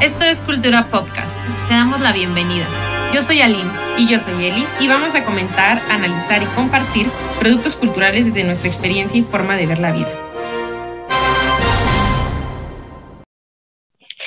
Esto 0.00 0.24
es 0.24 0.40
Cultura 0.40 0.84
Podcast. 0.90 1.38
Te 1.68 1.74
damos 1.74 2.00
la 2.00 2.14
bienvenida. 2.14 2.64
Yo 3.12 3.20
soy 3.20 3.42
Aline 3.42 3.70
y 3.98 4.08
yo 4.08 4.18
soy 4.18 4.46
Eli 4.46 4.64
y 4.80 4.88
vamos 4.88 5.14
a 5.14 5.22
comentar, 5.26 5.78
analizar 5.90 6.42
y 6.42 6.46
compartir 6.56 7.06
productos 7.38 7.76
culturales 7.76 8.24
desde 8.24 8.44
nuestra 8.44 8.70
experiencia 8.70 9.20
y 9.20 9.24
forma 9.24 9.58
de 9.58 9.66
ver 9.66 9.78
la 9.78 9.92
vida. 9.92 10.08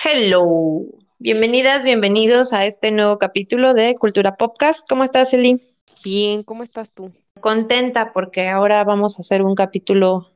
Hello. 0.03 0.83
Bienvenidas, 1.17 1.81
bienvenidos 1.81 2.53
a 2.53 2.67
este 2.67 2.91
nuevo 2.91 3.17
capítulo 3.17 3.73
de 3.73 3.95
Cultura 3.95 4.35
Podcast. 4.35 4.87
¿Cómo 4.87 5.03
estás, 5.03 5.33
Eli? 5.33 5.59
Bien, 6.05 6.43
¿cómo 6.43 6.61
estás 6.61 6.93
tú? 6.93 7.11
Contenta 7.41 8.13
porque 8.13 8.47
ahora 8.47 8.83
vamos 8.83 9.17
a 9.17 9.21
hacer 9.21 9.41
un 9.41 9.55
capítulo 9.55 10.29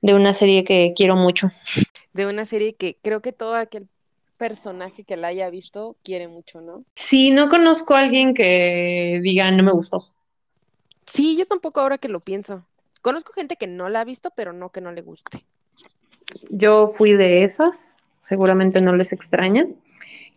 de 0.00 0.14
una 0.14 0.32
serie 0.32 0.62
que 0.62 0.92
quiero 0.94 1.16
mucho. 1.16 1.50
De 2.12 2.26
una 2.26 2.44
serie 2.44 2.76
que 2.76 2.98
creo 3.02 3.20
que 3.20 3.32
todo 3.32 3.56
aquel 3.56 3.88
personaje 4.36 5.04
que 5.04 5.16
la 5.16 5.28
haya 5.28 5.50
visto 5.50 5.96
quiere 6.02 6.28
mucho, 6.28 6.60
¿no? 6.60 6.84
Sí, 6.94 7.30
no 7.30 7.48
conozco 7.48 7.94
a 7.94 8.00
alguien 8.00 8.34
que 8.34 9.20
diga 9.22 9.50
no 9.50 9.62
me 9.62 9.72
gustó. 9.72 10.04
Sí, 11.06 11.36
yo 11.36 11.46
tampoco 11.46 11.80
ahora 11.80 11.98
que 11.98 12.08
lo 12.08 12.20
pienso. 12.20 12.64
Conozco 13.02 13.32
gente 13.32 13.56
que 13.56 13.66
no 13.66 13.88
la 13.88 14.00
ha 14.00 14.04
visto, 14.04 14.30
pero 14.34 14.52
no 14.52 14.70
que 14.70 14.80
no 14.80 14.92
le 14.92 15.02
guste. 15.02 15.44
Yo 16.50 16.88
fui 16.88 17.12
de 17.12 17.44
esas, 17.44 17.96
seguramente 18.20 18.80
no 18.80 18.96
les 18.96 19.12
extraña. 19.12 19.66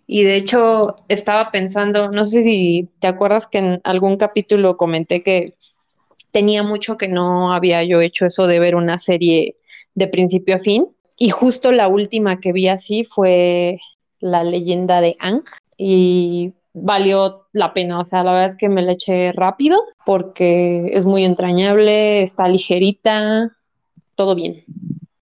Y 0.05 0.23
de 0.23 0.35
hecho 0.35 0.98
estaba 1.07 1.52
pensando, 1.52 2.12
no 2.12 2.26
sé 2.26 2.43
si 2.43 2.90
te 2.99 3.07
acuerdas 3.07 3.48
que 3.48 3.59
en 3.59 3.81
algún 3.84 4.18
capítulo 4.18 4.77
comenté 4.77 5.23
que 5.23 5.55
tenía 6.31 6.63
mucho 6.63 6.98
que 6.98 7.07
no 7.07 7.54
había 7.54 7.84
yo 7.84 8.02
hecho 8.02 8.26
eso 8.26 8.48
de 8.48 8.59
ver 8.59 8.76
una 8.76 8.98
serie 8.98 9.55
de 9.95 10.07
principio 10.07 10.55
a 10.55 10.59
fin. 10.59 10.88
Y 11.22 11.30
justo 11.32 11.73
la 11.73 11.90
última 11.90 12.40
que 12.40 12.54
vi 12.54 12.70
así 12.70 13.04
fue 13.04 13.77
La 14.22 14.44
leyenda 14.46 15.02
de 15.02 15.18
Ang 15.20 15.44
y 15.77 16.54
valió 16.74 17.48
la 17.52 17.74
pena, 17.74 17.99
o 17.99 18.05
sea, 18.05 18.24
la 18.24 18.32
verdad 18.32 18.48
es 18.48 18.55
que 18.55 18.70
me 18.70 18.82
la 18.82 18.93
eché 18.93 19.34
rápido 19.34 19.82
porque 20.05 20.91
es 20.93 21.04
muy 21.05 21.26
entrañable, 21.26 22.21
está 22.21 22.48
ligerita, 22.48 23.55
todo 24.16 24.34
bien. 24.34 24.63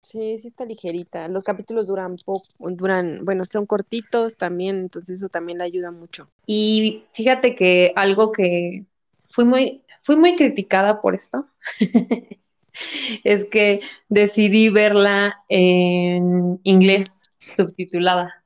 Sí, 0.03 0.39
sí 0.39 0.49
está 0.49 0.67
ligerita. 0.67 1.29
Los 1.29 1.45
capítulos 1.45 1.87
duran 1.87 2.17
poco, 2.25 2.47
duran, 2.59 3.25
bueno, 3.25 3.45
son 3.45 3.65
cortitos 3.65 4.37
también, 4.37 4.77
entonces 4.77 5.19
eso 5.19 5.29
también 5.31 5.59
le 5.59 5.65
ayuda 5.65 5.91
mucho. 5.91 6.29
Y 6.47 7.05
fíjate 7.13 7.55
que 7.55 7.93
algo 7.97 8.33
que 8.33 8.85
fui 9.31 9.45
muy, 9.45 9.83
fui 10.03 10.17
muy 10.17 10.37
criticada 10.37 11.01
por 11.01 11.15
esto. 11.15 11.47
es 13.25 13.47
que 13.47 13.81
decidí 14.09 14.69
verla 14.69 15.43
en 15.49 16.61
inglés 16.63 17.31
subtitulada. 17.49 18.43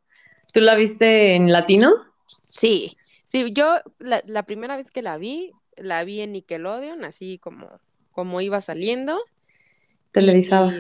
¿Tú 0.53 0.61
la 0.61 0.75
viste 0.75 1.35
en 1.35 1.53
latino? 1.53 1.93
Sí, 2.27 2.97
sí, 3.27 3.53
yo 3.53 3.77
la, 3.99 4.43
primera 4.45 4.77
vez 4.77 4.91
que 4.91 5.03
la 5.03 5.17
vi, 5.17 5.53
la 5.77 6.05
vi 6.05 6.21
en 6.21 6.33
Nickelodeon, 6.33 7.05
así 7.05 7.39
como, 7.39 7.81
como 8.13 8.41
iba 8.41 8.61
saliendo. 8.61 9.19
Televisada. 10.13 10.75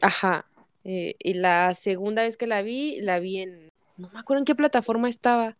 ajá. 0.00 0.44
Eh, 0.84 1.16
y 1.18 1.34
la 1.34 1.74
segunda 1.74 2.22
vez 2.22 2.36
que 2.36 2.46
la 2.46 2.62
vi, 2.62 3.00
la 3.02 3.18
vi 3.18 3.38
en, 3.38 3.72
no 3.98 4.08
me 4.10 4.20
acuerdo 4.20 4.40
en 4.40 4.44
qué 4.44 4.54
plataforma 4.54 5.08
estaba. 5.08 5.56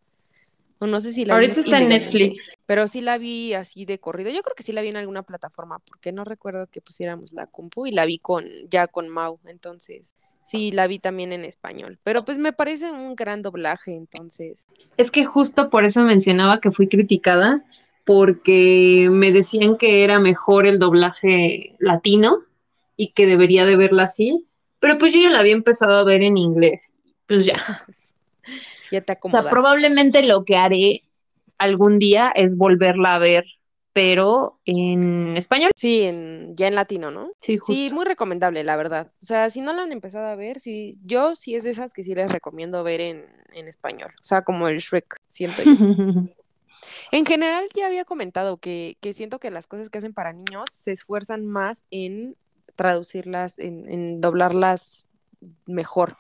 O 0.79 0.87
no 0.87 1.01
sé 1.01 1.13
si 1.13 1.25
la 1.25 1.35
Ahorita 1.35 1.61
está 1.61 1.79
en 1.79 1.89
Netflix. 1.89 2.41
Pero 2.69 2.87
sí 2.87 3.01
la 3.01 3.17
vi 3.17 3.55
así 3.55 3.87
de 3.87 3.99
corrido. 3.99 4.31
Yo 4.31 4.43
creo 4.43 4.55
que 4.55 4.63
sí 4.63 4.73
la 4.73 4.83
vi 4.83 4.89
en 4.89 4.99
alguna 4.99 5.23
plataforma, 5.23 5.79
porque 5.79 6.13
no 6.13 6.25
recuerdo 6.25 6.67
que 6.67 6.83
pusiéramos 6.83 7.33
la 7.33 7.47
compu 7.47 7.87
y 7.87 7.93
la 7.93 8.05
vi 8.05 8.19
con, 8.19 8.45
ya 8.71 8.89
con 8.89 9.09
Mau. 9.09 9.41
Entonces, 9.47 10.15
sí 10.45 10.71
la 10.71 10.87
vi 10.87 10.99
también 10.99 11.33
en 11.33 11.47
español. 11.47 11.99
Pero 12.03 12.27
pues 12.27 12.37
me 12.37 12.53
parece 12.53 12.91
un 12.91 13.17
gran 13.17 13.41
doblaje, 13.41 13.97
entonces. 13.97 14.67
Es 14.99 15.11
que 15.11 15.25
justo 15.25 15.71
por 15.71 15.87
eso 15.87 16.03
mencionaba 16.03 16.61
que 16.61 16.71
fui 16.71 16.89
criticada, 16.89 17.65
porque 18.05 19.09
me 19.11 19.33
decían 19.33 19.79
que 19.79 20.05
era 20.05 20.19
mejor 20.19 20.67
el 20.67 20.79
doblaje 20.79 21.75
latino 21.79 22.41
y 22.99 23.13
que 23.13 23.25
debería 23.25 23.65
de 23.65 23.77
verla 23.77 24.03
así. 24.03 24.45
Pero 24.79 24.99
pues 24.99 25.15
yo 25.15 25.23
ya 25.23 25.31
la 25.31 25.39
había 25.39 25.53
empezado 25.53 25.97
a 25.97 26.05
ver 26.05 26.21
en 26.21 26.37
inglés. 26.37 26.93
Pues 27.27 27.47
ya. 27.47 27.65
ya 28.91 29.01
te 29.01 29.13
acomodaste. 29.13 29.49
probablemente 29.49 30.23
lo 30.23 30.45
que 30.45 30.59
haré 30.59 31.08
algún 31.59 31.99
día 31.99 32.33
es 32.35 32.57
volverla 32.57 33.15
a 33.15 33.19
ver, 33.19 33.45
pero 33.93 34.61
en 34.65 35.37
español. 35.37 35.73
Sí, 35.75 36.03
en, 36.03 36.55
ya 36.55 36.69
en 36.69 36.75
latino, 36.75 37.11
¿no? 37.11 37.33
Sí, 37.41 37.59
sí, 37.67 37.91
muy 37.93 38.05
recomendable, 38.05 38.63
la 38.63 38.77
verdad. 38.77 39.11
O 39.21 39.27
sea, 39.27 39.51
si 39.51 39.61
no 39.61 39.73
la 39.73 39.83
han 39.83 39.93
empezado 39.93 40.27
a 40.27 40.37
ver, 40.37 40.61
sí, 40.61 40.95
yo 41.05 41.35
sí 41.35 41.57
es 41.57 41.65
de 41.65 41.71
esas 41.71 41.93
que 41.93 42.05
sí 42.05 42.15
les 42.15 42.31
recomiendo 42.31 42.85
ver 42.85 43.01
en, 43.01 43.27
en 43.53 43.67
español. 43.67 44.13
O 44.21 44.25
sea, 44.25 44.43
como 44.43 44.69
el 44.69 44.79
Shrek, 44.79 45.17
siento 45.27 45.63
yo. 45.63 45.73
en 47.13 47.27
general, 47.27 47.65
ya 47.75 47.87
había 47.87 48.05
comentado 48.05 48.59
que, 48.59 48.97
que 49.01 49.13
siento 49.13 49.41
que 49.41 49.51
las 49.51 49.67
cosas 49.67 49.91
que 49.91 49.99
hacen 49.99 50.15
para 50.15 50.33
niños 50.33 50.67
se 50.71 50.93
esfuerzan 50.93 51.47
más 51.47 51.85
en 51.91 52.37
traducirlas, 52.77 53.59
en, 53.59 53.89
en 53.89 54.21
doblarlas 54.21 55.11
mejor. 55.67 56.17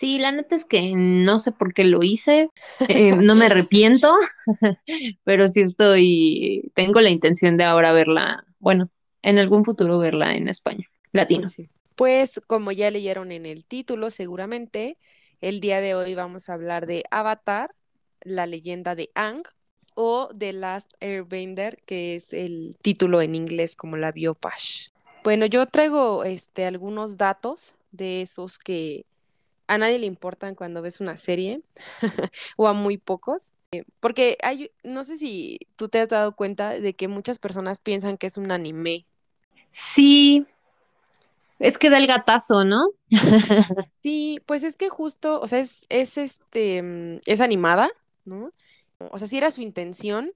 Sí, 0.00 0.18
la 0.18 0.32
neta 0.32 0.54
es 0.54 0.64
que 0.64 0.94
no 0.96 1.40
sé 1.40 1.52
por 1.52 1.74
qué 1.74 1.84
lo 1.84 2.02
hice, 2.02 2.48
eh, 2.88 3.14
no 3.14 3.34
me 3.34 3.44
arrepiento, 3.44 4.16
pero 5.24 5.46
sí 5.46 5.60
estoy, 5.60 6.72
tengo 6.74 7.02
la 7.02 7.10
intención 7.10 7.58
de 7.58 7.64
ahora 7.64 7.92
verla, 7.92 8.46
bueno, 8.60 8.88
en 9.20 9.38
algún 9.38 9.62
futuro 9.62 9.98
verla 9.98 10.32
en 10.32 10.48
español, 10.48 10.86
latino. 11.12 11.50
Pues, 11.54 11.68
pues 11.96 12.40
como 12.46 12.72
ya 12.72 12.90
leyeron 12.90 13.30
en 13.30 13.44
el 13.44 13.66
título, 13.66 14.08
seguramente, 14.08 14.96
el 15.42 15.60
día 15.60 15.82
de 15.82 15.94
hoy 15.94 16.14
vamos 16.14 16.48
a 16.48 16.54
hablar 16.54 16.86
de 16.86 17.04
Avatar, 17.10 17.74
la 18.22 18.46
leyenda 18.46 18.94
de 18.94 19.10
Ang, 19.14 19.42
o 19.96 20.30
The 20.34 20.54
Last 20.54 20.94
Airbender, 21.00 21.76
que 21.84 22.16
es 22.16 22.32
el 22.32 22.74
título 22.80 23.20
en 23.20 23.34
inglés 23.34 23.76
como 23.76 23.98
la 23.98 24.12
biopash. 24.12 24.86
Bueno, 25.24 25.44
yo 25.44 25.66
traigo 25.66 26.24
este, 26.24 26.64
algunos 26.64 27.18
datos 27.18 27.74
de 27.92 28.22
esos 28.22 28.58
que 28.58 29.04
a 29.70 29.78
nadie 29.78 30.00
le 30.00 30.06
importan 30.06 30.56
cuando 30.56 30.82
ves 30.82 31.00
una 31.00 31.16
serie 31.16 31.62
o 32.56 32.66
a 32.66 32.72
muy 32.72 32.98
pocos. 32.98 33.50
Eh, 33.70 33.84
porque 34.00 34.36
hay, 34.42 34.72
no 34.82 35.04
sé 35.04 35.16
si 35.16 35.60
tú 35.76 35.88
te 35.88 36.00
has 36.00 36.08
dado 36.08 36.34
cuenta 36.34 36.70
de 36.70 36.94
que 36.94 37.06
muchas 37.06 37.38
personas 37.38 37.80
piensan 37.80 38.18
que 38.18 38.26
es 38.26 38.36
un 38.36 38.50
anime. 38.50 39.06
Sí, 39.70 40.44
es 41.60 41.78
que 41.78 41.88
da 41.88 41.98
el 41.98 42.08
gatazo, 42.08 42.64
¿no? 42.64 42.88
sí, 44.02 44.40
pues 44.46 44.64
es 44.64 44.76
que 44.76 44.88
justo, 44.88 45.40
o 45.40 45.46
sea, 45.46 45.60
es, 45.60 45.86
es 45.88 46.18
este, 46.18 46.82
mm, 46.82 47.20
es 47.26 47.40
animada, 47.40 47.90
¿no? 48.24 48.50
O 48.98 49.18
sea, 49.18 49.28
sí 49.28 49.38
era 49.38 49.52
su 49.52 49.62
intención 49.62 50.32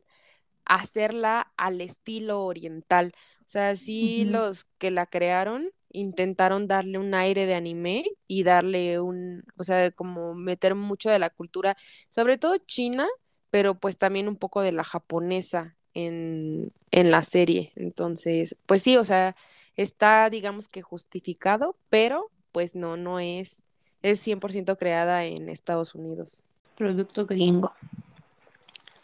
hacerla 0.65 1.53
al 1.57 1.81
estilo 1.81 2.45
oriental. 2.45 3.13
O 3.41 3.49
sea, 3.49 3.75
sí 3.75 4.25
los 4.27 4.65
que 4.79 4.93
la 4.93 5.07
crearon 5.07 5.73
intentaron 5.95 6.67
darle 6.69 6.99
un 6.99 7.15
aire 7.15 7.47
de 7.47 7.55
anime 7.55 8.05
y 8.27 8.43
darle 8.43 9.01
un, 9.01 9.45
o 9.57 9.65
sea, 9.65 9.91
como 9.93 10.35
meter 10.35 10.75
mucho 10.75 11.09
de 11.09 11.19
la 11.19 11.31
cultura, 11.31 11.77
sobre 12.09 12.37
todo 12.37 12.59
china, 12.59 13.09
pero 13.51 13.75
pues 13.77 13.97
también 13.97 14.29
un 14.29 14.37
poco 14.37 14.61
de 14.61 14.73
la 14.73 14.85
japonesa 14.85 15.77
en, 15.95 16.73
en 16.91 17.11
la 17.11 17.23
serie. 17.23 17.73
Entonces, 17.77 18.57
pues 18.67 18.83
sí, 18.83 18.97
o 18.97 19.05
sea, 19.05 19.37
está, 19.77 20.29
digamos 20.29 20.69
que 20.69 20.83
justificado, 20.83 21.77
pero 21.89 22.31
pues 22.53 22.75
no, 22.75 22.97
no 22.97 23.21
es, 23.21 23.63
es 24.03 24.27
100% 24.27 24.77
creada 24.77 25.25
en 25.25 25.49
Estados 25.49 25.95
Unidos. 25.95 26.43
Producto 26.77 27.27
gringo. 27.27 27.73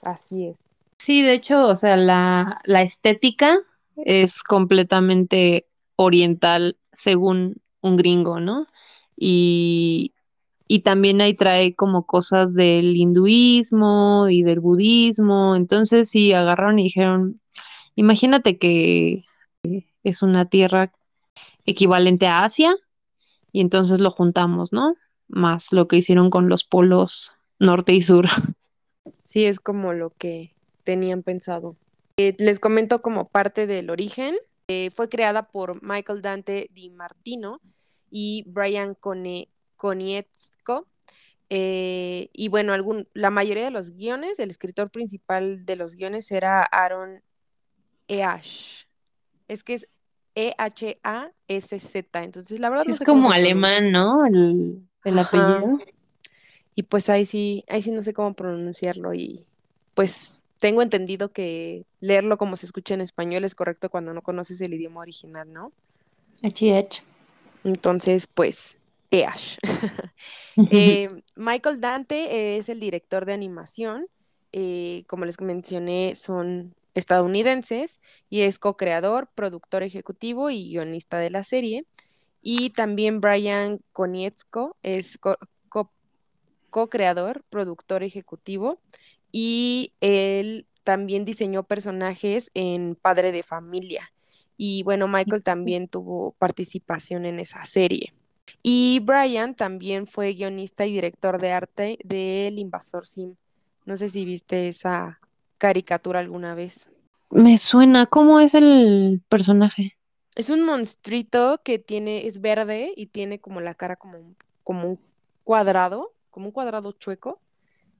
Así 0.02 0.48
es. 0.48 0.58
Sí, 0.98 1.22
de 1.22 1.32
hecho, 1.32 1.62
o 1.62 1.76
sea, 1.76 1.96
la, 1.96 2.60
la 2.64 2.82
estética 2.82 3.58
es 3.96 4.42
completamente 4.42 5.66
oriental 6.02 6.78
según 6.92 7.60
un 7.82 7.96
gringo, 7.96 8.40
¿no? 8.40 8.66
Y, 9.16 10.14
y 10.66 10.80
también 10.80 11.20
ahí 11.20 11.34
trae 11.34 11.74
como 11.74 12.06
cosas 12.06 12.54
del 12.54 12.96
hinduismo 12.96 14.28
y 14.28 14.42
del 14.42 14.60
budismo. 14.60 15.56
Entonces 15.56 16.08
sí, 16.08 16.32
agarraron 16.32 16.78
y 16.78 16.84
dijeron, 16.84 17.40
imagínate 17.96 18.56
que 18.58 19.24
es 20.02 20.22
una 20.22 20.46
tierra 20.46 20.90
equivalente 21.66 22.26
a 22.26 22.44
Asia 22.44 22.74
y 23.52 23.60
entonces 23.60 24.00
lo 24.00 24.10
juntamos, 24.10 24.72
¿no? 24.72 24.94
Más 25.28 25.72
lo 25.72 25.86
que 25.86 25.96
hicieron 25.96 26.30
con 26.30 26.48
los 26.48 26.64
polos 26.64 27.32
norte 27.58 27.92
y 27.92 28.02
sur. 28.02 28.26
Sí, 29.24 29.44
es 29.44 29.60
como 29.60 29.92
lo 29.92 30.10
que 30.10 30.56
tenían 30.82 31.22
pensado. 31.22 31.76
Eh, 32.16 32.34
les 32.40 32.58
comento 32.58 33.00
como 33.00 33.28
parte 33.28 33.68
del 33.68 33.88
origen. 33.88 34.34
Eh, 34.72 34.92
fue 34.94 35.08
creada 35.08 35.48
por 35.48 35.82
Michael 35.82 36.22
Dante 36.22 36.70
Di 36.72 36.90
Martino 36.90 37.60
y 38.08 38.44
Brian 38.46 38.94
Konietzko. 39.74 40.86
Eh, 41.48 42.30
y 42.32 42.46
bueno, 42.46 42.72
algún, 42.72 43.08
la 43.12 43.30
mayoría 43.30 43.64
de 43.64 43.72
los 43.72 43.96
guiones, 43.96 44.38
el 44.38 44.48
escritor 44.48 44.92
principal 44.92 45.66
de 45.66 45.74
los 45.74 45.96
guiones 45.96 46.30
era 46.30 46.62
Aaron 46.62 47.20
Eash. 48.06 48.84
Es 49.48 49.64
que 49.64 49.74
es 49.74 49.88
E-H-A-S-Z. 50.36 52.22
Entonces, 52.22 52.60
la 52.60 52.70
verdad 52.70 52.84
no 52.84 52.94
es 52.94 53.02
como 53.02 53.32
alemán, 53.32 53.90
¿no? 53.90 54.24
El, 54.24 55.18
apellido. 55.18 55.80
Y 56.76 56.84
pues 56.84 57.08
ahí 57.08 57.24
sí, 57.24 57.64
ahí 57.68 57.82
sí 57.82 57.90
no 57.90 58.04
sé 58.04 58.12
cómo 58.12 58.34
pronunciarlo 58.34 59.14
y 59.14 59.44
pues 59.94 60.39
tengo 60.60 60.82
entendido 60.82 61.32
que 61.32 61.86
leerlo 62.00 62.38
como 62.38 62.56
se 62.58 62.66
escucha 62.66 62.94
en 62.94 63.02
español 63.02 63.44
es 63.44 63.54
correcto 63.56 63.90
cuando 63.90 64.14
no 64.14 64.22
conoces 64.22 64.60
el 64.62 64.74
idioma 64.74 65.02
original, 65.02 65.52
¿no? 65.52 65.74
H.H. 66.42 67.02
Entonces, 67.64 68.26
pues, 68.26 68.76
EASH. 69.10 69.58
Eh, 70.72 71.08
Michael 71.36 71.80
Dante 71.80 72.56
es 72.56 72.68
el 72.68 72.78
director 72.80 73.24
de 73.26 73.32
animación. 73.32 74.06
eh, 74.52 75.04
como 75.08 75.24
les 75.26 75.40
mencioné, 75.40 76.14
son 76.16 76.74
estadounidenses 76.94 78.00
y 78.30 78.42
es 78.42 78.58
co-creador, 78.60 79.30
productor 79.34 79.82
ejecutivo 79.82 80.50
y 80.50 80.70
guionista 80.70 81.18
de 81.18 81.30
la 81.30 81.42
serie. 81.44 81.86
Y 82.42 82.70
también 82.70 83.20
Brian 83.20 83.80
Konietzko 83.92 84.76
es 84.82 85.18
co- 85.18 85.38
co-creador, 86.70 87.44
productor 87.50 88.02
ejecutivo 88.02 88.78
y 89.32 89.92
él 90.00 90.66
también 90.84 91.24
diseñó 91.24 91.62
personajes 91.64 92.50
en 92.54 92.96
Padre 92.96 93.32
de 93.32 93.42
Familia. 93.42 94.12
Y 94.56 94.82
bueno, 94.82 95.08
Michael 95.08 95.42
también 95.42 95.88
tuvo 95.88 96.32
participación 96.38 97.26
en 97.26 97.40
esa 97.40 97.64
serie. 97.64 98.12
Y 98.62 99.00
Brian 99.00 99.54
también 99.54 100.06
fue 100.06 100.34
guionista 100.34 100.86
y 100.86 100.92
director 100.92 101.40
de 101.40 101.52
arte 101.52 101.98
del 102.04 102.58
Invasor 102.58 103.06
Sim. 103.06 103.36
No 103.86 103.96
sé 103.96 104.08
si 104.08 104.24
viste 104.24 104.68
esa 104.68 105.20
caricatura 105.58 106.20
alguna 106.20 106.54
vez. 106.54 106.86
Me 107.30 107.56
suena, 107.58 108.06
¿cómo 108.06 108.40
es 108.40 108.54
el 108.54 109.22
personaje? 109.28 109.96
Es 110.34 110.50
un 110.50 110.62
monstruito 110.62 111.60
que 111.62 111.78
tiene, 111.78 112.26
es 112.26 112.40
verde 112.40 112.92
y 112.96 113.06
tiene 113.06 113.40
como 113.40 113.60
la 113.60 113.74
cara 113.74 113.96
como, 113.96 114.34
como 114.64 114.88
un 114.88 114.98
cuadrado, 115.44 116.12
como 116.30 116.46
un 116.46 116.52
cuadrado 116.52 116.92
chueco. 116.92 117.40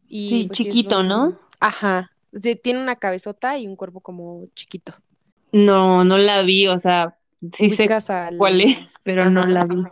Y 0.09 0.29
Sí, 0.29 0.45
pues 0.49 0.59
chiquito, 0.59 1.03
¿no? 1.03 1.39
Ajá. 1.61 2.11
Sí, 2.33 2.57
tiene 2.57 2.81
una 2.81 2.97
cabezota 2.97 3.59
y 3.59 3.67
un 3.67 3.77
cuerpo 3.77 4.01
como 4.01 4.47
chiquito. 4.55 4.95
No, 5.53 6.05
no 6.05 6.19
la 6.19 6.43
vi, 6.43 6.69
o 6.69 6.79
sea, 6.79 7.17
sí 7.57 7.71
sé 7.71 7.89
al- 8.09 8.37
cuál 8.39 8.61
es, 8.61 8.95
pero 9.03 9.31
no 9.31 9.43
la 9.43 9.65
vi. 9.65 9.83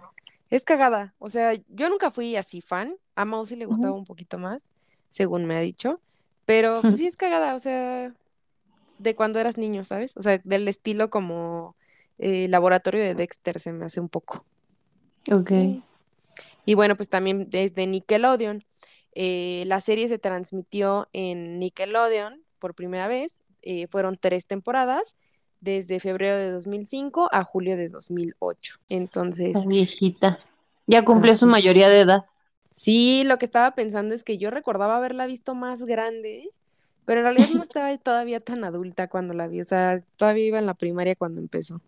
Es 0.50 0.64
cagada. 0.64 1.14
O 1.18 1.28
sea, 1.28 1.54
yo 1.68 1.88
nunca 1.88 2.10
fui 2.10 2.36
así 2.36 2.60
fan. 2.60 2.94
A 3.16 3.24
Mau 3.24 3.44
sí 3.44 3.56
le 3.56 3.66
gustaba 3.66 3.94
un 3.94 4.04
poquito 4.04 4.38
más, 4.38 4.70
según 5.08 5.44
me 5.44 5.56
ha 5.56 5.60
dicho. 5.60 6.00
Pero 6.46 6.80
pues, 6.80 6.96
sí 6.96 7.06
es 7.06 7.16
cagada, 7.16 7.54
o 7.54 7.58
sea, 7.58 8.14
de 8.98 9.14
cuando 9.14 9.38
eras 9.38 9.58
niño, 9.58 9.84
¿sabes? 9.84 10.16
O 10.16 10.22
sea, 10.22 10.40
del 10.44 10.68
estilo 10.68 11.10
como 11.10 11.76
eh, 12.18 12.48
laboratorio 12.48 13.02
de 13.02 13.14
Dexter 13.14 13.60
se 13.60 13.72
me 13.72 13.86
hace 13.86 14.00
un 14.00 14.08
poco. 14.08 14.44
Ok. 15.30 15.50
Y 16.68 16.74
bueno, 16.74 16.96
pues 16.96 17.08
también 17.08 17.48
desde 17.48 17.86
Nickelodeon. 17.86 18.62
Eh, 19.14 19.64
la 19.66 19.80
serie 19.80 20.06
se 20.06 20.18
transmitió 20.18 21.08
en 21.14 21.58
Nickelodeon 21.58 22.42
por 22.58 22.74
primera 22.74 23.08
vez. 23.08 23.40
eh, 23.62 23.86
fueron 23.86 24.18
tres 24.20 24.46
temporadas, 24.46 25.16
desde 25.60 25.98
febrero 25.98 26.36
de 26.36 26.50
2005 26.50 27.30
a 27.32 27.42
julio 27.42 27.78
de 27.78 27.88
2008. 27.88 28.80
Entonces, 28.90 29.56
Está 29.56 29.66
viejita. 29.66 30.40
Ya 30.86 31.04
cumplió 31.06 31.34
su 31.36 31.46
mayoría 31.46 31.88
de 31.88 32.00
edad. 32.00 32.22
sí, 32.70 33.22
lo 33.24 33.38
que 33.38 33.46
estaba 33.46 33.74
pensando 33.74 34.14
es 34.14 34.22
que 34.22 34.36
yo 34.38 34.50
recordaba 34.50 34.96
haberla 34.98 35.26
visto 35.26 35.54
más 35.54 35.82
grande, 35.84 36.50
pero 37.06 37.20
en 37.20 37.24
realidad 37.24 37.48
no 37.50 37.62
estaba 37.62 37.96
todavía 37.98 38.40
tan 38.40 38.62
adulta 38.64 39.08
cuando 39.08 39.32
la 39.34 39.48
vi. 39.48 39.62
O 39.62 39.64
sea, 39.64 40.00
todavía 40.16 40.46
iba 40.46 40.58
en 40.58 40.66
la 40.66 40.74
primaria 40.74 41.16
cuando 41.16 41.40
empezó. 41.40 41.80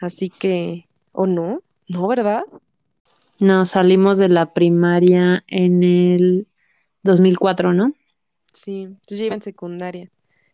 Así 0.00 0.30
que, 0.30 0.88
¿o 1.12 1.26
no? 1.26 1.62
No, 1.88 2.06
¿verdad? 2.08 2.44
No, 3.38 3.64
salimos 3.66 4.18
de 4.18 4.28
la 4.28 4.52
primaria 4.52 5.44
en 5.48 5.82
el 5.82 6.48
2004, 7.02 7.72
¿no? 7.72 7.94
Sí, 8.52 8.88
yo 9.08 9.16
iba 9.24 9.34
en 9.34 9.42
secundaria. 9.42 10.10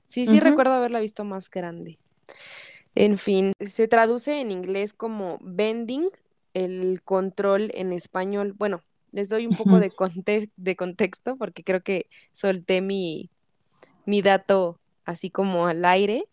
Sí, 0.07 0.27
sí 0.27 0.41
recuerdo 0.41 0.75
haberla 0.75 1.01
visto 1.01 1.25
más 1.25 1.49
grande. 1.51 2.01
En 2.95 3.19
fin, 3.19 3.53
se 3.61 3.89
traduce 3.89 4.41
en 4.41 4.51
inglés 4.51 4.95
como 4.95 5.39
bending, 5.43 6.11
el 6.55 7.03
control 7.05 7.71
en 7.75 7.93
español. 7.93 8.55
Bueno, 8.55 8.83
les 9.13 9.29
doy 9.29 9.47
un 9.47 9.57
poco 9.57 9.81
de, 9.81 9.93
conte- 9.95 10.51
de 10.57 10.77
contexto 10.77 11.37
porque 11.39 11.65
creo 11.65 11.83
que 11.83 12.09
solté 12.33 12.83
mi, 12.83 13.31
mi 14.07 14.23
dato 14.23 14.81
así 15.05 15.31
como 15.31 15.67
al 15.67 15.85
aire. 15.85 16.25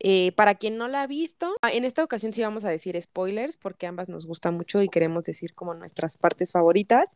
Eh, 0.00 0.32
para 0.32 0.54
quien 0.54 0.76
no 0.76 0.86
la 0.86 1.02
ha 1.02 1.06
visto, 1.08 1.56
ah, 1.60 1.72
en 1.72 1.84
esta 1.84 2.04
ocasión 2.04 2.32
sí 2.32 2.40
vamos 2.42 2.64
a 2.64 2.70
decir 2.70 3.00
spoilers 3.00 3.56
porque 3.56 3.86
ambas 3.86 4.08
nos 4.08 4.26
gusta 4.26 4.52
mucho 4.52 4.80
y 4.80 4.88
queremos 4.88 5.24
decir 5.24 5.54
como 5.54 5.74
nuestras 5.74 6.16
partes 6.16 6.52
favoritas. 6.52 7.08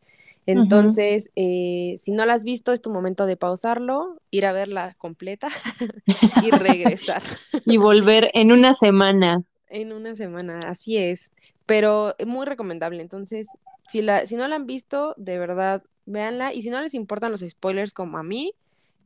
Entonces, 0.46 1.30
eh, 1.36 1.94
si 1.98 2.10
no 2.10 2.26
la 2.26 2.34
has 2.34 2.42
visto, 2.42 2.72
es 2.72 2.82
tu 2.82 2.90
momento 2.90 3.26
de 3.26 3.36
pausarlo, 3.36 4.20
ir 4.32 4.46
a 4.46 4.52
verla 4.52 4.96
completa 4.98 5.46
y 6.42 6.50
regresar 6.50 7.22
Y 7.66 7.76
volver 7.76 8.30
en 8.34 8.50
una 8.50 8.74
semana. 8.74 9.42
en 9.68 9.92
una 9.92 10.16
semana. 10.16 10.68
Así 10.68 10.96
es, 10.96 11.30
pero 11.66 12.16
muy 12.26 12.46
recomendable. 12.46 13.00
Entonces, 13.00 13.46
si, 13.88 14.02
la, 14.02 14.26
si 14.26 14.34
no 14.34 14.48
la 14.48 14.56
han 14.56 14.66
visto, 14.66 15.14
de 15.16 15.38
verdad, 15.38 15.84
véanla. 16.06 16.52
Y 16.52 16.62
si 16.62 16.70
no 16.70 16.80
les 16.80 16.94
importan 16.94 17.30
los 17.30 17.44
spoilers 17.48 17.92
como 17.92 18.18
a 18.18 18.22
mí, 18.24 18.54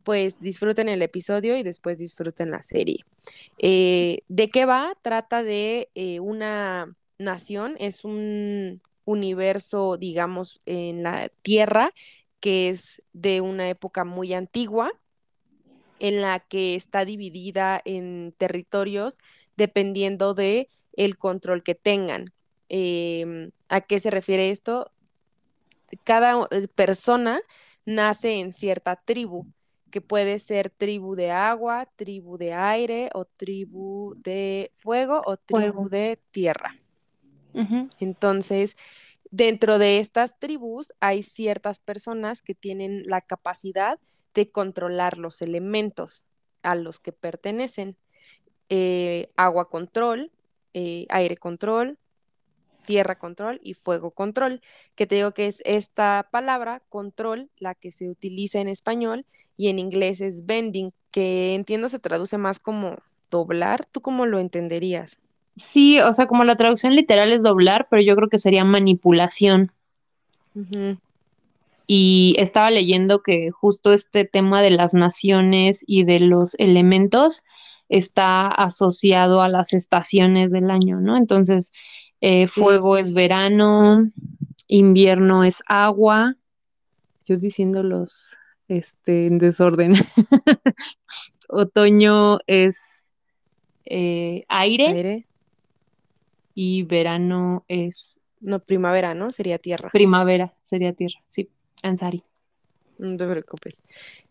pues 0.06 0.40
disfruten 0.40 0.88
el 0.88 1.02
episodio 1.02 1.56
y 1.56 1.64
después 1.64 1.98
disfruten 1.98 2.52
la 2.52 2.62
serie. 2.62 3.04
Eh, 3.58 4.20
¿De 4.28 4.50
qué 4.50 4.64
va? 4.64 4.96
Trata 5.02 5.42
de 5.42 5.88
eh, 5.96 6.20
una 6.20 6.94
nación, 7.18 7.74
es 7.80 8.04
un 8.04 8.80
universo, 9.04 9.96
digamos, 9.96 10.60
en 10.64 11.02
la 11.02 11.28
Tierra, 11.42 11.92
que 12.38 12.68
es 12.68 13.02
de 13.14 13.40
una 13.40 13.68
época 13.68 14.04
muy 14.04 14.32
antigua, 14.32 14.92
en 15.98 16.20
la 16.20 16.38
que 16.38 16.76
está 16.76 17.04
dividida 17.04 17.82
en 17.84 18.32
territorios 18.38 19.18
dependiendo 19.56 20.34
de 20.34 20.70
el 20.92 21.18
control 21.18 21.64
que 21.64 21.74
tengan. 21.74 22.32
Em, 22.68 23.50
¿a 23.68 23.80
qué 23.80 23.98
se 23.98 24.12
refiere 24.12 24.50
esto? 24.50 24.92
Cada 26.04 26.46
eh, 26.52 26.68
persona 26.68 27.40
nace 27.84 28.38
en 28.38 28.52
cierta 28.52 28.94
tribu, 28.94 29.46
que 29.90 30.00
puede 30.00 30.38
ser 30.38 30.70
tribu 30.70 31.14
de 31.14 31.30
agua, 31.30 31.86
tribu 31.96 32.36
de 32.38 32.52
aire, 32.52 33.10
o 33.14 33.24
tribu 33.24 34.14
de 34.16 34.72
fuego, 34.74 35.22
o 35.24 35.36
tribu 35.36 35.72
Fuego. 35.72 35.88
de 35.88 36.18
tierra. 36.30 36.76
Entonces, 38.00 38.76
dentro 39.30 39.78
de 39.78 39.98
estas 39.98 40.38
tribus 40.38 40.92
hay 41.00 41.22
ciertas 41.22 41.80
personas 41.80 42.42
que 42.42 42.54
tienen 42.54 43.04
la 43.06 43.22
capacidad 43.22 43.98
de 44.34 44.50
controlar 44.50 45.16
los 45.16 45.40
elementos 45.40 46.22
a 46.62 46.74
los 46.74 47.00
que 47.00 47.12
pertenecen. 47.12 47.96
Eh, 48.68 49.30
agua 49.36 49.70
control, 49.70 50.30
eh, 50.74 51.06
aire 51.08 51.36
control, 51.36 51.98
tierra 52.86 53.18
control 53.18 53.60
y 53.62 53.74
fuego 53.74 54.10
control, 54.12 54.62
que 54.94 55.06
te 55.06 55.16
digo 55.16 55.32
que 55.32 55.46
es 55.46 55.62
esta 55.66 56.28
palabra, 56.30 56.82
control, 56.88 57.50
la 57.58 57.74
que 57.74 57.90
se 57.90 58.08
utiliza 58.08 58.60
en 58.60 58.68
español 58.68 59.26
y 59.56 59.68
en 59.68 59.78
inglés 59.78 60.20
es 60.20 60.46
bending, 60.46 60.92
que 61.10 61.54
entiendo 61.54 61.88
se 61.88 61.98
traduce 61.98 62.38
más 62.38 62.58
como 62.58 62.96
doblar. 63.30 63.84
¿Tú 63.86 64.00
cómo 64.00 64.26
lo 64.26 64.38
entenderías? 64.38 65.18
Sí, 65.62 65.98
o 66.00 66.12
sea, 66.12 66.26
como 66.26 66.44
la 66.44 66.56
traducción 66.56 66.94
literal 66.94 67.32
es 67.32 67.42
doblar, 67.42 67.88
pero 67.90 68.02
yo 68.02 68.14
creo 68.16 68.28
que 68.28 68.38
sería 68.38 68.64
manipulación. 68.64 69.72
Y 71.86 72.34
estaba 72.38 72.70
leyendo 72.70 73.22
que 73.22 73.50
justo 73.50 73.92
este 73.92 74.24
tema 74.24 74.62
de 74.62 74.70
las 74.70 74.94
naciones 74.94 75.84
y 75.86 76.04
de 76.04 76.20
los 76.20 76.54
elementos 76.58 77.42
está 77.88 78.48
asociado 78.48 79.42
a 79.42 79.48
las 79.48 79.72
estaciones 79.72 80.50
del 80.50 80.70
año, 80.70 81.00
¿no? 81.00 81.16
Entonces, 81.16 81.72
eh, 82.20 82.48
Sí. 82.48 82.60
fuego 82.60 82.96
es 82.96 83.12
verano, 83.12 84.10
invierno 84.68 85.44
es 85.44 85.62
agua. 85.68 86.36
Yo 87.26 87.36
diciéndolos 87.36 88.36
este, 88.68 89.26
en 89.26 89.38
desorden. 89.38 89.92
Otoño 91.48 92.38
es 92.46 93.14
eh, 93.84 94.44
aire 94.48 94.86
Aire, 94.88 95.26
y 96.54 96.82
verano 96.82 97.64
es 97.68 98.22
no, 98.40 98.58
primavera, 98.60 99.14
¿no? 99.14 99.32
Sería 99.32 99.58
tierra. 99.58 99.90
primavera, 99.90 100.52
sería 100.68 100.92
tierra. 100.92 101.20
Sí, 101.28 101.48
Ansari. 101.82 102.22
No 102.98 103.16
te 103.16 103.26
preocupes. 103.26 103.82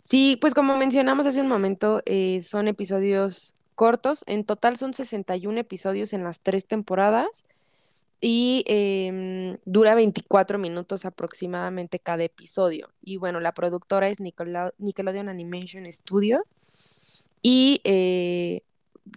Sí, 0.04 0.38
pues 0.42 0.54
como 0.54 0.78
mencionamos 0.78 1.28
hace 1.28 1.42
un 1.42 1.48
momento, 1.48 2.02
eh, 2.06 2.42
son 2.42 2.68
episodios 2.68 3.56
cortos. 3.76 4.24
En 4.28 4.44
total 4.44 4.78
son 4.78 4.94
61 4.94 5.60
episodios 5.60 6.14
en 6.14 6.24
las 6.24 6.40
tres 6.40 6.66
temporadas 6.66 7.46
y 8.22 8.64
em, 8.68 9.58
dura 9.66 9.94
24 9.96 10.58
minutos 10.58 11.06
aproximadamente 11.06 12.00
cada 12.00 12.24
episodio. 12.24 12.90
Y 13.02 13.18
bueno, 13.18 13.40
la 13.40 13.54
productora 13.54 14.08
es 14.10 14.20
Nickelode- 14.20 14.74
Nickelodeon 14.78 15.30
Animation 15.30 15.92
Studio. 15.92 16.44
Y 17.42 17.82
eh, 17.84 18.62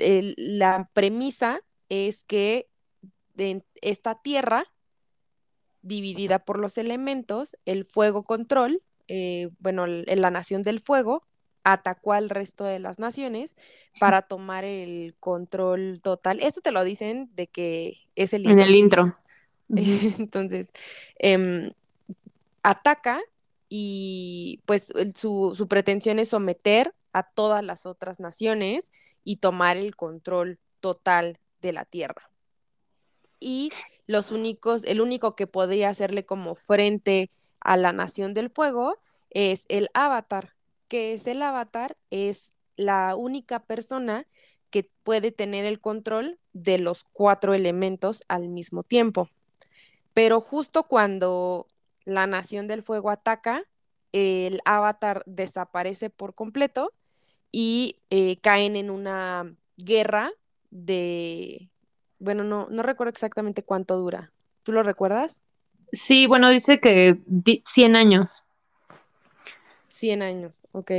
el- 0.00 0.34
la 0.36 0.90
premisa 0.92 1.60
es 1.88 2.24
que 2.24 2.68
esta 3.80 4.20
tierra, 4.20 4.66
dividida 5.82 6.40
por 6.40 6.58
los 6.58 6.76
elementos, 6.76 7.56
el 7.64 7.84
fuego 7.84 8.24
control 8.24 8.82
eh, 9.10 9.48
bueno, 9.60 9.86
en 9.86 10.20
la 10.20 10.30
Nación 10.30 10.62
del 10.62 10.80
Fuego 10.80 11.22
atacó 11.72 12.12
al 12.12 12.30
resto 12.30 12.64
de 12.64 12.78
las 12.78 12.98
naciones 12.98 13.54
para 14.00 14.22
tomar 14.22 14.64
el 14.64 15.14
control 15.20 16.00
total. 16.02 16.40
Esto 16.40 16.60
te 16.60 16.72
lo 16.72 16.82
dicen 16.84 17.30
de 17.34 17.46
que 17.46 17.94
es 18.16 18.32
el 18.32 18.46
En 18.46 18.60
el 18.60 18.74
intro. 18.74 19.16
Entonces, 19.68 20.72
em, 21.18 21.72
ataca 22.62 23.20
y 23.68 24.60
pues 24.64 24.92
su, 25.14 25.52
su 25.54 25.68
pretensión 25.68 26.18
es 26.18 26.30
someter 26.30 26.94
a 27.12 27.22
todas 27.22 27.62
las 27.62 27.84
otras 27.84 28.18
naciones 28.18 28.92
y 29.24 29.36
tomar 29.36 29.76
el 29.76 29.94
control 29.94 30.58
total 30.80 31.38
de 31.60 31.72
la 31.72 31.84
tierra. 31.84 32.30
Y 33.40 33.70
los 34.06 34.32
únicos, 34.32 34.84
el 34.84 35.00
único 35.00 35.36
que 35.36 35.46
podía 35.46 35.90
hacerle 35.90 36.24
como 36.24 36.54
frente 36.54 37.30
a 37.60 37.76
la 37.76 37.92
Nación 37.92 38.32
del 38.32 38.50
Fuego 38.50 38.96
es 39.30 39.66
el 39.68 39.90
avatar. 39.92 40.57
Que 40.88 41.12
es 41.12 41.26
el 41.26 41.42
avatar? 41.42 41.96
Es 42.10 42.52
la 42.76 43.14
única 43.16 43.60
persona 43.60 44.26
que 44.70 44.90
puede 45.02 45.32
tener 45.32 45.64
el 45.64 45.80
control 45.80 46.38
de 46.52 46.78
los 46.78 47.04
cuatro 47.04 47.54
elementos 47.54 48.22
al 48.28 48.48
mismo 48.48 48.82
tiempo. 48.82 49.30
Pero 50.14 50.40
justo 50.40 50.84
cuando 50.84 51.66
la 52.04 52.26
Nación 52.26 52.66
del 52.66 52.82
Fuego 52.82 53.10
ataca, 53.10 53.62
el 54.12 54.60
avatar 54.64 55.22
desaparece 55.26 56.10
por 56.10 56.34
completo 56.34 56.92
y 57.52 57.96
eh, 58.10 58.36
caen 58.40 58.76
en 58.76 58.90
una 58.90 59.54
guerra 59.76 60.32
de, 60.70 61.70
bueno, 62.18 62.44
no, 62.44 62.68
no 62.70 62.82
recuerdo 62.82 63.10
exactamente 63.10 63.62
cuánto 63.62 63.96
dura. 63.96 64.32
¿Tú 64.62 64.72
lo 64.72 64.82
recuerdas? 64.82 65.40
Sí, 65.92 66.26
bueno, 66.26 66.50
dice 66.50 66.80
que 66.80 67.18
100 67.64 67.96
años. 67.96 68.47
100 69.88 70.22
años, 70.22 70.62
ok. 70.72 70.92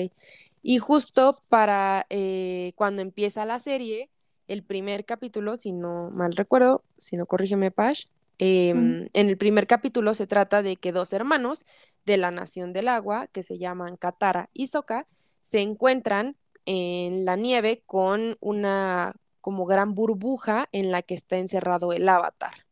Y 0.62 0.77
justo 0.79 1.38
para 1.48 2.05
eh, 2.10 2.74
cuando 2.75 3.01
empieza 3.01 3.46
la 3.46 3.60
serie, 3.60 4.10
el 4.48 4.63
primer 4.63 5.05
capítulo, 5.05 5.55
si 5.55 5.72
no 5.72 6.10
mal 6.12 6.36
recuerdo, 6.36 6.84
si 6.98 7.15
no 7.15 7.25
corrígeme, 7.25 7.72
Pash, 7.72 8.05
em, 8.39 9.10
en 9.13 9.29
el 9.29 9.38
primer 9.38 9.67
capítulo 9.67 10.13
se 10.13 10.27
trata 10.27 10.62
de 10.62 10.75
que 10.75 10.91
dos 10.91 11.13
hermanos 11.13 11.65
de 12.05 12.17
la 12.17 12.31
Nación 12.31 12.74
del 12.74 12.88
Agua, 12.88 13.27
que 13.27 13.43
se 13.43 13.58
llaman 13.58 13.96
Katara 13.96 14.50
y 14.53 14.67
Soka, 14.67 15.08
se 15.41 15.62
encuentran 15.62 16.36
en 16.65 17.25
la 17.25 17.36
nieve 17.36 17.84
con 17.86 18.38
una 18.41 19.15
como 19.41 19.65
gran 19.65 19.96
burbuja 19.96 20.67
en 20.72 20.91
la 20.91 21.01
que 21.01 21.15
está 21.15 21.38
encerrado 21.38 21.93
el 21.93 22.08
avatar. 22.10 22.65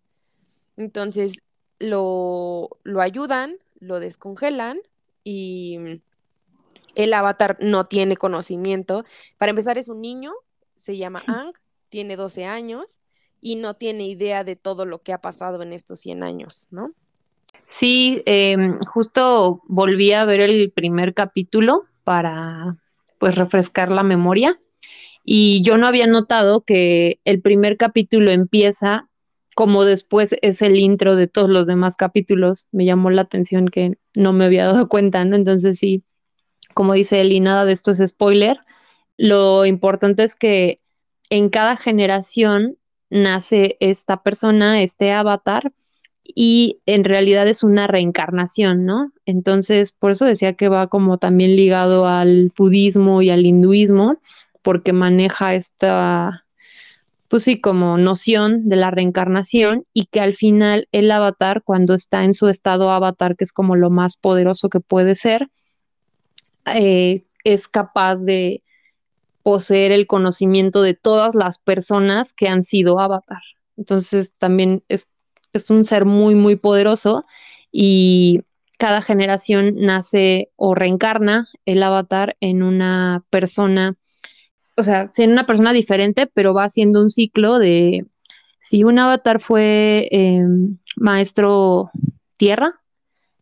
Entonces 0.75 1.41
lo, 1.79 2.69
lo 2.83 3.01
ayudan, 3.01 3.55
lo 3.79 3.99
descongelan 3.99 4.79
y 5.23 6.01
el 6.97 7.13
avatar 7.13 7.57
no 7.61 7.85
tiene 7.85 8.17
conocimiento. 8.17 9.05
Para 9.37 9.51
empezar, 9.51 9.77
es 9.77 9.87
un 9.87 10.01
niño, 10.01 10.33
se 10.75 10.97
llama 10.97 11.23
Ang, 11.27 11.53
tiene 11.89 12.15
12 12.15 12.45
años 12.45 12.99
y 13.39 13.55
no 13.55 13.75
tiene 13.75 14.07
idea 14.07 14.43
de 14.43 14.55
todo 14.55 14.85
lo 14.85 15.03
que 15.03 15.13
ha 15.13 15.21
pasado 15.21 15.61
en 15.61 15.73
estos 15.73 15.99
100 15.99 16.23
años, 16.23 16.67
¿no? 16.71 16.91
Sí, 17.69 18.23
em, 18.25 18.79
justo 18.91 19.61
volví 19.67 20.11
a 20.11 20.25
ver 20.25 20.41
el 20.41 20.71
primer 20.71 21.13
capítulo 21.13 21.83
para 22.03 22.77
pues 23.19 23.35
refrescar 23.35 23.91
la 23.91 24.03
memoria 24.03 24.59
y 25.23 25.61
yo 25.63 25.77
no 25.77 25.87
había 25.87 26.07
notado 26.07 26.61
que 26.61 27.19
el 27.25 27.41
primer 27.41 27.77
capítulo 27.77 28.31
empieza 28.31 29.07
como 29.55 29.85
después 29.85 30.35
es 30.41 30.61
el 30.61 30.77
intro 30.77 31.15
de 31.15 31.27
todos 31.27 31.49
los 31.49 31.65
demás 31.65 31.95
capítulos. 31.97 32.67
Me 32.71 32.85
llamó 32.85 33.09
la 33.09 33.23
atención 33.23 33.67
que 33.67 33.97
no 34.13 34.31
me 34.31 34.45
había 34.45 34.67
dado 34.67 34.87
cuenta, 34.87 35.25
¿no? 35.25 35.35
Entonces 35.35 35.79
sí, 35.79 36.03
como 36.77 36.93
dice 36.93 37.21
Eli, 37.21 37.39
nada 37.39 37.65
de 37.65 37.73
esto 37.73 37.89
es 37.89 38.03
spoiler. 38.05 38.59
Lo 39.17 39.65
importante 39.65 40.23
es 40.23 40.35
que 40.35 40.79
en 41.31 41.49
cada 41.49 41.75
generación 41.75 42.77
nace 43.09 43.77
esta 43.79 44.21
persona, 44.21 44.83
este 44.83 45.11
avatar, 45.11 45.71
y 46.23 46.79
en 46.85 47.03
realidad 47.03 47.47
es 47.47 47.63
una 47.63 47.87
reencarnación, 47.87 48.85
¿no? 48.85 49.11
Entonces, 49.25 49.91
por 49.91 50.11
eso 50.11 50.25
decía 50.25 50.53
que 50.53 50.69
va 50.69 50.85
como 50.85 51.17
también 51.17 51.55
ligado 51.55 52.05
al 52.05 52.51
budismo 52.55 53.23
y 53.23 53.31
al 53.31 53.47
hinduismo, 53.47 54.21
porque 54.61 54.93
maneja 54.93 55.55
esta, 55.55 56.45
pues 57.27 57.43
sí, 57.43 57.59
como 57.59 57.97
noción 57.97 58.69
de 58.69 58.75
la 58.75 58.91
reencarnación 58.91 59.83
y 59.93 60.05
que 60.05 60.21
al 60.21 60.35
final 60.35 60.87
el 60.91 61.09
avatar, 61.09 61.63
cuando 61.63 61.95
está 61.95 62.23
en 62.23 62.33
su 62.33 62.49
estado 62.49 62.91
avatar, 62.91 63.35
que 63.35 63.45
es 63.45 63.51
como 63.51 63.75
lo 63.75 63.89
más 63.89 64.15
poderoso 64.15 64.69
que 64.69 64.79
puede 64.79 65.15
ser, 65.15 65.49
eh, 66.75 67.25
es 67.43 67.67
capaz 67.67 68.23
de 68.23 68.63
poseer 69.43 69.91
el 69.91 70.07
conocimiento 70.07 70.81
de 70.81 70.93
todas 70.93 71.35
las 71.35 71.57
personas 71.57 72.33
que 72.33 72.47
han 72.47 72.63
sido 72.63 72.99
avatar. 72.99 73.41
Entonces 73.77 74.33
también 74.37 74.83
es, 74.89 75.09
es 75.53 75.69
un 75.69 75.85
ser 75.85 76.05
muy, 76.05 76.35
muy 76.35 76.55
poderoso 76.55 77.23
y 77.71 78.41
cada 78.77 79.01
generación 79.01 79.75
nace 79.77 80.51
o 80.55 80.75
reencarna 80.75 81.47
el 81.65 81.81
avatar 81.83 82.35
en 82.41 82.63
una 82.63 83.23
persona 83.29 83.93
o 84.77 84.83
sea, 84.83 85.09
ser 85.11 85.29
una 85.29 85.45
persona 85.45 85.73
diferente, 85.73 86.27
pero 86.27 86.53
va 86.53 86.65
haciendo 86.65 87.01
un 87.01 87.09
ciclo 87.09 87.57
de, 87.57 88.05
si 88.61 88.83
un 88.83 88.99
avatar 88.99 89.39
fue 89.39 90.07
em, 90.11 90.77
maestro 90.95 91.89
tierra, 92.37 92.79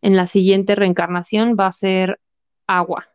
en 0.00 0.16
la 0.16 0.26
siguiente 0.26 0.74
reencarnación 0.74 1.54
va 1.58 1.66
a 1.66 1.72
ser 1.72 2.20
agua. 2.66 3.08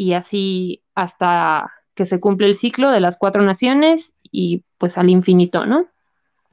Y 0.00 0.14
así 0.14 0.82
hasta 0.94 1.70
que 1.94 2.06
se 2.06 2.20
cumple 2.20 2.46
el 2.46 2.56
ciclo 2.56 2.90
de 2.90 3.00
las 3.00 3.18
cuatro 3.18 3.42
naciones 3.42 4.14
y 4.22 4.64
pues 4.78 4.96
al 4.96 5.10
infinito, 5.10 5.66
¿no? 5.66 5.88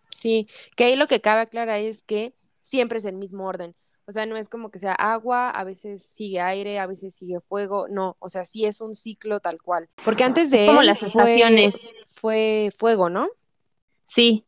Sí, 0.10 0.50
que 0.76 0.84
ahí 0.84 0.98
lo 0.98 1.08
que 1.08 1.22
cabe 1.22 1.40
aclarar 1.40 1.80
es 1.80 2.04
que 2.04 2.34
siempre 2.62 2.98
es 2.98 3.06
el 3.06 3.16
mismo 3.16 3.48
orden. 3.48 3.74
O 4.06 4.12
sea, 4.12 4.26
no 4.26 4.36
es 4.36 4.50
como 4.50 4.70
que 4.70 4.80
sea 4.80 4.92
agua, 4.92 5.50
a 5.50 5.64
veces 5.64 6.04
sigue 6.04 6.42
aire, 6.42 6.78
a 6.78 6.88
veces 6.88 7.16
sigue 7.16 7.40
fuego, 7.40 7.88
no, 7.88 8.18
o 8.20 8.28
sea, 8.28 8.44
sí 8.44 8.66
es 8.66 8.82
un 8.82 8.94
ciclo 8.94 9.40
tal 9.40 9.62
cual. 9.62 9.88
Porque 10.04 10.26
antes 10.26 10.52
de 10.52 10.66
como 10.66 10.84
las 10.84 11.00
fue, 11.00 11.74
fue, 12.10 12.70
fuego, 12.76 13.08
¿no? 13.08 13.30
Sí. 14.04 14.44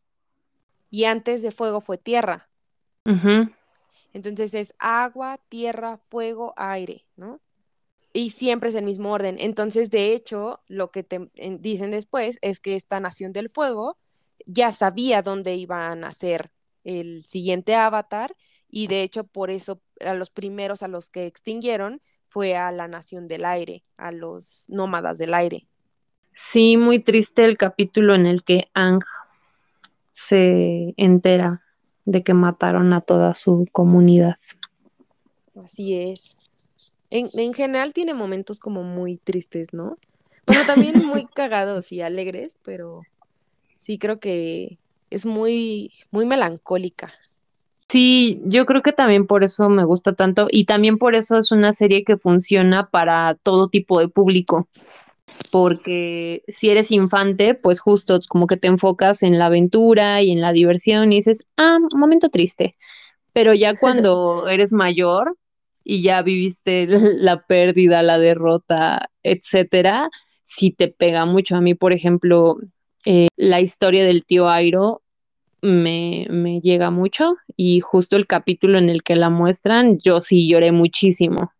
Y 0.90 1.04
antes 1.04 1.40
de 1.40 1.52
fuego 1.52 1.80
fue 1.80 1.96
tierra. 1.96 2.50
Entonces 4.12 4.52
es 4.52 4.74
agua, 4.78 5.40
tierra, 5.48 5.98
fuego, 6.10 6.52
aire, 6.58 7.06
¿no? 7.16 7.40
Y 8.12 8.30
siempre 8.30 8.70
es 8.70 8.74
el 8.74 8.84
mismo 8.84 9.12
orden. 9.12 9.36
Entonces, 9.38 9.90
de 9.90 10.14
hecho, 10.14 10.60
lo 10.66 10.90
que 10.90 11.04
te 11.04 11.30
dicen 11.60 11.90
después 11.90 12.38
es 12.42 12.60
que 12.60 12.74
esta 12.74 12.98
nación 12.98 13.32
del 13.32 13.50
fuego 13.50 13.96
ya 14.46 14.72
sabía 14.72 15.22
dónde 15.22 15.54
iba 15.54 15.88
a 15.88 15.94
nacer 15.94 16.50
el 16.84 17.22
siguiente 17.22 17.74
avatar 17.74 18.34
y 18.68 18.86
de 18.86 19.02
hecho 19.02 19.24
por 19.24 19.50
eso 19.50 19.80
a 20.00 20.14
los 20.14 20.30
primeros 20.30 20.82
a 20.82 20.88
los 20.88 21.10
que 21.10 21.26
extinguieron 21.26 22.00
fue 22.28 22.56
a 22.56 22.70
la 22.70 22.88
nación 22.88 23.28
del 23.28 23.44
aire, 23.44 23.82
a 23.96 24.12
los 24.12 24.64
nómadas 24.68 25.18
del 25.18 25.34
aire. 25.34 25.66
Sí, 26.36 26.76
muy 26.76 27.00
triste 27.00 27.44
el 27.44 27.56
capítulo 27.56 28.14
en 28.14 28.26
el 28.26 28.44
que 28.44 28.68
Ang 28.72 29.02
se 30.10 30.94
entera 30.96 31.62
de 32.04 32.22
que 32.22 32.34
mataron 32.34 32.92
a 32.92 33.00
toda 33.00 33.34
su 33.34 33.66
comunidad. 33.72 34.36
Así 35.62 35.94
es. 35.94 36.69
En, 37.10 37.28
en 37.34 37.54
general 37.54 37.92
tiene 37.92 38.14
momentos 38.14 38.60
como 38.60 38.82
muy 38.82 39.16
tristes, 39.16 39.72
¿no? 39.72 39.98
Bueno, 40.46 40.64
también 40.66 41.04
muy 41.04 41.26
cagados 41.34 41.92
y 41.92 42.00
alegres, 42.00 42.58
pero 42.62 43.02
sí 43.78 43.98
creo 43.98 44.20
que 44.20 44.78
es 45.10 45.26
muy, 45.26 45.92
muy 46.10 46.24
melancólica 46.26 47.08
Sí, 47.90 48.40
yo 48.44 48.66
creo 48.66 48.82
que 48.82 48.92
también 48.92 49.26
por 49.26 49.42
eso 49.42 49.68
me 49.68 49.84
gusta 49.84 50.12
tanto 50.12 50.46
y 50.48 50.64
también 50.64 50.96
por 50.96 51.16
eso 51.16 51.38
es 51.38 51.50
una 51.50 51.72
serie 51.72 52.04
que 52.04 52.16
funciona 52.16 52.88
para 52.88 53.34
todo 53.42 53.68
tipo 53.68 53.98
de 53.98 54.06
público. 54.06 54.68
Porque 55.50 56.44
si 56.56 56.70
eres 56.70 56.92
infante, 56.92 57.54
pues 57.54 57.80
justo 57.80 58.20
como 58.28 58.46
que 58.46 58.56
te 58.56 58.68
enfocas 58.68 59.24
en 59.24 59.40
la 59.40 59.46
aventura 59.46 60.22
y 60.22 60.30
en 60.30 60.40
la 60.40 60.52
diversión 60.52 61.12
y 61.12 61.16
dices, 61.16 61.46
ah, 61.56 61.78
un 61.92 61.98
momento 61.98 62.28
triste. 62.28 62.70
Pero 63.32 63.54
ya 63.54 63.74
cuando 63.80 64.46
eres 64.46 64.72
mayor 64.72 65.36
y 65.90 66.02
ya 66.02 66.22
viviste 66.22 66.86
la 67.18 67.42
pérdida, 67.42 68.04
la 68.04 68.20
derrota, 68.20 69.10
etcétera, 69.24 70.08
sí 70.44 70.70
te 70.70 70.86
pega 70.86 71.26
mucho. 71.26 71.56
A 71.56 71.60
mí, 71.60 71.74
por 71.74 71.92
ejemplo, 71.92 72.58
eh, 73.04 73.26
la 73.34 73.60
historia 73.60 74.04
del 74.04 74.24
tío 74.24 74.48
Airo 74.48 75.02
me, 75.62 76.28
me 76.30 76.60
llega 76.60 76.92
mucho 76.92 77.34
y 77.56 77.80
justo 77.80 78.16
el 78.16 78.28
capítulo 78.28 78.78
en 78.78 78.88
el 78.88 79.02
que 79.02 79.16
la 79.16 79.30
muestran, 79.30 79.98
yo 79.98 80.20
sí 80.20 80.48
lloré 80.48 80.70
muchísimo. 80.70 81.50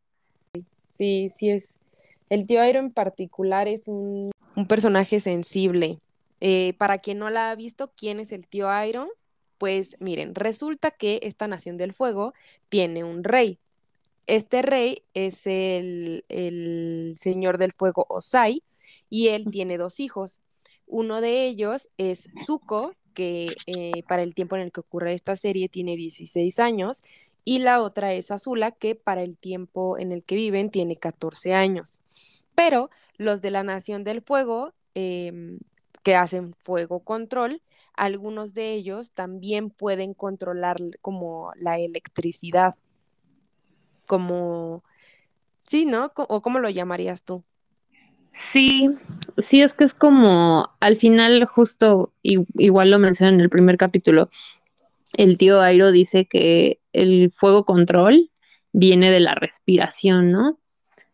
Sí, 0.90 1.28
sí 1.34 1.50
es. 1.50 1.76
El 2.28 2.46
tío 2.46 2.60
Airo 2.60 2.78
en 2.78 2.92
particular 2.92 3.66
es 3.66 3.88
un, 3.88 4.30
un 4.54 4.66
personaje 4.68 5.18
sensible. 5.18 5.98
Eh, 6.40 6.74
para 6.78 6.98
quien 6.98 7.18
no 7.18 7.30
la 7.30 7.50
ha 7.50 7.56
visto, 7.56 7.90
¿quién 7.96 8.20
es 8.20 8.30
el 8.30 8.46
tío 8.46 8.70
Airo? 8.70 9.08
Pues 9.58 9.96
miren, 9.98 10.36
resulta 10.36 10.92
que 10.92 11.18
esta 11.24 11.48
Nación 11.48 11.76
del 11.76 11.92
Fuego 11.92 12.32
tiene 12.68 13.02
un 13.02 13.24
rey. 13.24 13.58
Este 14.26 14.62
rey 14.62 15.02
es 15.14 15.46
el, 15.46 16.24
el 16.28 17.14
señor 17.16 17.58
del 17.58 17.72
fuego 17.72 18.06
Osai 18.08 18.62
y 19.08 19.28
él 19.28 19.46
tiene 19.50 19.78
dos 19.78 20.00
hijos. 20.00 20.40
Uno 20.86 21.20
de 21.20 21.46
ellos 21.46 21.88
es 21.98 22.28
Zuko, 22.46 22.94
que 23.14 23.54
eh, 23.66 24.02
para 24.08 24.22
el 24.22 24.34
tiempo 24.34 24.56
en 24.56 24.62
el 24.62 24.72
que 24.72 24.80
ocurre 24.80 25.14
esta 25.14 25.36
serie 25.36 25.68
tiene 25.68 25.96
16 25.96 26.58
años, 26.58 27.02
y 27.44 27.60
la 27.60 27.82
otra 27.82 28.12
es 28.12 28.30
Azula, 28.30 28.70
que 28.72 28.94
para 28.94 29.22
el 29.22 29.36
tiempo 29.36 29.98
en 29.98 30.12
el 30.12 30.24
que 30.24 30.36
viven 30.36 30.70
tiene 30.70 30.96
14 30.96 31.54
años. 31.54 32.00
Pero 32.54 32.90
los 33.16 33.40
de 33.40 33.50
la 33.50 33.62
Nación 33.62 34.04
del 34.04 34.22
Fuego, 34.22 34.72
em, 34.94 35.58
que 36.02 36.14
hacen 36.16 36.54
fuego 36.54 37.00
control, 37.00 37.62
algunos 37.94 38.54
de 38.54 38.72
ellos 38.74 39.12
también 39.12 39.70
pueden 39.70 40.14
controlar 40.14 40.78
como 41.02 41.52
la 41.56 41.78
electricidad, 41.78 42.74
como, 44.10 44.82
sí, 45.68 45.86
¿no? 45.86 46.10
¿O 46.16 46.42
cómo 46.42 46.58
lo 46.58 46.68
llamarías 46.68 47.22
tú? 47.22 47.44
Sí, 48.32 48.90
sí, 49.38 49.62
es 49.62 49.72
que 49.72 49.84
es 49.84 49.94
como, 49.94 50.68
al 50.80 50.96
final, 50.96 51.44
justo, 51.44 52.12
igual 52.22 52.90
lo 52.90 52.98
mencioné 52.98 53.34
en 53.34 53.40
el 53.40 53.50
primer 53.50 53.76
capítulo, 53.76 54.28
el 55.12 55.38
tío 55.38 55.60
Airo 55.60 55.92
dice 55.92 56.26
que 56.26 56.80
el 56.92 57.30
fuego 57.30 57.64
control 57.64 58.32
viene 58.72 59.12
de 59.12 59.20
la 59.20 59.36
respiración, 59.36 60.32
¿no? 60.32 60.58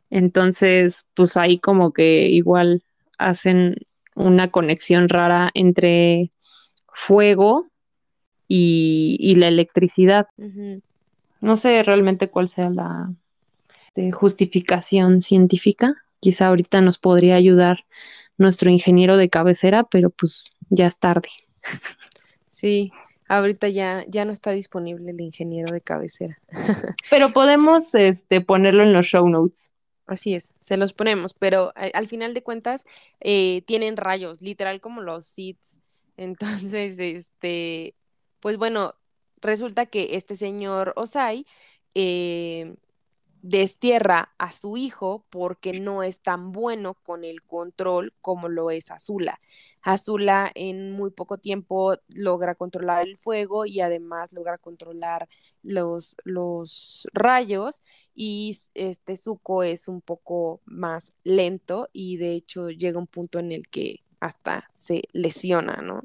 Entonces, 0.09 1.07
pues 1.12 1.37
ahí 1.37 1.59
como 1.59 1.93
que 1.93 2.29
igual 2.29 2.83
hacen 3.19 3.76
una 4.15 4.50
conexión 4.50 5.11
rara 5.11 5.50
entre 5.53 6.31
fuego 6.95 7.67
y, 8.49 9.35
la 9.37 9.49
electricidad. 9.49 10.29
No 11.47 11.57
sé 11.57 11.81
realmente 11.85 12.29
cuál 12.29 12.49
sea 12.49 12.71
la 12.71 13.15
justificación 14.12 15.23
científica. 15.23 15.95
Quizá 16.19 16.49
ahorita 16.49 16.81
nos 16.81 16.99
podría 16.99 17.37
ayudar 17.37 17.87
nuestro 18.37 18.69
ingeniero 18.69 19.17
de 19.17 19.31
cabecera, 19.31 19.85
pero 19.85 20.11
pues 20.11 20.50
ya 20.71 20.88
es 20.88 20.99
tarde. 20.99 21.29
Sí, 22.49 22.91
ahorita 23.29 23.69
ya, 23.69 24.05
ya 24.09 24.25
no 24.25 24.33
está 24.33 24.50
disponible 24.50 25.12
el 25.12 25.21
ingeniero 25.21 25.73
de 25.73 25.81
cabecera. 25.81 26.37
pero 27.11 27.31
podemos 27.31 27.95
este, 27.95 28.41
ponerlo 28.41 28.83
en 28.83 28.93
los 28.93 29.07
show 29.07 29.29
notes. 29.29 29.73
Así 30.09 30.35
es, 30.35 30.53
se 30.61 30.76
los 30.76 30.93
ponemos, 30.95 31.33
pero 31.33 31.73
al 31.76 32.09
final 32.09 32.35
de 32.35 32.43
cuentas 32.43 32.87
eh, 33.21 33.62
tienen 33.67 33.97
rayos, 33.97 34.43
literal 34.43 34.81
como 34.81 35.00
los 35.00 35.26
seeds. 35.26 35.79
Entonces, 36.17 36.99
este, 36.99 37.95
pues 38.41 38.57
bueno, 38.57 38.97
resulta 39.47 39.87
que 39.87 40.17
este 40.17 40.37
señor 40.37 40.93
Osai 40.97 41.47
eh, 41.95 42.76
destierra 43.43 44.35
a 44.38 44.50
su 44.50 44.76
hijo 44.76 45.25
porque 45.31 45.79
no 45.79 46.03
es 46.03 46.21
tan 46.21 46.50
bueno 46.53 46.95
con 46.95 47.25
el 47.25 47.43
control 47.43 48.12
como 48.21 48.49
lo 48.49 48.71
es 48.71 48.91
Azula. 48.91 49.41
Azula 49.83 50.50
en 50.55 50.91
muy 50.91 51.11
poco 51.11 51.38
tiempo 51.38 51.97
logra 52.09 52.57
controlar 52.57 53.07
el 53.07 53.17
fuego 53.19 53.65
y 53.65 53.81
además 53.81 54.33
logra 54.33 54.59
controlar 54.59 55.29
los, 55.62 56.17
los 56.25 57.07
rayos 57.12 57.81
y 58.15 58.57
este 58.75 59.17
Zuko 59.17 59.62
es 59.62 59.87
un 59.87 60.00
poco 60.00 60.61
más 60.65 61.12
lento 61.23 61.88
y 61.93 62.17
de 62.17 62.33
hecho 62.33 62.71
llega 62.71 62.99
un 62.99 63.07
punto 63.07 63.38
en 63.38 63.53
el 63.53 63.69
que 63.69 64.03
hasta 64.26 64.71
se 64.75 65.02
lesiona, 65.12 65.80
¿no? 65.83 66.04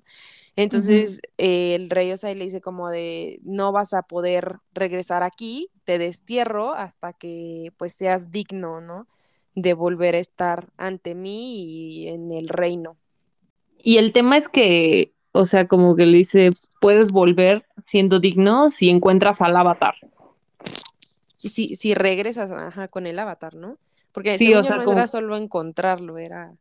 Entonces 0.55 1.21
el 1.37 1.89
rey 1.89 2.11
Osai 2.11 2.35
le 2.35 2.45
dice 2.45 2.61
como 2.61 2.89
de 2.89 3.39
no 3.43 3.71
vas 3.71 3.93
a 3.93 4.03
poder 4.03 4.57
regresar 4.73 5.23
aquí, 5.23 5.69
te 5.85 5.97
destierro 5.97 6.73
hasta 6.73 7.13
que 7.13 7.71
pues 7.77 7.93
seas 7.93 8.31
digno, 8.31 8.81
¿no? 8.81 9.07
De 9.55 9.73
volver 9.73 10.15
a 10.15 10.19
estar 10.19 10.67
ante 10.77 11.15
mí 11.15 11.63
y 11.63 12.07
en 12.09 12.31
el 12.31 12.49
reino. 12.49 12.97
Y 13.83 13.97
el 13.97 14.13
tema 14.13 14.37
es 14.37 14.47
que, 14.47 15.13
o 15.31 15.45
sea, 15.45 15.67
como 15.67 15.95
que 15.95 16.05
le 16.05 16.17
dice, 16.17 16.51
puedes 16.79 17.11
volver 17.11 17.65
siendo 17.87 18.19
digno 18.19 18.69
si 18.69 18.89
encuentras 18.89 19.41
al 19.41 19.55
avatar. 19.55 19.95
Si, 21.33 21.75
si 21.75 21.93
regresas 21.95 22.51
con 22.91 23.07
el 23.07 23.17
avatar, 23.17 23.55
¿no? 23.55 23.77
Porque 24.11 24.37
sí, 24.37 24.53
o 24.53 24.63
sea, 24.63 24.77
no 24.77 24.91
era 24.91 25.07
solo 25.07 25.37
encontrarlo, 25.37 26.17
era 26.17 26.53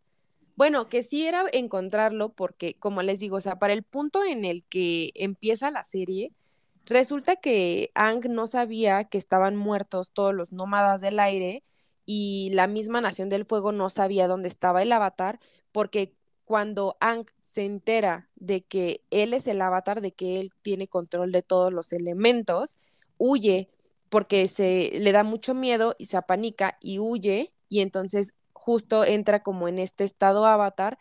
bueno, 0.56 0.88
que 0.88 1.02
sí 1.02 1.26
era 1.26 1.44
encontrarlo 1.52 2.32
porque, 2.32 2.74
como 2.78 3.02
les 3.02 3.20
digo, 3.20 3.36
o 3.36 3.40
sea, 3.40 3.58
para 3.58 3.72
el 3.72 3.82
punto 3.82 4.24
en 4.24 4.44
el 4.44 4.64
que 4.64 5.10
empieza 5.14 5.70
la 5.70 5.84
serie, 5.84 6.32
resulta 6.86 7.36
que 7.36 7.90
Ang 7.94 8.28
no 8.30 8.46
sabía 8.46 9.04
que 9.04 9.18
estaban 9.18 9.56
muertos 9.56 10.10
todos 10.12 10.34
los 10.34 10.52
nómadas 10.52 11.00
del 11.00 11.18
aire 11.20 11.64
y 12.06 12.50
la 12.52 12.66
misma 12.66 13.00
Nación 13.00 13.28
del 13.28 13.46
Fuego 13.46 13.72
no 13.72 13.88
sabía 13.88 14.28
dónde 14.28 14.48
estaba 14.48 14.82
el 14.82 14.92
avatar 14.92 15.38
porque 15.72 16.14
cuando 16.44 16.96
Ang 17.00 17.26
se 17.42 17.64
entera 17.64 18.28
de 18.34 18.62
que 18.62 19.04
él 19.10 19.34
es 19.34 19.46
el 19.46 19.62
avatar, 19.62 20.00
de 20.00 20.12
que 20.12 20.40
él 20.40 20.50
tiene 20.62 20.88
control 20.88 21.30
de 21.30 21.42
todos 21.42 21.72
los 21.72 21.92
elementos, 21.92 22.78
huye 23.18 23.70
porque 24.08 24.48
se 24.48 24.90
le 24.98 25.12
da 25.12 25.22
mucho 25.22 25.54
miedo 25.54 25.94
y 25.98 26.06
se 26.06 26.16
apanica 26.16 26.76
y 26.80 26.98
huye 26.98 27.50
y 27.68 27.80
entonces 27.80 28.34
justo 28.60 29.04
entra 29.04 29.42
como 29.42 29.68
en 29.68 29.78
este 29.78 30.04
estado 30.04 30.46
avatar 30.46 30.98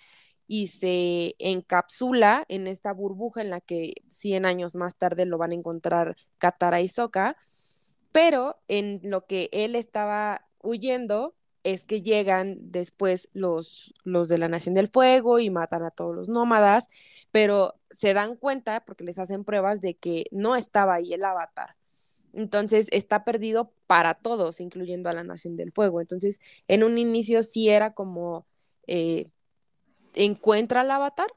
y 0.48 0.68
se 0.68 1.36
encapsula 1.40 2.46
en 2.48 2.68
esta 2.68 2.94
burbuja 2.94 3.42
en 3.42 3.52
la 3.52 3.62
que 3.62 3.96
100 4.08 4.46
años 4.46 4.76
más 4.76 4.96
tarde 4.96 5.26
lo 5.26 5.38
van 5.38 5.52
a 5.52 5.56
encontrar 5.56 6.16
Katara 6.40 6.82
y 6.82 6.88
Sokka, 6.88 7.36
pero 8.12 8.58
en 8.68 9.02
lo 9.04 9.26
que 9.28 9.50
él 9.52 9.76
estaba 9.76 10.48
huyendo 10.62 11.36
es 11.64 11.86
que 11.86 12.02
llegan 12.02 12.58
después 12.72 13.28
los, 13.34 13.94
los 14.04 14.30
de 14.30 14.38
la 14.38 14.48
Nación 14.48 14.74
del 14.74 14.88
Fuego 14.88 15.40
y 15.40 15.50
matan 15.50 15.84
a 15.84 15.92
todos 15.92 16.16
los 16.16 16.30
nómadas, 16.30 16.88
pero 17.32 17.76
se 17.92 18.14
dan 18.14 18.36
cuenta 18.36 18.86
porque 18.86 19.04
les 19.04 19.20
hacen 19.20 19.44
pruebas 19.44 19.82
de 19.82 19.96
que 19.98 20.26
no 20.32 20.56
estaba 20.56 20.96
ahí 20.96 21.14
el 21.14 21.26
avatar. 21.26 21.79
Entonces 22.34 22.88
está 22.92 23.24
perdido 23.24 23.72
para 23.88 24.14
todos, 24.14 24.62
incluyendo 24.62 25.10
a 25.10 25.14
la 25.14 25.24
Nación 25.24 25.56
del 25.56 25.72
Fuego. 25.72 26.02
Entonces, 26.02 26.40
en 26.68 26.84
un 26.84 26.98
inicio 26.98 27.44
sí 27.44 27.70
era 27.70 27.94
como 27.94 28.46
eh, 28.88 29.28
encuentra 30.16 30.82
al 30.82 30.92
avatar, 30.92 31.28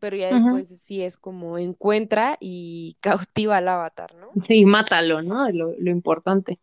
pero 0.00 0.16
ya 0.16 0.34
después 0.34 0.68
sí 0.68 1.02
es 1.02 1.16
como 1.16 1.58
encuentra 1.58 2.36
y 2.40 2.96
cautiva 3.00 3.58
al 3.58 3.68
avatar, 3.68 4.14
¿no? 4.14 4.30
Sí, 4.46 4.64
mátalo, 4.64 5.22
¿no? 5.22 5.48
Lo, 5.50 5.72
lo 5.78 5.90
importante. 5.90 6.58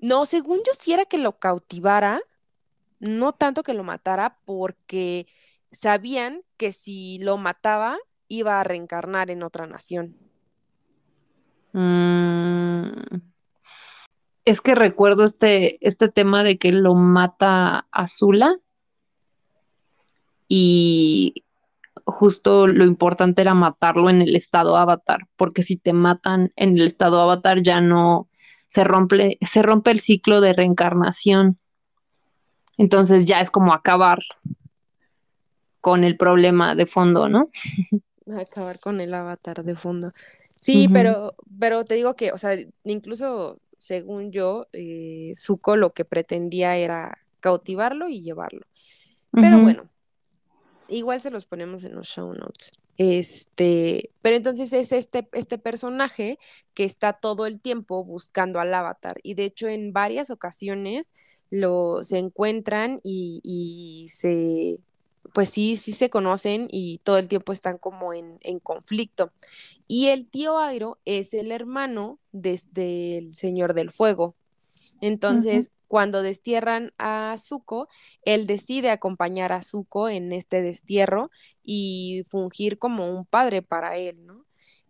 No, 0.00 0.26
según 0.26 0.58
yo 0.58 0.72
sí 0.78 0.92
era 0.92 1.04
que 1.04 1.18
lo 1.18 1.38
cautivara, 1.38 2.20
no 2.98 3.32
tanto 3.32 3.62
que 3.62 3.74
lo 3.74 3.84
matara, 3.84 4.38
porque 4.44 5.26
sabían 5.70 6.42
que 6.56 6.72
si 6.72 7.18
lo 7.20 7.36
mataba 7.36 7.96
iba 8.28 8.60
a 8.60 8.64
reencarnar 8.64 9.30
en 9.30 9.42
otra 9.42 9.66
nación. 9.66 10.16
Mm, 11.72 12.61
es 14.44 14.60
que 14.60 14.74
recuerdo 14.74 15.24
este, 15.24 15.86
este 15.86 16.08
tema 16.08 16.42
de 16.42 16.58
que 16.58 16.72
lo 16.72 16.94
mata 16.94 17.86
Azula 17.90 18.58
y 20.48 21.44
justo 22.04 22.66
lo 22.66 22.84
importante 22.84 23.42
era 23.42 23.54
matarlo 23.54 24.10
en 24.10 24.22
el 24.22 24.34
estado 24.34 24.76
avatar, 24.76 25.28
porque 25.36 25.62
si 25.62 25.76
te 25.76 25.92
matan 25.92 26.52
en 26.56 26.76
el 26.76 26.86
estado 26.86 27.20
avatar 27.20 27.62
ya 27.62 27.80
no 27.80 28.28
se 28.68 28.84
rompe, 28.84 29.38
se 29.40 29.62
rompe 29.62 29.90
el 29.90 30.00
ciclo 30.00 30.40
de 30.40 30.52
reencarnación. 30.52 31.58
Entonces 32.78 33.26
ya 33.26 33.40
es 33.40 33.50
como 33.50 33.74
acabar 33.74 34.18
con 35.80 36.04
el 36.04 36.16
problema 36.16 36.74
de 36.74 36.86
fondo, 36.86 37.28
¿no? 37.28 37.50
Acabar 38.38 38.78
con 38.78 39.00
el 39.00 39.12
avatar 39.12 39.64
de 39.64 39.74
fondo. 39.74 40.12
Sí, 40.62 40.88
pero, 40.92 41.34
pero 41.58 41.84
te 41.84 41.96
digo 41.96 42.14
que, 42.14 42.30
o 42.30 42.38
sea, 42.38 42.56
incluso 42.84 43.58
según 43.78 44.30
yo, 44.30 44.68
eh, 44.72 45.32
Zuko 45.34 45.74
lo 45.74 45.92
que 45.92 46.04
pretendía 46.04 46.76
era 46.76 47.18
cautivarlo 47.40 48.08
y 48.08 48.22
llevarlo. 48.22 48.64
Pero 49.32 49.58
bueno, 49.58 49.90
igual 50.86 51.20
se 51.20 51.32
los 51.32 51.46
ponemos 51.46 51.82
en 51.82 51.96
los 51.96 52.06
show 52.06 52.32
notes. 52.32 52.70
Este, 52.96 54.10
pero 54.22 54.36
entonces 54.36 54.72
es 54.72 54.92
este, 54.92 55.28
este 55.32 55.58
personaje 55.58 56.38
que 56.74 56.84
está 56.84 57.14
todo 57.14 57.46
el 57.46 57.60
tiempo 57.60 58.04
buscando 58.04 58.60
al 58.60 58.72
avatar. 58.72 59.18
Y 59.24 59.34
de 59.34 59.46
hecho, 59.46 59.66
en 59.66 59.92
varias 59.92 60.30
ocasiones 60.30 61.10
lo 61.50 62.04
se 62.04 62.18
encuentran 62.18 63.00
y, 63.02 63.40
y 63.42 64.06
se 64.10 64.78
pues 65.32 65.48
sí, 65.48 65.76
sí 65.76 65.92
se 65.92 66.10
conocen 66.10 66.68
y 66.70 66.98
todo 67.04 67.18
el 67.18 67.28
tiempo 67.28 67.52
están 67.52 67.78
como 67.78 68.12
en, 68.12 68.38
conflicto. 68.62 69.32
Y 69.86 70.08
el 70.08 70.26
tío 70.26 70.58
Airo 70.58 70.98
es 71.04 71.34
el 71.34 71.52
hermano 71.52 72.18
desde 72.32 73.18
el 73.18 73.34
Señor 73.34 73.74
del 73.74 73.90
Fuego. 73.90 74.34
Entonces, 75.00 75.70
cuando 75.88 76.22
destierran 76.22 76.92
a 76.96 77.34
Zuko, 77.38 77.88
él 78.24 78.46
decide 78.46 78.90
acompañar 78.90 79.52
a 79.52 79.62
Zuko 79.62 80.08
en 80.08 80.32
este 80.32 80.62
destierro 80.62 81.30
y 81.62 82.24
fungir 82.30 82.78
como 82.78 83.14
un 83.14 83.26
padre 83.26 83.62
para 83.62 83.96
él, 83.96 84.24
¿no? 84.24 84.41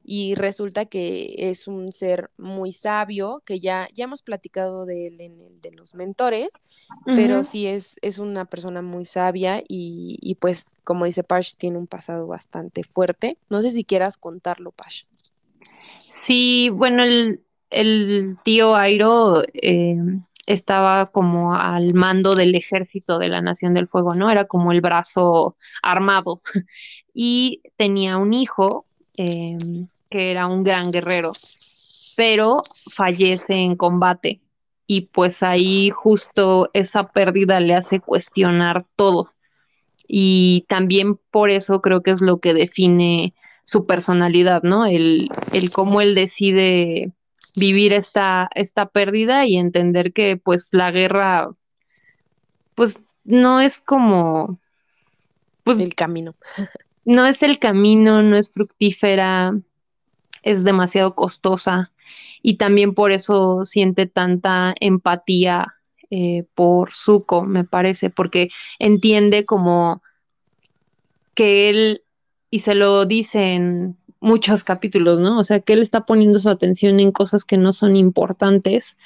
Y 0.05 0.35
resulta 0.35 0.87
que 0.87 1.35
es 1.39 1.69
un 1.69 1.93
ser 1.93 2.31
muy 2.37 2.73
sabio, 2.73 3.43
que 3.47 3.61
ya, 3.61 3.89
ya 3.95 4.05
hemos 4.05 4.23
platicado 4.23 4.85
de 4.85 5.07
él 5.07 5.21
en 5.21 5.41
el 5.41 5.61
de 5.61 5.71
los 5.73 5.95
mentores, 5.95 6.53
pero 7.05 7.45
sí 7.45 7.67
es, 7.67 7.97
es 8.03 8.19
una 8.19 8.45
persona 8.45 8.83
muy 8.83 9.05
sabia 9.05 9.61
y, 9.61 10.19
y, 10.21 10.35
pues 10.37 10.75
como 10.85 11.05
dice 11.05 11.23
Pash, 11.23 11.55
tiene 11.57 11.79
un 11.79 11.87
pasado 11.87 12.27
bastante 12.27 12.83
fuerte. 12.83 13.39
No 13.49 13.63
sé 13.63 13.71
si 13.71 13.85
quieras 13.85 14.17
contarlo, 14.17 14.73
Pash. 14.73 15.05
Sí, 16.23 16.69
bueno, 16.71 17.05
el, 17.05 17.43
el 17.71 18.39
tío 18.45 18.77
Airo 18.77 19.43
eh, 19.55 19.97
estaba 20.47 21.11
como 21.11 21.55
al 21.55 21.95
mando 21.95 22.35
del 22.35 22.55
ejército 22.55 23.19
de 23.19 23.29
la 23.29 23.41
Nación 23.41 23.75
del 23.75 23.89
Fuego, 23.89 24.15
¿no? 24.15 24.31
Era 24.31 24.47
como 24.47 24.73
el 24.73 24.81
brazo 24.81 25.57
armado 25.83 26.43
y 27.15 27.63
tenía 27.77 28.17
un 28.19 28.33
hijo 28.33 28.87
eh, 29.17 29.57
que 30.13 30.31
era 30.31 30.47
un 30.47 30.63
gran 30.63 30.91
guerrero, 30.91 31.33
pero 32.17 32.63
fallece 32.91 33.55
en 33.55 33.77
combate 33.77 34.41
y 34.87 35.03
pues 35.03 35.43
ahí 35.43 35.91
justo 35.91 36.71
esa 36.75 37.09
pérdida 37.09 37.59
le 37.61 37.75
hace 37.75 38.01
cuestionar 38.01 38.85
todo 38.95 39.33
y 40.07 40.67
también 40.69 41.19
por 41.31 41.49
eso 41.49 41.81
creo 41.81 42.03
que 42.03 42.11
es 42.11 42.21
lo 42.21 42.39
que 42.39 42.53
define 42.53 43.33
su 43.65 43.87
personalidad, 43.87 44.63
¿no? 44.63 44.85
El, 44.85 45.31
el 45.53 45.71
cómo 45.71 46.03
él 46.03 46.15
decide 46.15 47.13
vivir 47.57 47.95
esta, 47.95 48.51
esta 48.55 48.87
pérdida 48.87 49.47
y 49.47 49.57
entender 49.57 50.13
que 50.13 50.37
pues 50.37 50.69
la 50.73 50.91
guerra 50.91 51.51
pues 52.75 53.05
no 53.25 53.61
es 53.61 53.81
como 53.81 54.59
pues 55.65 55.79
el 55.79 55.95
camino. 55.95 56.35
no 57.05 57.27
es 57.27 57.43
el 57.43 57.59
camino, 57.59 58.23
no 58.23 58.37
es 58.37 58.53
fructífera, 58.53 59.55
es 60.43 60.65
demasiado 60.65 61.15
costosa 61.15 61.93
y 62.43 62.57
también 62.57 62.95
por 62.95 63.13
eso 63.13 63.65
siente 63.65 64.07
tanta 64.07 64.75
empatía 64.81 65.75
eh, 66.11 66.45
por 66.55 66.93
Zuko, 66.93 67.43
me 67.43 67.65
parece, 67.65 68.11
porque 68.11 68.51
entiende 68.79 69.47
como 69.47 70.03
que 71.35 71.71
él, 71.71 72.03
y 72.51 72.61
se 72.61 72.75
lo 72.75 73.07
dice 73.07 73.55
en 73.55 73.97
muchos 74.21 74.63
capítulos, 74.63 75.21
¿no? 75.21 75.39
O 75.39 75.45
sea, 75.45 75.61
que 75.61 75.73
él 75.73 75.83
está 75.83 76.05
poniendo 76.05 76.39
su 76.39 76.51
atención 76.51 77.01
en 77.01 77.13
cosas 77.13 77.45
que 77.45 77.57
no 77.57 77.73
son 77.73 77.97
importantes, 77.97 78.99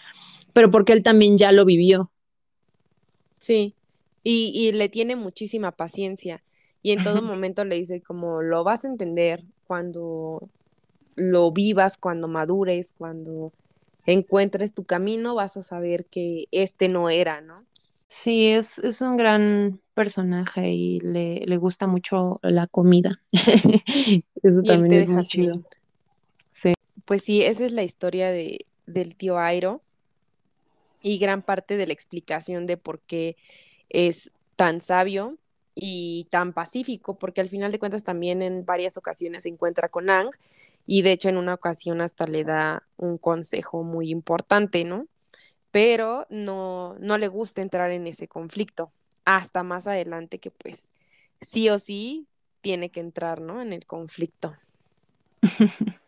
pero 0.53 0.70
porque 0.70 0.92
él 0.94 1.03
también 1.03 1.37
ya 1.37 1.53
lo 1.53 1.64
vivió. 1.64 2.11
Sí, 3.38 3.75
y, 4.25 4.51
y 4.55 4.72
le 4.72 4.88
tiene 4.88 5.14
muchísima 5.14 5.72
paciencia 5.72 6.42
y 6.83 6.92
en 6.92 7.03
todo 7.03 7.20
momento 7.22 7.64
le 7.64 7.77
dice 7.77 8.01
como 8.01 8.42
lo 8.42 8.62
vas 8.62 8.85
a 8.85 8.88
entender 8.88 9.42
cuando 9.66 10.49
lo 11.16 11.50
vivas, 11.50 11.98
cuando 11.98 12.29
madures, 12.29 12.94
cuando 12.96 13.52
encuentres 14.05 14.72
tu 14.72 14.85
camino, 14.85 15.35
vas 15.35 15.57
a 15.57 15.62
saber 15.62 16.05
que 16.07 16.46
este 16.52 16.88
no 16.88 17.11
era, 17.11 17.40
¿no? 17.40 17.57
Sí, 18.09 18.46
es, 18.48 18.79
es 18.79 19.00
un 19.00 19.16
gran 19.16 19.81
personaje 19.94 20.70
y 20.70 21.00
le, 21.00 21.44
le 21.46 21.57
gusta 21.57 21.87
mucho 21.87 22.38
la 22.42 22.66
comida. 22.66 23.20
Eso 24.42 24.62
también 24.62 24.92
es 24.92 25.09
muy 25.09 25.24
chido. 25.24 25.62
Sí. 26.52 26.72
Pues 27.05 27.22
sí, 27.22 27.42
esa 27.42 27.64
es 27.64 27.72
la 27.72 27.83
historia 27.83 28.31
de, 28.31 28.64
del 28.87 29.16
tío 29.16 29.38
Airo 29.38 29.83
y 31.02 31.18
gran 31.18 31.42
parte 31.42 31.76
de 31.76 31.87
la 31.87 31.92
explicación 31.92 32.66
de 32.66 32.76
por 32.76 33.00
qué 33.00 33.37
es 33.90 34.33
tan 34.57 34.81
sabio 34.81 35.37
y 35.79 36.27
tan 36.31 36.55
pacífico, 36.55 37.19
porque 37.19 37.43
al 37.43 37.51
final 37.51 37.71
de 37.71 37.79
cuentas 37.79 38.03
también 38.03 38.41
en 38.41 38.65
varias 38.65 38.97
ocasiones 38.97 39.43
se 39.43 39.51
encuentra 39.51 39.91
con 39.91 40.09
Ang 40.09 40.31
y 40.87 41.03
de 41.03 41.12
hecho 41.12 41.29
en 41.29 41.37
una 41.37 41.55
ocasión 41.55 42.01
hasta 42.01 42.27
le 42.27 42.45
da 42.45 42.83
un 42.97 43.19
consejo 43.19 43.85
muy 43.85 44.11
importante, 44.11 44.85
¿no? 44.85 45.07
Pero 45.71 46.27
no, 46.31 46.97
no 46.99 47.19
le 47.19 47.29
gusta 47.29 47.61
entrar 47.61 47.91
en 47.91 48.07
ese 48.07 48.27
conflicto 48.27 48.91
hasta 49.27 49.62
más 49.62 49.87
adelante 49.87 50.39
que 50.39 50.51
pues 50.51 50.91
sí 51.43 51.69
o 51.69 51.79
sí 51.79 52.27
tiene 52.62 52.91
que 52.91 53.01
entrar, 53.01 53.43
¿no? 53.43 53.61
En 53.61 53.75
el 53.75 53.85
conflicto. 53.85 54.57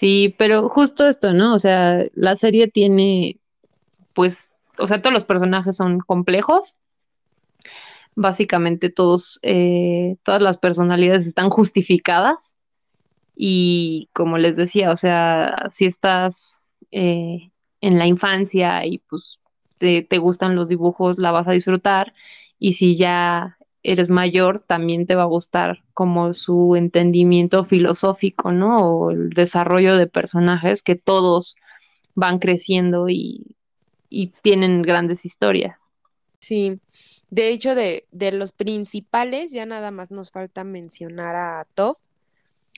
Sí, 0.00 0.34
pero 0.36 0.68
justo 0.68 1.06
esto, 1.06 1.32
¿no? 1.32 1.54
O 1.54 1.58
sea, 1.58 2.04
la 2.14 2.36
serie 2.36 2.68
tiene, 2.68 3.38
pues, 4.12 4.50
o 4.78 4.88
sea, 4.88 5.00
todos 5.00 5.14
los 5.14 5.24
personajes 5.24 5.76
son 5.76 6.00
complejos, 6.00 6.78
básicamente 8.16 8.90
todos, 8.90 9.38
eh, 9.42 10.16
todas 10.22 10.42
las 10.42 10.58
personalidades 10.58 11.26
están 11.26 11.50
justificadas 11.50 12.56
y 13.36 14.08
como 14.12 14.38
les 14.38 14.56
decía, 14.56 14.92
o 14.92 14.96
sea, 14.96 15.66
si 15.70 15.86
estás 15.86 16.68
eh, 16.92 17.50
en 17.80 17.98
la 17.98 18.06
infancia 18.06 18.86
y 18.86 18.98
pues 18.98 19.40
te, 19.78 20.02
te, 20.02 20.18
gustan 20.18 20.54
los 20.54 20.68
dibujos, 20.68 21.18
la 21.18 21.32
vas 21.32 21.48
a 21.48 21.52
disfrutar 21.52 22.12
y 22.58 22.74
si 22.74 22.96
ya 22.96 23.58
eres 23.82 24.08
mayor, 24.08 24.60
también 24.60 25.06
te 25.06 25.14
va 25.14 25.24
a 25.24 25.26
gustar 25.26 25.84
como 25.92 26.32
su 26.32 26.74
entendimiento 26.74 27.64
filosófico, 27.64 28.50
¿no? 28.50 28.88
O 28.88 29.10
el 29.10 29.30
desarrollo 29.30 29.96
de 29.96 30.06
personajes 30.06 30.82
que 30.82 30.94
todos 30.94 31.56
van 32.14 32.38
creciendo 32.38 33.10
y, 33.10 33.56
y 34.08 34.28
tienen 34.42 34.80
grandes 34.80 35.26
historias. 35.26 35.92
Sí, 36.38 36.80
de 37.34 37.48
hecho, 37.48 37.74
de, 37.74 38.06
de, 38.12 38.30
los 38.30 38.52
principales, 38.52 39.50
ya 39.50 39.66
nada 39.66 39.90
más 39.90 40.12
nos 40.12 40.30
falta 40.30 40.62
mencionar 40.62 41.34
a 41.34 41.66
Top, 41.74 41.98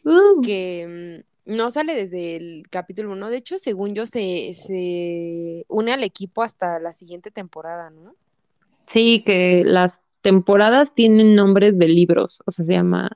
uh. 0.03 0.41
que 0.41 1.23
mm, 1.47 1.55
no 1.55 1.71
sale 1.71 1.95
desde 1.95 2.37
el 2.37 2.63
capítulo 2.71 3.13
1. 3.13 3.29
De 3.29 3.37
hecho, 3.37 3.59
según 3.59 3.95
yo, 3.95 4.07
se, 4.07 4.55
se 4.55 5.67
une 5.69 5.93
al 5.93 6.03
equipo 6.03 6.43
hasta 6.43 6.79
la 6.79 6.95
siguiente 6.95 7.31
temporada, 7.31 7.91
¿no? 7.91 8.15
Sí, 8.87 9.23
que 9.27 9.63
las 9.67 10.01
temporadas 10.23 10.95
tienen 10.95 11.35
nombres 11.35 11.79
de 11.79 11.89
libros, 11.89 12.43
o 12.47 12.51
sea, 12.51 12.65
se 12.65 12.73
llama 12.73 13.11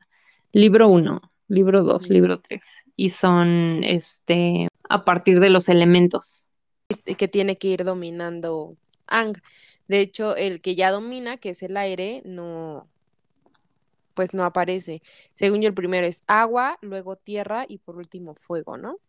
libro 0.53 0.89
1, 0.89 1.23
libro 1.49 1.85
2, 1.85 2.11
libro 2.11 2.41
3, 2.41 2.61
y 2.97 3.09
son 3.09 3.83
este 3.83 4.69
a 4.91 5.07
partir 5.07 5.41
de 5.41 5.49
los 5.49 5.71
elementos. 5.71 6.51
Que 7.17 7.29
tiene 7.29 7.57
que 7.57 7.69
ir 7.69 7.85
dominando 7.85 8.77
Ang. 9.07 9.41
De 9.91 9.99
hecho, 9.99 10.37
el 10.37 10.61
que 10.61 10.77
ya 10.77 10.93
domina, 10.93 11.39
que 11.39 11.51
es 11.51 11.65
el 11.65 11.77
aire, 11.77 12.23
no, 12.25 12.87
pues 14.15 14.35
no 14.35 14.45
aparece. 14.45 15.03
Según 15.35 15.63
yo, 15.63 15.67
el 15.67 15.75
primero 15.75 16.07
es 16.07 16.23
agua, 16.29 16.79
luego 16.81 17.17
tierra 17.17 17.65
y 17.67 17.79
por 17.79 17.97
último 17.97 18.37
fuego, 18.37 18.77
¿no? 18.77 19.01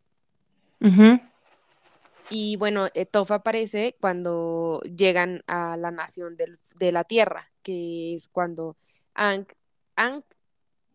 Y 2.31 2.55
bueno, 2.55 2.87
eh, 2.95 3.05
Tofa 3.05 3.35
aparece 3.35 3.95
cuando 4.01 4.81
llegan 4.81 5.43
a 5.45 5.77
la 5.77 5.91
nación 5.91 6.35
de 6.35 6.91
la 6.91 7.03
tierra, 7.03 7.51
que 7.61 8.15
es 8.15 8.27
cuando 8.27 8.75
Ang, 9.13 9.45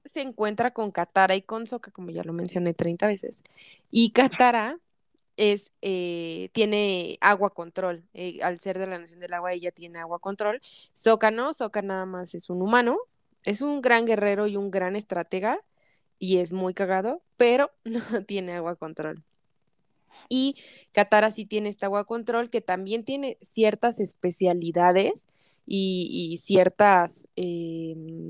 se 0.05 0.21
encuentra 0.21 0.73
con 0.73 0.91
Katara 0.91 1.37
y 1.37 1.43
con 1.43 1.65
Sokka, 1.69 1.93
como 1.93 2.11
ya 2.11 2.25
lo 2.25 2.33
mencioné 2.33 2.75
30 2.75 3.07
veces. 3.07 3.41
Y 3.93 4.11
Katara 4.11 4.81
es, 5.37 5.73
eh, 5.83 6.51
tiene 6.53 7.19
agua 7.21 7.51
control. 7.51 8.05
Eh, 8.15 8.41
al 8.43 8.59
ser 8.61 8.79
de 8.79 8.87
la 8.87 8.99
Nación 8.99 9.21
del 9.21 9.35
Agua, 9.35 9.53
ella 9.53 9.71
tiene 9.71 9.99
agua 9.99 10.19
control. 10.19 10.61
Soka 10.93 11.31
no, 11.31 11.53
Soka 11.53 11.83
nada 11.83 12.07
más 12.07 12.35
es 12.35 12.51
un 12.51 12.63
humano. 12.63 12.99
Es 13.45 13.63
un 13.63 13.81
gran 13.81 14.07
guerrero 14.07 14.47
y 14.47 14.57
un 14.57 14.71
gran 14.71 14.97
estratega. 14.97 15.61
Y 16.19 16.39
es 16.39 16.53
muy 16.53 16.75
cagado, 16.75 17.23
pero 17.37 17.71
no 17.85 18.25
tiene 18.25 18.55
agua 18.55 18.77
control. 18.77 19.23
Y 20.29 20.57
Katara 20.93 21.31
sí 21.31 21.47
tiene 21.47 21.69
este 21.69 21.85
agua 21.85 22.05
control 22.05 22.51
que 22.51 22.61
también 22.61 23.05
tiene 23.05 23.39
ciertas 23.41 24.01
especialidades 24.01 25.27
y, 25.67 26.39
ciertas 26.43 27.29
em, 27.37 28.29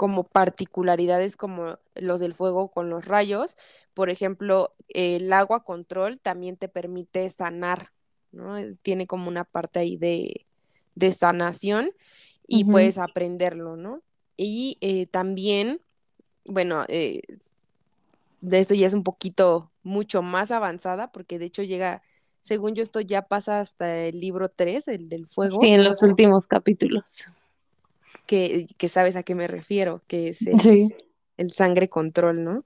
como 0.00 0.24
particularidades 0.24 1.36
como 1.36 1.78
los 1.94 2.20
del 2.20 2.32
fuego 2.32 2.70
con 2.70 2.88
los 2.88 3.04
rayos. 3.04 3.58
Por 3.92 4.08
ejemplo, 4.08 4.72
el 4.88 5.30
agua 5.30 5.62
control 5.62 6.20
también 6.20 6.56
te 6.56 6.68
permite 6.68 7.28
sanar, 7.28 7.92
¿no? 8.32 8.56
Eh, 8.56 8.76
tiene 8.80 9.06
como 9.06 9.28
una 9.28 9.44
parte 9.44 9.78
ahí 9.80 9.98
de, 9.98 10.46
sanación 11.12 11.90
y 12.48 12.64
puedes 12.64 12.96
aprenderlo, 12.96 13.76
¿no? 13.76 14.00
Y 14.38 14.78
eh, 14.80 15.04
también, 15.04 15.82
bueno, 16.46 16.86
eh, 16.88 17.20
de 18.40 18.58
esto 18.58 18.72
ya 18.72 18.86
es 18.86 18.94
un 18.94 19.04
poquito 19.04 19.70
mucho 19.82 20.22
más 20.22 20.50
avanzada 20.50 21.12
porque 21.12 21.38
de 21.38 21.44
hecho 21.44 21.62
llega, 21.62 22.00
según 22.40 22.74
yo 22.74 22.82
esto 22.82 23.02
ya 23.02 23.28
pasa 23.28 23.60
hasta 23.60 23.98
el 23.98 24.18
libro 24.18 24.48
3, 24.48 24.88
el 24.88 25.10
del 25.10 25.26
fuego. 25.26 25.60
Sí, 25.60 25.68
en 25.68 25.84
los 25.84 26.02
últimos 26.02 26.46
capítulos 26.46 27.26
que, 28.26 28.66
sabes 28.88 29.16
a 29.16 29.22
qué 29.22 29.34
me 29.34 29.46
refiero, 29.46 30.02
que 30.06 30.28
es 30.28 30.42
el, 30.46 30.94
el 31.36 31.52
sangre 31.52 31.88
control, 31.88 32.44
¿no? 32.44 32.64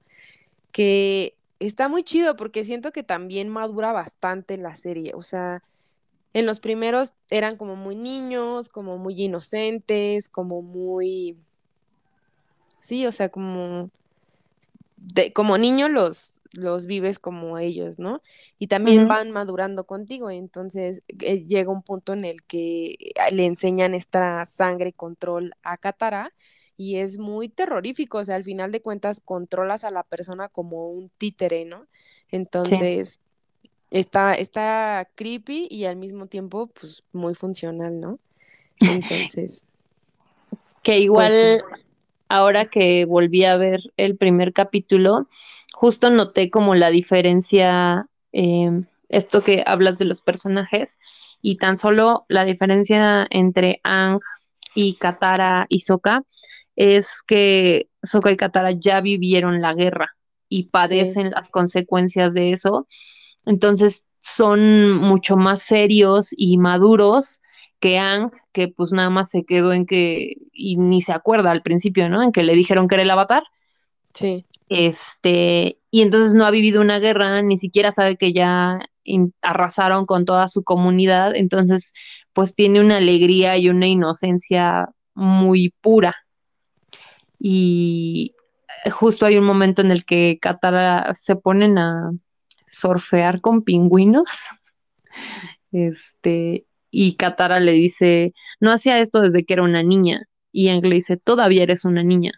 Que 0.71 1.35
está 1.59 1.87
muy 1.87 2.03
chido 2.03 2.35
porque 2.35 2.63
siento 2.63 2.91
que 2.91 3.03
también 3.03 3.49
madura 3.49 3.91
bastante 3.91 4.57
la 4.57 4.75
serie, 4.75 5.13
o 5.15 5.21
sea, 5.21 5.63
en 6.33 6.45
los 6.45 6.59
primeros 6.59 7.13
eran 7.29 7.55
como 7.55 7.77
muy 7.77 7.95
niños, 7.95 8.67
como 8.67 8.97
muy 8.97 9.23
inocentes, 9.23 10.27
como 10.27 10.61
muy, 10.61 11.37
sí, 12.79 13.05
o 13.05 13.11
sea, 13.13 13.29
como 13.29 13.89
de, 14.97 15.31
como 15.31 15.57
niño 15.57 15.87
los, 15.87 16.41
los 16.57 16.85
vives 16.85 17.19
como 17.19 17.57
ellos, 17.57 17.99
¿no? 17.99 18.21
Y 18.59 18.67
también 18.67 19.07
van 19.07 19.31
madurando 19.31 19.85
contigo, 19.85 20.29
entonces 20.29 21.03
eh, 21.07 21.45
llega 21.45 21.71
un 21.71 21.83
punto 21.83 22.13
en 22.13 22.25
el 22.25 22.43
que 22.43 23.13
le 23.31 23.45
enseñan 23.45 23.93
esta 23.93 24.45
sangre 24.45 24.93
control 24.93 25.53
a 25.63 25.77
Katara 25.77 26.33
y 26.77 26.97
es 26.97 27.17
muy 27.17 27.49
terrorífico, 27.49 28.17
o 28.17 28.23
sea, 28.23 28.35
al 28.35 28.43
final 28.43 28.71
de 28.71 28.81
cuentas 28.81 29.21
controlas 29.23 29.83
a 29.83 29.91
la 29.91 30.03
persona 30.03 30.49
como 30.49 30.89
un 30.89 31.09
títere, 31.17 31.65
¿no? 31.65 31.87
Entonces, 32.31 33.19
está, 33.91 34.33
está 34.33 35.09
creepy 35.15 35.67
y 35.69 35.85
al 35.85 35.95
mismo 35.95 36.27
tiempo, 36.27 36.67
pues, 36.67 37.03
muy 37.13 37.33
funcional, 37.33 37.99
¿no? 37.99 38.19
Entonces. 38.79 39.63
que 40.83 40.93
pues 40.93 41.01
igual, 41.01 41.61
ahora 42.29 42.65
que 42.65 43.05
volví 43.05 43.45
a 43.45 43.57
ver 43.57 43.81
el 43.97 44.17
primer 44.17 44.53
capítulo, 44.53 45.27
justo 45.73 46.09
noté 46.09 46.49
como 46.49 46.75
la 46.75 46.89
diferencia, 46.89 48.07
eh, 48.31 48.71
esto 49.09 49.41
que 49.41 49.63
hablas 49.65 49.97
de 49.97 50.05
los 50.05 50.21
personajes, 50.21 50.97
y 51.41 51.57
tan 51.57 51.77
solo 51.77 52.25
la 52.27 52.45
diferencia 52.45 53.27
entre 53.29 53.79
Ang 53.83 54.19
y 54.73 54.95
Katara 54.95 55.67
y 55.69 55.81
Sokka 55.81 56.23
es 56.75 57.07
que 57.27 57.89
Sokka 58.03 58.31
y 58.31 58.37
Katara 58.37 58.71
ya 58.71 59.01
vivieron 59.01 59.61
la 59.61 59.73
guerra 59.73 60.15
y 60.49 60.69
padecen 60.69 61.31
las 61.31 61.49
consecuencias 61.49 62.33
de 62.33 62.51
eso. 62.51 62.87
Entonces 63.45 64.05
son 64.19 64.91
mucho 64.93 65.37
más 65.37 65.61
serios 65.61 66.29
y 66.35 66.57
maduros 66.57 67.41
que 67.79 67.97
Ang, 67.99 68.31
que 68.51 68.67
pues 68.67 68.91
nada 68.91 69.09
más 69.09 69.29
se 69.29 69.43
quedó 69.43 69.73
en 69.73 69.85
que, 69.85 70.37
y 70.51 70.77
ni 70.77 71.01
se 71.01 71.13
acuerda 71.13 71.51
al 71.51 71.61
principio, 71.61 72.09
¿no? 72.09 72.23
En 72.23 72.31
que 72.31 72.43
le 72.43 72.55
dijeron 72.55 72.87
que 72.87 72.95
era 72.95 73.03
el 73.03 73.11
avatar. 73.11 73.43
Sí. 74.13 74.45
Este, 74.69 75.77
y 75.91 76.01
entonces 76.01 76.33
no 76.33 76.45
ha 76.45 76.51
vivido 76.51 76.81
una 76.81 76.99
guerra, 76.99 77.41
ni 77.41 77.57
siquiera 77.57 77.91
sabe 77.91 78.17
que 78.17 78.33
ya 78.33 78.79
arrasaron 79.41 80.05
con 80.05 80.25
toda 80.25 80.47
su 80.47 80.63
comunidad, 80.63 81.35
entonces 81.35 81.93
pues 82.33 82.55
tiene 82.55 82.79
una 82.79 82.97
alegría 82.97 83.55
y 83.57 83.69
una 83.69 83.87
inocencia 83.87 84.89
muy 85.13 85.73
pura 85.81 86.15
y 87.39 88.33
eh, 88.85 88.89
justo 88.89 89.25
hay 89.25 89.37
un 89.37 89.45
momento 89.45 89.81
en 89.81 89.91
el 89.91 90.05
que 90.05 90.39
Katara 90.41 91.13
se 91.15 91.35
ponen 91.35 91.77
a 91.77 92.11
surfear 92.67 93.41
con 93.41 93.63
pingüinos. 93.63 94.25
Este, 95.71 96.65
y 96.97 97.15
Katara 97.15 97.59
le 97.59 97.73
dice, 97.73 98.33
no 98.61 98.71
hacía 98.71 98.99
esto 98.99 99.19
desde 99.19 99.43
que 99.43 99.51
era 99.51 99.63
una 99.63 99.83
niña. 99.83 100.29
Y 100.53 100.69
Ang 100.69 100.81
le 100.85 100.95
dice, 100.95 101.17
todavía 101.17 101.63
eres 101.63 101.83
una 101.83 102.03
niña. 102.03 102.31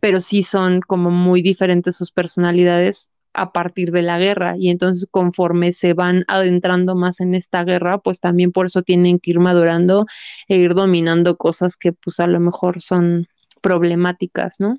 Pero 0.00 0.22
sí 0.22 0.42
son 0.42 0.80
como 0.80 1.10
muy 1.10 1.42
diferentes 1.42 1.94
sus 1.94 2.10
personalidades 2.10 3.10
a 3.34 3.52
partir 3.52 3.92
de 3.92 4.00
la 4.00 4.18
guerra. 4.18 4.54
Y 4.58 4.70
entonces 4.70 5.06
conforme 5.10 5.74
se 5.74 5.92
van 5.92 6.24
adentrando 6.26 6.94
más 6.94 7.20
en 7.20 7.34
esta 7.34 7.64
guerra, 7.64 7.98
pues 7.98 8.18
también 8.18 8.50
por 8.50 8.64
eso 8.64 8.80
tienen 8.80 9.18
que 9.18 9.32
ir 9.32 9.40
madurando 9.40 10.06
e 10.48 10.56
ir 10.56 10.72
dominando 10.72 11.36
cosas 11.36 11.76
que 11.76 11.92
pues 11.92 12.18
a 12.18 12.26
lo 12.26 12.40
mejor 12.40 12.80
son 12.80 13.26
problemáticas, 13.60 14.58
¿no? 14.58 14.78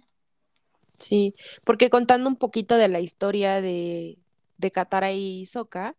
Sí, 0.97 1.35
porque 1.67 1.91
contando 1.91 2.27
un 2.27 2.35
poquito 2.35 2.77
de 2.77 2.87
la 2.87 2.99
historia 2.99 3.61
de, 3.61 4.17
de 4.57 4.71
Katara 4.71 5.11
y 5.11 5.45
Sokka, 5.45 5.93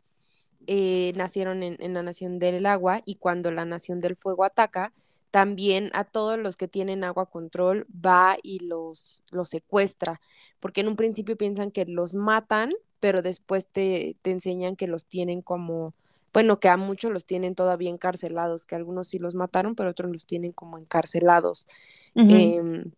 eh, 0.71 1.15
nacieron 1.17 1.63
en, 1.63 1.95
la 1.95 2.03
Nación 2.03 2.39
del 2.39 2.67
Agua 2.67 3.01
y 3.07 3.15
cuando 3.15 3.51
la 3.51 3.65
Nación 3.65 4.01
del 4.01 4.17
Fuego 4.17 4.45
ataca, 4.45 4.93
también 5.31 5.91
a 5.95 6.05
todos 6.05 6.39
los 6.39 6.57
que 6.57 6.69
tienen 6.69 7.05
agua 7.05 7.25
control 7.25 7.87
va 7.89 8.37
y 8.43 8.59
los, 8.67 9.25
los 9.31 9.49
secuestra, 9.49 10.21
porque 10.61 10.83
en 10.83 10.89
un 10.89 10.97
principio 10.97 11.39
piensan 11.39 11.71
que 11.71 11.87
los 11.87 12.15
matan, 12.15 12.75
pero 13.01 13.23
después 13.23 13.67
te, 13.67 14.17
te 14.21 14.31
enseñan 14.31 14.77
que 14.77 14.89
los 14.89 15.07
tienen 15.07 15.41
como, 15.41 15.95
bueno, 16.35 16.61
que 16.61 16.69
a 16.69 16.77
muchos 16.77 17.13
los 17.13 17.25
tienen 17.25 17.55
todavía 17.55 17.89
encarcelados, 17.89 18.67
que 18.67 18.75
algunos 18.75 19.09
sí 19.09 19.19
los 19.19 19.35
mataron, 19.35 19.75
pero 19.75 19.89
otros 19.89 20.13
los 20.13 20.27
tienen 20.27 20.53
como 20.53 20.77
encarcelados. 20.77 21.67
Em, 22.15 22.93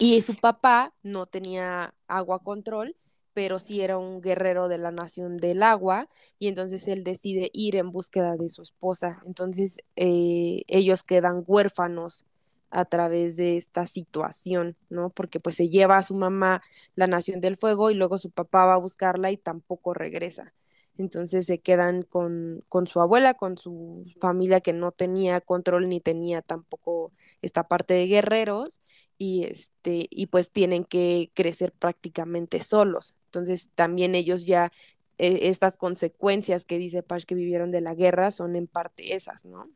y 0.00 0.20
su 0.22 0.34
papá 0.34 0.92
no 1.04 1.26
tenía 1.26 1.94
agua 2.08 2.40
control, 2.40 2.96
pero 3.38 3.60
sí 3.60 3.82
era 3.82 3.98
un 3.98 4.20
guerrero 4.20 4.66
de 4.66 4.78
la 4.78 4.90
nación 4.90 5.36
del 5.36 5.62
agua, 5.62 6.08
y 6.40 6.48
entonces 6.48 6.88
él 6.88 7.04
decide 7.04 7.50
ir 7.52 7.76
en 7.76 7.92
búsqueda 7.92 8.36
de 8.36 8.48
su 8.48 8.62
esposa. 8.62 9.22
Entonces 9.26 9.78
eh, 9.94 10.64
ellos 10.66 11.04
quedan 11.04 11.44
huérfanos 11.46 12.24
a 12.70 12.84
través 12.84 13.36
de 13.36 13.56
esta 13.56 13.86
situación, 13.86 14.76
¿no? 14.90 15.10
Porque 15.10 15.38
pues 15.38 15.54
se 15.54 15.68
lleva 15.68 15.98
a 15.98 16.02
su 16.02 16.16
mamá 16.16 16.62
la 16.96 17.06
nación 17.06 17.40
del 17.40 17.56
fuego 17.56 17.92
y 17.92 17.94
luego 17.94 18.18
su 18.18 18.30
papá 18.30 18.66
va 18.66 18.74
a 18.74 18.78
buscarla 18.78 19.30
y 19.30 19.36
tampoco 19.36 19.94
regresa 19.94 20.52
entonces 20.98 21.46
se 21.46 21.60
quedan 21.60 22.02
con, 22.02 22.64
con, 22.68 22.88
su 22.88 23.00
abuela, 23.00 23.34
con 23.34 23.56
su 23.56 24.04
familia 24.20 24.60
que 24.60 24.72
no 24.72 24.90
tenía 24.90 25.40
control 25.40 25.88
ni 25.88 26.00
tenía 26.00 26.42
tampoco 26.42 27.12
esta 27.40 27.68
parte 27.68 27.94
de 27.94 28.08
guerreros 28.08 28.80
y 29.18 29.44
este 29.44 30.06
y 30.10 30.26
pues 30.26 30.50
tienen 30.50 30.84
que 30.84 31.30
crecer 31.34 31.72
prácticamente 31.72 32.62
solos. 32.62 33.14
Entonces 33.26 33.70
también 33.74 34.14
ellos 34.14 34.46
ya 34.46 34.72
eh, 35.18 35.40
estas 35.42 35.76
consecuencias 35.76 36.64
que 36.64 36.78
dice 36.78 37.02
Pash 37.02 37.24
que 37.24 37.34
vivieron 37.34 37.70
de 37.72 37.80
la 37.80 37.94
guerra 37.94 38.30
son 38.30 38.56
en 38.56 38.68
parte 38.68 39.14
esas, 39.14 39.44
¿no? 39.44 39.68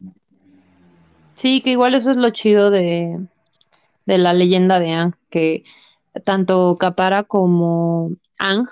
Sí, 1.34 1.60
que 1.62 1.70
igual 1.70 1.94
eso 1.94 2.10
es 2.10 2.16
lo 2.16 2.30
chido 2.30 2.70
de, 2.70 3.18
de 4.06 4.18
la 4.18 4.32
leyenda 4.32 4.78
de 4.78 4.90
Ang, 4.90 5.14
que 5.30 5.64
tanto 6.24 6.76
Katara 6.78 7.24
como 7.24 8.12
Ang 8.38 8.66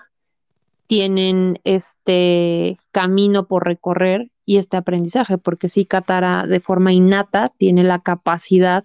tienen 0.90 1.60
este 1.62 2.76
camino 2.90 3.46
por 3.46 3.64
recorrer 3.64 4.32
y 4.44 4.56
este 4.56 4.76
aprendizaje, 4.76 5.38
porque 5.38 5.68
sí, 5.68 5.84
Katara 5.84 6.48
de 6.48 6.58
forma 6.58 6.92
innata 6.92 7.46
tiene 7.56 7.84
la 7.84 8.00
capacidad 8.00 8.82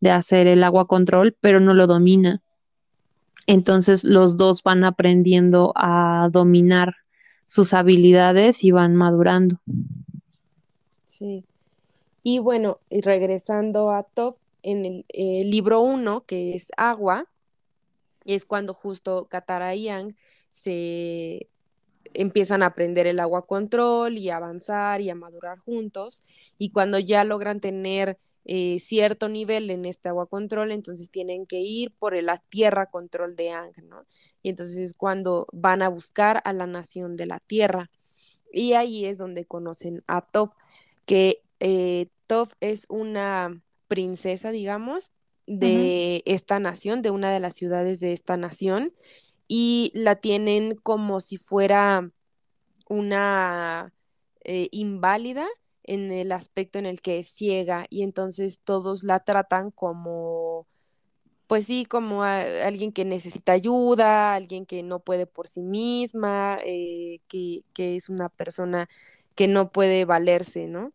de 0.00 0.10
hacer 0.10 0.48
el 0.48 0.62
agua 0.62 0.86
control, 0.86 1.34
pero 1.40 1.58
no 1.58 1.72
lo 1.72 1.86
domina. 1.86 2.42
Entonces 3.46 4.04
los 4.04 4.36
dos 4.36 4.62
van 4.62 4.84
aprendiendo 4.84 5.72
a 5.76 6.28
dominar 6.30 6.96
sus 7.46 7.72
habilidades 7.72 8.62
y 8.62 8.70
van 8.70 8.94
madurando. 8.94 9.58
Sí. 11.06 11.46
Y 12.22 12.38
bueno, 12.38 12.80
regresando 12.90 13.92
a 13.92 14.02
Top, 14.02 14.36
en 14.62 14.84
el, 14.84 15.50
libro 15.50 15.80
1, 15.80 16.24
que 16.26 16.54
es 16.54 16.70
Agua, 16.76 17.24
es 18.26 18.44
cuando 18.44 18.74
justo 18.74 19.26
Katara 19.30 19.74
y 19.74 19.84
Yang 19.84 20.16
se 20.56 21.48
empiezan 22.14 22.62
a 22.62 22.66
aprender 22.66 23.06
el 23.06 23.20
agua 23.20 23.46
control 23.46 24.16
y 24.16 24.30
a 24.30 24.36
avanzar 24.36 25.02
y 25.02 25.10
a 25.10 25.14
madurar 25.14 25.58
juntos. 25.58 26.22
Y 26.56 26.70
cuando 26.70 26.98
ya 26.98 27.24
logran 27.24 27.60
tener 27.60 28.18
eh, 28.46 28.78
cierto 28.80 29.28
nivel 29.28 29.70
en 29.70 29.84
este 29.84 30.08
agua 30.08 30.26
control, 30.26 30.72
entonces 30.72 31.10
tienen 31.10 31.44
que 31.44 31.58
ir 31.58 31.92
por 31.92 32.20
la 32.22 32.38
tierra 32.38 32.86
control 32.86 33.36
de 33.36 33.50
Ang, 33.50 33.74
¿no? 33.86 34.06
Y 34.42 34.48
entonces 34.48 34.78
es 34.78 34.94
cuando 34.94 35.46
van 35.52 35.82
a 35.82 35.90
buscar 35.90 36.40
a 36.44 36.54
la 36.54 36.66
nación 36.66 37.16
de 37.16 37.26
la 37.26 37.40
tierra. 37.40 37.90
Y 38.50 38.72
ahí 38.72 39.04
es 39.04 39.18
donde 39.18 39.44
conocen 39.44 40.02
a 40.06 40.22
Top, 40.22 40.52
que 41.04 41.42
eh, 41.60 42.08
Top 42.26 42.48
es 42.60 42.86
una 42.88 43.60
princesa, 43.88 44.52
digamos, 44.52 45.10
de 45.46 46.22
esta 46.24 46.58
nación, 46.60 47.02
de 47.02 47.10
una 47.10 47.30
de 47.30 47.40
las 47.40 47.54
ciudades 47.54 48.00
de 48.00 48.14
esta 48.14 48.36
nación, 48.38 48.92
y 49.48 49.92
la 49.94 50.16
tienen 50.16 50.74
como 50.76 51.20
si 51.20 51.36
fuera 51.36 52.10
una 52.88 53.92
eh, 54.44 54.68
inválida 54.72 55.46
en 55.86 56.12
el 56.12 56.32
aspecto 56.32 56.78
en 56.78 56.86
el 56.86 57.00
que 57.00 57.18
es 57.18 57.28
ciega 57.28 57.86
y 57.90 58.02
entonces 58.02 58.60
todos 58.62 59.04
la 59.04 59.20
tratan 59.20 59.70
como, 59.70 60.66
pues 61.46 61.66
sí, 61.66 61.84
como 61.84 62.22
alguien 62.24 62.92
que 62.92 63.04
necesita 63.04 63.52
ayuda, 63.52 64.34
alguien 64.34 64.66
que 64.66 64.82
no 64.82 64.98
puede 65.00 65.26
por 65.26 65.46
sí 65.46 65.62
misma, 65.62 66.58
eh, 66.64 67.20
que, 67.28 67.62
es 67.76 68.08
una 68.08 68.28
persona 68.28 68.88
que 69.36 69.46
no 69.46 69.70
puede 69.70 70.04
valerse, 70.04 70.66
¿no? 70.66 70.92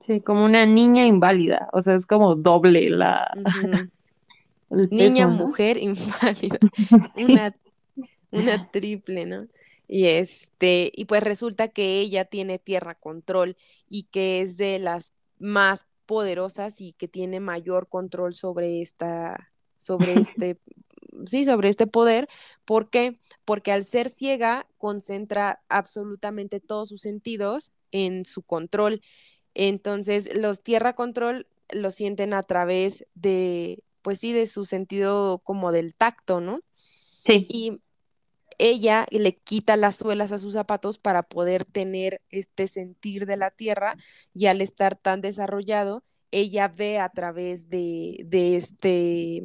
Sí, 0.00 0.20
como 0.20 0.44
una 0.44 0.66
niña 0.66 1.06
inválida, 1.06 1.68
o 1.72 1.82
sea, 1.82 1.94
es 1.94 2.06
como 2.06 2.34
doble 2.34 2.90
la... 2.90 3.30
niña, 4.70 5.28
mujer 5.28 5.76
inválida, 5.82 6.58
una 7.24 7.54
una 8.30 8.70
triple, 8.70 9.26
¿no? 9.26 9.38
Y 9.86 10.06
este, 10.06 10.92
y 10.94 11.06
pues 11.06 11.22
resulta 11.22 11.68
que 11.68 12.00
ella 12.00 12.26
tiene 12.26 12.58
tierra 12.58 12.94
control 12.94 13.56
y 13.88 14.04
que 14.04 14.42
es 14.42 14.58
de 14.58 14.78
las 14.78 15.14
más 15.38 15.86
poderosas 16.04 16.80
y 16.80 16.92
que 16.92 17.08
tiene 17.08 17.40
mayor 17.40 17.88
control 17.88 18.34
sobre 18.34 18.82
esta, 18.82 19.50
sobre 19.76 20.14
este, 20.20 20.58
sí, 21.26 21.44
sobre 21.44 21.70
este 21.70 21.86
poder. 21.86 22.28
¿Por 22.64 22.90
qué? 22.90 23.14
Porque 23.44 23.72
al 23.72 23.84
ser 23.84 24.10
ciega 24.10 24.66
concentra 24.76 25.62
absolutamente 25.68 26.60
todos 26.60 26.90
sus 26.90 27.00
sentidos 27.00 27.72
en 27.90 28.24
su 28.24 28.42
control. 28.42 29.00
Entonces, 29.54 30.36
los 30.36 30.62
tierra 30.62 30.94
control 30.94 31.46
lo 31.70 31.90
sienten 31.90 32.34
a 32.34 32.42
través 32.42 33.06
de, 33.14 33.82
pues 34.02 34.18
sí, 34.20 34.32
de 34.32 34.46
su 34.46 34.64
sentido 34.64 35.40
como 35.44 35.72
del 35.72 35.94
tacto, 35.94 36.40
¿no? 36.40 36.60
Sí. 37.24 37.46
Y 37.50 37.80
ella 38.58 39.06
le 39.10 39.36
quita 39.36 39.76
las 39.76 39.96
suelas 39.96 40.32
a 40.32 40.38
sus 40.38 40.52
zapatos 40.52 40.98
para 40.98 41.22
poder 41.22 41.64
tener 41.64 42.20
este 42.30 42.68
sentir 42.68 43.26
de 43.26 43.36
la 43.36 43.50
tierra 43.50 43.96
y 44.34 44.46
al 44.46 44.60
estar 44.60 44.96
tan 44.96 45.20
desarrollado, 45.20 46.02
ella 46.30 46.68
ve 46.68 46.98
a 46.98 47.08
través 47.08 47.70
de, 47.70 48.22
de 48.26 48.56
este 48.56 49.42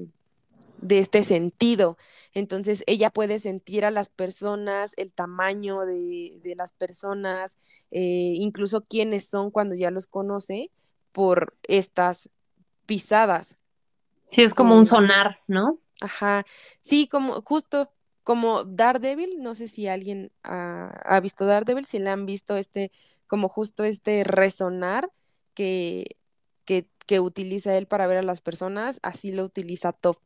de 0.83 0.99
este 0.99 1.23
sentido. 1.23 1.97
Entonces 2.33 2.83
ella 2.87 3.09
puede 3.09 3.39
sentir 3.39 3.85
a 3.85 3.91
las 3.91 4.09
personas, 4.09 4.93
el 4.97 5.13
tamaño 5.13 5.81
de, 5.85 6.39
de 6.43 6.55
las 6.55 6.73
personas, 6.73 7.57
eh, 7.91 8.33
incluso 8.35 8.81
quiénes 8.81 9.29
son 9.29 9.49
cuando 9.49 9.75
ya 9.75 9.91
los 9.91 10.07
conoce 10.07 10.71
por 11.13 11.55
estas 11.63 12.29
pisadas. 12.85 13.55
Sí, 14.29 14.41
es 14.43 14.53
como 14.53 14.77
un 14.77 14.85
sonar, 14.85 15.39
¿no? 15.47 15.79
Ajá, 16.01 16.45
sí, 16.81 17.07
como 17.07 17.41
justo 17.43 17.89
como 18.23 18.63
Daredevil, 18.63 19.41
no 19.41 19.55
sé 19.55 19.67
si 19.67 19.87
alguien 19.87 20.31
ha, 20.43 20.89
ha 21.05 21.19
visto 21.19 21.45
Daredevil, 21.45 21.85
si 21.85 21.99
le 21.99 22.09
han 22.09 22.25
visto 22.25 22.57
este, 22.57 22.91
como 23.27 23.49
justo 23.49 23.83
este 23.83 24.23
resonar 24.23 25.11
que, 25.53 26.17
que, 26.65 26.87
que 27.05 27.19
utiliza 27.19 27.75
él 27.77 27.87
para 27.87 28.07
ver 28.07 28.17
a 28.17 28.23
las 28.23 28.41
personas, 28.41 28.99
así 29.03 29.31
lo 29.31 29.43
utiliza 29.43 29.93
Top. 29.93 30.17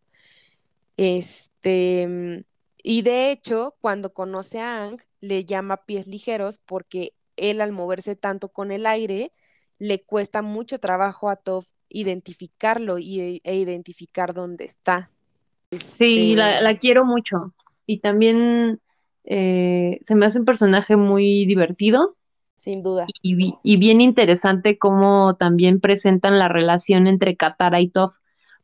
Este, 0.98 2.08
mm, 2.08 2.44
y 2.84 3.02
de 3.04 3.32
hecho, 3.32 3.76
cuando 3.82 4.14
conoce 4.14 4.60
a 4.60 4.84
Ang, 4.86 5.02
le 5.22 5.46
llama 5.46 5.86
pies 5.86 6.08
ligeros 6.08 6.60
porque 6.60 7.14
él 7.36 7.62
al 7.62 7.72
moverse 7.72 8.16
tanto 8.16 8.50
con 8.50 8.72
el 8.72 8.86
aire, 8.86 9.32
le 9.80 10.04
cuesta 10.04 10.42
mucho 10.42 10.80
trabajo 10.80 11.30
a 11.30 11.36
Toph 11.36 11.72
identificarlo 11.90 12.98
y, 13.00 13.42
e 13.44 13.56
identificar 13.56 14.34
dónde 14.34 14.66
está. 14.66 15.12
Sí, 15.72 16.36
la, 16.36 16.60
Este, 16.60 16.62
la 16.62 16.78
quiero 16.78 17.06
mucho. 17.06 17.54
Y 17.88 18.02
también 18.02 18.82
eh, 19.26 20.02
se 20.08 20.16
me 20.16 20.28
hace 20.28 20.40
un 20.40 20.46
personaje 20.46 20.98
muy 20.98 21.48
divertido 21.48 22.18
sin 22.56 22.84
duda. 22.84 23.08
y, 23.22 23.36
bi- 23.36 23.56
y 23.64 23.78
bien 23.78 24.02
interesante 24.02 24.78
cómo 24.78 25.36
también 25.38 25.80
presentan 25.80 26.40
la 26.40 26.48
relación 26.50 27.08
entre 27.08 27.36
Katara 27.38 27.82
y 27.82 27.90
Toph, 27.90 28.16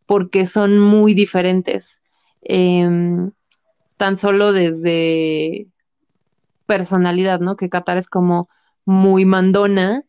porque 0.06 0.46
son 0.46 0.80
muy 0.80 1.14
diferentes. 1.14 2.02
Em, 2.44 3.32
tan 3.98 4.18
solo 4.18 4.54
desde 4.54 5.68
personalidad, 6.66 7.40
¿no? 7.40 7.56
Que 7.56 7.70
Katara 7.70 8.00
es 8.00 8.10
como 8.10 8.50
muy 8.86 9.26
mandona 9.26 10.04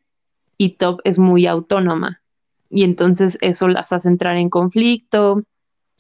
y 0.58 0.76
Toph 0.76 1.00
es 1.04 1.18
muy 1.18 1.46
autónoma. 1.46 2.22
Y 2.70 2.84
entonces 2.84 3.38
eso 3.40 3.68
las 3.68 3.92
hace 3.92 4.08
entrar 4.08 4.36
en 4.36 4.50
conflicto. 4.50 5.42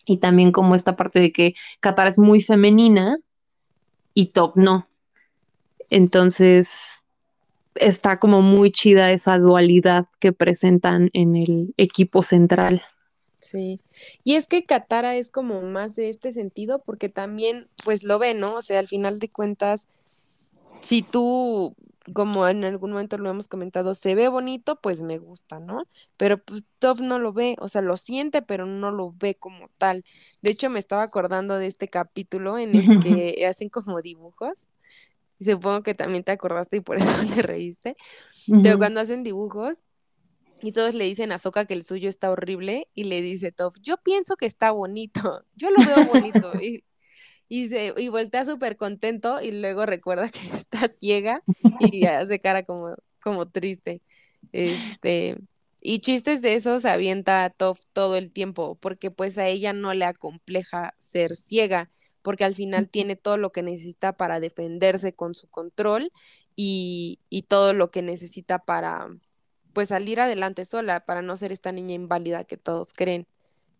Y 0.04 0.18
también 0.18 0.52
como 0.52 0.74
esta 0.74 0.96
parte 0.96 1.20
de 1.20 1.32
que 1.32 1.54
Katara 1.80 2.10
es 2.10 2.18
muy 2.18 2.42
femenina 2.42 3.18
y 4.12 4.26
Top 4.26 4.56
no. 4.56 4.88
Entonces 5.90 7.02
está 7.74 8.18
como 8.18 8.42
muy 8.42 8.70
chida 8.70 9.10
esa 9.10 9.38
dualidad 9.38 10.06
que 10.20 10.32
presentan 10.32 11.10
en 11.12 11.36
el 11.36 11.74
equipo 11.76 12.22
central. 12.22 12.82
Sí. 13.40 13.80
Y 14.24 14.36
es 14.36 14.46
que 14.46 14.64
Katara 14.64 15.16
es 15.16 15.28
como 15.28 15.60
más 15.62 15.96
de 15.96 16.08
este 16.08 16.32
sentido 16.32 16.82
porque 16.84 17.08
también 17.08 17.68
pues 17.84 18.02
lo 18.02 18.18
ve, 18.18 18.34
¿no? 18.34 18.54
O 18.54 18.62
sea, 18.62 18.78
al 18.78 18.88
final 18.88 19.18
de 19.18 19.28
cuentas, 19.28 19.86
si 20.80 21.02
tú, 21.02 21.74
como 22.12 22.46
en 22.48 22.64
algún 22.64 22.92
momento 22.92 23.16
lo 23.18 23.30
hemos 23.30 23.48
comentado, 23.48 23.94
se 23.94 24.14
ve 24.14 24.28
bonito, 24.28 24.80
pues 24.80 25.02
me 25.02 25.18
gusta, 25.18 25.58
¿no? 25.60 25.84
Pero 26.16 26.38
pues 26.42 26.64
Toph 26.78 27.00
no 27.00 27.18
lo 27.18 27.32
ve, 27.32 27.56
o 27.60 27.68
sea, 27.68 27.80
lo 27.82 27.96
siente, 27.96 28.42
pero 28.42 28.66
no 28.66 28.90
lo 28.90 29.12
ve 29.12 29.36
como 29.36 29.68
tal. 29.78 30.04
De 30.42 30.50
hecho, 30.50 30.68
me 30.70 30.78
estaba 30.78 31.02
acordando 31.02 31.56
de 31.56 31.66
este 31.66 31.88
capítulo 31.88 32.58
en 32.58 32.74
el 32.74 32.82
que 33.00 33.46
hacen 33.46 33.68
como 33.70 34.02
dibujos. 34.02 34.66
Y 35.38 35.46
supongo 35.46 35.82
que 35.82 35.94
también 35.94 36.24
te 36.24 36.32
acordaste 36.32 36.78
y 36.78 36.80
por 36.80 36.96
eso 36.98 37.34
te 37.34 37.42
reíste. 37.42 37.96
Pero 38.62 38.76
Ujú. 38.76 38.78
cuando 38.78 39.00
hacen 39.00 39.24
dibujos 39.24 39.82
y 40.62 40.72
todos 40.72 40.94
le 40.94 41.04
dicen 41.04 41.32
a 41.32 41.38
Soka 41.38 41.66
que 41.66 41.74
el 41.74 41.84
suyo 41.84 42.08
está 42.08 42.30
horrible 42.30 42.88
y 42.94 43.04
le 43.04 43.20
dice 43.20 43.52
Toph, 43.52 43.76
yo 43.82 43.96
pienso 43.98 44.36
que 44.36 44.46
está 44.46 44.70
bonito, 44.70 45.44
yo 45.56 45.70
lo 45.70 45.84
veo 45.84 46.04
bonito. 46.04 46.58
Y, 46.60 46.84
y, 47.54 47.68
se, 47.68 47.94
y 47.96 48.08
voltea 48.08 48.44
súper 48.44 48.76
contento 48.76 49.40
y 49.40 49.52
luego 49.52 49.86
recuerda 49.86 50.28
que 50.28 50.40
está 50.52 50.88
ciega 50.88 51.40
y 51.78 52.04
hace 52.06 52.40
cara 52.40 52.64
como, 52.64 52.96
como 53.22 53.46
triste. 53.46 54.02
Este, 54.50 55.38
y 55.80 56.00
chistes 56.00 56.42
de 56.42 56.54
eso 56.54 56.80
se 56.80 56.88
avienta 56.88 57.44
a 57.44 57.50
Toph 57.50 57.78
todo 57.92 58.16
el 58.16 58.32
tiempo, 58.32 58.76
porque 58.80 59.12
pues 59.12 59.38
a 59.38 59.46
ella 59.46 59.72
no 59.72 59.94
le 59.94 60.04
acompleja 60.04 60.94
ser 60.98 61.36
ciega, 61.36 61.92
porque 62.22 62.42
al 62.42 62.56
final 62.56 62.88
tiene 62.88 63.14
todo 63.14 63.36
lo 63.36 63.52
que 63.52 63.62
necesita 63.62 64.16
para 64.16 64.40
defenderse 64.40 65.14
con 65.14 65.34
su 65.34 65.48
control 65.48 66.10
y, 66.56 67.20
y 67.30 67.42
todo 67.42 67.72
lo 67.72 67.92
que 67.92 68.02
necesita 68.02 68.58
para 68.58 69.06
pues 69.72 69.90
salir 69.90 70.20
adelante 70.20 70.64
sola, 70.64 71.04
para 71.04 71.22
no 71.22 71.36
ser 71.36 71.52
esta 71.52 71.70
niña 71.70 71.94
inválida 71.94 72.42
que 72.42 72.56
todos 72.56 72.92
creen, 72.92 73.28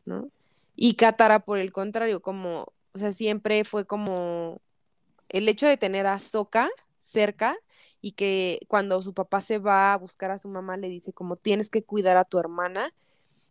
¿no? 0.04 0.30
Y 0.76 0.94
Katara, 0.94 1.40
por 1.40 1.58
el 1.58 1.72
contrario, 1.72 2.20
como, 2.20 2.73
o 2.94 2.98
sea, 2.98 3.12
siempre 3.12 3.64
fue 3.64 3.86
como 3.86 4.60
el 5.28 5.48
hecho 5.48 5.66
de 5.66 5.76
tener 5.76 6.06
a 6.06 6.18
Sokka 6.18 6.70
cerca 7.00 7.56
y 8.00 8.12
que 8.12 8.60
cuando 8.68 9.02
su 9.02 9.14
papá 9.14 9.40
se 9.40 9.58
va 9.58 9.92
a 9.92 9.96
buscar 9.96 10.30
a 10.30 10.38
su 10.38 10.48
mamá 10.48 10.76
le 10.76 10.88
dice 10.88 11.12
como 11.12 11.36
tienes 11.36 11.70
que 11.70 11.84
cuidar 11.84 12.16
a 12.16 12.24
tu 12.24 12.38
hermana 12.38 12.94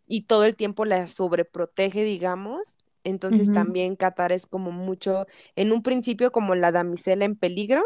y 0.06 0.22
todo 0.22 0.44
el 0.44 0.56
tiempo 0.56 0.84
la 0.84 1.06
sobreprotege, 1.06 2.04
digamos. 2.04 2.78
Entonces 3.04 3.52
también 3.52 3.96
Katara 3.96 4.34
es 4.34 4.46
como 4.46 4.72
mucho, 4.72 5.26
en 5.56 5.72
un 5.72 5.82
principio 5.82 6.32
como 6.32 6.54
la 6.54 6.72
damisela 6.72 7.26
en 7.26 7.36
peligro 7.36 7.84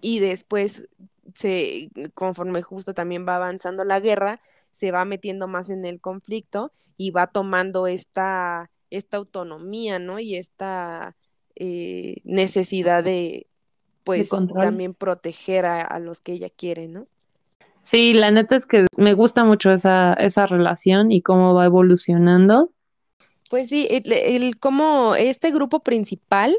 y 0.00 0.20
después 0.20 0.88
se, 1.34 1.90
conforme 2.14 2.62
justo 2.62 2.94
también 2.94 3.26
va 3.28 3.36
avanzando 3.36 3.84
la 3.84 4.00
guerra, 4.00 4.40
se 4.72 4.92
va 4.92 5.04
metiendo 5.04 5.46
más 5.46 5.68
en 5.68 5.84
el 5.84 6.00
conflicto 6.00 6.72
y 6.96 7.10
va 7.10 7.26
tomando 7.26 7.86
esta, 7.86 8.70
esta 8.90 9.16
autonomía, 9.18 9.98
¿no? 9.98 10.18
Y 10.20 10.36
esta 10.36 11.16
eh, 11.56 12.16
necesidad 12.24 13.04
de, 13.04 13.46
pues, 14.04 14.30
también 14.60 14.94
proteger 14.94 15.66
a, 15.66 15.82
a 15.82 15.98
los 15.98 16.20
que 16.20 16.32
ella 16.32 16.48
quiere, 16.50 16.88
¿no? 16.88 17.06
Sí, 17.82 18.12
la 18.12 18.30
neta 18.30 18.54
es 18.54 18.66
que 18.66 18.86
me 18.96 19.14
gusta 19.14 19.44
mucho 19.44 19.70
esa, 19.70 20.12
esa 20.14 20.46
relación 20.46 21.10
y 21.10 21.22
cómo 21.22 21.54
va 21.54 21.64
evolucionando. 21.64 22.70
Pues 23.50 23.68
sí, 23.68 23.86
el, 23.90 24.12
el- 24.12 24.58
como 24.58 25.14
este 25.14 25.50
grupo 25.50 25.80
principal 25.80 26.56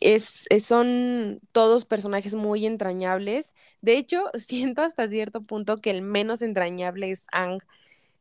es, 0.00 0.46
es- 0.50 0.66
son 0.66 1.40
todos 1.52 1.84
personajes 1.86 2.34
muy 2.34 2.66
entrañables. 2.66 3.54
De 3.82 3.98
hecho, 3.98 4.24
siento 4.34 4.82
hasta 4.82 5.08
cierto 5.08 5.42
punto 5.42 5.76
que 5.78 5.90
el 5.90 6.02
menos 6.02 6.42
entrañable 6.42 7.10
es 7.12 7.26
Ang. 7.32 7.60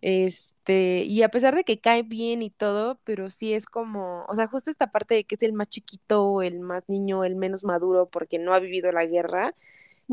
Este, 0.02 1.04
y 1.04 1.24
a 1.24 1.30
pesar 1.30 1.56
de 1.56 1.66
que 1.66 1.80
cae 1.80 2.04
bien 2.04 2.42
y 2.42 2.50
todo, 2.50 3.00
pero 3.04 3.30
sí 3.30 3.54
es 3.54 3.66
como, 3.66 4.24
o 4.28 4.36
sea, 4.36 4.48
justo 4.48 4.72
esta 4.72 4.92
parte 4.92 5.16
de 5.16 5.24
que 5.26 5.36
es 5.36 5.44
el 5.44 5.54
más 5.54 5.68
chiquito, 5.68 6.42
el 6.42 6.60
más 6.60 6.88
niño, 6.88 7.26
el 7.26 7.36
menos 7.36 7.66
maduro 7.66 8.08
porque 8.08 8.40
no 8.40 8.54
ha 8.54 8.60
vivido 8.60 8.92
la 8.92 9.06
guerra, 9.06 9.56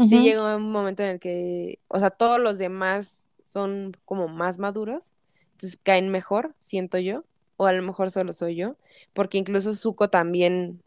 sí 0.02 0.22
llega 0.22 0.56
un 0.56 0.72
momento 0.72 1.04
en 1.04 1.10
el 1.10 1.20
que, 1.20 1.78
o 1.88 2.00
sea, 2.00 2.10
todos 2.10 2.40
los 2.40 2.58
demás 2.58 3.26
son 3.44 3.92
como 4.04 4.26
más 4.26 4.58
maduros, 4.58 5.12
entonces 5.52 5.78
caen 5.82 6.10
mejor, 6.10 6.54
siento 6.60 6.98
yo, 6.98 7.24
o 7.56 7.66
a 7.66 7.72
lo 7.72 7.82
mejor 7.82 8.10
solo 8.10 8.32
soy 8.32 8.56
yo, 8.56 8.76
porque 9.12 9.38
incluso 9.38 9.72
Zuko 9.72 10.10
también, 10.10 10.82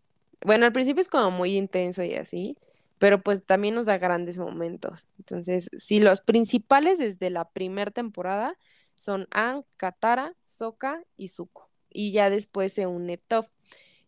bueno, 0.45 0.65
al 0.65 0.73
principio 0.73 1.01
es 1.01 1.07
como 1.07 1.31
muy 1.31 1.57
intenso 1.57 2.03
y 2.03 2.15
así, 2.15 2.57
pero 2.99 3.21
pues 3.21 3.41
también 3.45 3.75
nos 3.75 3.85
da 3.85 3.97
grandes 3.97 4.37
momentos. 4.37 5.07
Entonces, 5.17 5.69
sí, 5.77 6.01
los 6.01 6.19
principales 6.19 6.99
desde 6.99 7.29
la 7.29 7.45
primera 7.45 7.91
temporada 7.91 8.57
son 8.99 9.27
Aang, 9.31 9.63
Katara, 9.77 10.35
Sokka 10.45 11.03
y 11.17 11.29
Zuko, 11.29 11.69
y 11.89 12.11
ya 12.11 12.29
después 12.29 12.73
se 12.73 12.87
une 12.87 13.17
Toph. 13.17 13.47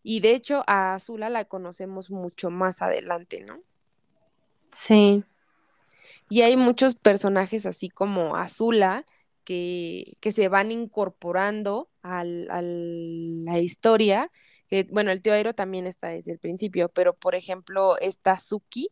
Y 0.02 0.20
de 0.20 0.34
hecho 0.34 0.64
a 0.66 0.94
Azula 0.94 1.30
la 1.30 1.44
conocemos 1.46 2.10
mucho 2.10 2.50
más 2.50 2.82
adelante, 2.82 3.40
¿no? 3.42 3.62
Sí, 4.72 5.24
Y 6.28 6.42
hay 6.42 6.56
muchos 6.56 6.94
personajes 6.94 7.66
así 7.66 7.88
como 7.90 8.36
Azula 8.36 9.04
que, 9.44 10.14
que 10.20 10.32
se 10.32 10.48
van 10.48 10.70
incorporando 10.72 11.90
al, 12.02 12.48
a 12.50 12.62
la 12.62 13.58
historia. 13.60 14.30
Que, 14.68 14.84
bueno, 14.90 15.10
el 15.10 15.22
tío 15.22 15.34
Airo 15.34 15.54
también 15.54 15.86
está 15.86 16.08
desde 16.08 16.32
el 16.32 16.38
principio, 16.38 16.88
pero 16.90 17.14
por 17.14 17.34
ejemplo 17.34 17.98
está 17.98 18.38
Suki, 18.38 18.90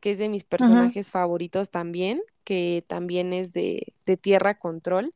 que 0.00 0.12
es 0.12 0.18
de 0.18 0.28
mis 0.28 0.44
personajes 0.44 1.10
favoritos 1.10 1.70
también, 1.70 2.22
que 2.44 2.84
también 2.86 3.32
es 3.32 3.52
de, 3.52 3.94
de 4.06 4.16
Tierra 4.16 4.58
Control. 4.58 5.14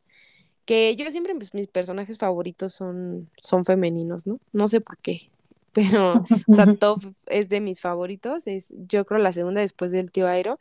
Que 0.64 0.94
yo 0.96 1.10
siempre 1.10 1.34
mis, 1.34 1.54
mis 1.54 1.66
personajes 1.66 2.18
favoritos 2.18 2.72
son, 2.72 3.30
son 3.40 3.64
femeninos, 3.64 4.26
¿no? 4.26 4.38
No 4.52 4.68
sé 4.68 4.80
por 4.80 4.98
qué. 4.98 5.30
Pero, 5.72 6.24
o 6.46 6.54
sea, 6.54 6.66
es 7.26 7.48
de 7.48 7.60
mis 7.60 7.80
favoritos, 7.80 8.46
es 8.46 8.74
yo 8.88 9.06
creo 9.06 9.20
la 9.20 9.32
segunda 9.32 9.60
después 9.60 9.90
del 9.92 10.10
tío 10.10 10.28
Airo. 10.28 10.58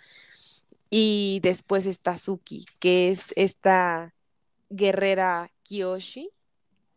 Y 0.90 1.40
después 1.42 1.86
está 1.86 2.18
Suki, 2.18 2.66
que 2.80 3.10
es 3.10 3.32
esta 3.38 4.14
guerrera 4.70 5.50
Kyoshi, 5.64 6.32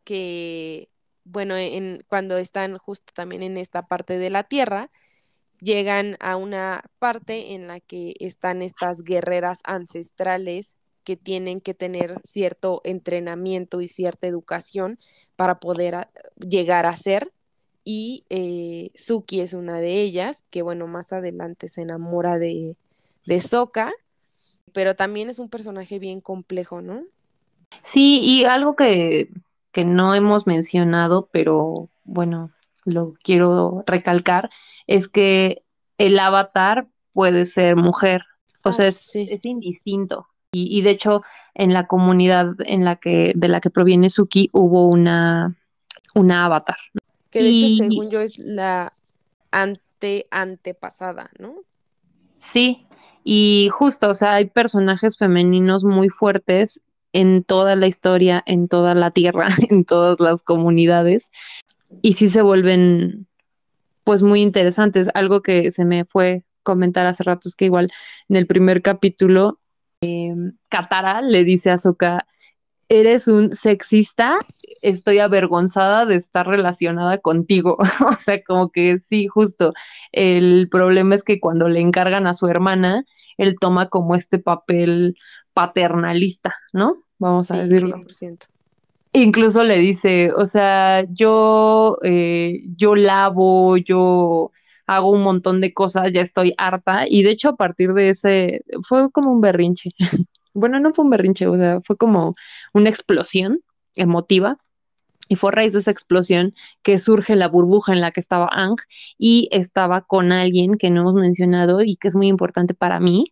que 0.03 0.89
bueno, 1.25 1.57
en, 1.57 2.05
cuando 2.09 2.37
están 2.39 2.79
justo 2.79 3.13
también 3.15 3.43
en 3.43 3.57
esta 3.57 3.87
parte 3.87 4.19
de 4.19 4.31
la 4.31 4.45
Tierra, 4.45 4.91
llegan 5.61 6.17
a 6.21 6.37
una 6.37 6.85
parte 6.99 7.55
en 7.55 7.67
la 7.67 7.81
que 7.81 8.15
están 8.21 8.63
estas 8.63 9.03
guerreras 9.03 9.61
ancestrales 9.65 10.77
que 11.05 11.17
tienen 11.17 11.61
que 11.61 11.75
tener 11.75 12.21
cierto 12.25 12.81
entrenamiento 12.85 13.81
y 13.81 13.89
cierta 13.89 14.27
educación 14.27 14.99
para 15.37 15.61
poder 15.61 16.09
llegar 16.37 16.87
a 16.87 16.97
ser. 16.97 17.33
Y 17.85 18.25
eh, 18.31 18.91
Suki 18.95 19.41
es 19.41 19.53
una 19.53 19.79
de 19.79 20.01
ellas, 20.01 20.43
que 20.51 20.63
bueno, 20.63 20.87
más 20.87 21.13
adelante 21.13 21.69
se 21.69 21.83
enamora 21.83 22.39
de, 22.39 22.77
de 23.27 23.41
Soka, 23.41 23.93
pero 24.73 24.97
también 24.97 25.29
es 25.29 25.39
un 25.39 25.51
personaje 25.51 25.99
bien 25.99 26.21
complejo, 26.21 26.81
¿no? 26.81 27.03
Sí, 27.85 28.21
y 28.23 28.45
algo 28.45 28.75
que, 28.75 29.29
que 29.71 29.85
no 29.85 30.15
hemos 30.15 30.47
mencionado, 30.47 31.29
pero 31.31 31.91
bueno, 32.05 32.51
lo 32.85 33.15
quiero 33.23 33.85
recalcar, 33.87 34.51
es 34.87 35.09
que 35.09 35.63
el 35.99 36.19
avatar 36.19 36.89
puede 37.13 37.47
ser 37.47 37.77
mujer, 37.77 38.23
o 38.65 38.73
sea, 38.73 38.87
ah, 38.87 38.89
es, 38.89 39.15
es 39.15 39.45
indistinto. 39.45 40.27
Y, 40.55 40.79
y, 40.79 40.83
de 40.83 40.91
hecho, 40.91 41.23
en 41.55 41.73
la 41.73 41.87
comunidad 41.87 42.55
en 42.67 42.85
la 42.85 42.97
que, 42.97 43.33
de 43.35 43.49
la 43.49 43.61
que 43.61 43.71
proviene 43.71 44.09
Suki 44.09 44.51
hubo 44.53 44.89
una, 44.89 45.55
una 46.15 46.45
avatar. 46.45 46.79
Que 47.31 47.43
de 47.43 47.49
hecho, 47.49 47.77
según 47.77 48.11
yo, 48.11 48.21
es 48.21 48.39
la 48.39 48.93
ante 49.51 50.27
antepasada, 50.31 51.31
¿no? 51.39 51.55
Sí, 52.41 52.87
y 53.25 53.71
justo, 53.73 54.11
o 54.11 54.15
sea, 54.15 54.35
hay 54.35 54.47
personajes 54.47 55.17
femeninos 55.17 55.85
muy 55.85 56.11
fuertes 56.11 56.81
en 57.13 57.43
toda 57.43 57.75
la 57.77 57.87
historia, 57.87 58.43
en 58.47 58.69
toda 58.69 58.95
la 58.95 59.11
tierra, 59.11 59.49
en 59.71 59.85
todas 59.85 60.21
las 60.21 60.43
comunidades, 60.43 61.31
y 62.03 62.15
sí 62.15 62.29
se 62.29 62.43
vuelven 62.43 63.27
pues 64.03 64.23
muy 64.23 64.43
interesantes. 64.43 65.09
Algo 65.15 65.41
que 65.41 65.71
se 65.71 65.85
me 65.85 66.05
fue 66.05 66.45
comentar 66.63 67.07
hace 67.07 67.23
rato 67.25 67.49
es 67.49 67.57
que 67.57 67.67
igual 67.67 67.91
en 68.29 68.37
el 68.37 68.47
primer 68.47 68.83
capítulo, 68.83 69.59
eh, 70.05 70.35
Katara 70.69 71.21
le 71.21 71.45
dice 71.45 71.71
a 71.71 71.79
Sokka, 71.79 72.27
eres 72.89 73.29
un 73.29 73.55
sexista, 73.55 74.39
estoy 74.83 75.19
avergonzada 75.19 76.07
de 76.07 76.17
estar 76.17 76.47
relacionada 76.47 77.19
contigo. 77.19 77.79
o 78.07 78.13
sea, 78.15 78.43
como 78.43 78.71
que 78.71 78.99
sí, 79.01 79.27
justo. 79.27 79.73
El 80.13 80.69
problema 80.71 81.15
es 81.15 81.23
que 81.23 81.41
cuando 81.41 81.69
le 81.69 81.81
encargan 81.81 82.27
a 82.27 82.35
su 82.35 82.47
hermana, 82.47 83.05
él 83.37 83.57
toma 83.61 83.89
como 83.89 84.15
este 84.15 84.39
papel 84.39 85.17
paternalista, 85.53 86.55
¿no? 86.73 87.05
Vamos 87.19 87.51
a 87.51 87.59
decirlo. 87.59 87.97
100%. 87.99 88.47
Incluso 89.13 89.63
le 89.63 89.79
dice, 89.79 90.33
o 90.33 90.45
sea, 90.45 91.05
yo, 91.13 91.99
eh, 92.03 92.65
yo 92.77 92.97
lavo, 92.97 93.77
yo 93.77 94.51
hago 94.87 95.11
un 95.11 95.23
montón 95.23 95.61
de 95.61 95.73
cosas, 95.73 96.13
ya 96.13 96.21
estoy 96.21 96.55
harta. 96.59 97.05
Y 97.09 97.23
de 97.23 97.31
hecho, 97.31 97.51
a 97.51 97.57
partir 97.57 97.95
de 97.95 98.11
ese, 98.11 98.65
fue 98.87 99.11
como 99.11 99.33
un 99.33 99.41
berrinche. 99.41 99.91
bueno, 100.55 100.81
no 100.81 100.93
fue 100.93 101.05
un 101.05 101.11
berrinche, 101.11 101.47
o 101.47 101.57
sea, 101.57 101.81
fue 101.83 101.97
como 101.97 102.35
una 102.73 102.89
explosión 102.91 103.61
emotiva. 103.97 104.59
Y 105.29 105.37
fue 105.37 105.51
a 105.51 105.53
raíz 105.53 105.73
de 105.73 105.79
esa 105.79 105.91
explosión 105.91 106.55
que 106.83 106.99
surge 106.99 107.35
la 107.35 107.49
burbuja 107.49 107.95
en 107.95 108.03
la 108.03 108.11
que 108.11 108.21
estaba 108.21 108.47
Ang 108.53 108.77
y 109.17 109.49
estaba 109.53 110.03
con 110.03 110.33
alguien 110.33 110.77
que 110.77 110.91
no 110.91 111.01
hemos 111.01 111.15
mencionado 111.15 111.83
y 111.83 111.97
que 111.97 112.09
es 112.09 112.15
muy 112.15 112.29
importante 112.29 112.75
para 112.75 113.01
mí, 113.01 113.25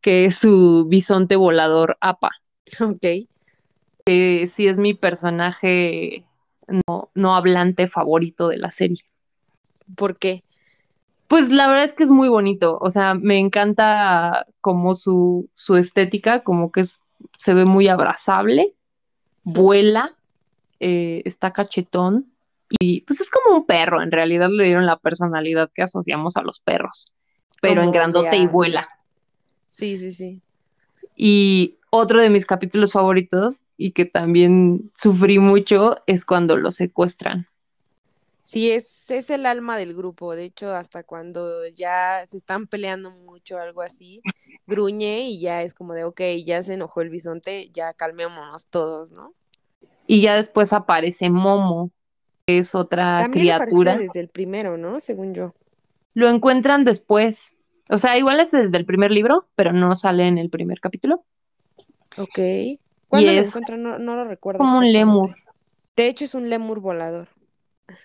que 0.00 0.24
es 0.24 0.36
su 0.36 0.86
bisonte 0.88 1.36
volador 1.36 1.98
APA. 2.00 2.30
Ok 2.80 3.26
que 4.04 4.50
sí 4.52 4.68
es 4.68 4.78
mi 4.78 4.94
personaje 4.94 6.24
no, 6.86 7.10
no 7.14 7.36
hablante 7.36 7.88
favorito 7.88 8.48
de 8.48 8.58
la 8.58 8.70
serie. 8.70 9.02
¿Por 9.96 10.18
qué? 10.18 10.44
Pues 11.34 11.48
la 11.48 11.66
verdad 11.66 11.82
es 11.82 11.92
que 11.94 12.04
es 12.04 12.12
muy 12.12 12.28
bonito, 12.28 12.78
o 12.80 12.92
sea, 12.92 13.14
me 13.14 13.40
encanta 13.40 14.46
como 14.60 14.94
su, 14.94 15.50
su 15.56 15.74
estética, 15.74 16.44
como 16.44 16.70
que 16.70 16.82
es, 16.82 17.00
se 17.36 17.54
ve 17.54 17.64
muy 17.64 17.88
abrazable, 17.88 18.72
vuela, 19.42 20.14
eh, 20.78 21.22
está 21.24 21.52
cachetón 21.52 22.30
y 22.78 23.00
pues 23.00 23.20
es 23.20 23.30
como 23.30 23.56
un 23.56 23.66
perro, 23.66 24.00
en 24.00 24.12
realidad 24.12 24.48
le 24.48 24.62
dieron 24.62 24.86
la 24.86 24.96
personalidad 24.96 25.72
que 25.74 25.82
asociamos 25.82 26.36
a 26.36 26.42
los 26.42 26.60
perros, 26.60 27.12
pero 27.60 27.82
en 27.82 27.90
grandote 27.90 28.36
y 28.36 28.46
vuela. 28.46 28.88
Sí, 29.66 29.98
sí, 29.98 30.12
sí. 30.12 30.40
Y 31.16 31.78
otro 31.90 32.20
de 32.20 32.30
mis 32.30 32.46
capítulos 32.46 32.92
favoritos 32.92 33.62
y 33.76 33.90
que 33.90 34.04
también 34.04 34.92
sufrí 34.94 35.40
mucho 35.40 35.96
es 36.06 36.24
cuando 36.24 36.56
lo 36.56 36.70
secuestran. 36.70 37.48
Sí, 38.44 38.70
es, 38.70 39.10
es 39.10 39.30
el 39.30 39.46
alma 39.46 39.78
del 39.78 39.94
grupo. 39.94 40.36
De 40.36 40.44
hecho, 40.44 40.70
hasta 40.74 41.02
cuando 41.02 41.66
ya 41.68 42.22
se 42.26 42.36
están 42.36 42.66
peleando 42.66 43.10
mucho, 43.10 43.58
algo 43.58 43.80
así, 43.80 44.20
gruñe 44.66 45.22
y 45.22 45.40
ya 45.40 45.62
es 45.62 45.72
como 45.72 45.94
de, 45.94 46.04
ok, 46.04 46.20
ya 46.44 46.62
se 46.62 46.74
enojó 46.74 47.00
el 47.00 47.08
bisonte, 47.08 47.70
ya 47.72 47.94
calmémonos 47.94 48.66
todos, 48.66 49.12
¿no? 49.12 49.32
Y 50.06 50.20
ya 50.20 50.36
después 50.36 50.74
aparece 50.74 51.30
Momo, 51.30 51.90
que 52.46 52.58
es 52.58 52.74
otra 52.74 53.20
También 53.22 53.56
criatura. 53.56 53.96
desde 53.96 54.20
el 54.20 54.28
primero, 54.28 54.76
¿no? 54.76 55.00
Según 55.00 55.32
yo. 55.32 55.54
Lo 56.12 56.28
encuentran 56.28 56.84
después. 56.84 57.56
O 57.88 57.96
sea, 57.96 58.18
igual 58.18 58.40
es 58.40 58.50
desde 58.50 58.76
el 58.76 58.84
primer 58.84 59.10
libro, 59.10 59.46
pero 59.56 59.72
no 59.72 59.96
sale 59.96 60.28
en 60.28 60.36
el 60.36 60.50
primer 60.50 60.80
capítulo. 60.80 61.24
Ok. 62.18 62.38
¿Cuándo 63.08 63.32
lo 63.32 63.40
encuentran? 63.40 63.82
No, 63.82 63.98
lo 63.98 64.24
recuerdo. 64.24 64.58
Como 64.58 64.78
un 64.78 64.92
lemur. 64.92 65.34
De 65.96 66.08
hecho, 66.08 66.26
es 66.26 66.34
un 66.34 66.50
lemur 66.50 66.80
volador. 66.80 67.28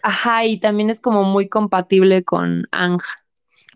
Ajá, 0.04 0.46
y 0.46 0.60
también 0.60 0.90
es 0.90 1.00
como 1.00 1.24
muy 1.24 1.48
compatible 1.48 2.24
con 2.24 2.64
Ang. 2.72 3.02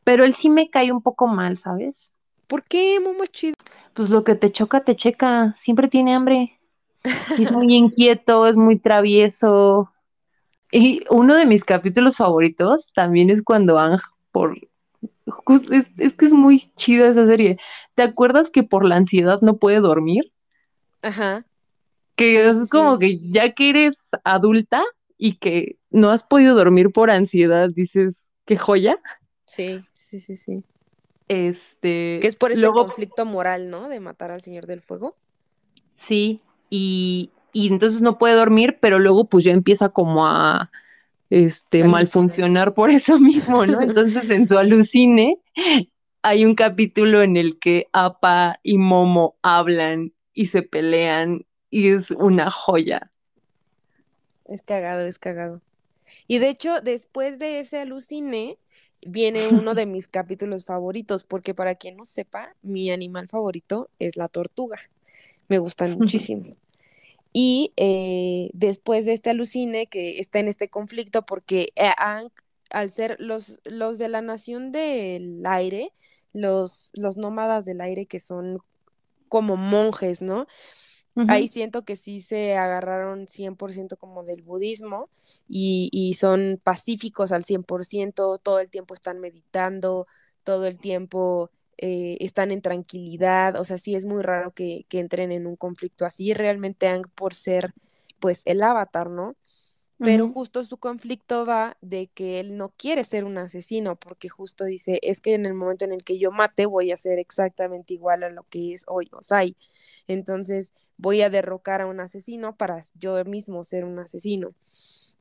Pero 0.03 0.23
él 0.23 0.33
sí 0.33 0.49
me 0.49 0.69
cae 0.69 0.91
un 0.91 1.01
poco 1.01 1.27
mal, 1.27 1.57
¿sabes? 1.57 2.15
¿Por 2.47 2.63
qué, 2.63 2.99
Momo 2.99 3.25
chido? 3.25 3.55
Pues 3.93 4.09
lo 4.09 4.23
que 4.23 4.35
te 4.35 4.51
choca, 4.51 4.83
te 4.83 4.95
checa. 4.95 5.53
Siempre 5.55 5.87
tiene 5.87 6.13
hambre. 6.15 6.59
es 7.03 7.51
muy 7.51 7.73
inquieto, 7.75 8.47
es 8.47 8.57
muy 8.57 8.77
travieso. 8.77 9.91
Y 10.71 11.03
uno 11.09 11.35
de 11.35 11.45
mis 11.45 11.63
capítulos 11.63 12.17
favoritos 12.17 12.91
también 12.93 13.29
es 13.29 13.43
cuando 13.43 13.79
Ang, 13.79 13.99
por 14.31 14.57
es, 15.97 16.13
que 16.13 16.25
es 16.25 16.33
muy 16.33 16.71
chida 16.75 17.07
esa 17.07 17.25
serie. 17.25 17.57
¿Te 17.95 18.03
acuerdas 18.03 18.49
que 18.49 18.63
por 18.63 18.85
la 18.85 18.95
ansiedad 18.95 19.39
no 19.41 19.57
puede 19.57 19.79
dormir? 19.79 20.31
Ajá. 21.01 21.45
Que 22.15 22.47
es 22.47 22.69
como 22.69 22.99
que 22.99 23.17
ya 23.17 23.53
que 23.53 23.69
eres 23.69 24.11
adulta 24.23 24.83
y 25.17 25.35
que 25.35 25.77
no 25.93 26.09
has 26.09 26.23
podido 26.23 26.55
dormir 26.55 26.91
por 26.91 27.09
ansiedad, 27.09 27.69
dices, 27.73 28.31
qué 28.45 28.57
joya. 28.57 28.99
Sí, 29.45 29.85
sí, 29.93 30.19
sí, 30.19 30.35
sí. 30.35 30.63
Este. 31.29 32.19
Que 32.21 32.27
es 32.27 32.35
por 32.35 32.51
este 32.51 32.67
conflicto 32.67 33.25
moral, 33.25 33.69
¿no? 33.69 33.87
De 33.87 33.99
matar 34.01 34.31
al 34.31 34.41
Señor 34.41 34.65
del 34.65 34.81
Fuego. 34.81 35.15
Sí, 35.95 36.41
y, 36.69 37.31
y 37.53 37.67
entonces 37.67 38.01
no 38.01 38.17
puede 38.17 38.35
dormir, 38.35 38.79
pero 38.81 38.99
luego 38.99 39.25
pues 39.25 39.45
ya 39.45 39.51
empieza 39.51 39.89
como 39.89 40.25
a 40.25 40.71
este, 41.29 41.83
mal 41.83 42.07
funcionar 42.07 42.73
por 42.73 42.89
eso 42.89 43.19
mismo, 43.19 43.65
¿no? 43.65 43.81
Entonces 43.81 44.29
en 44.29 44.47
su 44.47 44.57
alucine 44.57 45.39
hay 46.23 46.45
un 46.45 46.55
capítulo 46.55 47.21
en 47.21 47.37
el 47.37 47.59
que 47.59 47.87
Apa 47.93 48.59
y 48.63 48.77
Momo 48.77 49.35
hablan 49.41 50.13
y 50.33 50.47
se 50.47 50.63
pelean 50.63 51.45
y 51.69 51.89
es 51.89 52.11
una 52.11 52.49
joya. 52.49 53.11
Es 54.45 54.61
cagado, 54.61 55.01
es 55.01 55.19
cagado. 55.19 55.61
Y 56.27 56.39
de 56.39 56.49
hecho, 56.49 56.81
después 56.81 57.39
de 57.39 57.59
ese 57.59 57.79
alucine, 57.79 58.57
viene 59.05 59.47
uno 59.49 59.73
de 59.73 59.85
mis 59.85 60.07
capítulos 60.07 60.65
favoritos, 60.65 61.23
porque 61.23 61.53
para 61.53 61.75
quien 61.75 61.97
no 61.97 62.05
sepa, 62.05 62.55
mi 62.61 62.91
animal 62.91 63.27
favorito 63.27 63.89
es 63.99 64.17
la 64.17 64.27
tortuga. 64.27 64.79
Me 65.47 65.59
gustan 65.59 65.97
muchísimo. 65.97 66.45
Y 67.33 67.73
eh, 67.77 68.49
después 68.53 69.05
de 69.05 69.13
este 69.13 69.31
alucine 69.31 69.87
que 69.87 70.19
está 70.19 70.39
en 70.39 70.47
este 70.47 70.69
conflicto, 70.69 71.25
porque 71.25 71.69
eh, 71.75 71.89
al 72.69 72.89
ser 72.91 73.17
los, 73.19 73.59
los 73.65 73.97
de 73.97 74.07
la 74.07 74.21
nación 74.21 74.71
del 74.71 75.43
aire, 75.45 75.91
los, 76.31 76.91
los 76.93 77.17
nómadas 77.17 77.65
del 77.65 77.81
aire 77.81 78.05
que 78.05 78.19
son 78.19 78.59
como 79.29 79.57
monjes, 79.57 80.21
¿no? 80.21 80.47
Ahí 81.27 81.47
siento 81.47 81.83
que 81.83 81.95
sí 81.95 82.21
se 82.21 82.55
agarraron 82.55 83.27
100% 83.27 83.97
como 83.97 84.23
del 84.23 84.41
budismo 84.41 85.09
y, 85.47 85.89
y 85.91 86.15
son 86.15 86.59
pacíficos 86.63 87.31
al 87.31 87.43
100%, 87.43 88.37
todo 88.39 88.59
el 88.59 88.69
tiempo 88.69 88.93
están 88.93 89.19
meditando, 89.19 90.07
todo 90.43 90.65
el 90.65 90.79
tiempo 90.79 91.51
eh, 91.77 92.17
están 92.21 92.51
en 92.51 92.61
tranquilidad, 92.61 93.59
o 93.59 93.63
sea, 93.63 93.77
sí 93.77 93.95
es 93.95 94.05
muy 94.05 94.21
raro 94.21 94.51
que, 94.53 94.85
entren 94.91 95.31
en 95.31 95.47
un 95.47 95.55
conflicto 95.55 96.05
así, 96.05 96.33
realmente 96.33 96.87
han 96.87 97.01
por 97.15 97.33
ser 97.33 97.73
pues 98.19 98.41
el 98.45 98.61
avatar, 98.63 99.09
¿no? 99.09 99.35
Pero 99.99 100.27
justo 100.27 100.63
su 100.63 100.77
conflicto 100.77 101.45
va 101.45 101.77
de 101.81 102.07
que 102.07 102.41
él 102.41 102.57
no 102.57 102.73
quiere 102.77 103.05
ser 103.05 103.23
un 103.23 103.37
asesino, 103.37 103.95
porque 103.95 104.27
justo 104.27 104.65
dice, 104.65 104.99
es 105.01 105.21
que 105.21 105.33
en 105.33 105.45
el 105.45 105.53
momento 105.53 105.85
en 105.85 105.93
el 105.93 106.03
que 106.03 106.19
yo 106.19 106.31
mate 106.31 106.65
voy 106.65 106.91
a 106.91 106.97
ser 106.97 107.19
exactamente 107.19 107.93
igual 107.93 108.23
a 108.23 108.29
lo 108.29 108.43
que 108.49 108.73
es 108.73 108.83
hoy 108.87 109.09
Osai. 109.13 109.55
Entonces 110.07 110.73
voy 110.97 111.21
a 111.21 111.29
derrocar 111.29 111.81
a 111.81 111.87
un 111.87 112.01
asesino 112.01 112.55
para 112.57 112.81
yo 112.95 113.23
mismo 113.23 113.63
ser 113.63 113.85
un 113.85 113.99
asesino. 113.99 114.53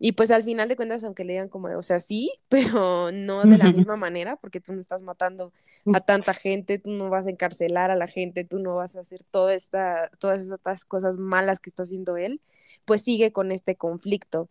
Y 0.05 0.13
pues 0.13 0.33
al 0.33 0.43
final 0.43 0.69
de 0.69 0.75
cuentas, 0.75 1.05
aunque 1.05 1.23
le 1.23 1.35
digan 1.35 1.49
como, 1.49 1.69
o 1.79 1.83
sea, 1.83 2.01
sí, 2.01 2.33
pero 2.49 3.13
no 3.13 3.45
de 3.45 3.57
la 3.57 3.71
misma 3.71 3.95
manera, 3.95 4.35
porque 4.35 4.61
tú 4.61 4.73
no 4.73 4.81
estás 4.81 5.05
matando 5.05 5.53
a 5.95 6.01
tanta 6.01 6.35
gente, 6.35 6.81
tú 6.81 6.91
no 6.91 7.09
vas 7.09 7.29
a 7.29 7.31
encarcelar 7.31 7.93
a 7.93 7.95
la 7.95 8.09
gente, 8.09 8.43
tú 8.43 8.59
no 8.59 8.75
vas 8.75 8.97
a 8.97 9.01
hacer 9.01 9.23
toda 9.23 9.55
esta, 9.55 10.11
todas 10.19 10.43
estas 10.43 10.85
cosas 10.85 11.19
malas 11.19 11.61
que 11.61 11.71
está 11.71 11.85
haciendo 11.85 12.17
él, 12.17 12.41
pues 12.85 13.03
sigue 13.03 13.31
con 13.31 13.53
este 13.53 13.77
conflicto. 13.77 14.49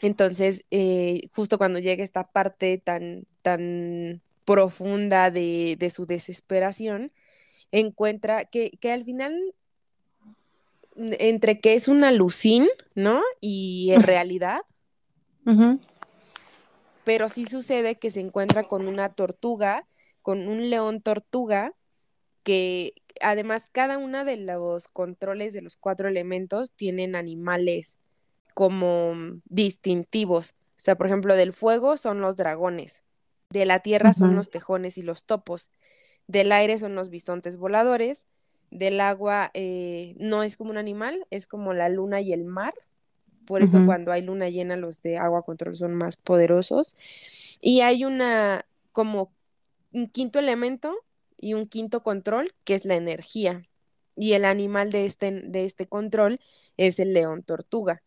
Entonces, 0.00 0.64
eh, 0.70 1.22
justo 1.34 1.58
cuando 1.58 1.80
llega 1.80 2.04
esta 2.04 2.28
parte 2.30 2.78
tan, 2.78 3.26
tan 3.42 4.22
profunda 4.44 5.32
de, 5.32 5.74
de 5.76 5.90
su 5.90 6.06
desesperación, 6.06 7.10
encuentra 7.72 8.44
que, 8.44 8.78
que, 8.80 8.92
al 8.92 9.02
final, 9.02 9.34
entre 10.96 11.60
que 11.60 11.74
es 11.74 11.88
una 11.88 12.08
alucin, 12.08 12.68
¿no? 12.94 13.22
Y 13.40 13.90
en 13.92 14.02
realidad, 14.02 14.60
pero 17.04 17.28
sí 17.28 17.46
sucede 17.46 17.96
que 17.96 18.10
se 18.10 18.20
encuentra 18.20 18.64
con 18.64 18.86
una 18.86 19.08
tortuga, 19.10 19.86
con 20.22 20.46
un 20.48 20.70
león 20.70 21.00
tortuga, 21.00 21.74
que 22.42 22.94
además 23.20 23.68
cada 23.72 23.98
uno 23.98 24.24
de 24.24 24.36
los 24.36 24.88
controles 24.88 25.52
de 25.52 25.62
los 25.62 25.76
cuatro 25.76 26.08
elementos 26.08 26.72
tienen 26.72 27.16
animales 27.16 27.98
como 28.54 29.14
distintivos. 29.46 30.54
O 30.76 30.84
sea, 30.84 30.96
por 30.96 31.06
ejemplo, 31.06 31.36
del 31.36 31.52
fuego 31.52 31.96
son 31.96 32.20
los 32.20 32.36
dragones, 32.36 33.02
de 33.50 33.66
la 33.66 33.80
tierra 33.80 34.12
son 34.12 34.34
los 34.34 34.50
tejones 34.50 34.98
y 34.98 35.02
los 35.02 35.24
topos, 35.24 35.70
del 36.26 36.52
aire 36.52 36.78
son 36.78 36.94
los 36.94 37.08
bisontes 37.08 37.56
voladores, 37.56 38.26
del 38.72 39.00
agua 39.00 39.50
eh, 39.54 40.14
no 40.18 40.42
es 40.42 40.56
como 40.56 40.70
un 40.70 40.78
animal, 40.78 41.26
es 41.30 41.46
como 41.46 41.74
la 41.74 41.88
luna 41.88 42.20
y 42.20 42.32
el 42.32 42.44
mar. 42.44 42.74
Por 43.46 43.62
eso 43.62 43.84
cuando 43.84 44.12
hay 44.12 44.22
luna 44.22 44.48
llena 44.48 44.76
los 44.76 45.02
de 45.02 45.18
agua 45.18 45.42
control 45.42 45.76
son 45.76 45.94
más 45.94 46.16
poderosos. 46.16 46.96
Y 47.60 47.80
hay 47.80 48.04
una 48.04 48.64
como 48.92 49.32
un 49.92 50.08
quinto 50.08 50.38
elemento 50.38 50.94
y 51.36 51.54
un 51.54 51.66
quinto 51.66 52.02
control 52.02 52.50
que 52.64 52.74
es 52.74 52.84
la 52.84 52.96
energía. 52.96 53.62
Y 54.16 54.32
el 54.32 54.44
animal 54.44 54.90
de 54.90 55.06
este, 55.06 55.30
de 55.30 55.64
este 55.64 55.86
control 55.86 56.40
es 56.76 56.98
el 56.98 57.12
león 57.12 57.42
tortuga. 57.42 58.02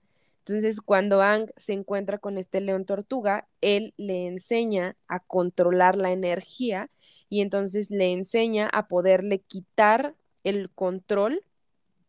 Entonces, 0.47 0.79
cuando 0.79 1.21
Ang 1.21 1.51
se 1.57 1.73
encuentra 1.73 2.19
con 2.19 2.37
este 2.37 2.61
león 2.61 2.85
tortuga, 2.85 3.47
él 3.61 3.93
le 3.97 4.27
enseña 4.27 4.95
a 5.07 5.19
controlar 5.19 5.95
la 5.95 6.11
energía 6.11 6.89
y 7.29 7.41
entonces 7.41 7.89
le 7.89 8.11
enseña 8.11 8.69
a 8.71 8.87
poderle 8.87 9.39
quitar 9.39 10.15
el 10.45 10.69
control 10.69 11.43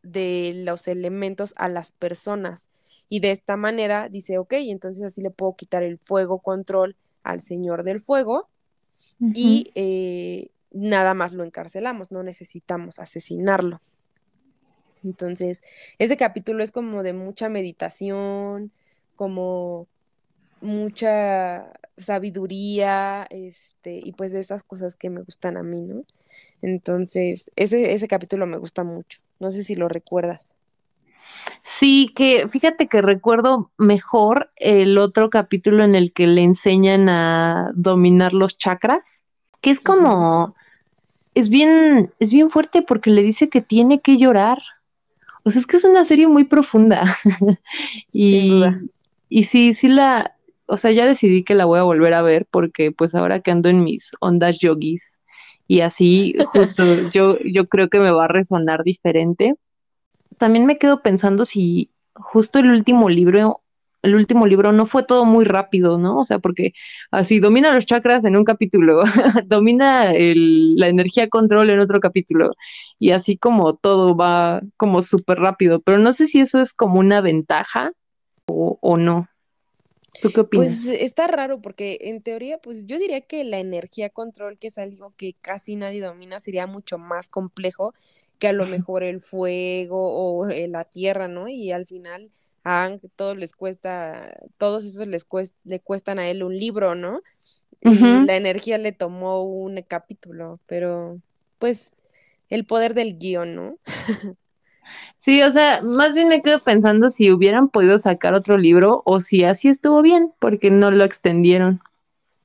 de 0.05 0.53
los 0.55 0.87
elementos 0.87 1.53
a 1.57 1.69
las 1.69 1.91
personas. 1.91 2.69
Y 3.09 3.21
de 3.21 3.33
esta 3.33 3.57
manera 3.57 4.09
dice, 4.09 4.39
ok, 4.39 4.53
entonces 4.59 5.03
así 5.03 5.21
le 5.21 5.31
puedo 5.31 5.57
quitar 5.57 5.83
el 5.83 5.99
fuego 5.99 6.39
control 6.39 6.97
al 7.25 7.41
señor 7.41 7.83
del 7.83 8.01
fuego 8.01 8.49
y 9.19 9.71
eh, 9.75 10.51
nada 10.71 11.15
más 11.15 11.33
lo 11.33 11.43
encarcelamos, 11.45 12.13
no 12.13 12.23
necesitamos 12.23 12.99
asesinarlo. 12.99 13.81
Entonces, 15.03 15.61
ese 15.99 16.17
capítulo 16.17 16.63
es 16.63 16.73
como 16.73 17.03
de 17.03 17.13
mucha 17.13 17.49
meditación, 17.49 18.73
como 19.15 19.89
mucha 20.61 21.73
sabiduría, 21.97 23.27
este, 23.31 24.01
y 24.03 24.13
pues 24.13 24.33
de 24.33 24.41
esas 24.41 24.63
cosas 24.63 24.97
que 24.97 25.11
me 25.11 25.23
gustan 25.23 25.57
a 25.57 25.63
mí, 25.63 25.83
¿no? 25.83 26.05
Entonces, 26.63 27.51
ese, 27.57 27.95
ese 27.95 28.09
capítulo 28.09 28.47
me 28.47 28.59
gusta 28.59 28.85
mucho. 28.85 29.21
No 29.41 29.51
sé 29.51 29.65
si 29.65 29.75
lo 29.75 29.89
recuerdas. 29.89 30.55
Sí, 31.79 32.13
que 32.15 32.49
fíjate 32.49 32.89
que 32.89 33.03
recuerdo 33.03 33.71
mejor 33.77 34.51
el 34.57 34.99
otro 34.99 35.31
capítulo 35.31 35.85
en 35.85 35.95
el 35.95 36.13
que 36.13 36.27
le 36.27 36.43
enseñan 36.43 37.09
a 37.09 37.71
dominar 37.75 38.33
los 38.33 38.57
chakras, 38.57 39.25
que 39.61 39.71
es 39.71 39.81
como, 39.81 40.55
es 41.35 41.49
bien, 41.49 42.13
es 42.19 42.33
bien 42.33 42.51
fuerte 42.51 42.83
porque 42.83 43.11
le 43.11 43.23
dice 43.23 43.49
que 43.49 43.61
tiene 43.61 44.01
que 44.01 44.17
llorar. 44.17 44.59
O 45.45 45.51
sea, 45.51 45.61
es 45.61 45.67
que 45.67 45.77
es 45.77 45.85
una 45.85 46.05
serie 46.05 46.27
muy 46.27 46.45
profunda. 46.45 47.17
y, 48.13 48.31
Sin 48.41 48.49
duda. 48.49 48.81
y 49.29 49.45
sí, 49.45 49.75
sí 49.75 49.89
la, 49.89 50.36
o 50.67 50.77
sea, 50.77 50.93
ya 50.93 51.07
decidí 51.07 51.45
que 51.45 51.55
la 51.55 51.65
voy 51.65 51.79
a 51.79 51.85
volver 51.85 52.15
a 52.15 52.23
ver 52.23 52.47
porque 52.51 52.93
pues 52.93 53.15
ahora 53.15 53.41
que 53.41 53.51
ando 53.51 53.69
en 53.69 53.85
mis 53.85 54.13
ondas 54.21 54.59
yogis 54.59 55.21
y 55.69 55.81
así, 55.81 56.35
justo 56.53 56.85
yo, 57.13 57.39
yo 57.41 57.69
creo 57.69 57.89
que 57.89 58.01
me 58.01 58.11
va 58.11 58.25
a 58.25 58.29
resonar 58.29 58.83
diferente. 58.85 59.55
También 60.39 60.67
me 60.67 60.79
quedo 60.79 61.03
pensando 61.03 61.45
si 61.45 61.91
justo 62.15 62.59
el 62.59 62.71
último 62.71 63.09
libro 63.09 63.63
el 64.07 64.15
último 64.15 64.47
libro 64.47 64.73
no 64.73 64.87
fue 64.87 65.03
todo 65.03 65.25
muy 65.25 65.45
rápido, 65.45 65.99
¿no? 65.99 66.21
O 66.21 66.27
sea, 66.27 66.39
porque 66.39 66.73
así 67.11 67.41
domina 67.41 67.73
los 67.73 67.87
chakras 67.87 68.25
en 68.25 68.37
un 68.37 68.45
capítulo, 68.45 69.03
domina 69.47 70.13
la 70.15 70.89
energía 70.89 71.29
control 71.29 71.71
en 71.71 71.81
otro 71.81 72.01
capítulo, 72.01 72.53
y 72.99 73.11
así 73.11 73.37
como 73.37 73.75
todo 73.75 74.17
va 74.17 74.63
como 74.77 75.03
súper 75.03 75.39
rápido, 75.41 75.81
pero 75.81 75.99
no 75.99 76.13
sé 76.13 76.27
si 76.27 76.41
eso 76.41 76.61
es 76.61 76.73
como 76.73 77.01
una 77.01 77.21
ventaja 77.21 77.93
o, 78.47 78.79
o 78.81 78.97
no. 78.97 79.29
¿Tú 80.21 80.31
qué 80.33 80.41
opinas? 80.41 80.85
Pues 80.85 81.03
está 81.03 81.27
raro 81.27 81.61
porque 81.61 81.99
en 82.03 82.23
teoría, 82.23 82.59
pues 82.59 82.87
yo 82.87 82.99
diría 82.99 83.21
que 83.21 83.45
la 83.45 83.59
energía 83.59 84.11
control, 84.11 84.59
que 84.59 84.69
es 84.69 84.79
algo 84.79 85.13
que 85.17 85.35
casi 85.41 85.77
nadie 85.77 86.01
domina, 86.01 86.41
sería 86.41 86.67
mucho 86.67 86.99
más 86.99 87.29
complejo 87.29 87.95
que 88.39 88.49
a 88.49 88.53
lo 88.53 88.67
mejor 88.67 89.03
el 89.03 89.21
fuego 89.21 90.13
o 90.13 90.49
eh, 90.49 90.69
la 90.69 90.85
tierra, 90.85 91.29
¿no? 91.29 91.49
Y 91.49 91.73
al 91.73 91.87
final 91.87 92.31
a 92.65 92.91
todos 93.15 93.37
les 93.37 93.53
cuesta, 93.53 94.37
todos 94.59 94.85
esos 94.85 95.07
les 95.07 95.27
le 95.65 95.81
cuestan 95.81 96.19
a 96.19 96.29
él 96.29 96.43
un 96.43 96.57
libro, 96.57 96.95
¿no? 96.95 97.23
La 97.81 98.37
energía 98.37 98.79
le 98.79 98.91
tomó 98.91 99.45
un 99.45 99.81
capítulo, 99.83 100.59
pero 100.67 101.21
pues 101.61 101.93
el 102.49 102.65
poder 102.65 102.95
del 102.95 103.19
guion, 103.19 103.55
¿no? 103.55 103.79
sí, 105.27 105.43
o 105.43 105.53
sea, 105.53 105.83
más 105.83 106.15
bien 106.15 106.29
me 106.29 106.41
quedo 106.41 106.61
pensando 106.61 107.11
si 107.11 107.31
hubieran 107.31 107.69
podido 107.69 107.99
sacar 107.99 108.33
otro 108.33 108.57
libro 108.57 109.03
o 109.05 109.21
si 109.21 109.45
así 109.45 109.69
estuvo 109.69 110.01
bien, 110.01 110.33
porque 110.39 110.71
no 110.71 110.91
lo 110.91 111.05
extendieron. 111.05 111.83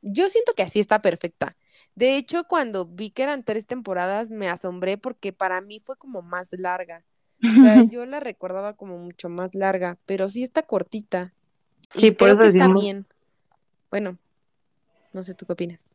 Yo 0.01 0.27
siento 0.27 0.53
que 0.53 0.63
así 0.63 0.81
está 0.81 1.01
perfecta. 1.01 1.55
De 1.95 2.17
hecho, 2.17 2.45
cuando 2.45 2.85
vi 2.85 3.11
que 3.11 3.23
eran 3.23 3.43
tres 3.43 3.65
temporadas, 3.67 4.29
me 4.29 4.49
asombré 4.49 4.97
porque 4.97 5.31
para 5.31 5.61
mí 5.61 5.79
fue 5.79 5.95
como 5.95 6.21
más 6.21 6.51
larga. 6.59 7.03
O 7.43 7.61
sea, 7.61 7.83
yo 7.89 8.05
la 8.05 8.19
recordaba 8.19 8.73
como 8.73 8.97
mucho 8.97 9.29
más 9.29 9.55
larga, 9.55 9.97
pero 10.05 10.27
sí 10.27 10.43
está 10.43 10.63
cortita. 10.63 11.33
Sí, 11.91 12.07
y 12.07 12.15
creo 12.15 12.37
que 12.37 12.47
está 12.47 12.67
bien. 12.67 13.05
Bueno, 13.89 14.17
no 15.13 15.23
sé 15.23 15.35
tú 15.35 15.45
qué 15.45 15.53
opinas. 15.53 15.91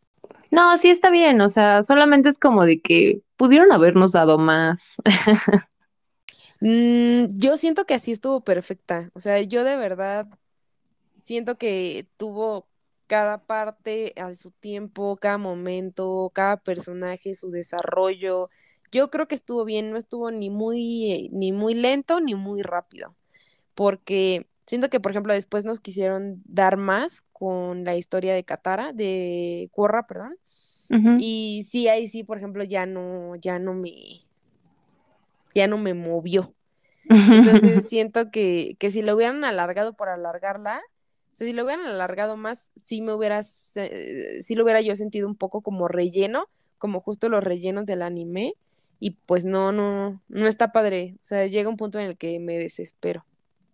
No, 0.50 0.76
sí 0.76 0.90
está 0.90 1.10
bien, 1.10 1.40
o 1.40 1.48
sea, 1.48 1.82
solamente 1.82 2.28
es 2.28 2.38
como 2.38 2.64
de 2.64 2.80
que 2.80 3.22
pudieron 3.36 3.72
habernos 3.72 4.12
dado 4.12 4.38
más. 4.38 5.02
Mm, 6.60 7.26
yo 7.38 7.56
siento 7.56 7.84
que 7.84 7.94
así 7.94 8.12
estuvo 8.12 8.40
perfecta, 8.42 9.10
o 9.14 9.20
sea, 9.20 9.40
yo 9.42 9.64
de 9.64 9.76
verdad 9.76 10.26
siento 11.24 11.58
que 11.58 12.06
tuvo 12.16 12.66
cada 13.06 13.46
parte 13.46 14.14
a 14.16 14.34
su 14.34 14.50
tiempo, 14.52 15.16
cada 15.16 15.38
momento, 15.38 16.30
cada 16.34 16.56
personaje, 16.56 17.34
su 17.34 17.50
desarrollo, 17.50 18.46
yo 18.92 19.10
creo 19.10 19.28
que 19.28 19.34
estuvo 19.34 19.64
bien, 19.64 19.90
no 19.90 19.96
estuvo 19.98 20.30
ni 20.30 20.50
muy, 20.50 21.28
ni 21.32 21.52
muy 21.52 21.74
lento 21.74 22.20
ni 22.20 22.34
muy 22.34 22.62
rápido, 22.62 23.14
porque 23.74 24.46
siento 24.66 24.90
que, 24.90 25.00
por 25.00 25.12
ejemplo, 25.12 25.34
después 25.34 25.64
nos 25.64 25.80
quisieron 25.80 26.42
dar 26.46 26.76
más 26.76 27.22
con 27.32 27.84
la 27.84 27.96
historia 27.96 28.34
de 28.34 28.44
Katara, 28.44 28.92
de 28.92 29.68
Korra, 29.72 30.06
perdón, 30.06 30.36
y 31.18 31.64
sí, 31.68 31.88
ahí 31.88 32.08
sí, 32.08 32.24
por 32.24 32.38
ejemplo, 32.38 32.64
ya 32.64 32.86
no, 32.86 33.36
ya 33.36 33.58
no 33.58 33.74
me, 33.74 33.90
ya 35.56 35.66
no 35.66 35.78
me 35.78 35.94
movió. 35.94 36.54
Entonces 37.08 37.88
siento 37.88 38.30
que, 38.30 38.76
que 38.78 38.90
si 38.90 39.02
lo 39.02 39.14
hubieran 39.14 39.44
alargado 39.44 39.94
por 39.94 40.08
alargarla, 40.08 40.80
o 41.32 41.36
sea, 41.36 41.46
si 41.46 41.52
lo 41.52 41.64
hubieran 41.64 41.86
alargado 41.86 42.36
más, 42.36 42.72
sí 42.76 43.02
me 43.02 43.12
hubieras, 43.12 43.72
eh, 43.76 44.38
sí 44.40 44.54
lo 44.54 44.64
hubiera 44.64 44.80
yo 44.80 44.96
sentido 44.96 45.28
un 45.28 45.36
poco 45.36 45.60
como 45.60 45.88
relleno, 45.88 46.48
como 46.78 47.00
justo 47.00 47.28
los 47.28 47.42
rellenos 47.42 47.86
del 47.86 48.02
anime, 48.02 48.54
y 49.00 49.12
pues 49.12 49.44
no, 49.44 49.72
no, 49.72 50.22
no 50.28 50.46
está 50.46 50.72
padre. 50.72 51.14
O 51.16 51.24
sea, 51.24 51.46
llega 51.46 51.68
un 51.68 51.76
punto 51.76 51.98
en 51.98 52.06
el 52.06 52.16
que 52.16 52.38
me 52.38 52.58
desespero. 52.58 53.24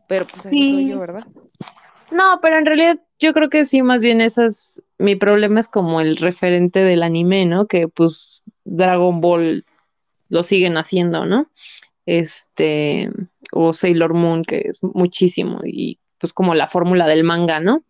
Pero 0.09 0.27
pues 0.27 0.47
así 0.47 0.71
soy 0.71 0.89
yo, 0.89 0.99
¿verdad? 0.99 1.27
No, 2.11 2.41
pero 2.43 2.57
en 2.59 2.67
realidad 2.67 3.01
yo 3.19 3.33
creo 3.33 3.49
que 3.49 3.65
sí, 3.65 3.83
más 3.83 4.03
bien 4.03 4.21
esas, 4.21 4.83
mi 4.99 5.17
problema 5.17 5.61
es 5.61 5.69
como 5.69 6.01
el 6.01 6.17
referente 6.17 6.81
del 6.81 7.03
anime, 7.03 7.47
¿no? 7.47 7.67
Que 7.67 7.89
pues 7.89 8.45
Dragon 8.65 9.21
Ball 9.21 9.65
lo 10.33 10.43
siguen 10.43 10.79
haciendo, 10.79 11.27
¿no? 11.27 11.51
Este, 12.07 13.11
o 13.53 13.75
Sailor 13.75 14.15
Moon, 14.15 14.45
que 14.45 14.63
es 14.65 14.83
muchísimo, 14.83 15.61
y 15.63 15.99
pues 16.19 16.33
como 16.33 16.55
la 16.55 16.69
fórmula 16.69 17.07
del 17.07 17.23
manga, 17.23 17.61
¿no? 17.61 17.85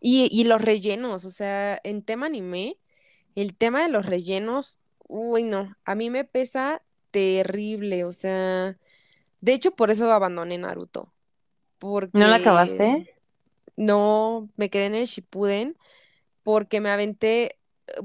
Y, 0.00 0.28
y 0.32 0.44
los 0.44 0.62
rellenos, 0.62 1.26
o 1.26 1.30
sea, 1.30 1.78
en 1.84 2.02
tema 2.02 2.26
anime, 2.26 2.78
el 3.34 3.54
tema 3.54 3.82
de 3.82 3.90
los 3.90 4.06
rellenos 4.06 4.78
uy, 5.10 5.42
no, 5.42 5.76
a 5.84 5.94
mí 5.94 6.08
me 6.08 6.24
pesa 6.24 6.80
terrible, 7.10 8.04
o 8.04 8.12
sea, 8.12 8.78
de 9.40 9.52
hecho 9.52 9.72
por 9.72 9.90
eso 9.90 10.10
abandoné 10.10 10.56
Naruto, 10.56 11.12
porque... 11.78 12.16
¿No 12.16 12.28
la 12.28 12.36
acabaste? 12.36 13.14
No, 13.76 14.48
me 14.56 14.70
quedé 14.70 14.86
en 14.86 14.94
el 14.94 15.06
Shippuden 15.06 15.76
porque 16.44 16.80
me 16.80 16.90
aventé 16.90 17.58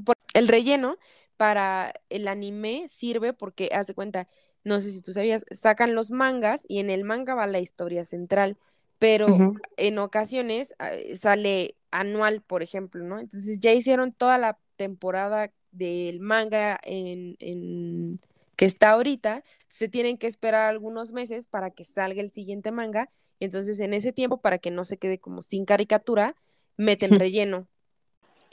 por 0.04 0.16
el 0.34 0.48
relleno 0.48 0.98
para 1.38 1.94
el 2.10 2.28
anime 2.28 2.86
sirve 2.90 3.34
porque 3.34 3.70
haz 3.74 3.88
de 3.88 3.94
cuenta, 3.96 4.28
no 4.64 4.82
sé 4.82 4.92
si 4.92 5.02
tú 5.02 5.12
sabías, 5.14 5.46
sacan 5.52 5.96
los 5.96 6.12
mangas 6.12 6.64
y 6.68 6.80
en 6.80 6.90
el 6.90 7.04
manga 7.04 7.36
va 7.36 7.48
la 7.48 7.60
historia 7.60 8.06
central, 8.06 8.58
pero 9.00 9.46
en 9.78 9.98
ocasiones 10.00 10.74
ah, 10.80 10.92
sale 11.16 11.76
anual, 11.92 12.42
por 12.42 12.64
ejemplo, 12.64 13.04
¿no? 13.04 13.20
Entonces 13.20 13.60
ya 13.60 13.74
hicieron 13.74 14.14
toda 14.14 14.38
la 14.38 14.58
temporada 14.78 15.52
del 15.72 16.20
manga 16.20 16.80
en, 16.84 17.36
en- 17.40 18.20
que 18.56 18.66
está 18.66 18.92
ahorita, 18.92 19.44
se 19.68 19.90
tienen 19.90 20.18
que 20.18 20.28
esperar 20.28 20.70
algunos 20.70 21.12
meses 21.14 21.46
para 21.48 21.72
que 21.72 21.84
salga 21.84 22.22
el 22.22 22.32
siguiente 22.32 22.72
manga, 22.72 23.10
y 23.40 23.46
entonces 23.46 23.80
en 23.82 23.94
ese 23.94 24.14
tiempo, 24.14 24.40
para 24.42 24.60
que 24.60 24.72
no 24.72 24.84
se 24.86 24.98
quede 24.98 25.20
como 25.20 25.42
sin 25.42 25.66
caricatura, 25.66 26.36
meten 26.78 27.16
relleno. 27.16 27.68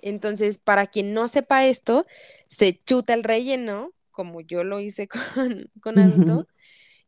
Entonces, 0.03 0.59
para 0.59 0.89
quien 0.89 1.15
no 1.15 1.29
sepa 1.29 1.67
esto, 1.67 2.07
se 2.49 2.81
chuta 2.85 3.15
el 3.15 3.25
relleno, 3.25 3.93
como 4.13 4.43
yo 4.43 4.65
lo 4.65 4.81
hice 4.81 5.09
con, 5.35 5.71
con 5.81 5.97
Naruto, 5.97 6.49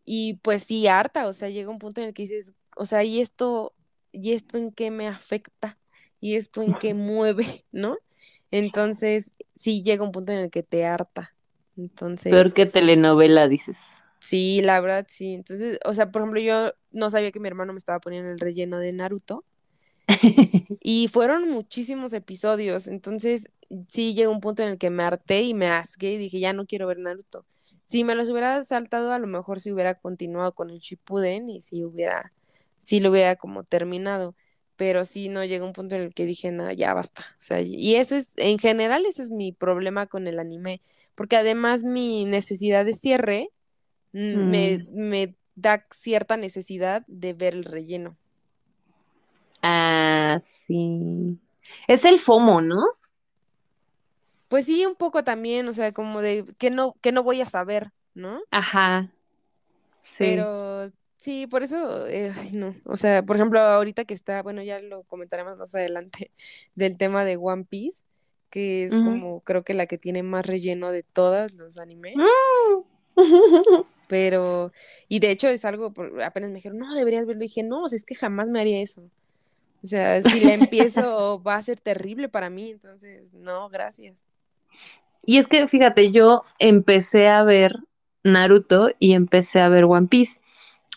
y 0.05 0.35
pues 0.43 0.65
sí, 0.65 0.87
harta, 0.87 1.27
o 1.29 1.33
sea, 1.33 1.49
llega 1.51 1.71
un 1.71 1.79
punto 1.79 2.01
en 2.01 2.09
el 2.09 2.15
que 2.15 2.23
dices, 2.25 2.55
o 2.77 2.85
sea, 2.85 3.05
¿y 3.05 3.21
esto, 3.21 3.75
y 4.13 4.33
esto 4.33 4.59
en 4.59 4.73
qué 4.73 4.91
me 4.91 5.09
afecta? 5.09 5.79
¿Y 6.21 6.37
esto 6.37 6.63
en 6.63 6.75
qué 6.77 6.95
mueve? 6.95 7.67
¿No? 7.73 7.99
Entonces, 8.51 9.33
sí 9.57 9.83
llega 9.83 10.05
un 10.05 10.13
punto 10.13 10.33
en 10.33 10.39
el 10.41 10.51
que 10.51 10.63
te 10.63 10.85
harta. 10.87 11.35
Entonces, 11.77 12.31
Peor 12.31 12.53
que 12.53 12.67
telenovela, 12.67 13.49
dices. 13.49 14.03
sí, 14.19 14.63
la 14.63 14.81
verdad, 14.81 15.07
sí. 15.09 15.35
Entonces, 15.35 15.79
o 15.85 15.95
sea, 15.95 16.11
por 16.11 16.23
ejemplo, 16.23 16.41
yo 16.41 16.73
no 16.91 17.11
sabía 17.11 17.33
que 17.33 17.41
mi 17.41 17.49
hermano 17.49 17.73
me 17.73 17.79
estaba 17.79 18.01
poniendo 18.01 18.31
el 18.31 18.41
relleno 18.41 18.79
de 18.79 18.93
Naruto. 18.93 19.45
Y 20.81 21.09
fueron 21.09 21.49
muchísimos 21.51 22.13
episodios, 22.13 22.87
entonces 22.89 23.49
sí 23.89 24.15
llegó 24.15 24.33
un 24.33 24.41
punto 24.41 24.63
en 24.63 24.71
el 24.71 24.79
que 24.79 24.91
me 24.91 25.03
harté 25.03 25.43
y 25.43 25.55
me 25.55 25.69
asqué 25.69 26.13
y 26.13 26.19
dije, 26.19 26.41
ya 26.41 26.53
no 26.53 26.67
quiero 26.67 26.87
ver 26.87 26.99
Naruto. 26.99 27.47
Si 27.87 28.05
me 28.05 28.15
los 28.15 28.29
hubiera 28.31 28.63
saltado, 28.63 29.13
a 29.13 29.19
lo 29.19 29.27
mejor 29.27 29.61
si 29.61 29.73
hubiera 29.73 29.95
continuado 29.99 30.55
con 30.55 30.71
el 30.71 30.79
Shippuden 30.81 31.49
y 31.51 31.61
si 31.63 31.85
hubiera, 31.85 32.33
si 32.83 33.01
lo 33.01 33.11
hubiera 33.11 33.37
como 33.37 33.65
terminado. 33.65 34.35
Pero 34.77 35.05
sí, 35.05 35.29
no 35.29 35.45
llegó 35.45 35.67
un 35.67 35.73
punto 35.73 35.95
en 35.97 36.03
el 36.03 36.15
que 36.15 36.25
dije, 36.27 36.51
no, 36.51 36.71
ya 36.73 36.93
basta. 36.95 37.23
O 37.23 37.35
sea, 37.39 37.61
y 37.63 37.95
eso 37.97 38.17
es, 38.17 38.33
en 38.39 38.59
general, 38.59 39.07
ese 39.07 39.23
es 39.23 39.31
mi 39.31 39.53
problema 39.53 40.07
con 40.07 40.27
el 40.27 40.39
anime, 40.41 40.81
porque 41.15 41.37
además 41.37 41.85
mi 41.85 42.25
necesidad 42.25 42.85
de 42.85 42.93
cierre 42.95 43.51
mm, 44.13 44.51
me, 44.51 44.81
Mm. 44.81 44.89
me 44.93 45.37
da 45.57 45.87
cierta 45.93 46.37
necesidad 46.39 47.05
de 47.09 47.35
ver 47.35 47.55
el 47.55 47.65
relleno. 47.65 48.19
Ah, 49.67 50.39
sí. 50.43 51.39
Es 51.89 52.05
el 52.05 52.19
FOMO, 52.21 52.61
¿no? 52.61 52.85
Pues 54.49 54.67
sí, 54.67 54.85
un 54.85 54.95
poco 54.95 55.25
también, 55.25 55.67
o 55.69 55.73
sea, 55.73 55.91
como 55.91 56.21
de 56.21 56.45
que 56.59 56.71
no, 56.71 56.97
que 57.01 57.13
no 57.13 57.23
voy 57.23 57.41
a 57.41 57.47
saber, 57.47 57.91
¿no? 58.13 58.43
Ajá. 58.51 59.11
Sí. 60.03 60.17
Pero 60.19 60.93
sí, 61.17 61.47
por 61.47 61.63
eso, 61.63 62.07
eh, 62.09 62.31
ay, 62.37 62.51
no. 62.53 62.75
O 62.85 62.97
sea, 62.97 63.23
por 63.25 63.37
ejemplo, 63.37 63.59
ahorita 63.59 64.05
que 64.05 64.13
está, 64.13 64.43
bueno, 64.43 64.63
ya 64.63 64.81
lo 64.81 65.05
comentaremos 65.05 65.57
más 65.57 65.75
adelante, 65.75 66.31
del 66.75 66.99
tema 66.99 67.25
de 67.25 67.39
One 67.39 67.65
Piece, 67.65 68.05
que 68.51 68.85
es 68.85 68.93
como, 68.93 69.41
creo 69.41 69.65
que 69.65 69.73
la 69.73 69.87
que 69.87 69.97
tiene 69.97 70.23
más 70.23 70.45
relleno 70.45 70.91
de 70.91 71.05
todos 71.05 71.55
los 71.55 71.79
animes. 71.79 72.17
Mm. 72.17 73.17
Pero, 74.09 74.73
y 75.09 75.21
de 75.21 75.31
hecho 75.31 75.49
es 75.49 75.65
algo, 75.65 75.95
apenas 76.23 76.51
me 76.51 76.57
dijeron, 76.57 76.77
no, 76.79 76.95
deberías 76.95 77.25
verlo. 77.25 77.43
Y 77.43 77.49
dije, 77.49 77.63
no, 77.63 77.85
o 77.85 77.89
sea, 77.89 77.97
es 77.97 78.05
que 78.05 78.15
jamás 78.15 78.49
me 78.49 78.61
haría 78.61 78.83
eso. 78.83 79.11
O 79.85 79.87
sea, 79.87 80.23
si 80.23 80.41
la 80.41 80.55
empiezo 80.55 81.43
va 81.43 81.57
a 81.57 81.63
ser 81.63 81.79
terrible 81.79 82.31
para 82.31 82.49
mí, 82.49 82.71
entonces, 82.71 83.35
no, 83.35 83.69
gracias. 83.69 84.25
Y 85.27 85.37
es 85.37 85.47
que, 85.47 85.69
fíjate, 85.69 86.11
yo 86.11 86.43
empecé 86.59 87.29
a 87.29 87.43
ver 87.45 87.77
Naruto 88.23 88.89
y 88.99 89.13
empecé 89.13 89.61
a 89.61 89.69
ver 89.69 89.85
One 89.85 90.07
Piece, 90.07 90.41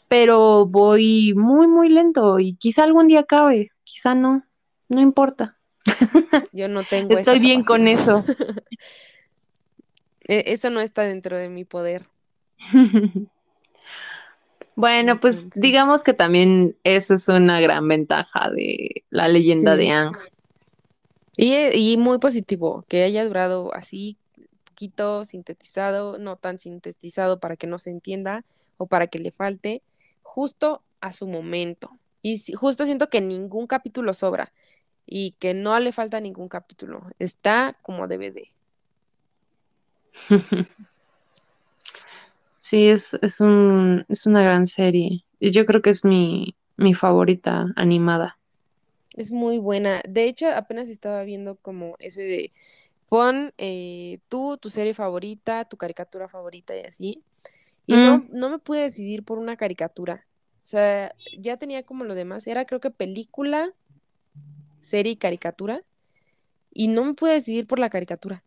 pero 0.07 0.65
voy 0.65 1.33
muy, 1.35 1.67
muy 1.67 1.89
lento 1.89 2.39
y 2.39 2.55
quizá 2.55 2.83
algún 2.83 3.07
día 3.07 3.19
acabe, 3.21 3.71
quizá 3.83 4.15
no, 4.15 4.45
no 4.87 5.01
importa. 5.01 5.57
Yo 6.53 6.69
no 6.69 6.81
tengo 6.83 7.17
esa 7.17 7.33
Estoy 7.33 7.39
bien 7.39 7.63
con 7.63 7.89
eso. 7.89 8.23
E- 10.29 10.43
Eso 10.47 10.69
no 10.69 10.81
está 10.81 11.03
dentro 11.03 11.37
de 11.37 11.47
mi 11.47 11.63
poder. 11.63 12.05
Bueno, 14.77 15.17
pues 15.17 15.37
Entonces- 15.37 15.59
digamos 15.61 16.03
que 16.03 16.13
también 16.13 16.77
eso 16.83 17.15
es 17.15 17.27
una 17.27 17.59
gran 17.59 17.87
ventaja 17.87 18.51
de 18.51 19.03
la 19.09 19.27
leyenda 19.27 19.71
Sí. 19.75 19.79
de 19.79 19.89
Aang. 19.89 20.15
Y, 21.35 21.53
e- 21.53 21.75
y 21.77 21.97
muy 21.97 22.19
positivo, 22.19 22.85
que 22.87 23.01
haya 23.03 23.25
durado 23.25 23.73
así, 23.73 24.17
poquito 24.65 25.25
sintetizado, 25.25 26.19
no 26.19 26.35
tan 26.35 26.59
sintetizado 26.59 27.39
para 27.39 27.55
que 27.57 27.65
no 27.65 27.79
se 27.79 27.89
entienda 27.89 28.45
o 28.77 28.85
para 28.85 29.07
que 29.07 29.17
le 29.17 29.31
falte, 29.31 29.81
justo 30.21 30.83
a 31.01 31.11
su 31.11 31.25
momento. 31.27 31.89
Y 32.21 32.37
si- 32.37 32.53
justo 32.53 32.85
siento 32.85 33.09
que 33.09 33.19
ningún 33.19 33.65
capítulo 33.65 34.13
sobra 34.13 34.53
y 35.07 35.31
que 35.39 35.55
no 35.55 35.79
le 35.79 35.91
falta 35.91 36.19
ningún 36.19 36.49
capítulo. 36.49 37.01
Está 37.17 37.75
como 37.81 38.07
DVD. 38.07 38.47
Sí, 42.69 42.89
es, 42.89 43.15
es 43.21 43.39
un, 43.41 44.05
es 44.09 44.25
una 44.27 44.41
gran 44.43 44.67
serie. 44.67 45.25
Yo 45.39 45.65
creo 45.65 45.81
que 45.81 45.89
es 45.91 46.05
mi, 46.05 46.55
mi 46.75 46.93
favorita 46.93 47.65
animada. 47.75 48.37
Es 49.13 49.31
muy 49.31 49.57
buena. 49.57 50.01
De 50.07 50.25
hecho, 50.25 50.47
apenas 50.49 50.89
estaba 50.89 51.23
viendo 51.23 51.55
como 51.57 51.95
ese 51.99 52.21
de 52.23 52.53
pon 53.09 53.53
eh, 53.57 54.19
tú, 54.29 54.57
tu 54.59 54.69
serie 54.69 54.93
favorita, 54.93 55.65
tu 55.65 55.77
caricatura 55.77 56.27
favorita 56.29 56.75
y 56.77 56.81
así. 56.81 57.23
Y 57.87 57.97
no, 57.99 58.19
Mm. 58.19 58.29
no 58.31 58.49
me 58.49 58.59
pude 58.59 58.81
decidir 58.83 59.23
por 59.25 59.39
una 59.39 59.57
caricatura. 59.57 60.27
O 60.63 60.65
sea, 60.69 61.13
ya 61.39 61.57
tenía 61.57 61.83
como 61.85 62.05
lo 62.05 62.15
demás. 62.15 62.47
Era 62.47 62.65
creo 62.65 62.81
que 62.81 62.91
película, 62.91 63.73
serie 64.79 65.13
y 65.13 65.17
caricatura. 65.17 65.83
Y 66.71 66.89
no 66.89 67.05
me 67.05 67.15
pude 67.15 67.33
decidir 67.33 67.67
por 67.67 67.79
la 67.79 67.89
caricatura. 67.91 68.45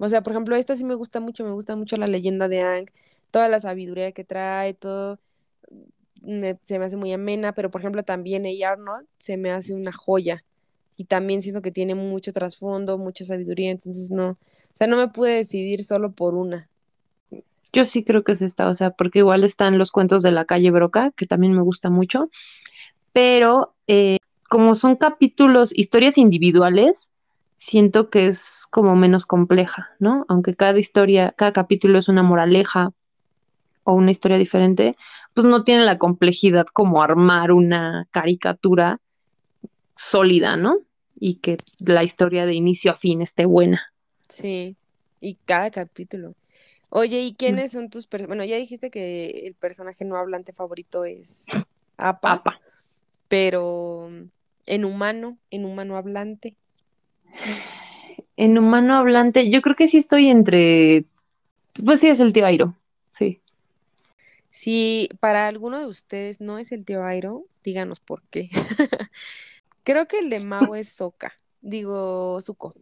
O 0.00 0.08
sea, 0.08 0.22
por 0.22 0.32
ejemplo, 0.32 0.56
esta 0.56 0.74
sí 0.74 0.84
me 0.84 0.94
gusta 0.94 1.20
mucho, 1.20 1.44
me 1.44 1.52
gusta 1.52 1.76
mucho 1.76 1.96
la 1.96 2.06
leyenda 2.06 2.48
de 2.48 2.62
Aang, 2.62 2.90
toda 3.30 3.48
la 3.48 3.60
sabiduría 3.60 4.12
que 4.12 4.24
trae, 4.24 4.74
todo 4.74 5.18
se 6.62 6.78
me 6.78 6.84
hace 6.84 6.96
muy 6.96 7.12
amena, 7.12 7.52
pero 7.52 7.70
por 7.70 7.80
ejemplo 7.80 8.02
también 8.02 8.44
A. 8.46 8.68
Arnold 8.70 9.06
se 9.18 9.36
me 9.36 9.50
hace 9.50 9.74
una 9.74 9.92
joya 9.92 10.44
y 10.96 11.04
también 11.04 11.42
siento 11.42 11.62
que 11.62 11.70
tiene 11.70 11.94
mucho 11.94 12.32
trasfondo, 12.32 12.98
mucha 12.98 13.24
sabiduría, 13.24 13.70
entonces 13.70 14.10
no, 14.10 14.30
o 14.30 14.36
sea, 14.74 14.86
no 14.86 14.96
me 14.96 15.08
pude 15.08 15.34
decidir 15.34 15.82
solo 15.82 16.12
por 16.12 16.34
una. 16.34 16.68
Yo 17.72 17.84
sí 17.84 18.04
creo 18.04 18.24
que 18.24 18.32
es 18.32 18.42
esta, 18.42 18.68
o 18.68 18.74
sea, 18.74 18.90
porque 18.90 19.20
igual 19.20 19.44
están 19.44 19.78
los 19.78 19.92
cuentos 19.92 20.22
de 20.22 20.32
la 20.32 20.44
calle 20.44 20.70
Broca, 20.70 21.12
que 21.16 21.26
también 21.26 21.54
me 21.54 21.62
gusta 21.62 21.88
mucho, 21.88 22.28
pero 23.12 23.74
eh, 23.86 24.18
como 24.48 24.74
son 24.74 24.96
capítulos, 24.96 25.70
historias 25.72 26.18
individuales, 26.18 27.10
siento 27.60 28.08
que 28.08 28.26
es 28.26 28.66
como 28.70 28.96
menos 28.96 29.26
compleja, 29.26 29.90
¿no? 29.98 30.24
Aunque 30.28 30.56
cada 30.56 30.78
historia, 30.78 31.34
cada 31.36 31.52
capítulo 31.52 31.98
es 31.98 32.08
una 32.08 32.22
moraleja 32.22 32.92
o 33.84 33.92
una 33.92 34.10
historia 34.10 34.38
diferente, 34.38 34.96
pues 35.34 35.46
no 35.46 35.62
tiene 35.62 35.84
la 35.84 35.98
complejidad 35.98 36.66
como 36.72 37.02
armar 37.02 37.52
una 37.52 38.08
caricatura 38.10 38.98
sólida, 39.94 40.56
¿no? 40.56 40.78
Y 41.18 41.36
que 41.36 41.58
la 41.80 42.02
historia 42.02 42.46
de 42.46 42.54
inicio 42.54 42.92
a 42.92 42.96
fin 42.96 43.20
esté 43.20 43.44
buena. 43.44 43.92
Sí, 44.26 44.76
y 45.20 45.34
cada 45.44 45.70
capítulo. 45.70 46.34
Oye, 46.88 47.20
¿y 47.20 47.34
quiénes 47.34 47.72
son 47.72 47.90
tus 47.90 48.06
personajes? 48.06 48.28
Bueno, 48.28 48.44
ya 48.44 48.56
dijiste 48.56 48.90
que 48.90 49.44
el 49.46 49.54
personaje 49.54 50.04
no 50.06 50.16
hablante 50.16 50.54
favorito 50.54 51.04
es 51.04 51.46
Appa, 51.98 52.42
Papa. 52.42 52.60
pero 53.28 54.08
en 54.66 54.84
humano, 54.86 55.36
en 55.50 55.66
humano 55.66 55.96
hablante. 55.96 56.56
En 58.36 58.58
humano 58.58 58.96
hablante, 58.96 59.50
yo 59.50 59.60
creo 59.62 59.76
que 59.76 59.88
sí 59.88 59.98
estoy 59.98 60.28
entre, 60.28 61.04
pues 61.84 62.00
sí 62.00 62.08
es 62.08 62.20
el 62.20 62.32
tío 62.32 62.46
Airo, 62.46 62.74
sí. 63.10 63.40
Si 64.50 65.08
para 65.20 65.46
alguno 65.46 65.78
de 65.78 65.86
ustedes 65.86 66.40
no 66.40 66.58
es 66.58 66.72
el 66.72 66.84
tío 66.84 67.04
Airo, 67.04 67.44
díganos 67.62 68.00
por 68.00 68.22
qué. 68.30 68.50
Creo 69.84 70.06
que 70.06 70.18
el 70.18 70.30
de 70.30 70.40
Mao 70.40 70.74
es 70.74 70.88
Soka, 70.88 71.32
digo 71.60 72.40
Zuko. 72.40 72.74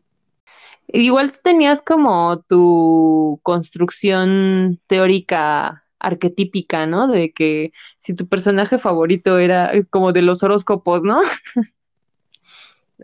Igual 0.88 1.32
tú 1.32 1.40
tenías 1.42 1.82
como 1.82 2.40
tu 2.49 3.40
construcción 3.42 4.80
teórica 4.86 5.84
arquetípica, 5.99 6.86
¿no? 6.86 7.09
De 7.09 7.32
que 7.32 7.72
si 7.99 8.14
tu 8.14 8.26
personaje 8.26 8.78
favorito 8.78 9.38
era 9.38 9.70
como 9.90 10.12
de 10.12 10.22
los 10.22 10.42
horóscopos, 10.42 11.03
¿no? 11.03 11.20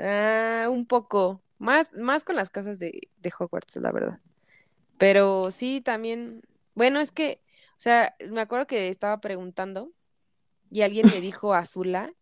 Ah, 0.01 0.67
un 0.71 0.87
poco, 0.87 1.43
más, 1.59 1.93
más 1.93 2.25
con 2.25 2.37
las 2.37 2.51
casas 2.51 2.79
de, 2.79 3.09
de 3.19 3.33
Hogwarts, 3.39 3.77
la 3.77 3.93
verdad. 3.93 4.19
Pero 4.99 5.51
sí, 5.51 5.81
también, 5.81 6.43
bueno, 6.75 7.01
es 7.01 7.11
que, 7.11 7.41
o 7.77 7.81
sea, 7.81 8.15
me 8.29 8.41
acuerdo 8.41 8.67
que 8.67 8.89
estaba 8.89 9.21
preguntando 9.21 9.93
y 10.71 10.83
alguien 10.83 11.07
me 11.07 11.21
dijo 11.21 11.55
Azula, 11.55 12.13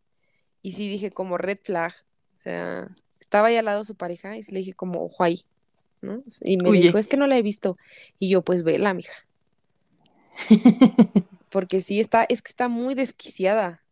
y 0.63 0.73
sí 0.73 0.89
dije 0.89 1.11
como 1.11 1.37
red 1.37 1.59
flag. 1.63 1.93
O 2.37 2.39
sea, 2.39 2.89
estaba 3.21 3.49
ahí 3.49 3.57
al 3.57 3.67
lado 3.67 3.85
su 3.85 3.95
pareja 3.97 4.37
y 4.37 4.43
sí 4.43 4.53
le 4.53 4.61
dije 4.61 4.73
como 4.73 5.05
ojo 5.05 5.25
ahí, 5.25 5.43
¿no? 6.01 6.23
Y 6.43 6.57
me 6.57 6.71
dijo, 6.71 6.99
es 6.99 7.09
que 7.09 7.17
no 7.17 7.27
la 7.27 7.37
he 7.37 7.43
visto. 7.43 7.77
Y 8.19 8.31
yo, 8.31 8.43
pues 8.43 8.63
vela, 8.63 8.95
mija. 8.95 9.15
Porque 11.51 11.81
sí 11.81 12.01
está, 12.01 12.25
es 12.25 12.41
que 12.41 12.49
está 12.49 12.69
muy 12.69 12.95
desquiciada. 12.95 13.83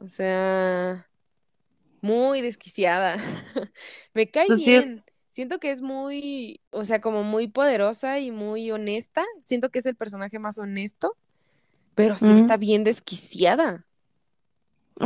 O 0.00 0.08
sea, 0.08 1.08
muy 2.02 2.40
desquiciada. 2.42 3.16
Me 4.14 4.30
cae 4.30 4.50
Pues 4.50 4.62
sí, 4.64 4.84
bien. 4.84 5.04
Siento 5.28 5.58
que 5.60 5.70
es 5.70 5.80
muy, 5.82 6.60
o 6.70 6.84
sea, 6.84 7.00
como 7.00 7.22
muy 7.22 7.48
poderosa 7.48 8.18
y 8.18 8.30
muy 8.32 8.70
honesta. 8.72 9.24
Siento 9.44 9.70
que 9.70 9.78
es 9.80 9.86
el 9.86 9.96
personaje 9.96 10.38
más 10.40 10.58
honesto, 10.58 11.16
pero 11.94 12.16
sí 12.18 12.32
Ujú. 12.32 12.36
está 12.36 12.56
bien 12.58 12.84
desquiciada. 12.84 13.86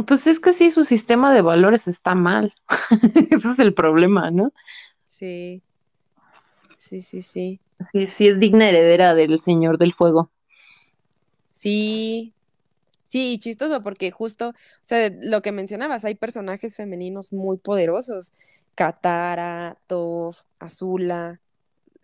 Pues 0.06 0.26
es 0.26 0.40
que 0.40 0.52
sí, 0.52 0.70
su 0.70 0.84
sistema 0.84 1.32
de 1.32 1.40
valores 1.40 1.88
está 1.88 2.14
mal. 2.14 2.54
Ese 3.30 3.50
es 3.50 3.58
el 3.60 3.74
problema, 3.74 4.30
¿no? 4.30 4.52
Sí, 5.04 5.62
sí, 6.76 7.00
sí, 7.02 7.22
sí. 7.22 7.60
Sí, 7.92 8.06
sí 8.08 8.26
es 8.26 8.38
digna 8.38 8.68
heredera 8.68 9.14
del 9.14 9.38
Señor 9.38 9.78
del 9.78 9.94
Fuego. 9.94 10.30
Sí, 11.50 12.33
sí, 13.04 13.34
y 13.34 13.38
chistoso 13.38 13.82
porque 13.82 14.10
justo, 14.10 14.50
o 14.50 14.54
sea, 14.82 15.10
lo 15.22 15.42
que 15.42 15.52
mencionabas, 15.52 16.04
hay 16.04 16.14
personajes 16.14 16.76
femeninos 16.76 17.32
muy 17.32 17.58
poderosos. 17.58 18.32
Katara, 18.74 19.78
Toph, 19.86 20.40
Azula, 20.58 21.40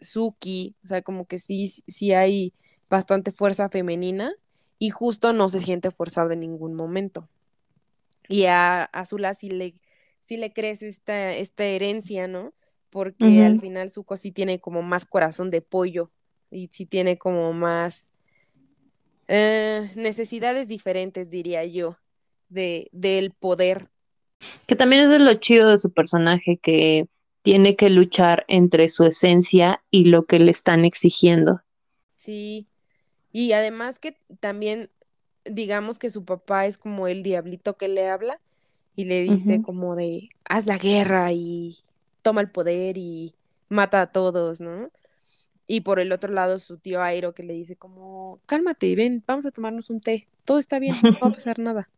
Suki, 0.01 0.76
o 0.84 0.88
sea, 0.88 1.03
como 1.03 1.26
que 1.26 1.38
sí, 1.38 1.68
sí 1.68 2.12
hay 2.12 2.53
bastante 2.88 3.32
fuerza 3.32 3.68
femenina 3.68 4.32
y 4.78 4.90
justo 4.90 5.32
no 5.32 5.48
se 5.48 5.61
siente 5.61 5.90
forzado 5.90 6.32
en 6.32 6.40
ningún 6.40 6.74
momento. 6.74 7.28
Y 8.28 8.46
a 8.46 8.84
Azula 8.84 9.34
sí 9.34 9.51
le, 9.51 9.74
sí 10.20 10.36
le 10.36 10.53
crece 10.53 10.88
esta, 10.88 11.32
esta 11.32 11.64
herencia, 11.64 12.28
¿no? 12.28 12.55
Porque 12.90 13.44
al 13.44 13.61
final 13.61 13.90
Zuko 13.92 14.16
sí 14.16 14.32
tiene 14.32 14.61
como 14.61 14.82
más 14.82 15.05
corazón 15.07 15.51
de 15.51 15.62
pollo 15.62 16.11
y 16.51 16.68
sí 16.68 16.86
tiene 16.86 17.18
como 17.18 17.53
más 17.53 18.09
eh, 19.33 19.89
necesidades 19.95 20.66
diferentes, 20.66 21.31
diría 21.31 21.64
yo, 21.64 21.97
de, 22.49 22.89
del 22.91 23.31
poder. 23.31 23.89
Que 24.66 24.74
también 24.74 25.03
eso 25.03 25.14
es 25.14 25.20
lo 25.20 25.35
chido 25.35 25.70
de 25.70 25.78
su 25.78 25.93
personaje, 25.93 26.59
que 26.61 27.07
tiene 27.43 27.76
que 27.76 27.91
luchar 27.91 28.45
entre 28.49 28.89
su 28.89 29.05
esencia 29.05 29.85
y 29.89 30.07
lo 30.07 30.26
que 30.26 30.41
le 30.41 30.51
están 30.51 30.85
exigiendo. 30.85 31.61
Sí. 32.16 32.66
Y 33.31 33.53
además 33.53 34.01
que 34.01 34.16
también, 34.41 34.91
digamos 35.45 36.01
que 36.01 36.11
su 36.11 36.24
papá 36.24 36.66
es 36.66 36.76
como 36.76 37.07
el 37.07 37.22
diablito 37.22 37.76
que 37.76 37.87
le 37.87 38.09
habla 38.09 38.41
y 38.97 39.05
le 39.05 39.22
dice 39.22 39.62
como 39.62 39.95
de, 39.95 40.28
haz 40.45 40.66
la 40.66 40.76
guerra 40.76 41.33
y 41.33 41.76
toma 42.22 42.41
el 42.41 42.51
poder 42.51 42.99
y 42.99 43.37
mata 43.68 44.03
a 44.03 44.11
todos, 44.11 44.61
¿no? 44.61 44.91
Y 45.72 45.82
por 45.82 46.00
el 46.00 46.10
otro 46.10 46.32
lado 46.32 46.58
su 46.58 46.78
tío 46.78 47.00
Airo 47.00 47.32
que 47.32 47.44
le 47.44 47.54
dice 47.54 47.76
como, 47.76 48.40
cálmate, 48.46 48.92
ven, 48.96 49.22
vamos 49.24 49.46
a 49.46 49.52
tomarnos 49.52 49.88
un 49.88 50.00
té, 50.00 50.26
todo 50.44 50.58
está 50.58 50.80
bien, 50.80 50.96
no 51.00 51.12
va 51.22 51.28
a 51.28 51.32
pasar 51.32 51.60
nada. 51.60 51.88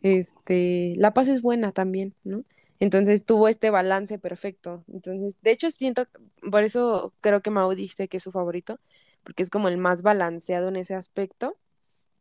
Este, 0.00 0.94
la 0.96 1.12
paz 1.12 1.28
es 1.28 1.42
buena 1.42 1.72
también, 1.72 2.14
¿no? 2.24 2.42
Entonces 2.80 3.26
tuvo 3.26 3.48
este 3.48 3.68
balance 3.68 4.18
perfecto. 4.18 4.82
Entonces, 4.90 5.36
de 5.42 5.50
hecho 5.50 5.70
siento, 5.70 6.06
por 6.50 6.62
eso 6.62 7.12
creo 7.20 7.42
que 7.42 7.50
Mau 7.50 7.74
dice 7.74 8.08
que 8.08 8.16
es 8.16 8.22
su 8.22 8.32
favorito, 8.32 8.80
porque 9.24 9.42
es 9.42 9.50
como 9.50 9.68
el 9.68 9.76
más 9.76 10.00
balanceado 10.00 10.68
en 10.68 10.76
ese 10.76 10.94
aspecto, 10.94 11.58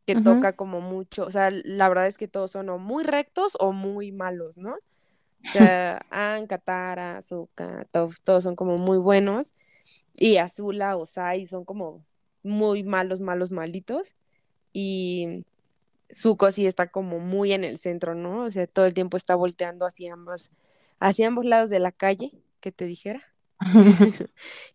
que 0.06 0.16
toca 0.16 0.58
como 0.58 0.82
mucho, 0.82 1.26
o 1.26 1.32
sea, 1.32 1.52
la 1.52 1.88
verdad 1.88 2.08
es 2.08 2.18
que 2.18 2.28
todos 2.28 2.52
son 2.52 2.68
o 2.68 2.78
muy 2.78 3.06
rectos 3.06 3.56
o 3.62 3.72
muy 3.72 4.12
malos, 4.12 4.58
¿no? 4.58 4.74
O 4.74 5.52
sea, 5.54 6.06
Ann, 6.10 6.48
Katara, 6.48 7.22
Sokka, 7.22 7.88
Toph, 7.92 8.18
todos 8.26 8.44
son 8.44 8.58
como 8.58 8.76
muy 8.76 8.98
buenos. 8.98 9.54
Y 10.16 10.38
Azula 10.38 10.98
o 10.98 11.06
Sai 11.06 11.46
son 11.46 11.66
como 11.66 12.04
muy 12.44 12.84
malos, 12.84 13.20
malos, 13.20 13.52
malitos. 13.52 14.14
Y 14.74 15.46
Zuko 16.14 16.52
sí 16.52 16.66
está 16.68 16.88
como 16.88 17.20
muy 17.20 17.54
en 17.54 17.64
el 17.64 17.78
centro, 17.78 18.16
¿no? 18.16 18.44
O 18.44 18.52
sea, 18.52 18.68
todo 18.68 18.86
el 18.86 18.94
tiempo 18.94 19.18
está 19.18 19.36
volteando 19.36 19.86
hacia 19.86 20.14
ambos, 20.14 20.52
hacia 21.00 21.28
ambos 21.28 21.46
lados 21.46 21.70
de 21.70 21.80
la 21.80 21.92
calle, 21.92 22.32
que 22.60 22.72
te 22.72 22.86
dijera. 22.86 23.22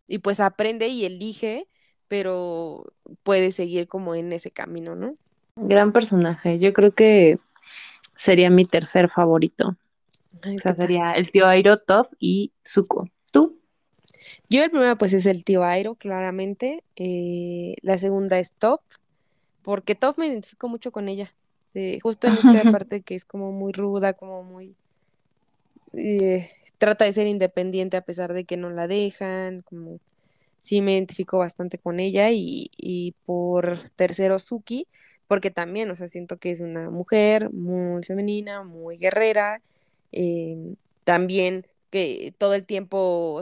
y 0.08 0.18
pues 0.18 0.40
aprende 0.40 0.88
y 0.88 1.04
elige, 1.04 1.68
pero 2.08 2.92
puede 3.22 3.50
seguir 3.50 3.88
como 3.88 4.14
en 4.14 4.32
ese 4.32 4.50
camino, 4.50 4.94
¿no? 4.94 5.10
Gran 5.56 5.92
personaje. 5.92 6.58
Yo 6.58 6.72
creo 6.72 6.92
que 6.92 7.38
sería 8.14 8.50
mi 8.50 8.64
tercer 8.64 9.08
favorito. 9.08 9.76
Ay, 10.42 10.56
O 10.56 10.58
sea, 10.58 10.74
sería 10.74 11.12
el 11.12 11.30
tío 11.30 11.46
Airo, 11.46 11.78
Top 11.78 12.08
y 12.18 12.52
Zuko. 12.66 13.08
Yo 14.50 14.62
el 14.64 14.70
primero 14.70 14.96
pues 14.98 15.12
es 15.12 15.26
el 15.26 15.44
tío 15.44 15.64
Airo, 15.64 15.94
claramente. 15.96 16.78
Eh, 16.96 17.76
la 17.82 17.98
segunda 17.98 18.38
es 18.38 18.52
Top, 18.54 18.82
porque 19.62 19.94
Top 19.94 20.18
me 20.18 20.26
identifico 20.28 20.68
mucho 20.68 20.92
con 20.92 21.08
ella. 21.08 21.34
Eh, 21.74 21.98
justo 22.02 22.28
en 22.28 22.34
esta 22.38 22.64
parte 22.70 23.02
que 23.02 23.14
es 23.16 23.24
como 23.24 23.52
muy 23.52 23.72
ruda, 23.72 24.14
como 24.14 24.42
muy... 24.44 24.76
eh, 25.92 26.46
trata 26.78 27.04
de 27.04 27.12
ser 27.12 27.26
independiente 27.26 27.96
a 27.96 28.02
pesar 28.04 28.32
de 28.32 28.44
que 28.44 28.56
no 28.56 28.70
la 28.70 28.86
dejan, 28.88 29.62
como... 29.62 30.00
Sí 30.60 30.82
me 30.82 30.94
identifico 30.94 31.38
bastante 31.38 31.78
con 31.78 32.00
ella 32.00 32.30
y, 32.32 32.70
y 32.76 33.14
por 33.24 33.90
tercero 33.96 34.38
Suki, 34.40 34.88
porque 35.28 35.50
también, 35.52 35.90
o 35.90 35.96
sea, 35.96 36.08
siento 36.08 36.38
que 36.38 36.50
es 36.50 36.60
una 36.60 36.90
mujer 36.90 37.52
muy 37.52 38.02
femenina, 38.02 38.64
muy 38.64 38.96
guerrera, 38.98 39.62
eh, 40.12 40.74
también 41.04 41.66
que 41.96 42.34
todo 42.36 42.52
el 42.54 42.66
tiempo 42.66 43.40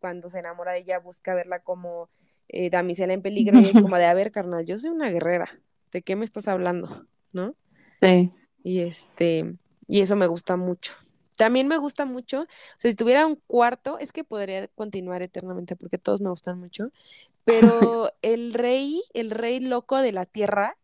cuando 0.00 0.28
se 0.28 0.40
enamora 0.40 0.72
de 0.72 0.78
ella, 0.80 0.98
busca 0.98 1.34
verla 1.34 1.60
como 1.60 2.10
eh, 2.48 2.68
damisela 2.68 3.12
en 3.12 3.22
peligro 3.22 3.60
y 3.60 3.68
es 3.68 3.78
como 3.78 3.96
de, 3.96 4.06
a 4.06 4.14
ver, 4.14 4.32
carnal, 4.32 4.66
yo 4.66 4.76
soy 4.76 4.90
una 4.90 5.08
guerrera, 5.10 5.60
¿de 5.92 6.02
qué 6.02 6.16
me 6.16 6.24
estás 6.24 6.48
hablando? 6.48 7.06
¿No? 7.32 7.54
Sí. 8.00 8.32
Y 8.64 8.80
este, 8.80 9.54
y 9.86 10.00
eso 10.00 10.16
me 10.16 10.26
gusta 10.26 10.56
mucho. 10.56 10.94
También 11.36 11.68
me 11.68 11.76
gusta 11.76 12.06
mucho, 12.06 12.42
o 12.42 12.46
sea, 12.78 12.90
si 12.90 12.96
tuviera 12.96 13.24
un 13.26 13.36
cuarto, 13.46 13.98
es 14.00 14.10
que 14.10 14.24
podría 14.24 14.66
continuar 14.68 15.22
eternamente 15.22 15.76
porque 15.76 15.98
todos 15.98 16.20
me 16.20 16.30
gustan 16.30 16.58
mucho, 16.58 16.90
pero 17.44 18.10
el 18.22 18.54
rey, 18.54 19.02
el 19.14 19.30
rey 19.30 19.60
loco 19.60 19.98
de 19.98 20.12
la 20.12 20.26
tierra, 20.26 20.76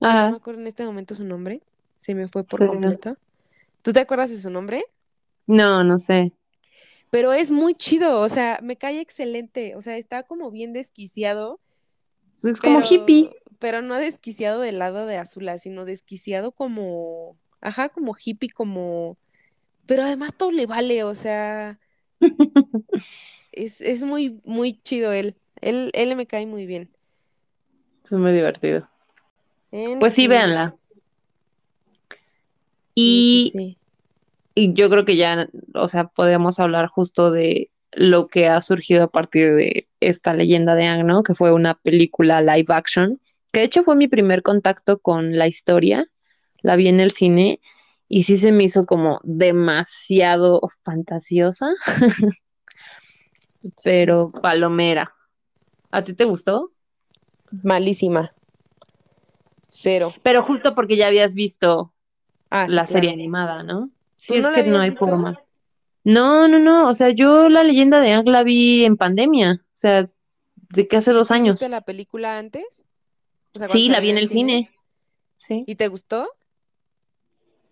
no 0.00 0.08
me 0.08 0.08
Ajá. 0.08 0.36
acuerdo 0.36 0.60
en 0.60 0.68
este 0.68 0.86
momento 0.86 1.14
su 1.14 1.24
nombre, 1.24 1.60
se 1.98 2.14
me 2.14 2.28
fue 2.28 2.44
por 2.44 2.60
Sí. 2.60 2.66
completo. 2.66 3.16
¿Tú 3.82 3.92
te 3.92 4.00
acuerdas 4.00 4.30
de 4.30 4.38
su 4.38 4.50
nombre? 4.50 4.84
No, 5.58 5.84
no 5.84 5.98
sé. 5.98 6.32
Pero 7.10 7.32
es 7.32 7.50
muy 7.50 7.74
chido, 7.74 8.20
o 8.20 8.28
sea, 8.28 8.58
me 8.62 8.76
cae 8.76 9.00
excelente, 9.00 9.74
o 9.76 9.80
sea, 9.80 9.96
está 9.96 10.22
como 10.24 10.50
bien 10.50 10.72
desquiciado, 10.72 11.58
Es 12.42 12.60
como 12.60 12.80
pero, 12.80 12.82
hippie. 12.82 13.30
pero 13.58 13.82
no 13.82 13.96
desquiciado 13.96 14.60
del 14.60 14.78
lado 14.78 15.06
de 15.06 15.16
Azula, 15.18 15.58
sino 15.58 15.84
desquiciado 15.84 16.52
como, 16.52 17.38
ajá, 17.60 17.88
como 17.90 18.14
hippie, 18.22 18.50
como, 18.50 19.18
pero 19.86 20.04
además 20.04 20.36
todo 20.36 20.52
le 20.52 20.66
vale, 20.66 21.04
o 21.04 21.14
sea, 21.14 21.80
es, 23.52 23.80
es 23.80 24.02
muy, 24.02 24.40
muy 24.44 24.80
chido 24.82 25.12
él. 25.12 25.36
Él, 25.60 25.90
él 25.94 26.16
me 26.16 26.26
cae 26.26 26.46
muy 26.46 26.66
bien. 26.66 26.90
Es 28.04 28.12
muy 28.12 28.32
divertido. 28.32 28.86
En 29.72 30.00
Pues 30.00 30.14
sí, 30.14 30.26
fin. 30.26 30.28
véanla. 30.28 30.76
Sí, 32.90 33.22
Y, 33.22 33.40
sí, 33.42 33.42
sí. 33.42 33.79
Y 34.54 34.74
yo 34.74 34.90
creo 34.90 35.04
que 35.04 35.16
ya, 35.16 35.48
o 35.74 35.88
sea, 35.88 36.08
podemos 36.08 36.58
hablar 36.58 36.88
justo 36.88 37.30
de 37.30 37.70
lo 37.92 38.28
que 38.28 38.48
ha 38.48 38.60
surgido 38.60 39.04
a 39.04 39.10
partir 39.10 39.54
de 39.54 39.88
esta 40.00 40.34
leyenda 40.34 40.74
de 40.74 40.86
Aang, 40.86 41.06
¿no? 41.06 41.22
Que 41.22 41.34
fue 41.34 41.52
una 41.52 41.74
película 41.74 42.40
live 42.40 42.66
action, 42.68 43.20
que 43.52 43.60
de 43.60 43.66
hecho 43.66 43.82
fue 43.82 43.96
mi 43.96 44.08
primer 44.08 44.42
contacto 44.42 44.98
con 44.98 45.36
la 45.36 45.46
historia. 45.46 46.06
La 46.62 46.76
vi 46.76 46.88
en 46.88 47.00
el 47.00 47.10
cine 47.10 47.60
y 48.08 48.24
sí 48.24 48.36
se 48.36 48.52
me 48.52 48.64
hizo 48.64 48.86
como 48.86 49.20
demasiado 49.24 50.60
fantasiosa, 50.82 51.68
pero 53.84 54.28
palomera. 54.42 55.14
¿A 55.90 56.02
ti 56.02 56.12
te 56.12 56.24
gustó? 56.24 56.64
Malísima. 57.62 58.32
Cero. 59.70 60.14
Pero 60.22 60.44
justo 60.44 60.74
porque 60.74 60.96
ya 60.96 61.08
habías 61.08 61.34
visto 61.34 61.92
Ah, 62.50 62.66
sí, 62.66 62.74
la 62.74 62.86
serie 62.86 63.10
claro. 63.10 63.14
animada, 63.14 63.62
¿no? 63.62 63.90
¿Tú 64.26 64.34
Sí, 64.34 64.38
es 64.38 64.44
no 64.44 64.52
que 64.52 64.62
no 64.64 64.80
hay 64.80 64.90
visto? 64.90 65.06
No, 66.04 66.48
no, 66.48 66.58
no, 66.58 66.88
o 66.88 66.94
sea, 66.94 67.10
yo 67.10 67.48
la 67.48 67.62
leyenda 67.62 68.00
de 68.00 68.12
Aang 68.12 68.26
la 68.28 68.42
vi 68.42 68.84
en 68.84 68.96
pandemia, 68.96 69.62
o 69.66 69.70
sea, 69.74 70.08
de 70.70 70.88
que 70.88 70.96
hace 70.96 71.10
¿Y 71.10 71.14
dos 71.14 71.30
años. 71.30 71.54
viste 71.56 71.68
la 71.68 71.82
película 71.82 72.38
antes? 72.38 72.64
O 73.54 73.58
sea, 73.58 73.68
cuando 73.68 73.72
Sí, 73.72 73.88
la 73.88 74.00
vi 74.00 74.10
en 74.10 74.18
el 74.18 74.28
cine. 74.28 74.70
Sí. 75.36 75.64
¿Y 75.66 75.74
te 75.74 75.88
gustó? 75.88 76.28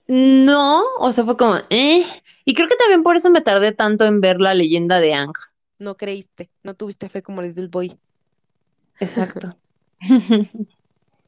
No, 0.09 0.83
o 0.99 1.13
sea, 1.13 1.25
fue 1.25 1.37
como, 1.37 1.57
eh. 1.71 2.05
Y 2.45 2.55
creo 2.55 2.69
que 2.69 2.77
también 2.77 3.03
por 3.03 3.17
eso 3.17 3.31
me 3.31 3.43
tardé 3.43 3.73
tanto 3.73 4.05
en 4.07 4.21
ver 4.21 4.41
la 4.41 4.55
leyenda 4.55 5.01
de 5.01 5.15
Aang. 5.15 5.33
No 5.79 5.97
creíste, 5.97 6.51
no 6.63 6.75
tuviste 6.75 7.09
fe 7.09 7.23
como 7.23 7.43
Little 7.43 7.69
Boy. 7.69 7.99
Exacto. 9.01 9.57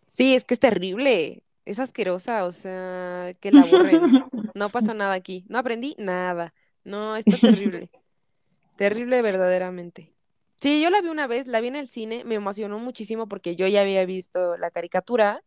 Sí, 0.06 0.34
es 0.34 0.42
que 0.44 0.54
es 0.54 0.60
terrible. 0.60 1.44
Es 1.70 1.78
asquerosa, 1.78 2.44
o 2.44 2.52
sea, 2.52 3.34
que 3.40 3.52
la 3.52 3.64
borren. 3.66 4.00
No 4.54 4.68
pasó 4.70 4.94
nada 4.94 5.14
aquí, 5.14 5.44
no 5.48 5.58
aprendí 5.58 5.94
nada. 5.96 6.52
No, 6.82 7.16
está 7.16 7.36
terrible. 7.36 7.88
terrible 8.76 9.22
verdaderamente. 9.22 10.12
Sí, 10.56 10.82
yo 10.82 10.90
la 10.90 11.00
vi 11.00 11.08
una 11.08 11.28
vez, 11.28 11.46
la 11.46 11.60
vi 11.60 11.68
en 11.68 11.76
el 11.76 11.86
cine, 11.86 12.24
me 12.24 12.34
emocionó 12.34 12.78
muchísimo 12.80 13.28
porque 13.28 13.54
yo 13.54 13.68
ya 13.68 13.82
había 13.82 14.04
visto 14.04 14.56
la 14.56 14.70
caricatura 14.70 15.44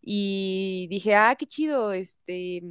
y 0.00 0.88
dije, 0.90 1.14
ah, 1.14 1.36
qué 1.38 1.44
chido, 1.44 1.92
este, 1.92 2.62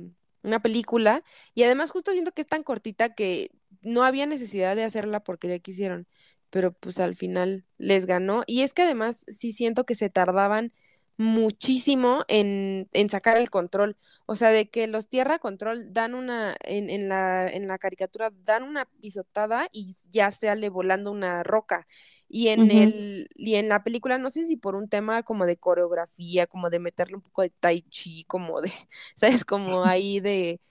una 0.42 0.62
película. 0.62 1.24
Y 1.54 1.64
además 1.64 1.92
justo 1.92 2.12
siento 2.12 2.32
que 2.32 2.42
es 2.42 2.48
tan 2.48 2.64
cortita 2.64 3.14
que 3.14 3.52
no 3.82 4.04
había 4.04 4.26
necesidad 4.26 4.76
de 4.76 4.84
hacerla 4.84 5.24
porque 5.24 5.48
ya 5.48 5.60
quisieron, 5.60 6.08
pero 6.50 6.74
pues 6.74 7.00
al 7.00 7.16
final 7.16 7.66
les 7.78 8.06
ganó. 8.08 8.44
Y 8.48 8.62
es 8.62 8.74
que 8.74 8.82
además 8.82 9.26
sí 9.28 9.52
siento 9.52 9.86
que 9.86 9.96
se 9.96 10.10
tardaban 10.10 10.74
muchísimo 11.18 12.24
en, 12.28 12.88
en, 12.94 13.10
sacar 13.10 13.38
el 13.38 13.50
control. 13.50 13.98
O 14.28 14.36
sea, 14.36 14.50
de 14.50 14.70
que 14.70 14.88
los 14.88 15.10
Tierra 15.10 15.40
Control 15.40 15.92
dan 15.92 16.14
una, 16.14 16.56
en, 16.64 16.90
en, 16.90 17.10
la, 17.10 17.48
en 17.48 17.68
la 17.68 17.78
caricatura, 17.80 18.32
dan 18.44 18.64
una 18.64 18.86
pisotada 18.86 19.68
y 19.72 19.94
ya 20.10 20.30
sale 20.32 20.70
volando 20.70 21.12
una 21.12 21.44
roca. 21.44 21.88
Y 22.30 22.50
en 22.50 22.72
el, 22.72 23.30
y 23.36 23.56
en 23.56 23.70
la 23.70 23.84
película, 23.84 24.18
no 24.18 24.30
sé 24.30 24.46
si 24.46 24.58
por 24.58 24.76
un 24.76 24.90
tema 24.90 25.24
como 25.24 25.46
de 25.46 25.58
coreografía, 25.58 26.46
como 26.46 26.70
de 26.70 26.80
meterle 26.80 27.16
un 27.16 27.22
poco 27.22 27.42
de 27.42 27.50
tai 27.50 27.82
chi, 27.90 28.24
como 28.26 28.62
de, 28.62 28.72
¿sabes? 29.16 29.44
Como 29.44 29.84
ahí 29.86 30.20
de, 30.20 30.62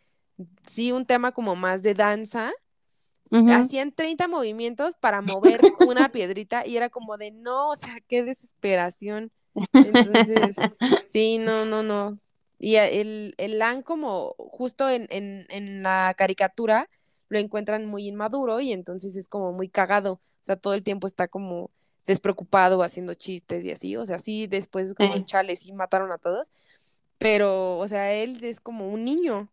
sí, 0.67 0.93
un 0.93 1.07
tema 1.07 1.33
como 1.33 1.57
más 1.57 1.83
de 1.83 1.95
danza. 1.95 2.53
Hacían 3.49 3.91
30 3.91 4.29
movimientos 4.29 4.95
para 4.95 5.21
mover 5.21 5.61
una 5.81 6.09
piedrita 6.13 6.65
y 6.65 6.77
era 6.77 6.91
como 6.91 7.17
de 7.17 7.33
no, 7.33 7.71
o 7.71 7.77
sea, 7.77 7.97
qué 8.07 8.23
desesperación. 8.23 9.33
Entonces, 9.73 10.57
sí, 11.05 11.39
no, 11.39 11.65
no, 11.65 11.83
no. 11.83 12.19
Y 12.59 12.77
el, 12.77 13.35
el 13.37 13.59
Lan 13.59 13.83
como 13.83 14.35
justo 14.39 14.89
en, 14.89 15.07
en, 15.11 15.47
en 15.51 15.83
la 15.83 16.15
caricatura 16.17 16.89
lo 17.29 17.39
encuentran 17.39 17.87
muy 17.87 18.07
inmaduro 18.07 18.61
y 18.61 18.73
entonces 18.73 19.17
es 19.17 19.29
como 19.29 19.53
muy 19.53 19.69
cagado. 19.69 20.15
O 20.15 20.45
sea, 20.47 20.57
todo 20.57 20.75
el 20.75 20.83
tiempo 20.83 21.07
está 21.07 21.29
como 21.29 21.71
despreocupado 22.07 22.83
haciendo 22.83 23.15
chistes 23.15 23.65
y 23.65 23.73
así. 23.73 23.97
O 23.97 24.07
sea, 24.07 24.19
sí, 24.19 24.47
después 24.47 24.95
como 24.95 25.19
chale, 25.21 25.57
sí 25.57 25.73
mataron 25.73 26.13
a 26.13 26.19
todos. 26.19 26.53
Pero, 27.19 27.79
o 27.79 27.89
sea, 27.89 28.13
él 28.13 28.43
es 28.43 28.61
como 28.61 28.89
un 28.89 29.05
niño. 29.05 29.51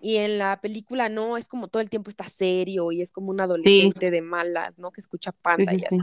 Y 0.00 0.16
en 0.16 0.38
la 0.38 0.60
película 0.60 1.08
no, 1.08 1.36
es 1.36 1.46
como 1.46 1.68
todo 1.68 1.80
el 1.80 1.88
tiempo 1.88 2.10
está 2.10 2.26
serio 2.26 2.90
y 2.90 3.02
es 3.02 3.12
como 3.12 3.30
un 3.30 3.40
adolescente 3.40 4.10
de 4.10 4.20
malas, 4.20 4.76
¿no? 4.76 4.90
Que 4.90 5.00
escucha 5.00 5.30
panda 5.30 5.72
y 5.74 5.84
así. 5.84 5.98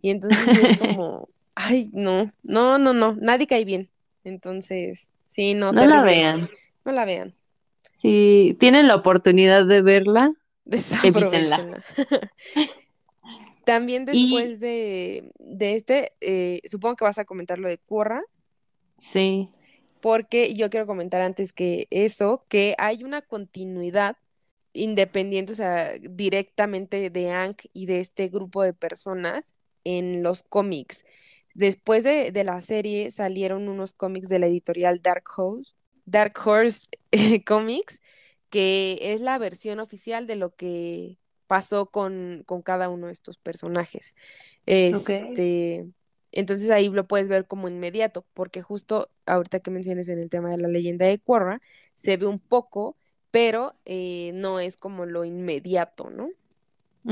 Y 0.00 0.10
entonces 0.10 0.48
es 0.48 0.78
como, 0.78 1.28
Ay, 1.60 1.90
no, 1.92 2.32
no, 2.44 2.78
no, 2.78 2.92
no, 2.92 3.16
nadie 3.20 3.48
cae 3.48 3.64
bien. 3.64 3.88
Entonces, 4.22 5.08
sí, 5.28 5.54
no. 5.54 5.72
No 5.72 5.86
la 5.86 6.02
vean. 6.02 6.48
No 6.84 6.92
la 6.92 7.04
vean. 7.04 7.34
Si 8.00 8.56
tienen 8.60 8.86
la 8.86 8.94
oportunidad 8.94 9.66
de 9.66 9.82
verla, 9.82 10.32
desaprovechenla. 10.64 11.82
También 13.64 14.04
después 14.04 14.60
de, 14.60 15.32
de, 15.40 15.74
este, 15.74 16.12
eh, 16.20 16.60
supongo 16.70 16.94
que 16.94 17.04
vas 17.04 17.18
a 17.18 17.24
comentar 17.24 17.58
lo 17.58 17.68
de 17.68 17.78
Corra. 17.78 18.22
Sí. 19.00 19.48
Porque 20.00 20.54
yo 20.54 20.70
quiero 20.70 20.86
comentar 20.86 21.20
antes 21.20 21.52
que 21.52 21.88
eso, 21.90 22.44
que 22.48 22.76
hay 22.78 23.02
una 23.02 23.20
continuidad 23.20 24.16
independiente, 24.74 25.52
o 25.52 25.56
sea, 25.56 25.92
directamente 25.98 27.10
de 27.10 27.32
Ank 27.32 27.64
y 27.72 27.86
de 27.86 27.98
este 27.98 28.28
grupo 28.28 28.62
de 28.62 28.74
personas 28.74 29.56
en 29.82 30.22
los 30.22 30.44
cómics. 30.44 31.04
Después 31.58 32.04
de, 32.04 32.30
la 32.44 32.60
serie 32.60 33.10
salieron 33.10 33.68
unos 33.68 33.92
cómics 33.92 34.28
de 34.28 34.38
la 34.38 34.46
editorial 34.46 35.02
Dark 35.02 35.24
Horse, 35.36 35.72
Dark 36.06 36.34
Horse 36.46 36.86
Comics, 37.44 38.00
que 38.48 38.96
es 39.02 39.20
la 39.22 39.36
versión 39.38 39.80
oficial 39.80 40.28
de 40.28 40.36
lo 40.36 40.54
que 40.54 41.18
pasó 41.48 41.86
con, 41.86 42.44
cada 42.64 42.88
uno 42.88 43.08
de 43.08 43.12
estos 43.12 43.38
personajes. 43.38 44.14
Este, 44.66 45.84
Entonces 46.30 46.70
ahí 46.70 46.90
lo 46.90 47.08
puedes 47.08 47.26
ver 47.26 47.48
como 47.48 47.68
inmediato, 47.68 48.24
porque 48.34 48.62
justo 48.62 49.10
ahorita 49.26 49.58
que 49.58 49.72
menciones 49.72 50.08
en 50.10 50.20
el 50.20 50.30
tema 50.30 50.50
de 50.50 50.58
la 50.58 50.68
leyenda 50.68 51.06
de 51.06 51.18
Korra, 51.18 51.60
se 51.96 52.16
ve 52.18 52.26
un 52.26 52.38
poco, 52.38 52.96
pero 53.32 53.74
eh, 53.84 54.30
no 54.32 54.60
es 54.60 54.76
como 54.76 55.06
lo 55.06 55.24
inmediato, 55.24 56.08
¿no? 56.08 56.30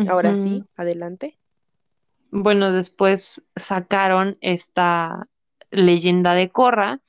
Ahora 0.08 0.36
sí, 0.36 0.62
adelante 0.76 1.36
bueno, 2.42 2.72
después 2.72 3.42
sacaron 3.56 4.36
esta 4.40 5.28
leyenda 5.70 6.34
de 6.34 6.50
Korra, 6.50 7.00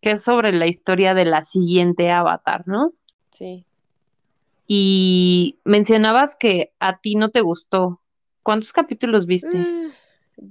que 0.00 0.12
es 0.12 0.24
sobre 0.24 0.52
la 0.52 0.66
historia 0.66 1.12
de 1.12 1.26
la 1.26 1.42
siguiente 1.42 2.10
avatar, 2.10 2.66
¿no? 2.66 2.92
Sí. 3.30 3.66
Y 4.66 5.58
mencionabas 5.64 6.34
que 6.34 6.72
a 6.80 6.98
ti 6.98 7.14
no 7.16 7.30
te 7.30 7.42
gustó. 7.42 8.00
¿Cuántos 8.42 8.72
capítulos 8.72 9.26
viste? 9.26 9.58
Mm, 9.58 9.90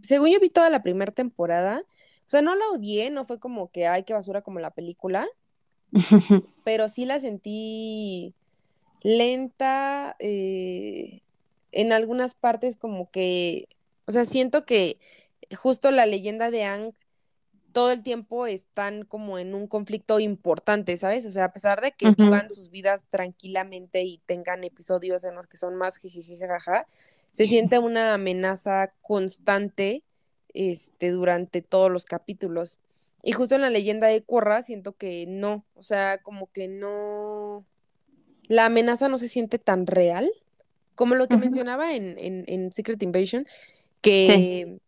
según 0.04 0.30
yo 0.30 0.40
vi 0.40 0.50
toda 0.50 0.70
la 0.70 0.84
primera 0.84 1.12
temporada. 1.12 1.82
O 1.82 2.30
sea, 2.30 2.44
no 2.44 2.54
la 2.54 2.70
odié, 2.70 3.10
no 3.10 3.26
fue 3.26 3.40
como 3.40 3.72
que, 3.72 3.88
ay, 3.88 4.04
qué 4.04 4.14
basura 4.14 4.42
como 4.42 4.60
la 4.60 4.72
película. 4.72 5.28
pero 6.64 6.88
sí 6.88 7.06
la 7.06 7.20
sentí 7.20 8.36
lenta. 9.02 10.16
Eh, 10.20 11.22
en 11.72 11.92
algunas 11.94 12.34
partes 12.34 12.78
como 12.78 13.10
que 13.12 13.68
o 14.10 14.12
sea, 14.12 14.26
siento 14.26 14.66
que 14.66 14.98
justo 15.56 15.92
la 15.92 16.08
leyenda 16.08 16.50
de 16.50 16.64
Ang 16.64 16.94
todo 17.74 17.92
el 17.92 18.02
tiempo 18.02 18.48
están 18.48 19.06
como 19.06 19.38
en 19.38 19.54
un 19.54 19.68
conflicto 19.68 20.20
importante, 20.20 20.98
¿sabes? 20.98 21.28
O 21.28 21.32
sea, 21.32 21.46
a 21.46 21.54
pesar 21.54 21.80
de 21.80 21.92
que 21.92 22.10
vivan 22.18 22.50
sus 22.50 22.72
vidas 22.72 23.06
tranquilamente 23.12 24.02
y 24.02 24.18
tengan 24.26 24.64
episodios 24.64 25.26
en 25.26 25.36
los 25.36 25.46
que 25.46 25.58
son 25.58 25.76
más 25.76 26.00
jajaja, 26.00 26.88
se 27.32 27.46
siente 27.46 27.78
una 27.78 28.16
amenaza 28.16 28.92
constante 29.04 30.02
este, 30.56 31.12
durante 31.12 31.62
todos 31.62 31.92
los 31.92 32.06
capítulos. 32.06 32.80
Y 33.22 33.34
justo 33.34 33.54
en 33.54 33.62
la 33.62 33.70
leyenda 33.70 34.08
de 34.08 34.24
Korra 34.24 34.64
siento 34.64 34.94
que 34.94 35.28
no, 35.28 35.64
o 35.76 35.84
sea, 35.84 36.18
como 36.18 36.52
que 36.52 36.68
no, 36.68 37.64
la 38.48 38.66
amenaza 38.66 39.08
no 39.08 39.20
se 39.20 39.28
siente 39.28 39.60
tan 39.60 39.86
real 39.86 40.32
como 41.00 41.16
lo 41.16 41.30
que 41.30 41.38
mencionaba 41.38 41.94
en, 41.96 42.18
en, 42.20 42.44
en 42.48 42.74
Secret 42.74 43.02
Invasion, 43.02 43.48
que, 44.02 44.80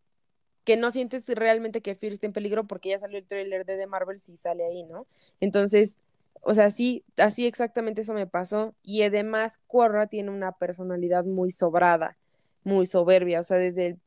que 0.64 0.78
no 0.78 0.91
sientes 0.91 1.28
realmente 1.28 1.82
que 1.82 1.95
Fear 1.95 2.14
esté 2.14 2.28
en 2.28 2.34
peligro 2.34 2.66
porque 2.66 2.89
ya 2.89 2.99
salió 2.99 3.18
el 3.18 3.28
tráiler 3.28 3.66
de 3.66 3.78
The 3.78 3.88
Marvel, 3.88 4.20
si 4.20 4.36
sale 4.38 4.66
ahí, 4.66 4.84
¿no? 4.84 5.07
Entonces, 5.39 5.99
o 6.41 6.53
sea, 6.53 6.70
sí, 6.70 7.03
así 7.18 7.45
exactamente 7.45 8.01
eso 8.01 8.14
me 8.14 8.28
pasó. 8.28 8.74
Y 8.84 9.03
además, 9.03 9.59
Korra 9.68 10.07
tiene 10.07 10.32
una 10.32 10.51
personalidad 10.53 11.24
muy 11.26 11.51
sobrada, 11.51 12.18
muy 12.64 12.86
soberbia. 12.86 13.39
O 13.39 13.43
sea, 13.43 13.57
desde 13.57 13.97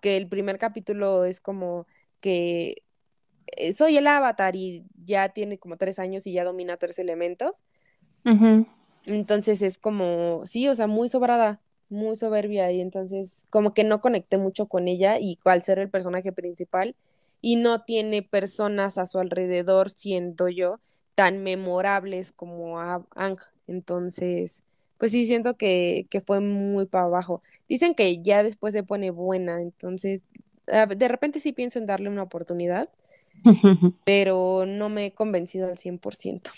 que 0.00 0.16
el 0.16 0.28
primer 0.28 0.58
capítulo 0.58 1.24
es 1.24 1.40
como 1.40 1.86
que 2.20 2.82
eh, 3.56 3.72
soy 3.72 3.96
el 3.96 4.06
avatar 4.06 4.56
y 4.56 4.84
ya 5.04 5.28
tiene 5.28 5.58
como 5.58 5.76
tres 5.76 5.98
años 5.98 6.26
y 6.26 6.32
ya 6.32 6.44
domina 6.44 6.76
tres 6.76 6.98
elementos. 6.98 7.62
Entonces 9.06 9.62
es 9.62 9.78
como, 9.78 10.44
sí, 10.46 10.66
o 10.68 10.74
sea, 10.74 10.88
muy 10.88 11.08
sobrada 11.08 11.60
muy 11.88 12.16
soberbia 12.16 12.70
y 12.72 12.80
entonces 12.80 13.46
como 13.50 13.74
que 13.74 13.84
no 13.84 14.00
conecté 14.00 14.38
mucho 14.38 14.66
con 14.66 14.88
ella 14.88 15.18
y 15.18 15.38
al 15.44 15.62
ser 15.62 15.78
el 15.78 15.90
personaje 15.90 16.32
principal 16.32 16.94
y 17.40 17.56
no 17.56 17.82
tiene 17.82 18.22
personas 18.22 18.98
a 18.98 19.06
su 19.06 19.18
alrededor, 19.18 19.90
siendo 19.90 20.48
yo, 20.48 20.80
tan 21.14 21.42
memorables 21.42 22.32
como 22.32 22.80
a 22.80 23.04
Ang. 23.14 23.38
Entonces, 23.68 24.64
pues 24.98 25.12
sí, 25.12 25.26
siento 25.26 25.56
que, 25.56 26.06
que 26.10 26.20
fue 26.20 26.40
muy 26.40 26.86
para 26.86 27.04
abajo. 27.04 27.42
Dicen 27.68 27.94
que 27.94 28.22
ya 28.22 28.42
después 28.42 28.72
se 28.72 28.82
pone 28.82 29.10
buena, 29.10 29.60
entonces 29.60 30.24
de 30.66 31.08
repente 31.08 31.40
sí 31.40 31.52
pienso 31.52 31.78
en 31.78 31.86
darle 31.86 32.08
una 32.08 32.22
oportunidad, 32.22 32.88
pero 34.04 34.64
no 34.66 34.88
me 34.88 35.06
he 35.06 35.10
convencido 35.12 35.68
al 35.68 35.76
100%. 35.76 36.50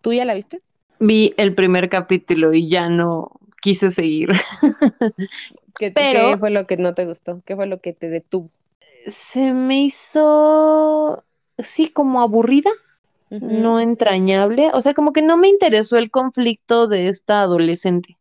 ¿Tú 0.00 0.12
ya 0.12 0.24
la 0.24 0.34
viste? 0.34 0.58
Vi 1.00 1.34
el 1.36 1.54
primer 1.54 1.88
capítulo 1.88 2.54
y 2.54 2.68
ya 2.68 2.88
no, 2.88 3.32
quise 3.64 3.90
seguir. 3.90 4.28
¿Qué, 5.78 5.94
¿Qué 5.94 6.36
fue 6.38 6.50
lo 6.50 6.66
que 6.66 6.76
no 6.76 6.92
te 6.92 7.06
gustó? 7.06 7.40
¿Qué 7.46 7.56
fue 7.56 7.66
lo 7.66 7.80
que 7.80 7.94
te 7.94 8.10
detuvo? 8.10 8.50
Se 9.06 9.54
me 9.54 9.84
hizo, 9.84 11.24
sí, 11.58 11.88
como 11.88 12.20
aburrida, 12.20 12.70
no 13.30 13.80
entrañable. 13.80 14.70
O 14.74 14.82
sea, 14.82 14.92
como 14.92 15.14
que 15.14 15.22
no 15.22 15.38
me 15.38 15.48
interesó 15.48 15.96
el 15.96 16.10
conflicto 16.10 16.88
de 16.88 17.08
esta 17.08 17.40
adolescente. 17.40 18.18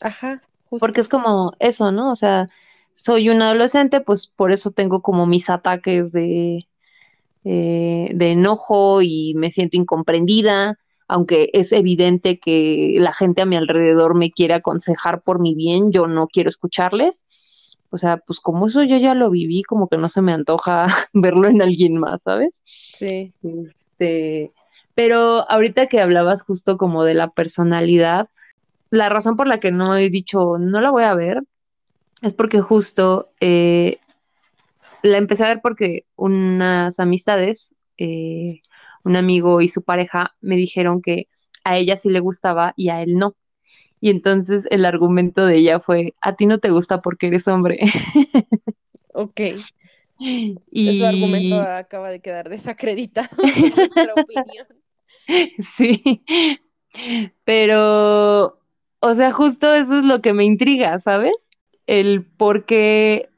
Ajá. 0.00 0.42
Porque 0.70 1.02
es 1.02 1.08
como 1.08 1.52
eso, 1.58 1.92
¿no? 1.92 2.10
O 2.10 2.16
sea, 2.16 2.46
soy 2.94 3.28
una 3.28 3.50
adolescente, 3.50 4.00
pues 4.00 4.26
por 4.26 4.52
eso 4.52 4.70
tengo 4.70 5.02
como 5.02 5.26
mis 5.26 5.50
ataques 5.50 6.12
de, 6.12 6.66
eh, 7.44 8.10
de 8.14 8.30
enojo 8.30 9.02
y 9.02 9.34
me 9.36 9.50
siento 9.50 9.76
incomprendida 9.76 10.78
aunque 11.12 11.50
es 11.52 11.72
evidente 11.72 12.40
que 12.40 12.96
la 12.98 13.12
gente 13.12 13.42
a 13.42 13.46
mi 13.46 13.56
alrededor 13.56 14.14
me 14.14 14.30
quiere 14.30 14.54
aconsejar 14.54 15.20
por 15.20 15.40
mi 15.40 15.54
bien, 15.54 15.92
yo 15.92 16.06
no 16.06 16.26
quiero 16.26 16.48
escucharles. 16.48 17.26
O 17.90 17.98
sea, 17.98 18.16
pues 18.16 18.40
como 18.40 18.66
eso 18.66 18.82
yo 18.82 18.96
ya 18.96 19.14
lo 19.14 19.28
viví, 19.28 19.62
como 19.62 19.88
que 19.88 19.98
no 19.98 20.08
se 20.08 20.22
me 20.22 20.32
antoja 20.32 20.86
verlo 21.12 21.48
en 21.48 21.60
alguien 21.60 21.98
más, 21.98 22.22
¿sabes? 22.22 22.62
Sí. 22.64 23.34
Este, 23.42 24.52
pero 24.94 25.44
ahorita 25.50 25.86
que 25.86 26.00
hablabas 26.00 26.40
justo 26.40 26.78
como 26.78 27.04
de 27.04 27.12
la 27.12 27.28
personalidad, 27.28 28.30
la 28.88 29.10
razón 29.10 29.36
por 29.36 29.46
la 29.46 29.60
que 29.60 29.70
no 29.70 29.94
he 29.94 30.08
dicho 30.08 30.56
no 30.58 30.80
la 30.80 30.90
voy 30.90 31.04
a 31.04 31.14
ver 31.14 31.42
es 32.22 32.32
porque 32.32 32.62
justo 32.62 33.28
eh, 33.40 33.98
la 35.02 35.18
empecé 35.18 35.44
a 35.44 35.48
ver 35.48 35.60
porque 35.60 36.06
unas 36.16 36.98
amistades, 37.00 37.74
eh, 37.98 38.62
un 39.04 39.16
amigo 39.16 39.60
y 39.60 39.68
su 39.68 39.82
pareja 39.82 40.34
me 40.40 40.56
dijeron 40.56 41.02
que 41.02 41.28
a 41.64 41.76
ella 41.76 41.96
sí 41.96 42.10
le 42.10 42.20
gustaba 42.20 42.74
y 42.76 42.88
a 42.88 43.02
él 43.02 43.16
no. 43.16 43.36
Y 44.00 44.10
entonces 44.10 44.66
el 44.70 44.84
argumento 44.84 45.46
de 45.46 45.56
ella 45.58 45.78
fue, 45.78 46.12
a 46.20 46.34
ti 46.34 46.46
no 46.46 46.58
te 46.58 46.70
gusta 46.70 47.00
porque 47.00 47.28
eres 47.28 47.48
hombre. 47.48 47.80
Ok. 49.14 49.40
y... 50.18 50.94
Su 50.94 51.04
argumento 51.04 51.60
acaba 51.60 52.08
de 52.08 52.20
quedar 52.20 52.48
desacreditado 52.48 53.28
en 53.56 53.74
nuestra 53.74 54.14
opinión. 54.14 54.66
Sí, 55.60 56.24
pero, 57.44 58.58
o 58.98 59.14
sea, 59.14 59.30
justo 59.30 59.72
eso 59.72 59.98
es 59.98 60.04
lo 60.04 60.20
que 60.20 60.32
me 60.32 60.44
intriga, 60.44 60.98
¿sabes? 60.98 61.50
El 61.86 62.24
por 62.24 62.66
qué 62.66 63.28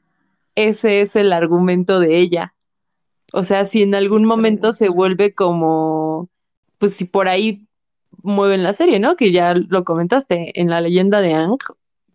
ese 0.55 1.01
es 1.01 1.15
el 1.15 1.31
argumento 1.31 1.99
de 1.99 2.17
ella. 2.17 2.54
O 3.35 3.41
sea, 3.41 3.65
si 3.65 3.83
en 3.83 3.93
algún 3.95 4.25
momento 4.25 4.73
se 4.73 4.89
vuelve 4.89 5.33
como, 5.33 6.29
pues 6.77 6.93
si 6.93 7.05
por 7.05 7.27
ahí 7.27 7.67
mueven 8.23 8.63
la 8.63 8.73
serie, 8.73 8.99
¿no? 8.99 9.15
Que 9.15 9.31
ya 9.31 9.53
lo 9.53 9.83
comentaste, 9.83 10.59
en 10.59 10.69
la 10.69 10.81
leyenda 10.81 11.21
de 11.21 11.33
Ang, 11.33 11.57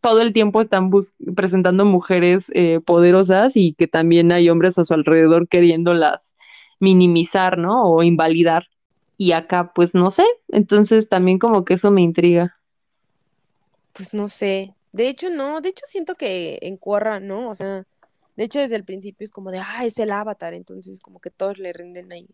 todo 0.00 0.22
el 0.22 0.32
tiempo 0.32 0.60
están 0.60 0.90
presentando 1.36 1.84
mujeres 1.84 2.50
eh, 2.54 2.80
poderosas 2.84 3.56
y 3.56 3.74
que 3.74 3.86
también 3.86 4.32
hay 4.32 4.48
hombres 4.48 4.78
a 4.78 4.84
su 4.84 4.94
alrededor 4.94 5.46
queriéndolas 5.46 6.36
minimizar, 6.78 7.58
¿no? 7.58 7.84
O 7.84 8.02
invalidar. 8.02 8.66
Y 9.18 9.32
acá, 9.32 9.72
pues 9.74 9.92
no 9.92 10.10
sé, 10.10 10.24
entonces 10.48 11.10
también 11.10 11.38
como 11.38 11.66
que 11.66 11.74
eso 11.74 11.90
me 11.90 12.00
intriga. 12.00 12.56
Pues 13.92 14.14
no 14.14 14.28
sé. 14.28 14.74
De 14.92 15.08
hecho, 15.08 15.28
no, 15.28 15.60
de 15.60 15.68
hecho 15.68 15.84
siento 15.86 16.14
que 16.14 16.58
en 16.62 16.78
Corra, 16.78 17.20
¿no? 17.20 17.50
O 17.50 17.54
sea, 17.54 17.84
de 18.41 18.47
hecho 18.47 18.59
desde 18.59 18.76
el 18.76 18.84
principio 18.84 19.22
es 19.22 19.30
como 19.30 19.51
de, 19.51 19.59
ah, 19.59 19.84
es 19.84 19.99
el 19.99 20.11
avatar, 20.11 20.55
entonces 20.55 20.99
como 21.01 21.20
que 21.20 21.28
todos 21.28 21.59
le 21.59 21.74
rinden 21.74 22.11
ahí 22.11 22.26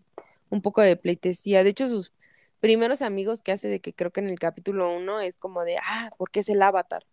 un 0.51 0.63
poco 0.63 0.81
de 0.81 0.95
pleitesía. 0.95 1.65
De 1.65 1.71
hecho, 1.71 1.89
sus 1.89 2.13
primeros 2.61 3.03
amigos 3.03 3.43
que 3.43 3.51
hace 3.51 3.67
de 3.67 3.81
que 3.81 3.93
creo 3.93 4.13
que 4.13 4.21
en 4.21 4.31
el 4.31 4.39
capítulo 4.39 4.97
uno 4.97 5.19
es 5.19 5.37
como 5.37 5.65
de, 5.65 5.79
ah, 5.79 6.13
porque 6.17 6.39
es 6.39 6.49
el 6.49 6.63
avatar. 6.63 7.05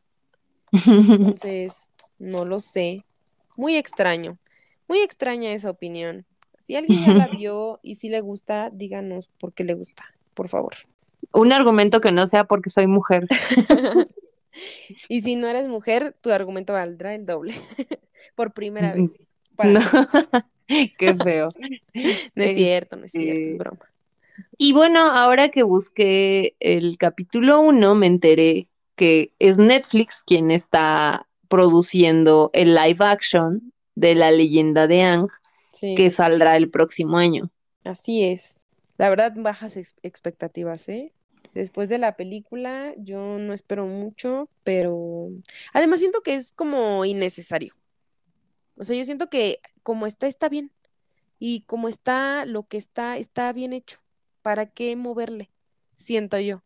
Entonces, 0.85 1.89
no 2.19 2.45
lo 2.45 2.59
sé. 2.59 3.03
Muy 3.57 3.77
extraño. 3.77 4.37
Muy 4.87 4.99
extraña 4.99 5.53
esa 5.53 5.71
opinión. 5.71 6.27
Si 6.59 6.75
alguien 6.75 7.03
ya 7.03 7.13
la 7.15 7.27
vio 7.35 7.79
y 7.81 7.95
si 7.95 8.09
le 8.09 8.21
gusta, 8.21 8.69
díganos 8.69 9.27
por 9.39 9.53
qué 9.53 9.63
le 9.63 9.73
gusta, 9.73 10.03
por 10.35 10.49
favor. 10.49 10.73
Un 11.31 11.51
argumento 11.51 11.99
que 11.99 12.11
no 12.11 12.27
sea 12.27 12.43
porque 12.43 12.69
soy 12.69 12.85
mujer. 12.85 13.27
y 15.09 15.21
si 15.21 15.35
no 15.35 15.47
eres 15.47 15.67
mujer, 15.67 16.15
tu 16.21 16.31
argumento 16.31 16.73
valdrá 16.73 17.15
el 17.15 17.25
doble. 17.25 17.53
por 18.35 18.53
primera 18.53 18.93
vez. 18.93 19.19
Qué 20.97 21.13
feo. 21.15 21.49
no 22.35 22.43
es 22.43 22.55
cierto, 22.55 22.95
no 22.95 23.05
es 23.05 23.11
cierto, 23.11 23.41
es 23.41 23.47
Este, 23.49 23.57
broma. 23.57 23.79
Y 24.57 24.73
bueno, 24.73 24.99
ahora 24.99 25.49
que 25.49 25.63
busqué 25.63 26.55
el 26.59 26.97
capítulo 26.97 27.61
1, 27.61 27.95
me 27.95 28.07
enteré 28.07 28.67
que 28.95 29.33
es 29.39 29.57
Netflix 29.57 30.23
quien 30.25 30.51
está 30.51 31.27
produciendo 31.49 32.49
el 32.53 32.73
live 32.73 32.97
action 33.05 33.73
de 33.95 34.15
la 34.15 34.31
leyenda 34.31 34.87
de 34.87 35.01
Ang, 35.03 35.27
Sí, 35.71 35.95
que 35.95 36.09
saldrá 36.09 36.55
el 36.57 36.69
próximo 36.69 37.17
año. 37.17 37.49
así 37.83 38.23
es. 38.23 38.61
La 38.97 39.09
verdad, 39.09 39.33
bajas 39.35 39.75
ex- 39.77 39.95
expectativas, 40.03 40.87
¿eh? 40.89 41.11
Después 41.53 41.87
de 41.87 41.99
la 41.99 42.15
película, 42.15 42.93
yo 42.97 43.37
no 43.37 43.53
espero 43.53 43.85
mucho, 43.85 44.49
pero 44.63 45.29
además 45.73 45.99
siento 45.99 46.21
que 46.21 46.35
es 46.35 46.51
como 46.51 47.05
innecesario. 47.05 47.75
O 48.75 48.83
sea, 48.83 48.95
yo 48.95 49.05
siento 49.05 49.29
que 49.29 49.59
como 49.83 50.07
está, 50.07 50.27
está 50.27 50.49
bien. 50.49 50.71
Y 51.39 51.61
como 51.61 51.87
está, 51.87 52.45
lo 52.45 52.63
que 52.63 52.77
está, 52.77 53.17
está 53.17 53.51
bien 53.53 53.73
hecho. 53.73 53.99
¿Para 54.41 54.65
qué 54.65 54.95
moverle? 54.95 55.51
Siento 55.95 56.39
yo. 56.39 56.63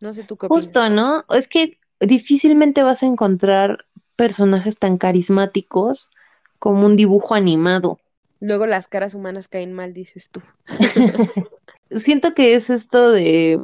No 0.00 0.12
sé 0.12 0.24
tú 0.24 0.36
qué 0.36 0.46
Justo, 0.46 0.80
opinas. 0.80 0.92
¿no? 0.92 1.24
Es 1.36 1.48
que 1.48 1.78
difícilmente 2.00 2.82
vas 2.82 3.02
a 3.02 3.06
encontrar 3.06 3.84
personajes 4.16 4.78
tan 4.78 4.96
carismáticos 4.96 6.10
como 6.58 6.86
un 6.86 6.96
dibujo 6.96 7.34
animado. 7.34 7.98
Luego 8.40 8.66
las 8.66 8.86
caras 8.86 9.14
humanas 9.14 9.48
caen 9.48 9.72
mal, 9.72 9.92
dices 9.92 10.30
tú. 10.30 10.40
Siento 11.90 12.34
que 12.34 12.54
es 12.54 12.70
esto 12.70 13.10
de 13.10 13.60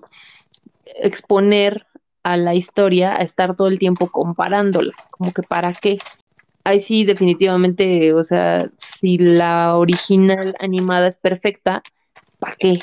exponer 0.97 1.86
a 2.22 2.36
la 2.36 2.55
historia 2.55 3.14
a 3.14 3.22
estar 3.22 3.57
todo 3.57 3.68
el 3.68 3.78
tiempo 3.78 4.09
comparándola, 4.09 4.93
como 5.11 5.32
que 5.32 5.43
para 5.43 5.72
qué. 5.72 5.99
Ahí 6.64 6.78
sí, 6.78 7.05
definitivamente, 7.05 8.12
o 8.12 8.22
sea, 8.22 8.70
si 8.76 9.18
la 9.18 9.76
original 9.76 10.55
animada 10.61 11.09
es 11.09 11.16
perfecta, 11.16 11.82
¿para 12.38 12.55
qué 12.57 12.78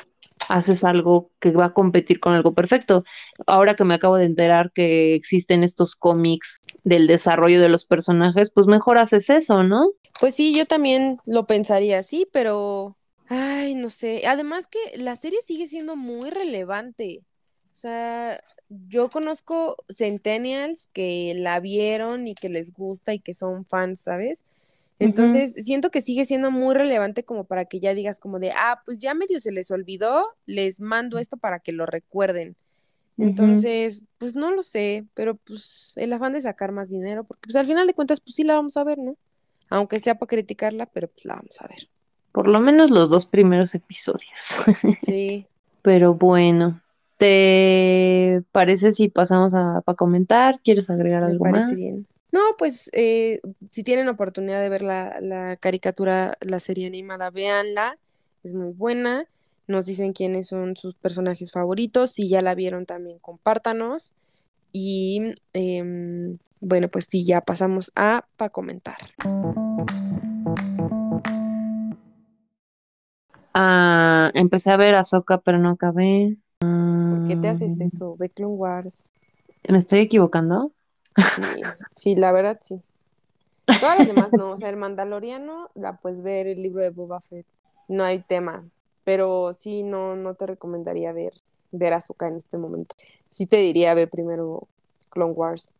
haces 0.49 0.83
algo 0.83 1.31
que 1.39 1.51
va 1.51 1.65
a 1.65 1.73
competir 1.73 2.19
con 2.19 2.33
algo 2.33 2.53
perfecto? 2.53 3.05
Ahora 3.47 3.75
que 3.75 3.85
me 3.85 3.93
acabo 3.93 4.17
de 4.17 4.25
enterar 4.25 4.71
que 4.73 5.15
existen 5.15 5.63
estos 5.63 5.95
cómics 5.95 6.59
del 6.83 7.07
desarrollo 7.07 7.61
de 7.61 7.69
los 7.69 7.85
personajes, 7.85 8.51
pues 8.51 8.67
mejor 8.67 8.97
haces 8.97 9.29
eso, 9.29 9.63
¿no? 9.63 9.91
Pues 10.19 10.35
sí, 10.35 10.53
yo 10.53 10.65
también 10.65 11.19
lo 11.25 11.47
pensaría 11.47 11.99
así, 11.99 12.27
pero, 12.33 12.97
ay, 13.27 13.75
no 13.75 13.89
sé. 13.89 14.23
Además 14.27 14.67
que 14.67 14.79
la 14.97 15.15
serie 15.15 15.39
sigue 15.41 15.67
siendo 15.67 15.95
muy 15.95 16.29
relevante. 16.31 17.21
O 17.79 17.81
sea, 17.81 18.41
yo 18.67 19.07
conozco 19.07 19.77
centennials 19.87 20.89
que 20.91 21.31
la 21.33 21.61
vieron 21.61 22.27
y 22.27 22.35
que 22.35 22.49
les 22.49 22.73
gusta 22.73 23.13
y 23.13 23.19
que 23.19 23.33
son 23.33 23.63
fans, 23.63 24.01
¿sabes? 24.01 24.43
Entonces, 24.99 25.53
siento 25.53 25.89
que 25.89 26.01
sigue 26.01 26.25
siendo 26.25 26.51
muy 26.51 26.75
relevante 26.75 27.23
como 27.23 27.45
para 27.45 27.63
que 27.63 27.79
ya 27.79 27.93
digas 27.93 28.19
como 28.19 28.37
de, 28.37 28.51
ah, 28.51 28.81
pues 28.83 28.99
ya 28.99 29.13
medio 29.13 29.39
se 29.39 29.53
les 29.53 29.71
olvidó, 29.71 30.25
les 30.45 30.81
mando 30.81 31.19
esto 31.19 31.37
para 31.37 31.59
que 31.59 31.71
lo 31.71 31.85
recuerden. 31.85 32.57
Entonces, 33.17 34.03
pues 34.17 34.35
no 34.35 34.51
lo 34.51 34.61
sé, 34.61 35.05
pero 35.13 35.35
pues 35.35 35.93
el 35.95 36.11
afán 36.11 36.33
de 36.33 36.41
sacar 36.41 36.73
más 36.73 36.89
dinero, 36.89 37.23
porque 37.23 37.47
pues 37.47 37.55
al 37.55 37.65
final 37.65 37.87
de 37.87 37.93
cuentas, 37.93 38.19
pues 38.19 38.35
sí 38.35 38.43
la 38.43 38.55
vamos 38.55 38.75
a 38.75 38.83
ver, 38.83 38.97
¿no? 38.97 39.15
Aunque 39.69 40.01
sea 40.01 40.15
para 40.15 40.27
criticarla, 40.27 40.85
pero 40.85 41.07
pues 41.07 41.23
la 41.23 41.35
vamos 41.35 41.61
a 41.61 41.67
ver. 41.67 41.87
Por 42.33 42.49
lo 42.49 42.59
menos 42.59 42.91
los 42.91 43.09
dos 43.09 43.25
primeros 43.25 43.73
episodios. 43.73 44.59
Sí, 45.01 45.47
Pero 45.81 46.13
bueno, 46.13 46.81
¿te 47.19 48.43
parece 48.53 48.93
si 48.93 49.09
pasamos 49.09 49.53
a 49.53 49.81
para 49.81 49.97
comentar? 49.97 50.61
¿Quieres 50.63 50.89
agregar 50.89 51.23
algo 51.23 51.45
más? 51.45 51.75
bien. 51.75 52.07
No, 52.31 52.39
pues 52.57 52.89
eh, 52.93 53.41
si 53.69 53.83
tienen 53.83 54.07
oportunidad 54.07 54.61
de 54.61 54.69
ver 54.69 54.83
la, 54.83 55.19
la 55.19 55.57
caricatura, 55.57 56.37
la 56.39 56.61
serie 56.61 56.87
animada, 56.87 57.29
véanla, 57.29 57.97
es 58.43 58.53
muy 58.53 58.71
buena. 58.71 59.25
Nos 59.67 59.85
dicen 59.85 60.13
quiénes 60.13 60.47
son 60.47 60.77
sus 60.77 60.95
personajes 60.95 61.51
favoritos, 61.51 62.11
si 62.11 62.29
ya 62.29 62.41
la 62.41 62.55
vieron 62.55 62.85
también, 62.85 63.19
compártanos. 63.19 64.13
Y 64.71 65.35
em, 65.51 66.37
bueno, 66.61 66.87
pues 66.87 67.05
sí, 67.05 67.25
ya 67.25 67.41
pasamos 67.41 67.91
a 67.95 68.25
para 68.37 68.49
comentar. 68.49 68.97
Ah, 73.53 74.31
empecé 74.35 74.71
a 74.71 74.77
ver 74.77 74.95
Ahsoka, 74.95 75.41
pero 75.41 75.57
no 75.57 75.71
acabé. 75.71 76.37
¿Por 77.29 77.35
qué 77.35 77.41
te 77.41 77.47
haces 77.49 77.79
Mm, 77.79 77.83
eso? 77.83 78.15
Ve 78.17 78.29
Clone 78.29 78.55
Wars. 78.55 79.09
¿Me 79.67 79.77
estoy 79.77 79.99
equivocando? 79.99 80.71
Sí, 81.17 81.41
sí, 81.95 82.15
la 82.15 82.31
verdad 82.31 82.59
sí. 82.61 82.81
Todas 83.79 83.97
las 83.97 84.07
demás 84.07 84.33
no, 84.33 84.51
o 84.51 84.57
sea, 84.57 84.69
el 84.69 84.77
Mandaloriano 84.77 85.69
la 85.75 85.97
puedes 85.97 86.23
ver, 86.23 86.47
el 86.47 86.61
libro 86.61 86.81
de 86.81 86.89
Boba 86.89 87.21
Fett, 87.21 87.45
no 87.87 88.03
hay 88.03 88.19
tema, 88.19 88.63
pero 89.03 89.53
sí 89.53 89.83
no, 89.83 90.15
no 90.15 90.33
te 90.33 90.47
recomendaría 90.47 91.11
ver, 91.13 91.33
ver 91.71 91.93
Ahsoka 91.93 92.27
en 92.27 92.37
este 92.37 92.57
momento. 92.57 92.95
Sí 93.29 93.45
te 93.45 93.57
diría 93.57 93.93
ve 93.93 94.07
primero 94.07 94.67
Clone 95.09 95.33
Wars. 95.33 95.71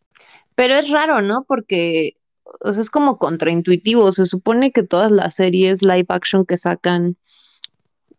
Pero 0.55 0.75
es 0.75 0.89
raro, 0.89 1.21
¿no? 1.21 1.43
Porque, 1.45 2.17
o 2.61 2.73
sea, 2.73 2.81
es 2.81 2.89
como 2.89 3.17
contraintuitivo. 3.17 4.11
Se 4.11 4.25
supone 4.25 4.71
que 4.71 4.83
todas 4.83 5.11
las 5.11 5.35
series 5.35 5.81
live 5.81 6.05
action 6.09 6.45
que 6.45 6.57
sacan 6.57 7.17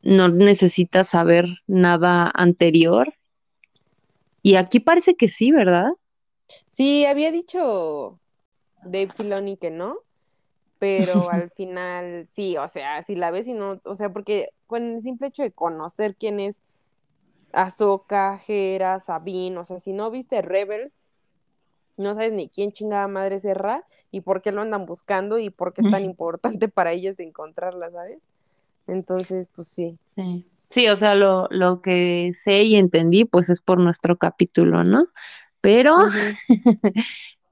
no 0.03 0.29
necesitas 0.29 1.09
saber 1.09 1.47
nada 1.67 2.31
anterior. 2.35 3.15
Y 4.43 4.57
aquí 4.57 4.81
parece 4.81 5.15
que 5.15 5.29
sí, 5.29 5.53
¿verdad? 5.53 5.91
Sí, 6.69 7.05
había 7.05 7.31
dicho 7.31 8.19
Dave 8.85 9.11
Filoni 9.17 9.57
que 9.57 9.71
no, 9.71 9.99
pero 10.79 11.29
al 11.31 11.51
final 11.51 12.27
sí, 12.29 12.57
o 12.57 12.69
sea, 12.69 13.03
si 13.03 13.17
la 13.17 13.31
ves 13.31 13.49
y 13.49 13.53
no, 13.53 13.81
o 13.85 13.95
sea, 13.95 14.13
porque 14.13 14.49
con 14.67 14.83
el 14.95 15.03
simple 15.03 15.29
hecho 15.29 15.43
de 15.43 15.53
conocer 15.53 16.17
quién 16.17 16.41
es 16.41 16.61
Ahsoka, 17.53 18.41
Hera, 18.47 19.01
Sabine, 19.01 19.59
o 19.59 19.65
sea, 19.65 19.79
si 19.79 19.93
no 19.93 20.11
viste 20.11 20.43
Rebels, 20.43 20.99
no 21.97 22.15
sabes 22.15 22.33
ni 22.33 22.49
quién 22.49 22.73
chingada 22.73 23.07
madre 23.09 23.37
es 23.37 23.47
y 24.11 24.23
por 24.23 24.41
qué 24.41 24.53
lo 24.53 24.63
andan 24.63 24.87
buscando 24.87 25.39
y 25.39 25.51
por 25.51 25.75
qué 25.75 25.83
es 25.83 25.91
tan 25.91 26.05
importante 26.05 26.69
para 26.69 26.93
ellos 26.93 27.21
encontrarla, 27.21 27.91
¿sabes? 27.91 28.19
Entonces, 28.87 29.51
pues 29.55 29.69
sí. 29.69 29.99
Sí. 30.17 30.45
Sí, 30.71 30.89
o 30.89 30.97
sea, 30.97 31.15
lo, 31.15 31.49
lo 31.51 31.83
que 31.83 32.33
sé 32.33 32.63
y 32.63 32.77
entendí, 32.77 33.25
pues 33.25 33.51
es 33.51 33.61
por 33.61 33.79
nuestro 33.81 34.17
capítulo, 34.19 34.85
¿no? 34.85 35.07
Pero 35.61 35.97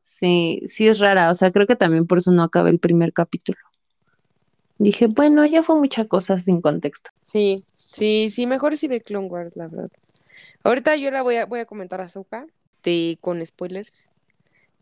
sí, 0.02 0.62
sí 0.68 0.86
es 0.86 0.98
rara, 1.00 1.30
o 1.30 1.34
sea, 1.34 1.50
creo 1.50 1.66
que 1.66 1.76
también 1.76 2.06
por 2.06 2.18
eso 2.18 2.30
no 2.30 2.42
acabé 2.42 2.70
el 2.70 2.78
primer 2.78 3.12
capítulo. 3.12 3.58
Dije, 4.78 5.08
bueno, 5.08 5.44
ya 5.44 5.64
fue 5.64 5.74
mucha 5.74 6.04
cosa 6.04 6.38
sin 6.38 6.60
contexto. 6.60 7.10
Sí, 7.20 7.56
sí, 7.72 8.30
sí, 8.30 8.46
mejor 8.46 8.76
si 8.76 8.86
ve 8.86 9.00
Clone 9.00 9.26
Wars, 9.26 9.56
la 9.56 9.66
verdad. 9.66 9.90
Ahorita 10.62 10.94
yo 10.94 11.10
la 11.10 11.22
voy 11.22 11.36
a, 11.36 11.46
voy 11.46 11.58
a 11.58 11.66
comentar 11.66 12.00
a 12.00 12.06
de, 12.84 13.18
con 13.20 13.44
spoilers. 13.44 14.10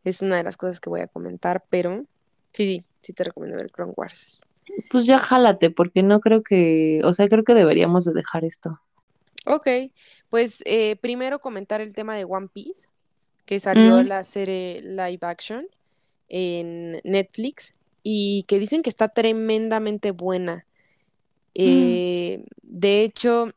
Es 0.05 0.21
una 0.21 0.37
de 0.37 0.43
las 0.43 0.59
cosas 0.59 0.81
que 0.81 0.91
voy 0.91 1.01
a 1.01 1.09
comentar, 1.09 1.65
pero 1.71 2.05
sí, 2.53 2.85
sí 3.01 3.15
te 3.15 3.25
recomiendo 3.25 3.57
ver 3.57 3.69
Clone 3.73 3.95
Wars. 3.97 4.46
Pues 4.91 5.07
ya 5.07 5.19
jálate, 5.19 5.71
porque 5.71 6.03
no 6.03 6.21
creo 6.21 6.43
que, 6.43 7.01
o 7.05 7.13
sea, 7.13 7.29
creo 7.29 7.45
que 7.45 7.55
deberíamos 7.55 8.05
de 8.05 8.13
dejar 8.13 8.45
esto. 8.45 8.81
Ok, 9.47 9.69
pues 10.29 10.63
eh, 10.67 10.97
primero 10.97 11.39
comentar 11.39 11.81
el 11.81 11.95
tema 11.95 12.17
de 12.17 12.25
One 12.25 12.49
Piece, 12.53 12.89
que 13.45 13.61
salió 13.61 14.03
Mm. 14.03 14.07
la 14.09 14.23
serie 14.25 14.83
live 14.83 15.21
action 15.23 15.67
en 16.29 17.01
Netflix 17.05 17.73
y 18.03 18.45
que 18.49 18.59
dicen 18.59 18.83
que 18.83 18.91
está 18.91 19.09
tremendamente 19.09 20.11
buena. 20.11 20.67
Eh, 21.55 22.45
de 22.63 23.03
hecho, 23.03 23.51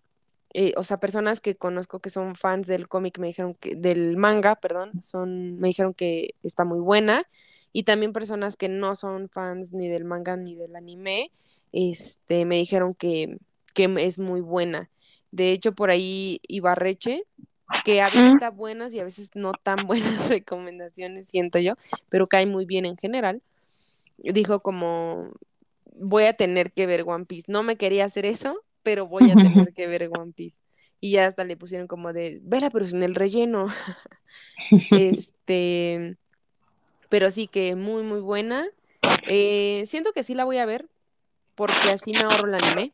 eh, 0.53 0.73
o 0.77 0.83
sea, 0.83 0.99
personas 0.99 1.41
que 1.41 1.55
conozco 1.55 1.99
que 1.99 2.09
son 2.09 2.35
fans 2.35 2.67
del 2.67 2.87
cómic 2.87 3.19
me 3.19 3.27
dijeron 3.27 3.55
que, 3.55 3.75
del 3.75 4.15
manga, 4.17 4.55
perdón, 4.55 4.91
son, 5.01 5.59
me 5.59 5.69
dijeron 5.69 5.93
que 5.93 6.35
está 6.43 6.65
muy 6.65 6.79
buena. 6.79 7.23
Y 7.71 7.83
también 7.83 8.13
personas 8.13 8.57
que 8.57 8.69
no 8.69 8.95
son 8.95 9.29
fans 9.29 9.73
ni 9.73 9.87
del 9.87 10.05
manga 10.05 10.35
ni 10.35 10.55
del 10.55 10.75
anime, 10.75 11.31
este, 11.71 12.45
me 12.45 12.55
dijeron 12.55 12.93
que, 12.95 13.37
que 13.73 13.93
es 13.99 14.19
muy 14.19 14.41
buena. 14.41 14.89
De 15.31 15.51
hecho, 15.51 15.73
por 15.73 15.89
ahí 15.89 16.41
Ibarreche, 16.47 17.23
que 17.85 18.01
a 18.01 18.05
veces 18.05 18.31
Mm. 18.31 18.33
está 18.33 18.49
buenas 18.49 18.93
y 18.93 18.99
a 18.99 19.03
veces 19.03 19.29
no 19.35 19.53
tan 19.53 19.85
buenas 19.87 20.29
recomendaciones, 20.29 21.29
siento 21.29 21.59
yo, 21.59 21.73
pero 22.09 22.27
cae 22.27 22.45
muy 22.45 22.65
bien 22.65 22.85
en 22.85 22.97
general. 22.97 23.41
Dijo 24.17 24.61
como, 24.61 25.31
voy 25.95 26.23
a 26.23 26.33
tener 26.33 26.71
que 26.71 26.85
ver 26.87 27.03
One 27.05 27.25
Piece. 27.25 27.51
No 27.51 27.63
me 27.63 27.77
quería 27.77 28.05
hacer 28.05 28.25
eso, 28.25 28.63
pero 28.83 29.07
voy 29.07 29.29
a 29.29 29.35
tener 29.67 29.73
que 29.73 29.87
ver 29.87 30.09
One 30.11 30.33
Piece. 30.33 30.57
Y 31.01 31.11
ya 31.11 31.27
hasta 31.27 31.45
le 31.45 31.55
pusieron 31.55 31.87
como 31.87 32.11
de, 32.11 32.39
vela, 32.43 32.69
pero 32.69 32.85
sin 32.85 33.03
el 33.03 33.15
relleno. 33.15 33.67
Este, 34.91 36.17
pero 37.09 37.31
sí 37.31 37.47
que 37.47 37.75
muy, 37.75 38.03
muy 38.03 38.19
buena. 38.19 38.67
Eh, 39.27 39.83
siento 39.85 40.13
que 40.13 40.23
sí 40.23 40.35
la 40.35 40.45
voy 40.45 40.57
a 40.57 40.65
ver, 40.65 40.87
porque 41.55 41.91
así 41.91 42.13
me 42.13 42.21
ahorro 42.21 42.47
el 42.47 42.55
anime. 42.55 42.93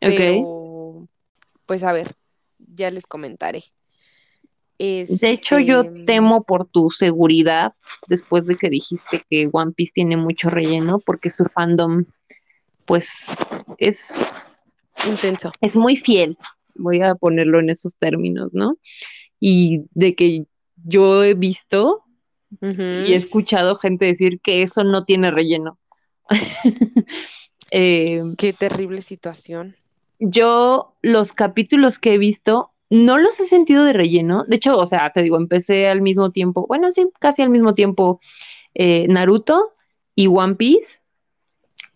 Pero, 0.00 1.08
pues 1.66 1.82
a 1.82 1.92
ver, 1.92 2.14
ya 2.58 2.90
les 2.90 3.06
comentaré. 3.06 3.64
De 4.78 5.30
hecho, 5.30 5.58
yo 5.58 5.82
Este, 5.82 6.04
temo 6.04 6.42
por 6.42 6.66
tu 6.66 6.90
seguridad 6.90 7.74
después 8.08 8.46
de 8.46 8.56
que 8.56 8.68
dijiste 8.68 9.24
que 9.30 9.48
One 9.50 9.72
Piece 9.72 9.92
tiene 9.94 10.16
mucho 10.16 10.50
relleno, 10.50 10.98
porque 10.98 11.30
su 11.30 11.44
fandom, 11.44 12.04
pues, 12.84 13.26
es, 13.78 14.26
Intenso. 15.06 15.52
es 15.60 15.76
muy 15.76 15.96
fiel. 15.96 16.36
Voy 16.74 17.00
a 17.02 17.14
ponerlo 17.14 17.60
en 17.60 17.70
esos 17.70 17.96
términos, 17.98 18.52
¿no? 18.54 18.76
Y 19.40 19.84
de 19.92 20.14
que 20.14 20.46
yo 20.84 21.22
he 21.22 21.34
visto 21.34 22.03
Y 22.60 23.12
he 23.12 23.16
escuchado 23.16 23.74
gente 23.76 24.04
decir 24.06 24.40
que 24.40 24.62
eso 24.62 24.84
no 24.84 25.02
tiene 25.02 25.30
relleno. 25.30 25.78
Eh, 27.70 28.22
Qué 28.38 28.52
terrible 28.52 29.02
situación. 29.02 29.74
yo 30.18 30.94
los 31.02 31.32
capítulos 31.32 31.98
que 31.98 32.14
he 32.14 32.18
visto 32.18 32.70
no 32.90 33.18
los 33.18 33.40
he 33.40 33.46
sentido 33.46 33.82
de 33.84 33.92
relleno. 33.94 34.44
De 34.46 34.56
hecho, 34.56 34.78
o 34.78 34.86
sea, 34.86 35.10
te 35.12 35.22
digo, 35.22 35.36
empecé 35.38 35.88
al 35.88 36.00
mismo 36.00 36.30
tiempo, 36.30 36.66
bueno, 36.68 36.92
sí, 36.92 37.08
casi 37.18 37.42
al 37.42 37.50
mismo 37.50 37.74
tiempo 37.74 38.20
eh, 38.74 39.08
Naruto 39.08 39.72
y 40.14 40.28
One 40.28 40.54
Piece. 40.54 41.00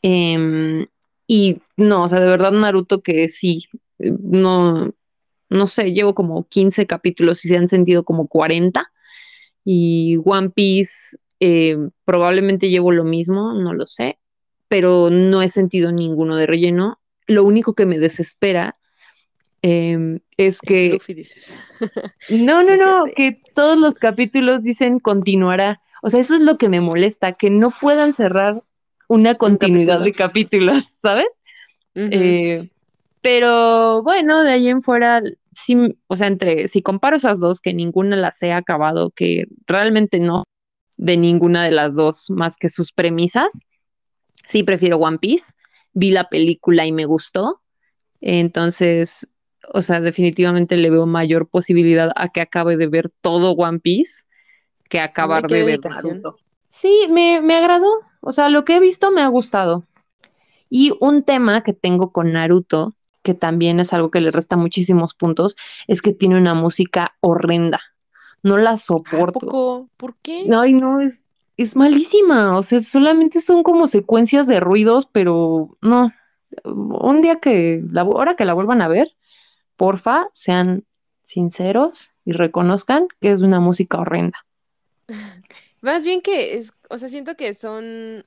Em, 0.03 0.87
y 1.27 1.61
no, 1.77 2.05
o 2.05 2.09
sea, 2.09 2.21
de 2.21 2.29
verdad 2.29 2.53
Naruto 2.53 3.03
que 3.03 3.29
sí, 3.29 3.67
eh, 3.99 4.11
no, 4.21 4.93
no 5.51 5.67
sé, 5.67 5.93
llevo 5.93 6.15
como 6.15 6.45
15 6.49 6.87
capítulos 6.87 7.45
y 7.45 7.49
se 7.49 7.57
han 7.57 7.69
sentido 7.69 8.03
como 8.05 8.27
40. 8.27 8.91
Y 9.71 10.19
One 10.25 10.49
Piece 10.49 11.19
eh, 11.41 11.77
probablemente 12.07 12.71
llevo 12.71 12.91
lo 12.91 13.05
mismo, 13.05 13.53
no 13.53 13.75
lo 13.75 13.87
sé, 13.87 14.19
pero 14.67 15.11
no 15.11 15.43
he 15.43 15.51
sentido 15.51 15.93
ninguno 15.93 16.37
de 16.37 16.47
relleno. 16.47 16.99
Lo 17.27 17.45
único 17.45 17.75
que 17.75 17.85
me 17.85 17.99
desespera 17.99 18.77
em, 19.61 20.21
es 20.39 20.63
que 20.63 20.93
Luffy, 20.93 21.13
dices. 21.13 21.55
no, 22.31 22.63
no, 22.63 22.77
no, 22.77 23.05
que 23.15 23.43
todos 23.55 23.79
los 23.79 23.97
capítulos 23.97 24.63
dicen 24.63 25.01
continuará. 25.01 25.83
O 26.03 26.09
sea, 26.09 26.21
eso 26.21 26.35
es 26.35 26.41
lo 26.41 26.57
que 26.57 26.71
me 26.71 26.81
molesta, 26.81 27.35
que 27.35 27.51
no 27.51 27.71
puedan 27.71 28.15
cerrar 28.15 28.63
una 29.07 29.35
continuidad 29.35 29.99
capítulo. 29.99 30.05
de 30.05 30.13
capítulos, 30.15 30.85
¿sabes? 30.99 31.43
Eh, 31.95 32.71
pero 33.21 34.03
bueno, 34.03 34.43
de 34.43 34.53
ahí 34.53 34.69
en 34.69 34.83
fuera, 34.83 35.23
sí, 35.53 35.99
o 36.07 36.17
sea, 36.17 36.27
entre, 36.29 36.69
si 36.69 36.83
comparo 36.83 37.17
esas 37.17 37.41
dos, 37.41 37.61
que 37.61 37.75
ninguna 37.75 38.17
las 38.17 38.43
he 38.43 38.53
acabado, 38.53 39.11
que 39.11 39.47
realmente 39.67 40.21
no 40.21 40.45
de 40.97 41.17
ninguna 41.17 41.65
de 41.65 41.71
las 41.71 41.95
dos 41.95 42.31
más 42.31 42.57
que 42.57 42.69
sus 42.69 42.93
premisas, 42.93 43.63
sí 44.47 44.63
prefiero 44.63 44.99
One 44.99 45.19
Piece. 45.19 45.53
Vi 45.93 46.11
la 46.11 46.29
película 46.29 46.87
y 46.87 46.93
me 46.93 47.07
gustó. 47.07 47.61
Entonces, 48.21 49.27
o 49.73 49.83
sea, 49.83 50.01
definitivamente 50.01 50.77
le 50.77 50.91
veo 50.91 51.07
mayor 51.07 51.49
posibilidad 51.49 52.11
a 52.17 52.29
que 52.29 52.41
acabe 52.41 52.77
de 52.77 52.89
ver 52.89 53.09
todo 53.21 53.53
One 53.53 53.81
Piece 53.81 54.25
que 54.89 55.01
acabar 55.01 55.47
de 55.47 55.65
ver. 55.65 55.81
Naruto. 55.85 56.37
Sí, 56.71 57.07
me, 57.11 57.41
me 57.41 57.57
agradó. 57.57 57.91
O 58.21 58.33
sea, 58.33 58.49
lo 58.49 58.65
que 58.65 58.77
he 58.77 58.81
visto 58.81 59.11
me 59.11 59.23
ha 59.23 59.29
gustado. 59.29 59.85
Y 60.71 60.93
un 61.01 61.23
tema 61.23 61.63
que 61.63 61.73
tengo 61.73 62.13
con 62.13 62.33
Naruto, 62.33 62.91
que 63.29 63.35
también 63.35 63.79
es 63.79 63.93
algo 63.93 64.11
que 64.11 64.23
le 64.23 64.31
resta 64.31 64.57
muchísimos 64.57 65.13
puntos, 65.13 65.55
es 65.87 66.01
que 66.01 66.15
tiene 66.15 66.39
una 66.39 66.55
música 66.55 67.15
horrenda. 67.21 67.79
No 68.43 68.57
la 68.57 68.71
¿A 68.71 68.77
soporto. 68.79 69.39
poco? 69.39 69.91
¿Por 69.99 70.17
qué? 70.23 70.49
Ay, 70.51 70.73
no, 70.73 71.03
es, 71.03 71.21
es 71.59 71.77
malísima. 71.77 72.57
O 72.57 72.63
sea, 72.63 72.83
solamente 72.83 73.43
son 73.43 73.63
como 73.65 73.87
secuencias 73.87 74.47
de 74.47 74.61
ruidos, 74.61 75.05
pero 75.13 75.77
no. 75.83 76.11
Un 76.65 77.21
día 77.21 77.37
que, 77.37 77.85
la, 77.91 78.01
ahora 78.01 78.35
que 78.35 78.47
la 78.47 78.55
vuelvan 78.55 78.81
a 78.81 78.89
ver, 78.89 79.13
porfa, 79.77 80.29
sean 80.33 80.87
sinceros 81.25 82.13
y 82.25 82.33
reconozcan 82.33 83.09
que 83.21 83.33
es 83.33 83.43
una 83.43 83.61
música 83.61 84.01
horrenda. 84.01 84.39
Más 85.83 86.03
bien 86.03 86.23
que 86.23 86.57
es, 86.57 86.73
o 86.89 86.97
sea, 86.97 87.11
siento 87.11 87.37
que 87.37 87.53
son 87.53 88.23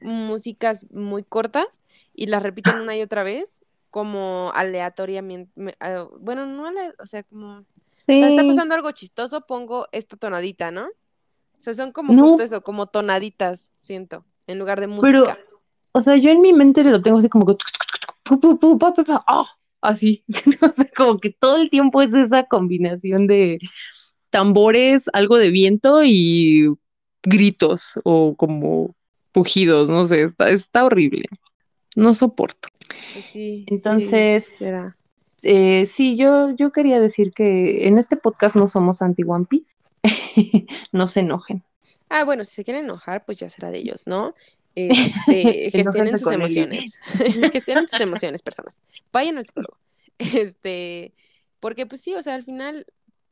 músicas 0.00 0.90
muy 0.90 1.22
cortas 1.22 1.82
y 2.14 2.28
las 2.28 2.42
repiten 2.42 2.76
una 2.80 2.96
y 2.96 3.02
otra 3.02 3.24
vez, 3.24 3.60
como 3.90 4.50
aleatoriamente. 4.54 5.52
me- 5.56 5.74
ah, 5.80 6.06
Bueno, 6.20 6.46
no, 6.46 6.68
o 7.00 7.06
sea, 7.06 7.22
como, 7.24 7.58
o 7.58 7.64
sea, 8.06 8.28
está 8.28 8.42
Sí. 8.42 8.48
pasando 8.48 8.74
algo 8.74 8.90
chistoso, 8.92 9.42
pongo 9.46 9.86
esta 9.92 10.16
tonadita, 10.16 10.70
¿no? 10.70 10.84
O 10.86 11.60
sea, 11.60 11.74
son 11.74 11.92
como 11.92 12.12
No. 12.12 12.28
justo 12.28 12.42
eso, 12.42 12.62
como 12.62 12.86
tonaditas, 12.86 13.72
siento, 13.76 14.24
en 14.46 14.58
lugar 14.58 14.80
de 14.80 14.86
Pero, 15.00 15.20
música. 15.20 15.38
o 15.92 16.00
sea, 16.00 16.16
yo 16.16 16.30
en 16.30 16.40
mi 16.40 16.52
mente 16.52 16.84
lo 16.84 17.02
tengo 17.02 17.18
así 17.18 17.28
como 17.28 17.46
que 17.46 17.56
ah, 19.26 19.46
así. 19.80 20.24
O 20.62 20.96
como 20.96 21.18
que 21.18 21.30
todo 21.30 21.56
el 21.56 21.70
tiempo 21.70 22.02
es 22.02 22.14
esa 22.14 22.44
combinación 22.44 23.26
de 23.26 23.58
tambores, 24.30 25.08
algo 25.12 25.36
de 25.36 25.50
viento 25.50 26.02
y 26.04 26.68
gritos 27.22 27.98
o 28.04 28.34
como 28.36 28.94
pujidos, 29.32 29.88
no 29.90 30.06
sé, 30.06 30.22
está, 30.22 30.50
está 30.50 30.84
horrible. 30.84 31.24
No 31.96 32.14
soporto. 32.14 32.68
Pues 32.88 33.24
sí, 33.24 33.64
sí, 33.66 33.66
Entonces, 33.68 34.56
será. 34.58 34.96
Eh, 35.42 35.86
sí, 35.86 36.16
yo, 36.16 36.50
yo 36.50 36.72
quería 36.72 37.00
decir 37.00 37.32
que 37.32 37.86
en 37.86 37.98
este 37.98 38.16
podcast 38.16 38.56
no 38.56 38.68
somos 38.68 39.02
anti 39.02 39.22
One 39.26 39.46
Piece. 39.46 39.76
no 40.92 41.06
se 41.06 41.20
enojen. 41.20 41.62
Ah, 42.08 42.24
bueno, 42.24 42.44
si 42.44 42.54
se 42.54 42.64
quieren 42.64 42.84
enojar, 42.84 43.24
pues 43.24 43.38
ya 43.38 43.48
será 43.48 43.70
de 43.70 43.78
ellos, 43.78 44.06
¿no? 44.06 44.34
Este, 44.78 45.72
gestionen 45.72 46.16
sus 46.20 46.30
emociones. 46.30 47.00
gestionen 47.52 47.88
sus 47.88 48.00
emociones, 48.00 48.42
personas. 48.42 48.76
Vayan 49.12 49.36
al 49.36 49.44
psicólogo. 49.44 49.76
Este, 50.18 51.14
porque 51.58 51.84
pues 51.84 52.00
sí, 52.00 52.14
o 52.14 52.22
sea, 52.22 52.36
al 52.36 52.44
final, 52.44 52.86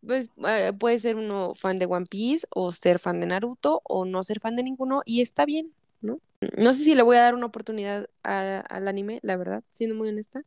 pues 0.05 0.31
eh, 0.49 0.73
puede 0.77 0.99
ser 0.99 1.15
uno 1.15 1.55
fan 1.55 1.78
de 1.78 1.87
One 1.87 2.07
Piece 2.11 2.49
o 2.51 2.73
ser 2.73 2.99
fan 2.99 3.20
de 3.20 3.27
Naruto 3.27 3.81
o 3.85 4.05
no 4.05 4.24
ser 4.24 4.41
fan 4.41 4.57
de 4.57 4.65
ninguno 4.65 5.03
y 5.05 5.20
está 5.20 5.45
bien, 5.45 5.73
¿no? 6.07 6.20
No 6.57 6.73
sé 6.73 6.83
si 6.85 6.95
le 6.95 7.03
voy 7.03 7.16
a 7.16 7.23
dar 7.23 7.35
una 7.35 7.47
oportunidad 7.47 8.09
a- 8.23 8.61
al 8.61 8.89
anime, 8.89 9.19
la 9.23 9.37
verdad, 9.37 9.62
siendo 9.70 9.95
muy 9.97 10.09
honesta, 10.09 10.43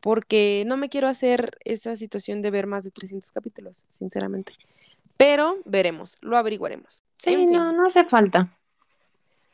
porque 0.00 0.64
no 0.66 0.76
me 0.76 0.88
quiero 0.88 1.08
hacer 1.08 1.58
esa 1.64 1.96
situación 1.96 2.40
de 2.42 2.50
ver 2.50 2.66
más 2.66 2.84
de 2.84 2.90
300 2.90 3.30
capítulos, 3.32 3.84
sinceramente. 3.88 4.52
Pero 5.18 5.58
veremos, 5.64 6.16
lo 6.20 6.36
averiguaremos. 6.36 7.02
Sí, 7.18 7.34
En 7.34 7.48
fin. 7.48 7.58
no, 7.58 7.72
no 7.72 7.86
hace 7.86 8.04
falta. 8.04 8.56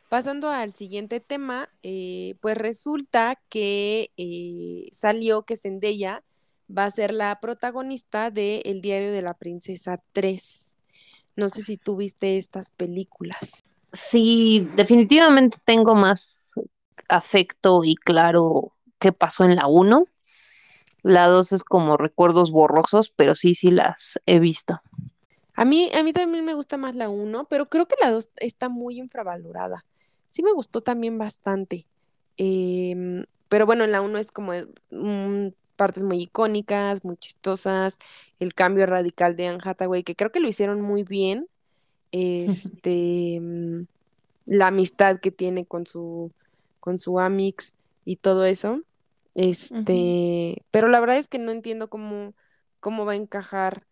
Pasando 0.08 0.50
al 0.50 0.72
siguiente 0.72 1.18
tema, 1.18 1.68
eh, 1.82 2.36
pues 2.40 2.56
resulta 2.56 3.40
que 3.48 4.10
eh, 4.16 4.88
salió 4.92 5.42
que 5.42 5.56
Zendaya 5.56 6.22
va 6.70 6.84
a 6.84 6.90
ser 6.90 7.12
la 7.12 7.40
protagonista 7.40 8.30
de 8.30 8.60
El 8.66 8.80
diario 8.80 9.10
de 9.10 9.22
la 9.22 9.34
princesa 9.34 10.00
3. 10.12 10.76
No 11.34 11.48
sé 11.48 11.62
si 11.62 11.76
tú 11.76 11.96
viste 11.96 12.36
estas 12.36 12.70
películas. 12.70 13.64
Sí, 13.96 14.68
definitivamente 14.76 15.56
tengo 15.64 15.94
más 15.94 16.52
afecto 17.08 17.82
y 17.82 17.94
claro 17.96 18.72
qué 18.98 19.12
pasó 19.12 19.44
en 19.44 19.56
la 19.56 19.66
1. 19.66 20.06
La 21.02 21.26
2 21.28 21.52
es 21.52 21.64
como 21.64 21.96
recuerdos 21.96 22.50
borrosos, 22.50 23.10
pero 23.10 23.34
sí, 23.34 23.54
sí 23.54 23.70
las 23.70 24.20
he 24.26 24.38
visto. 24.38 24.80
A 25.54 25.64
mí, 25.64 25.90
a 25.94 26.02
mí 26.02 26.12
también 26.12 26.44
me 26.44 26.52
gusta 26.52 26.76
más 26.76 26.94
la 26.94 27.08
1, 27.08 27.46
pero 27.48 27.66
creo 27.66 27.86
que 27.86 27.96
la 28.00 28.10
2 28.10 28.28
está 28.36 28.68
muy 28.68 28.98
infravalorada. 28.98 29.84
Sí 30.28 30.42
me 30.42 30.52
gustó 30.52 30.82
también 30.82 31.16
bastante. 31.16 31.86
Em, 32.36 33.24
pero 33.48 33.64
bueno, 33.64 33.84
en 33.84 33.92
la 33.92 34.02
1 34.02 34.18
es 34.18 34.30
como 34.30 34.52
mm, 34.90 35.48
partes 35.76 36.02
muy 36.02 36.22
icónicas, 36.22 37.02
muy 37.02 37.16
chistosas, 37.16 37.96
el 38.40 38.52
cambio 38.52 38.84
radical 38.84 39.36
de 39.36 39.46
Anne 39.46 39.60
Hathaway, 39.64 40.02
que 40.02 40.16
creo 40.16 40.32
que 40.32 40.40
lo 40.40 40.48
hicieron 40.48 40.82
muy 40.82 41.02
bien. 41.02 41.48
Este, 42.18 43.38
mm, 43.40 43.86
la 44.46 44.68
amistad 44.68 45.20
que 45.20 45.30
tiene 45.30 45.66
con 45.66 45.84
su, 45.86 46.32
con 46.80 46.98
su 46.98 47.20
Amix 47.20 47.74
y 48.04 48.16
todo 48.16 48.46
eso. 48.46 48.80
Este, 49.34 50.64
pero 50.70 50.88
la 50.88 50.98
verdad 50.98 51.18
es 51.18 51.28
que 51.28 51.38
no 51.38 51.52
entiendo 51.52 51.90
cómo, 51.90 52.32
cómo 52.80 53.04
va 53.04 53.12
a 53.12 53.16
encajar 53.16 53.86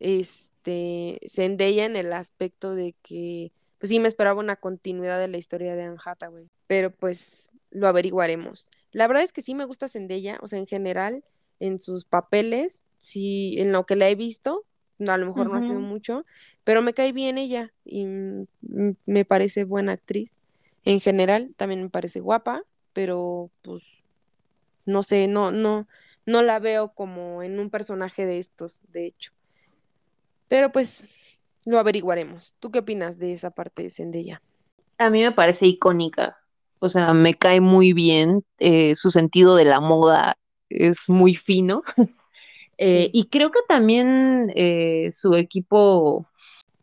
este 0.00 1.18
Zendaya 1.30 1.86
en 1.86 1.96
el 1.96 2.12
aspecto 2.12 2.74
de 2.74 2.94
que, 3.02 3.52
pues 3.78 3.88
sí 3.88 4.00
me 4.00 4.08
esperaba 4.08 4.38
una 4.38 4.56
continuidad 4.56 5.18
de 5.18 5.28
la 5.28 5.38
historia 5.38 5.74
de 5.74 5.84
Anne 5.84 5.96
Hathaway, 6.04 6.50
pero 6.66 6.90
pues 6.90 7.52
lo 7.70 7.88
averiguaremos. 7.88 8.66
La 8.92 9.06
verdad 9.06 9.22
es 9.22 9.32
que 9.32 9.40
sí 9.40 9.54
me 9.54 9.64
gusta 9.64 9.88
Zendaya, 9.88 10.38
o 10.42 10.48
sea, 10.48 10.58
en 10.58 10.66
general, 10.66 11.24
en 11.58 11.78
sus 11.78 12.04
papeles, 12.04 12.82
sí, 12.98 13.54
en 13.58 13.72
lo 13.72 13.86
que 13.86 13.96
la 13.96 14.10
he 14.10 14.14
visto, 14.14 14.66
a 15.10 15.18
lo 15.18 15.26
mejor 15.26 15.48
no 15.48 15.56
ha 15.56 15.60
sido 15.62 15.80
mucho, 15.80 16.24
pero 16.64 16.82
me 16.82 16.94
cae 16.94 17.12
bien 17.12 17.38
ella 17.38 17.72
y 17.84 18.06
me 19.06 19.24
parece 19.24 19.64
buena 19.64 19.92
actriz. 19.92 20.38
En 20.84 21.00
general, 21.00 21.54
también 21.56 21.82
me 21.82 21.90
parece 21.90 22.20
guapa, 22.20 22.62
pero 22.92 23.50
pues 23.62 24.04
no 24.84 25.02
sé, 25.02 25.28
no, 25.28 25.50
no, 25.50 25.88
no 26.26 26.42
la 26.42 26.58
veo 26.58 26.92
como 26.92 27.42
en 27.42 27.58
un 27.58 27.70
personaje 27.70 28.26
de 28.26 28.38
estos, 28.38 28.80
de 28.92 29.06
hecho. 29.06 29.32
Pero 30.48 30.70
pues 30.70 31.06
lo 31.64 31.78
averiguaremos. 31.78 32.54
¿Tú 32.60 32.70
qué 32.70 32.80
opinas 32.80 33.18
de 33.18 33.32
esa 33.32 33.50
parte 33.50 33.82
de 33.82 33.90
Zendaya? 33.90 34.42
A 34.98 35.10
mí 35.10 35.22
me 35.22 35.32
parece 35.32 35.66
icónica. 35.66 36.36
O 36.78 36.88
sea, 36.88 37.12
me 37.14 37.34
cae 37.34 37.60
muy 37.60 37.92
bien. 37.92 38.44
Eh, 38.58 38.94
su 38.96 39.10
sentido 39.10 39.56
de 39.56 39.64
la 39.64 39.80
moda 39.80 40.36
es 40.68 41.08
muy 41.08 41.34
fino. 41.34 41.82
Eh, 42.84 43.10
y 43.12 43.26
creo 43.26 43.52
que 43.52 43.60
también 43.68 44.50
eh, 44.56 45.10
su 45.12 45.36
equipo 45.36 46.26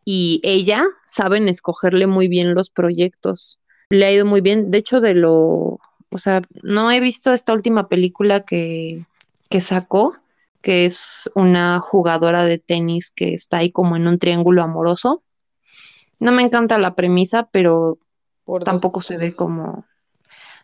y 0.05 0.39
ella 0.43 0.85
saben 1.03 1.49
escogerle 1.49 2.07
muy 2.07 2.29
bien 2.29 2.53
los 2.53 2.69
proyectos. 2.69 3.59
Le 3.89 4.05
ha 4.05 4.11
ido 4.13 4.25
muy 4.25 4.39
bien. 4.39 4.71
De 4.71 4.77
hecho, 4.77 5.01
de 5.01 5.13
lo, 5.13 5.77
o 6.09 6.17
sea, 6.17 6.41
no 6.63 6.89
he 6.89 7.01
visto 7.01 7.33
esta 7.33 7.51
última 7.51 7.89
película 7.89 8.45
que, 8.45 9.03
que 9.49 9.59
sacó, 9.59 10.15
que 10.61 10.85
es 10.85 11.29
una 11.35 11.81
jugadora 11.81 12.45
de 12.45 12.59
tenis 12.59 13.11
que 13.11 13.33
está 13.33 13.57
ahí 13.57 13.69
como 13.69 13.97
en 13.97 14.07
un 14.07 14.19
triángulo 14.19 14.63
amoroso. 14.63 15.21
No 16.17 16.31
me 16.31 16.43
encanta 16.43 16.77
la 16.77 16.95
premisa, 16.95 17.49
pero 17.51 17.97
tampoco 18.63 19.01
se 19.01 19.17
ve 19.17 19.35
como, 19.35 19.83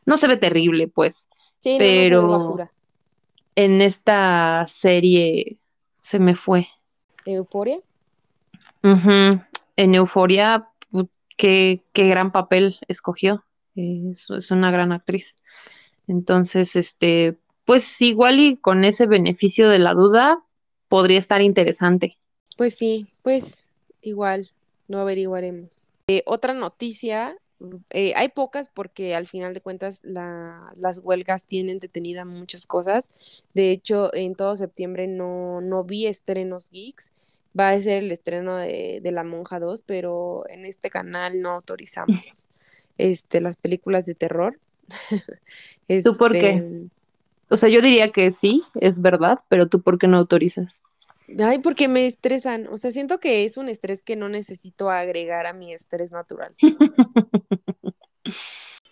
no 0.05 0.15
se 0.15 0.27
ve 0.27 0.37
terrible, 0.37 0.87
pues. 0.87 1.29
Sí, 1.59 1.75
pero 1.77 2.57
en 3.55 3.81
esta 3.81 4.65
serie 4.67 5.57
se 5.99 6.19
me 6.19 6.35
fue. 6.35 6.67
¿Euforia? 7.25 7.79
En 8.83 9.95
Euforia, 9.95 10.69
qué, 11.37 11.83
qué 11.93 12.07
gran 12.07 12.31
papel 12.31 12.77
escogió. 12.87 13.43
Es, 13.75 14.29
es, 14.29 14.51
una 14.51 14.71
gran 14.71 14.91
actriz. 14.91 15.37
Entonces, 16.07 16.75
este, 16.75 17.37
pues 17.65 18.01
igual 18.01 18.39
y 18.39 18.57
con 18.57 18.83
ese 18.85 19.07
beneficio 19.07 19.69
de 19.69 19.79
la 19.79 19.93
duda, 19.93 20.43
podría 20.87 21.19
estar 21.19 21.41
interesante. 21.41 22.17
Pues 22.57 22.75
sí, 22.75 23.07
pues 23.21 23.67
igual, 24.01 24.51
lo 24.87 24.99
averiguaremos. 24.99 25.87
Eh, 26.07 26.21
otra 26.25 26.53
noticia 26.53 27.35
eh, 27.91 28.13
hay 28.15 28.29
pocas 28.29 28.69
porque 28.69 29.15
al 29.15 29.27
final 29.27 29.53
de 29.53 29.61
cuentas 29.61 30.01
las 30.03 30.99
huelgas 31.03 31.45
tienen 31.45 31.79
detenida 31.79 32.25
muchas 32.25 32.65
cosas. 32.65 33.09
De 33.53 33.71
hecho, 33.71 34.13
en 34.13 34.35
todo 34.35 34.55
septiembre 34.55 35.07
no, 35.07 35.61
no 35.61 35.83
vi 35.83 36.07
estrenos 36.07 36.69
geeks. 36.69 37.11
Va 37.57 37.69
a 37.69 37.79
ser 37.79 38.03
el 38.03 38.11
estreno 38.11 38.57
de, 38.57 39.01
La 39.11 39.23
Monja 39.23 39.59
2, 39.59 39.81
pero 39.83 40.43
en 40.49 40.65
este 40.65 40.89
canal 40.89 41.41
no 41.41 41.51
autorizamos 41.51 42.45
este, 42.97 43.39
las 43.39 43.57
películas 43.57 44.05
de 44.05 44.15
terror. 44.15 44.59
¿Tú 46.03 46.17
por 46.17 46.33
qué? 46.33 46.55
Este, 46.55 46.89
o 47.49 47.57
sea, 47.57 47.69
yo 47.69 47.81
diría 47.81 48.11
que 48.11 48.31
sí, 48.31 48.63
es 48.75 49.01
verdad, 49.01 49.39
pero 49.49 49.67
tú 49.67 49.81
por 49.81 49.97
qué 49.99 50.07
no 50.07 50.17
autorizas? 50.17 50.81
Ay, 51.39 51.59
porque 51.59 51.87
me 51.87 52.05
estresan. 52.05 52.67
O 52.67 52.77
sea, 52.77 52.91
siento 52.91 53.19
que 53.19 53.45
es 53.45 53.57
un 53.57 53.69
estrés 53.69 54.03
que 54.03 54.15
no 54.15 54.29
necesito 54.29 54.89
agregar 54.89 55.45
a 55.47 55.53
mi 55.53 55.73
estrés 55.73 56.11
natural. 56.11 56.55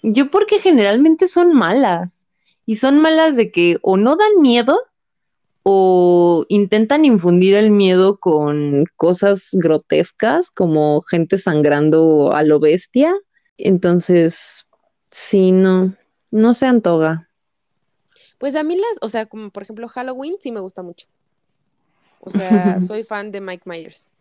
Yo 0.04 0.30
porque 0.30 0.60
generalmente 0.60 1.28
son 1.28 1.54
malas. 1.54 2.28
Y 2.66 2.78
son 2.78 3.00
malas 3.00 3.36
de 3.36 3.52
que 3.52 3.78
o 3.82 3.98
no 3.98 4.16
dan 4.16 4.40
miedo 4.40 4.80
o 5.64 6.46
intentan 6.50 7.06
infundir 7.06 7.56
el 7.56 7.72
miedo 7.72 8.18
con 8.18 8.86
cosas 8.96 9.50
grotescas 9.52 10.50
como 10.52 11.02
gente 11.02 11.38
sangrando 11.38 12.32
a 12.34 12.44
lo 12.44 12.60
bestia. 12.60 13.14
Entonces, 13.58 14.68
sí, 15.10 15.52
no, 15.52 15.96
no 16.32 16.54
se 16.54 16.66
antoga. 16.66 17.30
Pues 18.38 18.56
a 18.56 18.64
mí 18.64 18.76
las, 18.76 18.98
o 19.02 19.10
sea, 19.10 19.26
como 19.26 19.52
por 19.52 19.64
ejemplo 19.64 19.88
Halloween 19.88 20.36
sí 20.40 20.52
me 20.52 20.60
gusta 20.60 20.84
mucho. 20.84 21.08
O 22.26 22.32
sea, 22.32 22.80
soy 22.82 23.04
fan 23.04 23.32
de 23.32 23.42
Mike 23.42 23.64
Myers. 23.66 24.12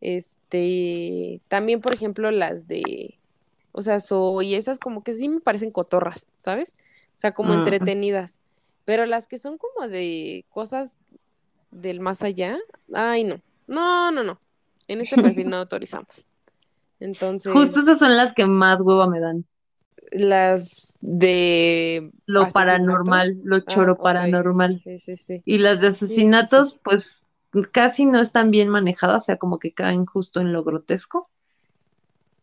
Este, 0.00 1.40
también 1.48 1.80
por 1.80 1.94
ejemplo 1.94 2.30
las 2.30 2.68
de 2.68 3.16
o 3.78 3.82
sea, 3.82 4.00
soy 4.00 4.54
esas 4.54 4.78
como 4.78 5.04
que 5.04 5.12
sí 5.12 5.28
me 5.28 5.38
parecen 5.38 5.70
cotorras, 5.70 6.28
¿sabes? 6.38 6.74
O 7.14 7.18
sea, 7.18 7.32
como 7.32 7.52
entretenidas. 7.52 8.38
Pero 8.86 9.04
las 9.04 9.26
que 9.26 9.36
son 9.36 9.58
como 9.58 9.86
de 9.86 10.46
cosas 10.48 10.98
del 11.70 12.00
más 12.00 12.22
allá, 12.22 12.56
ay, 12.94 13.24
no. 13.24 13.42
No, 13.66 14.10
no, 14.12 14.24
no. 14.24 14.40
En 14.88 15.02
este 15.02 15.20
perfil 15.20 15.50
no 15.50 15.56
autorizamos. 15.58 16.30
Entonces. 17.00 17.52
Justo 17.52 17.80
esas 17.80 17.98
son 17.98 18.16
las 18.16 18.32
que 18.32 18.46
más 18.46 18.80
hueva 18.80 19.06
me 19.08 19.20
dan. 19.20 19.44
Las 20.10 20.96
de. 21.02 22.10
Lo 22.24 22.48
paranormal, 22.48 23.30
lo 23.44 23.56
ah, 23.56 23.64
choro 23.68 23.98
paranormal. 23.98 24.78
Sí, 24.78 24.96
sí, 24.96 25.16
sí. 25.16 25.42
Y 25.44 25.58
las 25.58 25.82
de 25.82 25.88
asesinatos, 25.88 26.78
pues 26.82 27.24
casi 27.72 28.06
no 28.06 28.20
están 28.20 28.50
bien 28.50 28.68
manejadas, 28.68 29.22
o 29.22 29.26
sea, 29.26 29.36
como 29.36 29.58
que 29.58 29.72
caen 29.72 30.06
justo 30.06 30.40
en 30.40 30.52
lo 30.52 30.64
grotesco. 30.64 31.28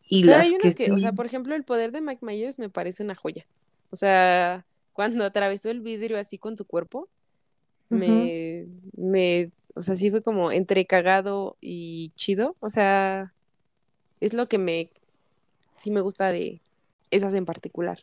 Y 0.08 0.24
Pero 0.24 0.38
hay 0.38 0.52
unas 0.52 0.76
que, 0.76 0.92
o 0.92 0.98
sea, 1.00 1.14
por 1.14 1.26
ejemplo, 1.26 1.56
el 1.56 1.64
poder 1.64 1.92
de 1.92 2.02
Mike 2.02 2.26
Myers 2.26 2.60
me 2.60 2.70
parece 2.70 3.04
una 3.04 3.16
joya. 3.16 3.46
O 3.90 3.96
sea, 3.96 4.66
cuando 4.94 5.24
atravesó 5.24 5.70
el 5.70 5.82
vidrio 5.82 6.20
así 6.20 6.38
con 6.38 6.58
su 6.58 6.66
cuerpo, 6.66 7.10
me, 7.90 8.68
me, 8.98 9.52
o 9.76 9.82
sea, 9.82 9.96
sí 9.96 10.10
fue 10.10 10.24
como 10.24 10.52
entre 10.52 10.86
cagado 10.86 11.58
y 11.62 12.12
chido. 12.16 12.56
O 12.60 12.70
sea, 12.70 13.34
es 14.20 14.34
lo 14.34 14.48
que 14.48 14.58
me, 14.58 14.88
sí 15.76 15.92
me 15.92 16.02
gusta 16.02 16.32
de 16.32 16.62
esas 17.12 17.34
en 17.34 17.46
particular. 17.46 18.00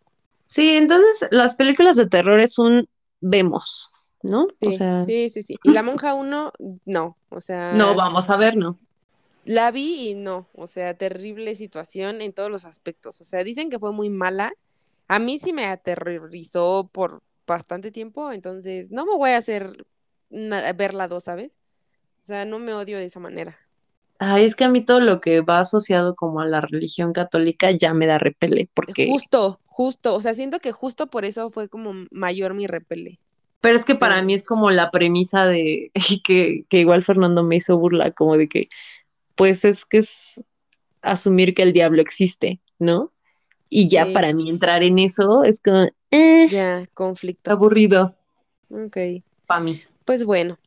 Sí, 0.47 0.77
entonces 0.77 1.29
las 1.31 1.55
películas 1.55 1.97
de 1.97 2.07
terror 2.07 2.41
es 2.41 2.59
un 2.59 2.89
vemos, 3.21 3.90
¿no? 4.23 4.49
Sí, 4.61 4.69
o 4.69 4.73
sea... 4.73 5.05
sí, 5.05 5.29
sí, 5.29 5.43
sí. 5.43 5.57
Y 5.63 5.71
La 5.73 5.83
Monja 5.83 6.15
1, 6.15 6.53
no, 6.85 7.17
o 7.29 7.41
sea... 7.41 7.73
No, 7.73 7.95
vamos 7.95 8.29
a 8.29 8.37
ver, 8.37 8.57
¿no? 8.57 8.79
La 9.45 9.71
vi 9.71 10.11
y 10.11 10.15
no, 10.15 10.47
o 10.55 10.67
sea, 10.67 10.95
terrible 10.95 11.55
situación 11.55 12.21
en 12.21 12.33
todos 12.33 12.51
los 12.51 12.67
aspectos. 12.67 13.21
O 13.21 13.25
sea, 13.25 13.43
dicen 13.43 13.71
que 13.71 13.79
fue 13.79 13.93
muy 13.93 14.11
mala. 14.11 14.53
A 15.09 15.19
mí 15.19 15.39
sí 15.39 15.53
me 15.53 15.67
aterrorizó 15.67 16.89
por 16.93 17.23
bastante 17.47 17.91
tiempo, 17.91 18.31
entonces 18.33 18.91
no 18.91 19.07
me 19.07 19.17
voy 19.17 19.31
a 19.31 19.39
hacer 19.39 19.85
ver 20.31 20.95
la 20.95 21.09
dos, 21.09 21.25
¿sabes? 21.25 21.59
O 22.23 22.25
sea, 22.25 22.45
no 22.45 22.59
me 22.59 22.75
odio 22.75 22.99
de 22.99 23.07
esa 23.07 23.19
manera. 23.19 23.57
Ay, 24.19 24.45
es 24.45 24.55
que 24.55 24.65
a 24.65 24.69
mí 24.69 24.85
todo 24.85 25.01
lo 25.01 25.21
que 25.21 25.41
va 25.41 25.61
asociado 25.61 26.15
como 26.15 26.41
a 26.41 26.47
la 26.47 26.61
religión 26.61 27.13
católica 27.15 27.71
ya 27.71 27.95
me 27.95 28.07
da 28.07 28.19
repele, 28.19 28.69
porque... 28.75 29.09
Justo, 29.09 29.59
justo, 29.65 30.15
o 30.15 30.21
sea, 30.21 30.35
siento 30.35 30.61
que 30.61 30.73
justo 30.73 31.07
por 31.07 31.25
eso 31.25 31.49
fue 31.49 31.69
como 31.69 32.07
mayor 32.11 32.53
mi 32.53 32.67
repele. 32.67 33.19
Pero 33.61 33.77
es 33.79 33.85
que 33.85 33.95
para 33.95 34.23
mí 34.23 34.35
es 34.35 34.43
como 34.43 34.71
la 34.71 34.91
premisa 34.91 35.45
de 35.47 35.91
que, 36.25 36.65
que 36.69 36.79
igual 36.81 37.03
Fernando 37.03 37.43
me 37.45 37.57
hizo 37.57 37.79
burla, 37.79 38.11
como 38.11 38.37
de 38.37 38.49
que 38.49 38.69
pues 39.35 39.65
es 39.65 39.85
que 39.87 39.99
es 39.99 40.43
asumir 41.03 41.55
que 41.55 41.63
el 41.63 41.73
diablo 41.73 42.03
existe, 42.03 42.61
¿no? 42.79 43.11
Y 43.69 43.89
ya 43.89 44.07
Sí. 44.07 44.13
para 44.13 44.33
mí 44.33 44.51
entrar 44.51 44.83
en 44.83 44.99
eso 44.99 45.45
es 45.45 45.61
como, 45.63 45.87
eh, 46.11 46.49
Ya, 46.51 46.85
conflicto. 46.95 47.51
aburrido 47.53 48.17
Ok. 48.71 48.97
para 49.47 49.61
mí. 49.61 49.81
Pues 50.05 50.25
bueno, 50.25 50.59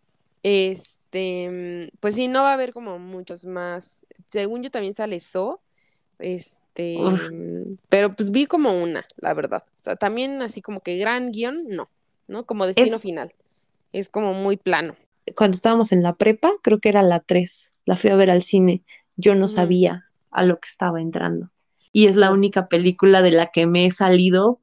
este, 0.42 1.90
pues 2.00 2.16
sí, 2.16 2.28
no 2.28 2.44
va 2.44 2.52
a 2.52 2.54
haber 2.54 2.74
como 2.74 3.00
muchos 3.00 3.46
más. 3.46 4.06
Según 4.30 4.64
yo 4.64 4.72
también 4.72 4.94
sale 4.94 5.20
So, 5.20 5.62
este, 6.20 6.98
Uf. 6.98 7.22
pero 7.90 8.16
pues 8.16 8.32
vi 8.32 8.46
como 8.46 8.82
una, 8.82 9.06
la 9.18 9.34
verdad. 9.34 9.64
O 9.78 9.80
sea, 9.80 9.96
también 9.96 10.42
así 10.42 10.62
como 10.62 10.80
que 10.80 10.98
gran 10.98 11.32
guion, 11.32 11.66
no, 11.68 11.90
¿no? 12.28 12.46
Como 12.46 12.66
destino 12.66 12.96
Es- 12.98 13.02
final. 13.02 13.34
Es 13.92 14.10
como 14.10 14.34
muy 14.34 14.58
plano. 14.58 14.96
Cuando 15.36 15.56
estábamos 15.56 15.92
en 15.92 16.04
la 16.04 16.14
prepa, 16.16 16.52
creo 16.62 16.80
que 16.80 16.90
era 16.90 17.02
la 17.04 17.20
3, 17.22 17.72
la 17.86 17.96
fui 17.96 18.10
a 18.10 18.16
ver 18.16 18.30
al 18.32 18.42
cine. 18.44 18.82
Yo 19.16 19.36
no 19.36 19.48
sabía 19.48 20.06
a 20.32 20.44
lo 20.44 20.60
que 20.60 20.68
estaba 20.68 21.00
entrando. 21.00 21.48
Y 21.92 22.08
es 22.08 22.16
la 22.16 22.32
única 22.32 22.68
película 22.68 23.22
de 23.22 23.32
la 23.32 23.48
que 23.52 23.68
me 23.68 23.86
he 23.86 23.92
salido 23.92 24.60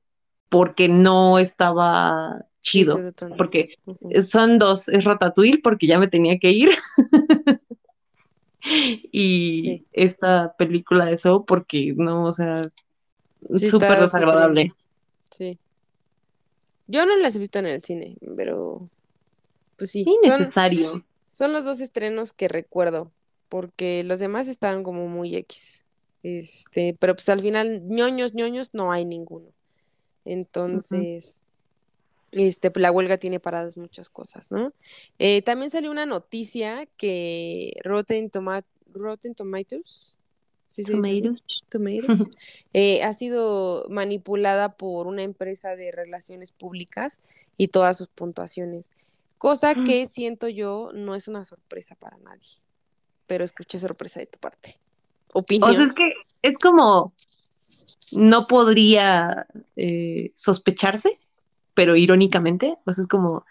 porque 0.48 0.88
no 0.88 1.38
estaba 1.38 2.44
chido. 2.60 3.00
Porque 3.38 3.76
son 4.26 4.58
dos, 4.58 4.88
es 4.88 5.04
Ratatouille 5.04 5.60
porque 5.62 5.86
ya 5.86 5.98
me 5.98 6.08
tenía 6.08 6.38
que 6.38 6.50
ir. 6.50 6.70
y 8.62 9.62
Sí. 9.62 9.86
esta 9.92 10.54
película 10.58 11.06
de 11.06 11.14
eso 11.14 11.44
porque 11.46 11.94
no, 11.96 12.24
o 12.26 12.32
sea, 12.32 12.62
súper 13.56 14.00
desagradable. 14.00 14.74
Sí. 15.30 15.58
Yo 16.90 17.06
no 17.06 17.16
las 17.16 17.36
he 17.36 17.38
visto 17.38 17.58
en 17.60 17.66
el 17.66 17.82
cine, 17.82 18.16
pero 18.36 18.88
pues 19.76 19.90
sí, 19.90 20.04
son, 20.22 20.40
Innecesario. 20.42 21.04
son 21.28 21.52
los 21.52 21.64
dos 21.64 21.80
estrenos 21.80 22.32
que 22.32 22.48
recuerdo, 22.48 23.12
porque 23.48 24.02
los 24.04 24.18
demás 24.18 24.48
estaban 24.48 24.82
como 24.82 25.06
muy 25.06 25.36
X. 25.36 25.84
Este, 26.22 26.96
pero 26.98 27.14
pues 27.14 27.28
al 27.28 27.40
final, 27.40 27.86
ñoños, 27.86 28.34
ñoños, 28.34 28.74
no 28.74 28.92
hay 28.92 29.04
ninguno. 29.04 29.46
Entonces, 30.24 31.42
este, 32.32 32.70
pues 32.70 32.82
la 32.82 32.92
huelga 32.92 33.18
tiene 33.18 33.40
paradas 33.40 33.76
muchas 33.76 34.10
cosas, 34.10 34.50
¿no? 34.50 34.72
Eh, 35.18 35.42
también 35.42 35.70
salió 35.70 35.90
una 35.90 36.06
noticia 36.06 36.86
que 36.96 37.72
Rotten, 37.84 38.30
Toma- 38.30 38.64
Rotten 38.92 39.34
Tomatoes, 39.34 40.18
¿sí 40.70 40.82
así? 40.82 40.92
Tomatoes. 40.92 41.42
Tomatoes, 41.68 42.28
eh, 42.72 43.02
ha 43.02 43.12
sido 43.12 43.86
manipulada 43.90 44.76
por 44.76 45.06
una 45.06 45.22
empresa 45.22 45.76
de 45.76 45.90
relaciones 45.90 46.52
públicas 46.52 47.20
y 47.56 47.68
todas 47.68 47.98
sus 47.98 48.06
puntuaciones, 48.06 48.90
cosa 49.36 49.74
que 49.74 50.06
siento 50.06 50.48
yo 50.48 50.90
no 50.94 51.14
es 51.14 51.28
una 51.28 51.44
sorpresa 51.44 51.96
para 51.96 52.16
nadie, 52.18 52.48
pero 53.26 53.44
escuché 53.44 53.78
sorpresa 53.78 54.20
de 54.20 54.26
tu 54.26 54.38
parte. 54.38 54.76
Opinión. 55.32 55.70
O 55.70 55.74
sea, 55.74 55.84
es 55.84 55.92
que 55.92 56.12
es 56.42 56.58
como 56.58 57.12
no 58.12 58.46
podría 58.46 59.46
eh, 59.76 60.32
sospecharse, 60.36 61.18
pero 61.74 61.96
irónicamente, 61.96 62.76
o 62.84 62.92
sea, 62.92 63.02
es 63.02 63.08
como 63.08 63.44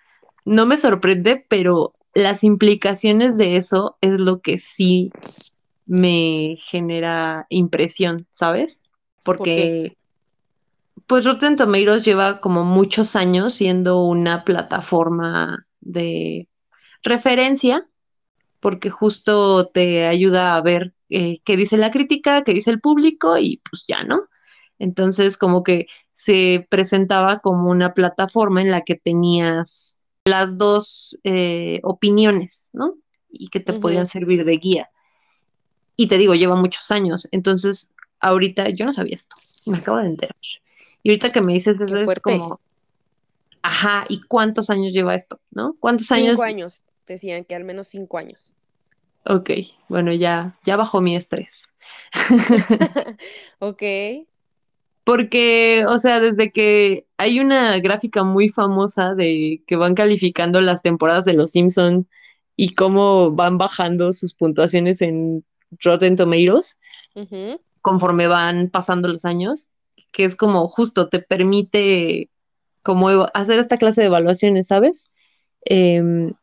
no 0.46 0.66
me 0.66 0.78
sorprende, 0.78 1.46
pero 1.48 1.94
las 2.14 2.44
implicaciones 2.44 3.38
de 3.38 3.58
eso 3.58 3.98
es 4.02 4.20
lo 4.20 4.42
que 4.42 4.58
sí 4.58 5.12
me 5.90 6.58
genera 6.60 7.48
impresión, 7.50 8.28
¿sabes? 8.30 8.84
Porque 9.26 9.98
pues 11.08 11.26
Rotten 11.26 11.56
Tomatoes 11.56 12.06
lleva 12.06 12.40
como 12.42 12.64
muchos 12.64 13.16
años 13.16 13.56
siendo 13.56 14.04
una 14.04 14.44
plataforma 14.44 15.66
de 15.82 16.48
referencia, 17.02 17.90
porque 18.60 18.92
justo 18.92 19.70
te 19.70 20.06
ayuda 20.06 20.56
a 20.56 20.62
ver 20.62 20.94
eh, 21.10 21.40
qué 21.44 21.58
dice 21.58 21.76
la 21.76 21.90
crítica, 21.90 22.44
qué 22.44 22.54
dice 22.54 22.70
el 22.70 22.82
público 22.82 23.40
y 23.40 23.60
pues 23.68 23.86
ya, 23.88 24.04
¿no? 24.04 24.28
Entonces 24.78 25.38
como 25.38 25.64
que 25.64 25.88
se 26.14 26.68
presentaba 26.70 27.40
como 27.40 27.72
una 27.72 27.96
plataforma 27.96 28.62
en 28.62 28.70
la 28.70 28.82
que 28.82 28.94
tenías 28.94 30.00
las 30.24 30.56
dos 30.60 31.18
eh, 31.24 31.80
opiniones, 31.82 32.70
¿no? 32.74 32.94
Y 33.28 33.48
que 33.48 33.60
te 33.60 33.74
podían 33.74 34.06
servir 34.06 34.46
de 34.46 34.58
guía. 34.58 34.90
Y 36.00 36.08
te 36.08 36.18
digo, 36.18 36.34
lleva 36.34 36.56
muchos 36.56 36.92
años. 36.92 37.28
Entonces, 37.34 37.94
ahorita 38.22 38.70
yo 38.70 38.86
no 38.86 38.94
sabía 38.94 39.16
esto. 39.16 39.36
Me 39.66 39.80
acabo 39.80 39.98
de 39.98 40.06
enterar. 40.06 40.36
Y 41.04 41.10
ahorita 41.10 41.30
que 41.30 41.42
me 41.42 41.52
dices 41.52 41.78
eso 41.78 41.98
es 41.98 42.20
como, 42.22 42.62
ajá, 43.62 44.06
¿y 44.08 44.22
cuántos 44.22 44.70
años 44.70 44.94
lleva 44.94 45.14
esto? 45.14 45.42
¿No? 45.52 45.76
¿Cuántos 45.78 46.10
años? 46.14 46.36
Cinco 46.36 46.44
años, 46.44 46.84
decían 47.06 47.44
que 47.44 47.54
al 47.54 47.66
menos 47.66 47.90
cinco 47.90 48.18
años. 48.18 48.54
Ok, 49.26 49.50
bueno, 49.90 50.14
ya, 50.14 50.58
ya 50.64 50.78
bajó 50.78 51.02
mi 51.02 51.18
estrés. 51.18 51.74
Ok. 53.60 53.84
Porque, 55.04 55.84
o 55.86 55.98
sea, 55.98 56.22
desde 56.22 56.50
que 56.50 57.08
hay 57.18 57.42
una 57.42 57.78
gráfica 57.80 58.24
muy 58.24 58.48
famosa 58.48 59.16
de 59.16 59.62
que 59.68 59.76
van 59.76 59.96
calificando 59.96 60.62
las 60.62 60.82
temporadas 60.82 61.26
de 61.26 61.34
Los 61.34 61.52
Simpson 61.52 62.08
y 62.56 62.74
cómo 62.74 63.32
van 63.32 63.58
bajando 63.58 64.14
sus 64.14 64.34
puntuaciones 64.34 65.02
en 65.02 65.44
Rotten 65.84 66.16
Tomatoes 66.16 66.76
conforme 67.82 68.28
van 68.28 68.70
pasando 68.70 69.08
los 69.08 69.26
años, 69.26 69.72
que 70.12 70.26
es 70.26 70.36
como 70.36 70.68
justo 70.68 71.10
te 71.10 71.20
permite 71.20 72.30
como 72.84 73.10
hacer 73.34 73.60
esta 73.60 73.78
clase 73.78 74.02
de 74.02 74.08
evaluaciones, 74.08 74.68
¿sabes? 74.68 75.12
Em, 75.62 76.34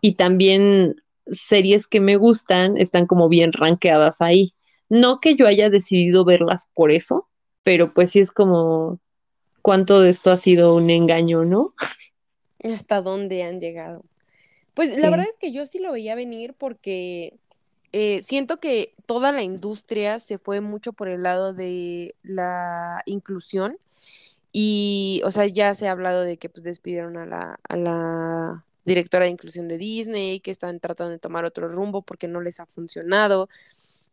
y 0.00 0.14
también 0.14 0.96
series 1.26 1.86
que 1.86 2.00
me 2.00 2.16
gustan 2.16 2.76
están 2.76 3.06
como 3.06 3.28
bien 3.28 3.52
rankeadas 3.52 4.20
ahí. 4.20 4.52
No 4.88 5.18
que 5.20 5.34
yo 5.34 5.46
haya 5.46 5.70
decidido 5.70 6.24
verlas 6.24 6.70
por 6.74 6.92
eso, 6.92 7.28
pero 7.62 7.92
pues 7.92 8.12
sí 8.12 8.20
es 8.20 8.30
como 8.30 9.00
cuánto 9.62 10.00
de 10.00 10.10
esto 10.10 10.30
ha 10.30 10.36
sido 10.36 10.74
un 10.76 10.90
engaño, 10.90 11.44
¿no? 11.44 11.74
¿Hasta 12.62 13.02
dónde 13.02 13.42
han 13.42 13.60
llegado? 13.60 14.04
Pues 14.74 14.90
la 14.90 14.96
Sí. 14.96 15.10
verdad 15.10 15.26
es 15.28 15.36
que 15.40 15.52
yo 15.52 15.66
sí 15.66 15.78
lo 15.78 15.92
veía 15.92 16.14
venir 16.14 16.54
porque 16.54 17.34
eh, 17.92 18.22
siento 18.22 18.58
que 18.58 18.94
toda 19.06 19.32
la 19.32 19.42
industria 19.42 20.18
se 20.18 20.38
fue 20.38 20.60
mucho 20.60 20.92
por 20.92 21.08
el 21.08 21.22
lado 21.22 21.54
de 21.54 22.14
la 22.22 23.02
inclusión 23.06 23.78
y, 24.52 25.20
o 25.24 25.30
sea, 25.30 25.46
ya 25.46 25.74
se 25.74 25.88
ha 25.88 25.92
hablado 25.92 26.22
de 26.22 26.38
que 26.38 26.48
pues 26.48 26.64
despidieron 26.64 27.16
a 27.16 27.26
la, 27.26 27.60
a 27.68 27.76
la 27.76 28.64
directora 28.84 29.24
de 29.24 29.30
inclusión 29.30 29.68
de 29.68 29.78
Disney, 29.78 30.40
que 30.40 30.50
están 30.50 30.80
tratando 30.80 31.12
de 31.12 31.18
tomar 31.18 31.44
otro 31.44 31.68
rumbo 31.68 32.02
porque 32.02 32.28
no 32.28 32.40
les 32.40 32.60
ha 32.60 32.66
funcionado 32.66 33.48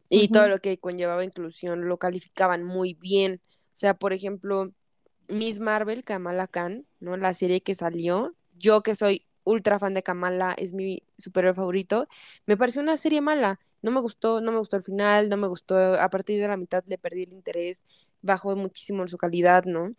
y 0.10 0.28
todo 0.28 0.48
lo 0.48 0.60
que 0.60 0.78
conllevaba 0.78 1.24
inclusión 1.24 1.88
lo 1.88 1.98
calificaban 1.98 2.64
muy 2.64 2.94
bien. 2.94 3.42
O 3.46 3.76
sea, 3.76 3.96
por 3.96 4.14
ejemplo, 4.14 4.72
Miss 5.28 5.60
Marvel, 5.60 6.04
Kamala 6.04 6.48
Khan, 6.48 6.86
¿no? 7.00 7.18
La 7.18 7.34
serie 7.34 7.62
que 7.62 7.74
salió, 7.74 8.36
yo 8.58 8.84
que 8.84 8.96
soy 8.96 9.26
ultra 9.44 9.80
fan 9.80 9.94
de 9.94 10.04
Kamala, 10.04 10.54
es 10.58 10.74
mi 10.74 11.04
superhéroe 11.18 11.56
favorito, 11.56 12.08
me 12.46 12.58
pareció 12.58 12.82
una 12.82 12.98
serie 12.98 13.22
mala, 13.22 13.60
no 13.82 13.92
me 13.92 14.02
gustó, 14.02 14.42
no 14.42 14.52
me 14.52 14.60
gustó 14.60 14.78
el 14.78 14.84
final, 14.84 15.30
no 15.30 15.38
me 15.38 15.48
gustó, 15.48 15.78
a 15.78 16.10
partir 16.10 16.40
de 16.42 16.48
la 16.48 16.58
mitad 16.58 16.84
le 16.88 16.98
perdí 16.98 17.24
el 17.24 17.34
interés, 17.34 17.86
bajó 18.22 18.56
muchísimo 18.56 19.08
su 19.08 19.18
calidad, 19.18 19.66
¿no? 19.66 19.96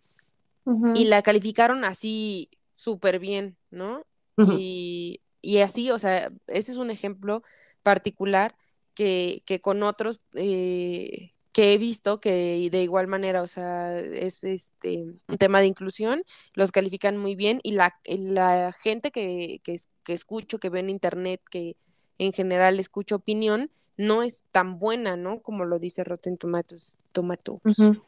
Y 0.93 1.05
la 1.05 1.21
calificaron 1.23 1.85
así 1.85 2.49
súper 2.75 3.19
bien, 3.19 3.57
¿no? 3.71 4.05
Y, 4.39 5.21
y 5.41 5.59
así, 5.59 5.91
o 5.91 5.99
sea, 5.99 6.31
ese 6.47 6.71
es 6.73 6.77
un 6.77 6.91
ejemplo 6.91 7.43
particular 7.83 8.55
que, 8.95 9.43
que 9.45 9.61
con 9.61 9.83
otros 9.83 10.21
eh, 10.35 11.34
que 11.55 11.71
he 11.71 11.77
visto 11.77 12.19
que 12.19 12.67
de 12.69 12.83
igual 12.83 13.07
manera, 13.07 13.41
o 13.41 13.47
sea, 13.47 13.97
es 13.97 14.43
este 14.43 15.05
un 15.29 15.37
tema 15.37 15.61
de 15.61 15.67
inclusión, 15.67 16.21
los 16.53 16.73
califican 16.73 17.15
muy 17.15 17.33
bien 17.37 17.61
y 17.63 17.71
la, 17.71 17.95
la 18.05 18.73
gente 18.73 19.09
que, 19.09 19.61
que, 19.63 19.75
es- 19.75 19.87
que 20.03 20.11
escucho, 20.11 20.59
que 20.59 20.67
veo 20.69 20.81
en 20.81 20.89
internet, 20.89 21.39
que 21.49 21.77
en 22.17 22.33
general 22.33 22.77
escucho 22.77 23.15
opinión, 23.15 23.71
no 23.95 24.21
es 24.21 24.43
tan 24.51 24.79
buena, 24.79 25.15
¿no? 25.15 25.39
Como 25.41 25.63
lo 25.63 25.79
dice 25.79 26.03
Rotten 26.03 26.35
Tomatoes, 26.35 26.97
Tomatoes. 27.13 27.61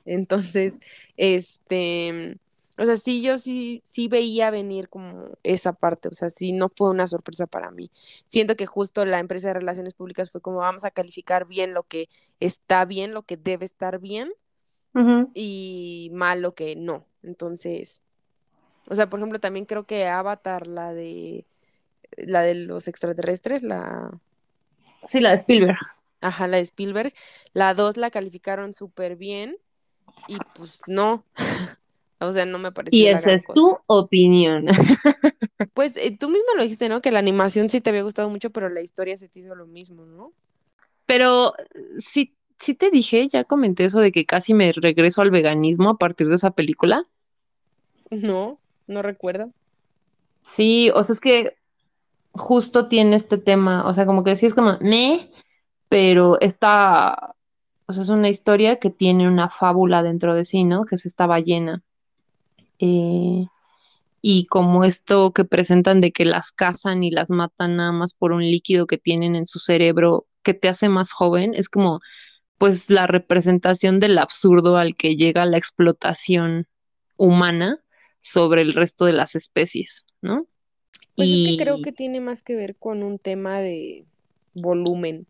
Entonces, 0.04 0.80
este, 1.16 2.38
o 2.78 2.86
sea, 2.86 2.96
sí, 2.96 3.22
yo 3.22 3.38
sí, 3.38 3.82
sí 3.86 4.08
veía 4.08 4.52
venir 4.52 4.90
como 4.90 5.32
esa 5.44 5.74
parte, 5.74 6.10
o 6.10 6.14
sea, 6.14 6.30
sí, 6.30 6.52
no 6.52 6.70
fue 6.70 6.90
una 6.90 7.08
sorpresa 7.08 7.48
para 7.48 7.72
mí. 7.72 7.92
Siento 8.28 8.56
que 8.56 8.66
justo 8.66 9.06
la 9.06 9.20
empresa 9.20 9.50
de 9.50 9.56
relaciones 9.56 9.94
públicas 9.94 10.32
fue 10.32 10.42
como 10.42 10.58
vamos 10.58 10.84
a 10.86 10.92
calificar 10.92 11.48
bien 11.48 11.74
lo 11.74 11.84
que 11.84 12.10
está 12.40 12.86
bien, 12.86 13.14
lo 13.14 13.24
que 13.24 13.38
debe 13.38 13.66
estar 13.66 14.00
bien 14.00 14.32
y 15.34 16.10
mal 16.14 16.42
lo 16.42 16.56
que 16.56 16.76
no. 16.76 17.06
Entonces, 17.22 18.02
o 18.88 18.96
sea, 18.96 19.10
por 19.10 19.20
ejemplo, 19.20 19.40
también 19.40 19.66
creo 19.66 19.86
que 19.86 20.08
Avatar, 20.08 20.66
la 20.66 20.94
de 20.94 21.46
la 22.16 22.42
de 22.42 22.56
los 22.56 22.88
extraterrestres, 22.88 23.62
la 23.62 24.20
Sí, 25.04 25.20
la 25.20 25.32
de 25.32 25.36
Spielberg. 25.38 25.78
Ajá, 26.22 26.48
la 26.48 26.58
de 26.58 26.64
Spielberg. 26.64 27.14
La 27.54 27.74
2 27.74 27.98
la 27.98 28.12
calificaron 28.12 28.74
súper 28.74 29.16
bien 29.16 29.58
y 30.28 30.38
pues 30.58 30.82
no. 30.88 31.24
O 32.20 32.32
sea, 32.32 32.46
no 32.46 32.58
me 32.60 32.72
pareció 32.72 33.00
Y 33.00 33.08
esa 33.08 33.34
es 33.34 33.44
cosa. 33.44 33.56
tu 33.56 33.78
opinión. 33.88 34.66
Pues 35.74 35.96
eh, 35.98 36.16
tú 36.18 36.30
mismo 36.30 36.48
lo 36.56 36.64
dijiste, 36.64 36.90
¿no? 36.90 37.02
Que 37.02 37.12
la 37.12 37.20
animación 37.20 37.70
sí 37.70 37.82
te 37.82 37.90
había 37.90 38.04
gustado 38.04 38.30
mucho, 38.30 38.50
pero 38.52 38.70
la 38.70 38.82
historia 38.82 39.18
se 39.18 39.28
te 39.28 39.40
hizo 39.40 39.56
lo 39.56 39.68
mismo, 39.68 40.06
¿no? 40.06 40.34
Pero 41.06 41.54
sí, 42.00 42.36
sí 42.60 42.74
te 42.76 42.90
dije, 42.92 43.28
ya 43.28 43.44
comenté 43.44 43.86
eso 43.86 44.00
de 44.00 44.12
que 44.12 44.26
casi 44.26 44.54
me 44.54 44.72
regreso 44.72 45.22
al 45.22 45.32
veganismo 45.32 45.90
a 45.90 45.98
partir 45.98 46.28
de 46.28 46.36
esa 46.36 46.52
película. 46.52 47.06
No, 48.10 48.60
no 48.88 49.02
recuerdo. 49.02 49.52
Sí, 50.42 50.90
o 50.96 51.04
sea, 51.04 51.14
es 51.14 51.20
que 51.20 51.58
justo 52.34 52.88
tiene 52.88 53.16
este 53.16 53.38
tema, 53.38 53.86
o 53.88 53.94
sea, 53.94 54.06
como 54.06 54.24
que 54.24 54.36
sí 54.36 54.46
es 54.46 54.54
como, 54.54 54.78
me, 54.82 55.30
pero 55.90 56.40
está, 56.40 57.36
o 57.88 57.94
sea, 57.94 58.04
es 58.04 58.10
una 58.10 58.30
historia 58.30 58.78
que 58.80 58.90
tiene 58.90 59.28
una 59.28 59.50
fábula 59.50 60.04
dentro 60.04 60.36
de 60.36 60.46
sí, 60.46 60.64
¿no? 60.64 60.86
Que 60.86 60.96
es 60.96 61.06
esta 61.06 61.26
ballena. 61.28 61.84
Eh, 62.80 63.46
y 64.22 64.46
como 64.48 64.84
esto 64.84 65.32
que 65.32 65.46
presentan 65.46 66.02
de 66.02 66.12
que 66.12 66.26
las 66.26 66.52
cazan 66.52 67.04
y 67.04 67.12
las 67.12 67.30
matan 67.30 67.78
nada 67.78 67.92
más 67.92 68.14
por 68.14 68.32
un 68.32 68.42
líquido 68.42 68.88
que 68.88 68.98
tienen 68.98 69.36
en 69.36 69.46
su 69.46 69.60
cerebro 69.60 70.26
que 70.44 70.54
te 70.54 70.70
hace 70.70 70.90
más 70.90 71.12
joven, 71.12 71.54
es 71.54 71.70
como 71.70 72.00
pues 72.58 72.90
la 72.90 73.08
representación 73.08 74.00
del 74.00 74.18
absurdo 74.18 74.78
al 74.78 74.96
que 74.96 75.16
llega 75.16 75.46
la 75.46 75.58
explotación 75.58 76.68
humana 77.16 77.80
sobre 78.20 78.62
el 78.62 78.74
resto 78.74 79.06
de 79.06 79.14
las 79.14 79.36
especies, 79.36 80.06
¿no? 80.22 80.48
Pues 81.16 81.30
es 81.30 81.50
que 81.50 81.64
creo 81.64 81.82
que 81.82 81.92
tiene 81.92 82.20
más 82.20 82.42
que 82.42 82.56
ver 82.56 82.76
con 82.76 83.04
un 83.04 83.20
tema 83.20 83.60
de 83.60 84.06
volumen. 84.54 85.26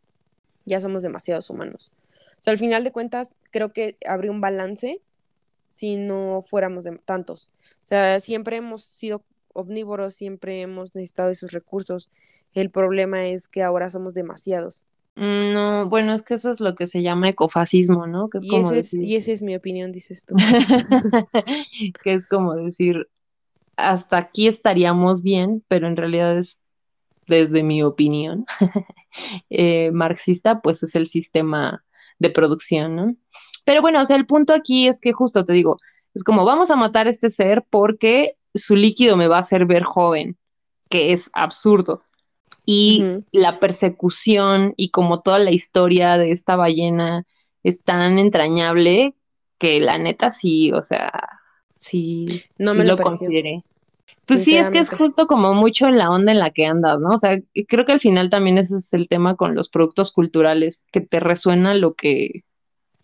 Ya 0.65 0.81
somos 0.81 1.03
demasiados 1.03 1.49
humanos. 1.49 1.91
O 2.39 2.41
sea, 2.41 2.51
al 2.51 2.59
final 2.59 2.83
de 2.83 2.91
cuentas, 2.91 3.37
creo 3.51 3.71
que 3.71 3.97
habría 4.05 4.31
un 4.31 4.41
balance 4.41 5.01
si 5.67 5.95
no 5.95 6.43
fuéramos 6.45 6.83
de 6.83 6.97
tantos. 7.05 7.51
O 7.81 7.85
sea, 7.85 8.19
siempre 8.19 8.57
hemos 8.57 8.83
sido 8.83 9.23
omnívoros, 9.53 10.13
siempre 10.13 10.61
hemos 10.61 10.95
necesitado 10.95 11.29
esos 11.29 11.51
recursos. 11.51 12.11
El 12.53 12.69
problema 12.69 13.27
es 13.27 13.47
que 13.47 13.63
ahora 13.63 13.89
somos 13.89 14.13
demasiados. 14.13 14.85
Mm, 15.15 15.53
no, 15.53 15.89
bueno, 15.89 16.13
es 16.13 16.21
que 16.21 16.35
eso 16.35 16.51
es 16.51 16.59
lo 16.59 16.75
que 16.75 16.85
se 16.85 17.01
llama 17.01 17.29
ecofascismo, 17.29 18.05
¿no? 18.05 18.29
Que 18.29 18.37
es 18.37 18.43
y, 18.43 18.49
como 18.49 18.71
ese 18.71 18.79
es, 18.79 18.91
decir... 18.91 19.03
y 19.03 19.15
esa 19.15 19.31
es 19.31 19.41
mi 19.41 19.55
opinión, 19.55 19.91
dices 19.91 20.23
tú. 20.23 20.35
que 22.03 22.13
es 22.13 22.27
como 22.27 22.53
decir, 22.55 23.07
hasta 23.77 24.17
aquí 24.17 24.47
estaríamos 24.47 25.23
bien, 25.23 25.63
pero 25.67 25.87
en 25.87 25.97
realidad 25.97 26.37
es, 26.37 26.69
desde 27.27 27.63
mi 27.63 27.81
opinión 27.81 28.45
eh, 29.49 29.91
marxista, 29.91 30.61
pues 30.61 30.83
es 30.83 30.95
el 30.95 31.07
sistema 31.07 31.83
de 32.19 32.29
producción, 32.29 32.95
¿no? 32.95 33.15
Pero 33.67 33.81
bueno, 33.81 34.01
o 34.01 34.05
sea, 34.05 34.15
el 34.15 34.25
punto 34.25 34.53
aquí 34.53 34.87
es 34.87 35.01
que 35.01 35.11
justo 35.11 35.43
te 35.43 35.51
digo, 35.51 35.77
es 36.13 36.23
como 36.23 36.45
vamos 36.45 36.71
a 36.71 36.77
matar 36.77 37.07
a 37.07 37.09
este 37.09 37.29
ser 37.29 37.65
porque 37.69 38.37
su 38.55 38.77
líquido 38.77 39.17
me 39.17 39.27
va 39.27 39.35
a 39.35 39.41
hacer 39.41 39.65
ver 39.65 39.83
joven, 39.83 40.37
que 40.89 41.11
es 41.11 41.29
absurdo 41.33 42.01
y 42.65 43.03
la 43.33 43.59
persecución 43.59 44.73
y 44.77 44.91
como 44.91 45.19
toda 45.19 45.39
la 45.39 45.51
historia 45.51 46.17
de 46.17 46.31
esta 46.31 46.55
ballena 46.55 47.25
es 47.61 47.83
tan 47.83 48.19
entrañable 48.19 49.15
que 49.57 49.81
la 49.81 49.97
neta 49.97 50.31
sí, 50.31 50.71
o 50.71 50.81
sea, 50.81 51.11
sí, 51.77 52.43
No 52.57 52.71
sí 52.71 52.77
me 52.77 52.85
lo 52.85 52.95
lo 52.95 53.03
consideré. 53.03 53.65
Pues 54.25 54.45
sí, 54.45 54.55
es 54.55 54.69
que 54.69 54.79
es 54.79 54.89
justo 54.89 55.27
como 55.27 55.53
mucho 55.53 55.87
en 55.87 55.97
la 55.97 56.09
onda 56.09 56.31
en 56.31 56.39
la 56.39 56.51
que 56.51 56.65
andas, 56.65 57.01
¿no? 57.01 57.09
O 57.09 57.17
sea, 57.17 57.37
creo 57.67 57.85
que 57.85 57.91
al 57.91 57.99
final 57.99 58.29
también 58.29 58.57
ese 58.57 58.77
es 58.77 58.93
el 58.93 59.09
tema 59.09 59.35
con 59.35 59.55
los 59.55 59.67
productos 59.67 60.13
culturales, 60.13 60.85
que 60.93 61.01
te 61.01 61.19
resuena 61.19 61.73
lo 61.73 61.95
que 61.95 62.45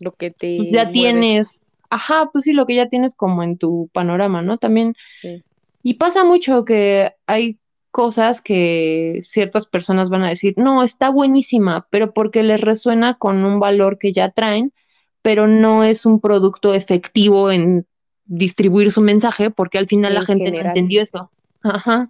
Lo 0.04 0.12
que 0.14 0.32
te 0.32 0.58
pues, 0.58 0.70
ya 0.72 0.86
mueve. 0.86 0.94
tienes, 0.94 1.76
ajá, 1.90 2.30
pues 2.32 2.46
sí, 2.46 2.54
lo 2.54 2.66
que 2.66 2.76
ya 2.76 2.90
tienes 2.90 3.16
como 3.16 3.44
en 3.44 3.58
tu 3.58 3.90
panorama, 3.94 4.42
¿no? 4.42 4.58
También 4.58 4.96
Sí. 5.22 5.44
y 5.84 5.96
pasa 5.96 6.24
mucho 6.24 6.66
que 6.66 7.14
hay 7.28 7.58
cosas 7.92 8.42
que 8.42 9.20
ciertas 9.22 9.68
personas 9.68 10.10
van 10.10 10.24
a 10.24 10.30
decir, 10.30 10.56
no, 10.58 10.84
está 10.84 11.10
buenísima, 11.10 11.88
pero 11.92 12.14
porque 12.14 12.42
les 12.44 12.60
resuena 12.62 13.18
con 13.18 13.44
un 13.46 13.60
valor 13.60 13.98
que 14.00 14.12
ya 14.14 14.32
traen, 14.32 14.74
pero 15.22 15.48
no 15.48 15.84
es 15.84 16.06
un 16.06 16.20
producto 16.20 16.74
efectivo 16.74 17.52
en 17.52 17.86
distribuir 18.26 18.92
su 18.92 19.02
mensaje, 19.02 19.52
porque 19.52 19.78
al 19.78 19.88
final 19.88 20.14
la 20.16 20.22
En 20.22 20.26
gente 20.26 20.52
no 20.52 20.60
entendió 20.60 21.04
eso. 21.04 21.32
Ajá. 21.62 22.10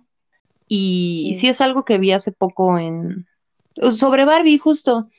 Y, 0.67 1.27
y 1.31 1.33
sí 1.35 1.47
es 1.49 1.59
algo 1.61 1.83
que 1.85 1.97
vi 1.97 2.11
hace 2.13 2.31
poco 2.31 2.77
en 2.79 3.27
sobre 3.91 4.25
Barbie, 4.25 4.57
justo, 4.59 5.09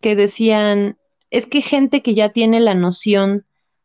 que 0.00 0.16
decían, 0.16 0.96
es 1.30 1.46
que 1.46 1.62
gente 1.62 2.02
que 2.02 2.14
ya 2.14 2.30
tiene 2.30 2.60
la 2.60 2.74
noción 2.74 3.44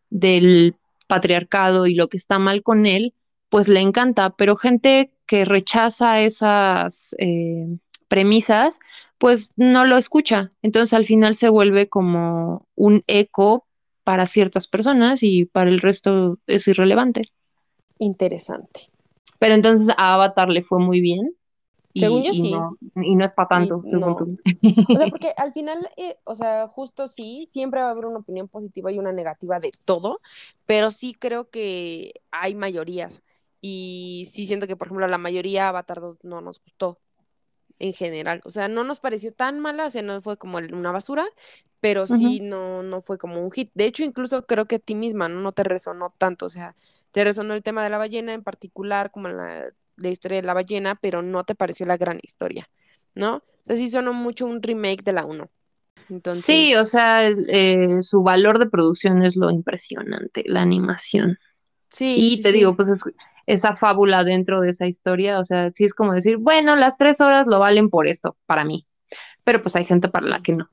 del 0.10 0.76
patriarcado 1.08 1.88
y 1.88 1.96
lo 1.96 2.08
que 2.08 2.18
está 2.18 2.40
mal 2.40 2.64
con 2.64 2.86
él, 2.86 3.14
pues 3.50 3.68
le 3.68 3.82
encanta, 3.82 4.32
pero 4.32 4.56
gente 4.56 5.12
que 5.28 5.46
rechaza 5.46 6.22
esas 6.22 7.16
eh, 7.20 7.78
premisas, 8.08 8.80
pues 9.18 9.54
no 9.56 9.86
lo 9.86 9.98
escucha. 9.98 10.50
Entonces 10.62 10.94
al 10.94 11.06
final 11.06 11.36
se 11.36 11.50
vuelve 11.50 11.88
como 11.90 12.68
un 12.76 13.04
eco 13.08 13.66
para 14.04 14.28
ciertas 14.28 14.68
personas 14.68 15.24
y 15.24 15.46
para 15.46 15.70
el 15.70 15.80
resto 15.80 16.40
es 16.48 16.68
irrelevante. 16.68 17.24
Interesante. 18.00 18.90
Pero 19.40 19.56
entonces 19.56 19.94
a 19.98 20.14
Avatar 20.14 20.50
le 20.50 20.64
fue 20.64 20.80
muy 20.80 21.00
bien. 21.00 21.36
Y, 21.94 22.00
Según 22.00 22.24
yo, 22.24 22.32
y 22.32 22.42
sí. 22.42 22.52
no, 22.52 22.78
y 22.96 23.16
no 23.16 23.24
es 23.24 23.32
para 23.34 23.50
tanto, 23.50 23.82
Y 23.86 23.90
según 23.90 24.10
no. 24.10 24.16
tú. 24.16 24.38
O 24.90 24.98
sea, 24.98 25.08
porque 25.12 25.32
al 25.38 25.54
final, 25.54 25.88
eh, 25.96 26.18
o 26.24 26.36
sea, 26.36 26.68
justo 26.68 27.08
sí, 27.08 27.48
siempre 27.50 27.82
va 27.82 27.90
a 27.90 27.92
haber 27.92 28.08
una 28.08 28.20
opinión 28.20 28.48
positiva 28.48 28.92
y 28.92 28.98
una 28.98 29.12
negativa 29.12 29.60
de 29.60 29.70
todo, 29.86 30.18
pero 30.66 30.90
sí 30.90 31.14
creo 31.14 31.50
que 31.50 32.14
hay 32.32 32.56
mayorías. 32.56 33.22
Y 33.62 34.28
sí 34.30 34.48
siento 34.48 34.68
que, 34.68 34.76
por 34.76 34.88
ejemplo, 34.88 35.08
la 35.08 35.18
mayoría 35.18 35.70
Avatar 35.70 36.02
2 36.02 36.24
no 36.24 36.42
nos 36.42 36.62
gustó 36.62 37.00
en 37.80 37.94
general. 37.94 38.42
O 38.44 38.50
sea, 38.50 38.68
no 38.68 38.84
nos 38.84 39.00
pareció 39.00 39.32
tan 39.32 39.60
mala, 39.60 39.86
o 39.86 39.90
sea, 39.90 40.02
no 40.02 40.22
fue 40.22 40.38
como 40.38 40.58
una 40.58 40.92
basura, 40.92 41.26
pero 41.80 42.08
sí 42.08 42.40
no, 42.40 42.82
no 42.82 43.02
fue 43.02 43.18
como 43.18 43.42
un 43.42 43.52
hit. 43.52 43.72
De 43.74 43.86
hecho, 43.86 44.04
incluso 44.04 44.46
creo 44.46 44.66
que 44.66 44.76
a 44.76 44.80
ti 44.80 44.96
misma 44.96 45.30
no, 45.30 45.42
no 45.42 45.52
te 45.52 45.64
resonó 45.64 46.14
tanto, 46.18 46.46
o 46.48 46.50
sea, 46.50 46.76
te 47.12 47.24
resonó 47.24 47.54
el 47.54 47.64
tema 47.64 47.84
de 47.84 47.90
la 47.90 47.98
ballena 47.98 48.34
en 48.34 48.44
particular, 48.44 49.12
como 49.12 49.28
la, 49.28 49.72
la 49.98 50.10
historia 50.10 50.38
de 50.42 50.48
la 50.48 50.54
ballena, 50.54 50.96
pero 50.96 51.22
no 51.22 51.44
te 51.44 51.56
pareció 51.56 51.86
la 51.86 51.98
gran 51.98 52.20
historia, 52.22 52.70
¿no? 53.16 53.38
O 53.38 53.44
sea, 53.66 53.76
sí 53.76 53.90
sonó 53.90 54.14
mucho 54.14 54.46
un 54.46 54.62
remake 54.64 55.04
de 55.04 55.14
la 55.14 55.26
1. 55.26 55.50
Entonces, 56.10 56.68
Sí, 56.68 56.76
o 56.76 56.86
sea, 56.86 57.28
eh, 57.30 58.02
su 58.02 58.24
valor 58.24 58.58
de 58.60 58.66
producción 58.70 59.24
es 59.24 59.36
lo 59.36 59.52
impresionante, 59.52 60.44
la 60.48 60.62
animación. 60.62 61.38
sí, 61.90 62.22
Y 62.22 62.38
sí, 62.38 62.44
te 62.44 62.52
sí. 62.52 62.58
digo, 62.60 62.76
pues 62.76 62.90
es- 63.08 63.18
esa 63.48 63.76
fábula 63.76 64.24
dentro 64.24 64.62
de 64.62 64.70
esa 64.72 64.88
historia, 64.88 65.40
o 65.40 65.46
sea, 65.46 65.70
sí 65.72 65.86
es 65.86 65.94
como 65.94 66.14
decir, 66.14 66.38
bueno, 66.38 66.76
las 66.76 66.98
tres 66.98 67.22
horas 67.22 67.48
lo 67.48 67.60
valen 67.60 67.90
por 67.90 68.08
esto, 68.08 68.38
para 68.48 68.66
mí. 68.66 68.88
Pero 69.46 69.62
pues 69.64 69.76
hay 69.76 69.86
gente 69.86 70.10
para 70.10 70.28
la 70.28 70.40
Sí. 70.40 70.44
que 70.44 70.54
no. 70.54 70.70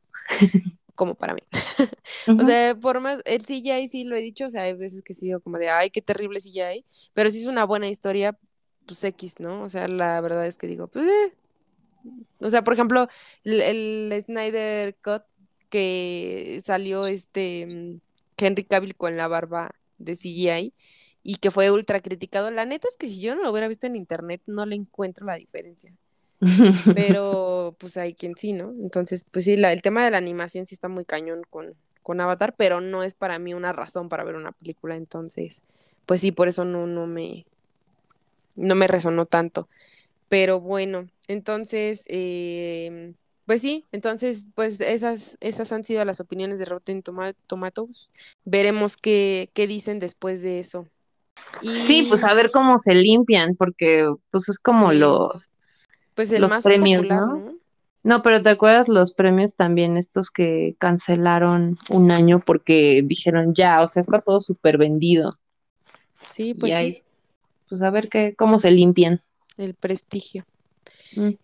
como 0.95 1.15
para 1.15 1.35
mí. 1.35 1.43
O 2.37 2.43
sea, 2.43 2.75
por 2.79 3.01
más, 3.01 3.21
el 3.25 3.45
CGI 3.45 3.89
sí 3.89 4.05
lo 4.05 4.17
he 4.17 4.21
dicho, 4.21 4.47
o 4.47 4.51
sea, 4.51 4.63
hay 4.63 4.75
veces 4.75 5.03
que 5.03 5.15
sí 5.15 5.27
digo 5.27 5.41
como 5.41 5.59
de, 5.59 5.69
ay, 5.71 5.91
qué 5.91 6.03
terrible 6.03 6.41
CGI, 6.41 6.85
pero 7.15 7.31
si 7.31 7.39
es 7.41 7.47
una 7.47 7.65
buena 7.65 7.89
historia, 7.89 8.39
pues 8.91 9.05
X, 9.05 9.41
¿no? 9.41 9.62
O 9.65 9.69
sea, 9.69 9.89
la 9.89 10.21
verdad 10.21 10.47
es 10.47 10.59
que 10.59 10.67
digo, 10.67 10.89
pues, 10.89 11.07
eh. 11.07 11.35
O 12.41 12.49
sea, 12.51 12.65
por 12.65 12.75
ejemplo, 12.75 13.09
el, 13.45 13.61
el 13.62 14.23
Snyder 14.25 14.97
Cut 15.03 15.23
que 15.69 16.61
salió 16.65 17.07
este 17.07 17.67
mm, 17.67 18.01
Henry 18.39 18.65
Cavill 18.65 18.97
con 18.97 19.17
la 19.17 19.29
barba 19.29 19.71
de 19.99 20.17
CGI 20.17 20.75
y 21.23 21.37
que 21.37 21.51
fue 21.51 21.71
ultra 21.71 22.01
criticado, 22.01 22.51
la 22.51 22.65
neta 22.67 22.89
es 22.89 22.97
que 22.97 23.07
si 23.09 23.21
yo 23.21 23.35
no 23.37 23.43
lo 23.43 23.51
hubiera 23.53 23.69
visto 23.69 23.87
en 23.87 23.97
internet, 23.97 24.43
no 24.47 24.67
le 24.67 24.77
encuentro 24.77 25.27
la 25.27 25.37
diferencia. 25.37 25.93
Pero 26.93 27.77
pues 27.79 27.97
hay 27.97 28.15
quien 28.15 28.37
sí, 28.37 28.53
¿no? 28.53 28.71
Entonces, 28.73 29.25
pues 29.31 29.45
sí, 29.45 29.57
la- 29.57 29.73
el 29.73 29.83
tema 29.83 30.05
de 30.05 30.11
la 30.11 30.19
animación 30.19 30.67
sí 30.67 30.75
está 30.75 30.89
muy 30.89 31.05
cañón 31.05 31.43
con, 31.51 31.75
con 32.03 32.21
Avatar, 32.21 32.55
pero 32.57 32.81
no 32.81 33.03
es 33.05 33.15
para 33.15 33.39
mí 33.39 33.55
una 33.55 33.73
razón 33.73 34.09
para 34.09 34.25
ver 34.25 34.37
una 34.37 34.53
película. 34.53 34.97
Entonces, 34.97 35.62
pues 36.07 36.21
sí, 36.21 36.33
por 36.33 36.49
eso 36.49 36.65
no, 36.65 36.87
no 36.87 37.07
me, 37.07 37.47
no 38.57 38.75
me 38.75 38.87
resonó 38.87 39.27
tanto. 39.27 39.69
Pero 40.29 40.61
bueno, 40.61 41.09
entonces, 41.29 42.05
eh, 42.07 43.15
pues 43.47 43.61
sí, 43.61 43.87
entonces, 43.93 44.49
pues 44.55 44.81
esas, 44.81 45.37
esas 45.41 45.73
han 45.73 45.85
sido 45.85 46.05
las 46.05 46.21
opiniones 46.21 46.59
de 46.59 46.67
Rotten 46.67 47.03
Toma- 47.03 47.35
Tomatoes. 47.47 48.11
Veremos 48.45 48.97
qué, 48.97 49.51
qué 49.55 49.67
dicen 49.67 49.99
después 49.99 50.43
de 50.43 50.61
eso. 50.61 50.87
Sí, 51.63 52.07
pues 52.09 52.23
a 52.25 52.35
ver 52.35 52.51
cómo 52.51 52.79
se 52.79 52.95
limpian, 52.95 53.57
porque 53.57 54.07
pues 54.31 54.49
es 54.49 54.59
como 54.59 54.91
Sí. 54.91 54.97
los, 54.99 55.49
pues 56.15 56.33
el 56.33 56.43
los 56.43 56.51
más 56.51 56.65
premios, 56.65 57.03
popular, 57.03 57.21
¿no? 57.27 57.27
¿no? 57.27 57.59
No, 58.03 58.23
pero 58.23 58.43
¿te 58.43 58.51
acuerdas 58.51 58.89
los 58.89 59.13
premios 59.13 59.57
también, 59.57 59.97
estos 59.97 60.31
que 60.31 60.75
cancelaron 60.79 61.77
un 61.91 62.11
año 62.11 62.41
porque 62.41 63.03
dijeron 63.05 63.55
ya, 63.55 63.83
o 63.83 63.87
sea, 63.89 64.01
está 64.01 64.21
todo 64.21 64.41
súper 64.41 64.79
vendido. 64.79 65.31
Sí, 66.25 66.55
Y 66.55 66.61
pues 66.61 66.75
sí, 66.75 67.03
pues 67.71 67.83
a 67.83 67.91
ver 67.91 68.11
qué, 68.11 68.35
cómo 68.37 68.59
se 68.61 68.73
limpian. 68.73 69.23
el 69.59 69.75
prestigio. 69.75 70.47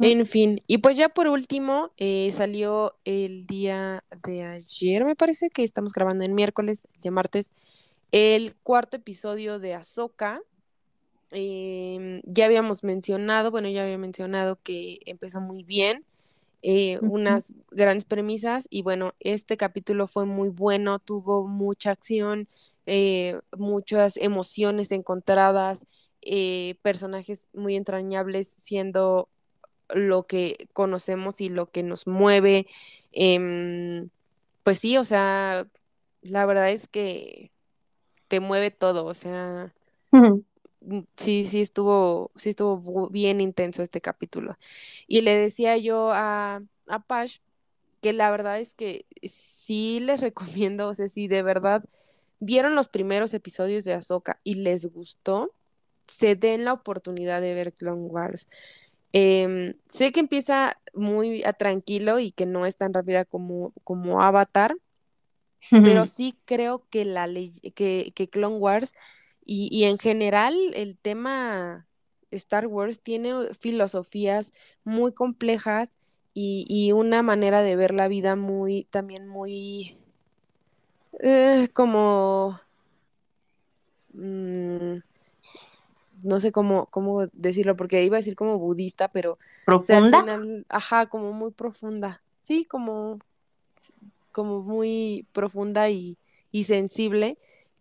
En 0.01 0.27
fin, 0.27 0.61
y 0.69 0.79
pues 0.79 0.97
ya 0.97 1.09
por 1.09 1.29
último, 1.29 1.93
eh, 1.99 2.31
salió 2.33 2.97
el 3.05 3.47
día 3.47 4.05
de 4.25 4.45
ayer, 4.45 5.05
me 5.05 5.17
parece 5.17 5.51
que 5.51 5.65
estamos 5.65 5.93
grabando 5.93 6.25
en 6.25 6.35
miércoles, 6.37 6.89
ya 7.01 7.11
martes, 7.11 7.53
el 8.13 8.57
cuarto 8.63 8.97
episodio 8.99 9.59
de 9.61 9.75
Ahsoka. 9.75 10.41
Em, 11.33 12.23
ya 12.25 12.47
habíamos 12.47 12.85
mencionado, 12.85 13.51
bueno, 13.51 13.69
ya 13.69 13.83
había 13.85 13.99
mencionado 13.99 14.61
que 14.63 15.01
empezó 15.07 15.41
muy 15.41 15.65
bien. 15.65 16.05
eh, 16.63 16.99
unas 17.03 17.55
grandes 17.71 18.05
premisas 18.07 18.67
y 18.71 18.83
bueno, 18.83 19.15
este 19.21 19.57
capítulo 19.57 20.09
fue 20.09 20.27
muy 20.27 20.49
bueno, 20.51 20.99
tuvo 20.99 21.47
mucha 21.47 21.93
acción, 21.93 22.49
eh, 22.87 23.39
muchas 23.57 24.17
emociones 24.17 24.93
encontradas, 24.93 25.87
eh, 26.29 26.77
personajes 26.83 27.49
muy 27.55 27.77
entrañables 27.77 28.49
siendo 28.49 29.29
lo 29.95 30.27
que 30.27 30.69
conocemos 30.73 31.41
y 31.41 31.49
lo 31.49 31.71
que 31.71 31.83
nos 31.83 32.07
mueve. 32.07 32.67
em, 33.13 34.11
pues 34.63 34.81
sí, 34.81 34.97
o 34.97 35.05
sea, 35.05 35.69
la 36.23 36.47
verdad 36.47 36.71
es 36.71 36.89
que 36.89 37.53
te 38.29 38.41
mueve 38.41 38.73
todo, 38.73 39.05
o 39.07 39.15
sea, 39.15 39.73
mm, 40.11 40.41
sí, 41.17 41.47
sí 41.47 41.61
estuvo, 41.61 42.33
sí 42.35 42.51
estuvo 42.51 43.09
bien 43.11 43.41
intenso 43.41 43.83
este 43.83 44.01
capítulo. 44.01 44.59
Y 45.07 45.21
le 45.21 45.37
decía 45.37 45.77
yo 45.77 46.11
a, 46.13 46.63
a 46.89 46.99
Pash 47.01 47.39
que 48.01 48.13
la 48.13 48.31
verdad 48.31 48.61
es 48.61 48.75
que 48.75 49.07
sí 49.23 50.01
les 50.01 50.21
recomiendo, 50.69 50.89
o 50.89 50.95
sea, 50.95 51.09
si 51.09 51.29
de 51.29 51.43
verdad 51.43 51.85
vieron 52.41 52.75
los 52.75 52.89
primeros 52.89 53.33
episodios 53.35 53.85
de 53.85 53.95
Ahsoka 53.95 54.41
y 54.45 54.55
les 54.55 54.87
gustó, 54.87 55.53
se 56.07 56.37
den 56.37 56.65
la 56.65 56.73
oportunidad 56.73 57.41
de 57.41 57.55
ver 57.55 57.73
Clone 57.73 58.07
Wars. 58.07 58.49
Em, 59.13 59.75
sé 59.89 60.13
que 60.13 60.21
empieza 60.21 60.79
muy 60.95 61.43
a 61.45 61.53
tranquilo 61.53 62.19
y 62.19 62.31
que 62.33 62.47
no 62.47 62.67
es 62.67 62.77
tan 62.77 62.93
rápida 62.93 63.25
como, 63.25 63.73
como 63.85 64.23
Avatar, 64.23 64.77
pero 65.71 66.07
sí 66.07 66.39
creo 66.45 66.87
que 66.91 67.05
la 67.05 67.29
que, 67.75 68.13
que 68.15 68.29
Clone 68.29 68.57
Wars 68.59 68.93
y, 69.45 69.69
y 69.73 69.85
en 69.85 69.99
general 69.99 70.55
el 70.75 70.97
tema 70.97 71.89
Star 72.31 72.67
Wars 72.67 73.01
tiene 73.01 73.55
filosofías 73.55 74.53
muy 74.85 75.13
complejas 75.13 75.91
y, 76.35 76.67
y 76.69 76.93
una 76.93 77.23
manera 77.23 77.63
de 77.63 77.77
ver 77.77 77.93
la 77.93 78.09
vida 78.09 78.37
muy, 78.37 78.85
también 78.91 79.27
muy 79.27 79.97
eh, 81.21 81.69
como 81.73 82.61
mm, 84.13 84.97
no 86.27 86.41
sé 86.41 86.53
cómo, 86.53 86.87
cómo 86.87 87.27
decirlo, 87.33 87.77
porque 87.77 88.05
iba 88.05 88.17
a 88.17 88.21
decir 88.21 88.37
como 88.37 88.59
budista, 88.59 89.09
pero 89.09 89.39
o 89.67 89.81
sea, 89.81 89.99
al 89.99 90.11
¿Profunda? 90.11 90.21
final, 90.21 90.67
ajá, 90.69 91.07
como 91.07 91.33
muy 91.33 91.53
profunda. 91.53 92.23
Sí, 92.43 92.65
como, 92.65 93.19
como 94.33 94.63
muy 94.63 95.27
profunda 95.33 95.89
y, 95.89 96.17
y 96.51 96.65
sensible, 96.65 97.39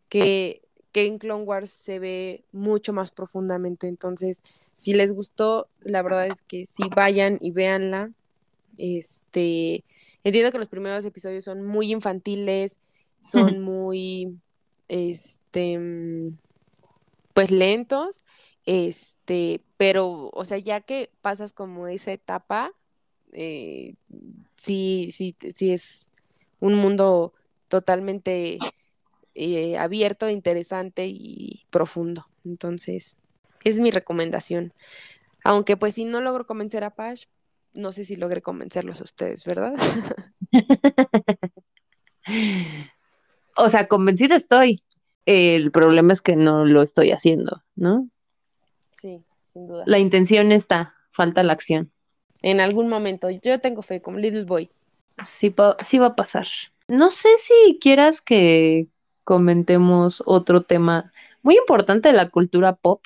que, 0.10 0.62
que 0.92 1.06
en 1.06 1.18
Clone 1.18 1.44
Wars 1.44 1.70
se 1.70 2.00
ve 2.00 2.44
mucho 2.52 2.94
más 2.94 3.12
profundamente. 3.12 3.88
Entonces, 3.88 4.42
si 4.76 4.94
les 4.94 5.12
gustó, 5.12 5.68
la 5.82 6.02
verdad 6.02 6.28
es 6.28 6.42
que 6.42 6.68
sí 6.68 6.84
vayan 6.96 7.38
y 7.42 7.52
véanla. 7.52 8.12
Este, 8.78 9.84
entiendo 10.24 10.52
que 10.52 10.58
los 10.58 10.68
primeros 10.68 11.06
episodios 11.06 11.44
son 11.44 11.64
muy 11.64 11.92
infantiles, 11.92 12.80
son 13.22 13.60
muy, 13.62 14.38
este, 14.88 15.80
mm, 15.80 16.38
pues 17.36 17.52
lentos, 17.52 18.24
este, 18.66 19.62
pero, 19.78 20.32
o 20.34 20.46
sea, 20.46 20.58
ya 20.58 20.82
que 20.82 21.12
pasas 21.22 21.54
como 21.54 21.88
esa 21.88 22.14
etapa, 22.14 22.72
eh, 23.34 23.96
sí, 24.56 25.10
sí, 25.12 25.36
sí 25.54 25.72
es 25.72 26.10
un 26.62 26.76
mundo 26.76 27.34
totalmente 27.68 28.58
eh, 29.36 29.78
abierto, 29.78 30.30
interesante 30.30 31.08
y 31.08 31.66
profundo. 31.70 32.26
Entonces, 32.46 33.18
es 33.66 33.80
mi 33.80 33.92
recomendación. 33.92 34.74
Aunque 35.44 35.76
pues 35.76 35.96
si 35.96 36.06
no 36.06 36.22
logro 36.22 36.48
convencer 36.48 36.86
a 36.86 36.96
Pash, 36.96 37.26
no 37.74 37.92
sé 37.92 38.06
si 38.06 38.16
logré 38.16 38.42
convencerlos 38.42 39.02
a 39.02 39.04
ustedes, 39.04 39.44
¿verdad? 39.44 39.74
O 43.58 43.70
sea, 43.70 43.88
convencida 43.88 44.36
estoy. 44.36 44.84
El 45.26 45.72
problema 45.72 46.14
es 46.14 46.22
que 46.22 46.36
no 46.36 46.66
lo 46.66 46.82
estoy 46.82 47.12
haciendo, 47.12 47.64
¿no? 47.76 48.10
Sí, 48.92 49.24
sin 49.44 49.68
duda. 49.68 49.84
La 49.86 50.00
intención 50.00 50.52
está, 50.52 50.94
falta 51.12 51.44
la 51.44 51.54
acción. 51.54 51.92
En 52.42 52.60
algún 52.60 52.90
momento, 52.90 53.30
yo 53.30 53.60
tengo 53.60 53.82
fe 53.82 54.02
como 54.02 54.20
Little 54.20 54.44
Boy. 54.44 54.70
Sí, 55.26 55.54
sí 55.84 55.98
va 55.98 56.08
a 56.08 56.16
pasar. 56.16 56.48
No 56.88 57.10
sé 57.10 57.30
si 57.38 57.80
quieras 57.80 58.22
que 58.22 58.88
comentemos 59.24 60.22
otro 60.26 60.62
tema 60.62 61.12
muy 61.42 61.58
importante 61.58 62.10
de 62.10 62.16
la 62.16 62.30
cultura 62.30 62.76
pop, 62.76 63.02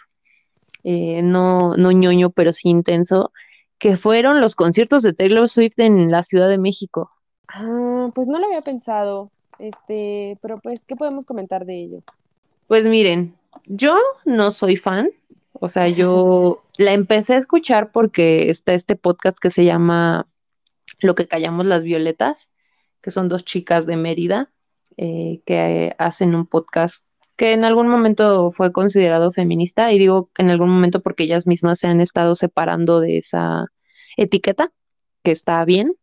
eh, 0.83 1.21
no, 1.21 1.75
no 1.75 1.91
ñoño, 1.91 2.29
pero 2.29 2.53
sí 2.53 2.69
intenso, 2.69 3.31
que 3.77 3.97
fueron 3.97 4.41
los 4.41 4.55
conciertos 4.55 5.01
de 5.01 5.13
Taylor 5.13 5.49
Swift 5.49 5.77
en 5.77 6.11
la 6.11 6.23
Ciudad 6.23 6.49
de 6.49 6.57
México. 6.57 7.11
Ah, 7.47 8.09
pues 8.13 8.27
no 8.27 8.39
lo 8.39 8.47
había 8.47 8.61
pensado. 8.61 9.31
Este, 9.59 10.37
pero 10.41 10.57
pues, 10.59 10.85
¿qué 10.85 10.95
podemos 10.95 11.25
comentar 11.25 11.65
de 11.65 11.75
ello? 11.75 12.03
Pues 12.67 12.85
miren, 12.85 13.35
yo 13.65 13.97
no 14.25 14.51
soy 14.51 14.77
fan, 14.77 15.09
o 15.53 15.69
sea, 15.69 15.87
yo 15.87 16.63
la 16.77 16.93
empecé 16.93 17.35
a 17.35 17.37
escuchar 17.37 17.91
porque 17.91 18.49
está 18.49 18.73
este 18.73 18.95
podcast 18.95 19.37
que 19.37 19.49
se 19.49 19.65
llama 19.65 20.27
Lo 21.01 21.15
que 21.15 21.27
callamos 21.27 21.65
las 21.65 21.83
violetas, 21.83 22.55
que 23.01 23.11
son 23.11 23.29
dos 23.29 23.45
chicas 23.45 23.85
de 23.85 23.97
Mérida 23.97 24.49
eh, 25.01 25.41
que 25.45 25.95
hacen 25.97 26.35
un 26.35 26.45
podcast 26.45 27.05
que 27.37 27.53
en 27.53 27.63
algún 27.63 27.87
momento 27.87 28.51
fue 28.51 28.73
considerado 28.73 29.31
feminista, 29.31 29.93
y 29.93 29.97
digo 29.97 30.29
en 30.37 30.49
algún 30.49 30.69
momento 30.69 31.01
porque 31.01 31.23
ellas 31.23 31.47
mismas 31.47 31.79
se 31.79 31.87
han 31.87 32.01
estado 32.01 32.35
separando 32.35 32.99
de 32.99 33.17
esa 33.17 33.67
etiqueta, 34.17 34.67
que 35.23 35.31
está 35.31 35.63
bien, 35.63 35.95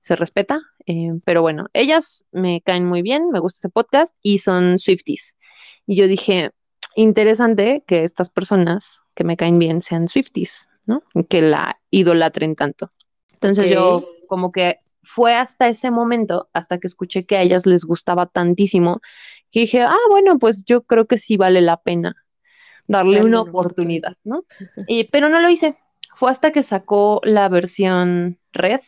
se 0.00 0.16
respeta, 0.16 0.60
eh, 0.86 1.12
pero 1.24 1.42
bueno, 1.42 1.66
ellas 1.72 2.24
me 2.32 2.60
caen 2.62 2.86
muy 2.86 3.02
bien, 3.02 3.30
me 3.30 3.40
gusta 3.40 3.58
ese 3.66 3.72
podcast 3.72 4.16
y 4.22 4.38
son 4.38 4.78
Swifties. 4.78 5.36
Y 5.86 5.96
yo 5.96 6.06
dije, 6.06 6.50
interesante 6.96 7.84
que 7.86 8.04
estas 8.04 8.28
personas 8.28 9.00
que 9.14 9.24
me 9.24 9.36
caen 9.36 9.58
bien 9.58 9.80
sean 9.80 10.08
Swifties, 10.08 10.68
¿no? 10.86 11.02
Que 11.28 11.42
la 11.42 11.78
idolatren 11.90 12.54
tanto. 12.54 12.88
Entonces 13.32 13.70
yo 13.70 14.04
como 14.28 14.50
que 14.50 14.78
fue 15.02 15.34
hasta 15.34 15.68
ese 15.68 15.90
momento, 15.90 16.48
hasta 16.52 16.78
que 16.78 16.86
escuché 16.86 17.24
que 17.26 17.36
a 17.36 17.42
ellas 17.42 17.66
les 17.66 17.84
gustaba 17.84 18.26
tantísimo, 18.26 19.00
que 19.50 19.60
dije, 19.60 19.82
ah, 19.82 19.96
bueno, 20.10 20.38
pues 20.38 20.64
yo 20.64 20.82
creo 20.82 21.06
que 21.06 21.18
sí 21.18 21.36
vale 21.36 21.60
la 21.60 21.76
pena 21.82 22.14
darle 22.86 23.20
una 23.20 23.42
una 23.42 23.50
oportunidad, 23.50 24.14
¿no? 24.24 24.44
Y- 24.88 25.04
pero 25.04 25.28
no 25.28 25.40
lo 25.40 25.50
hice. 25.50 25.76
Fue 26.14 26.30
hasta 26.30 26.52
que 26.52 26.62
sacó 26.62 27.20
la 27.24 27.48
versión 27.48 28.38
Red, 28.52 28.80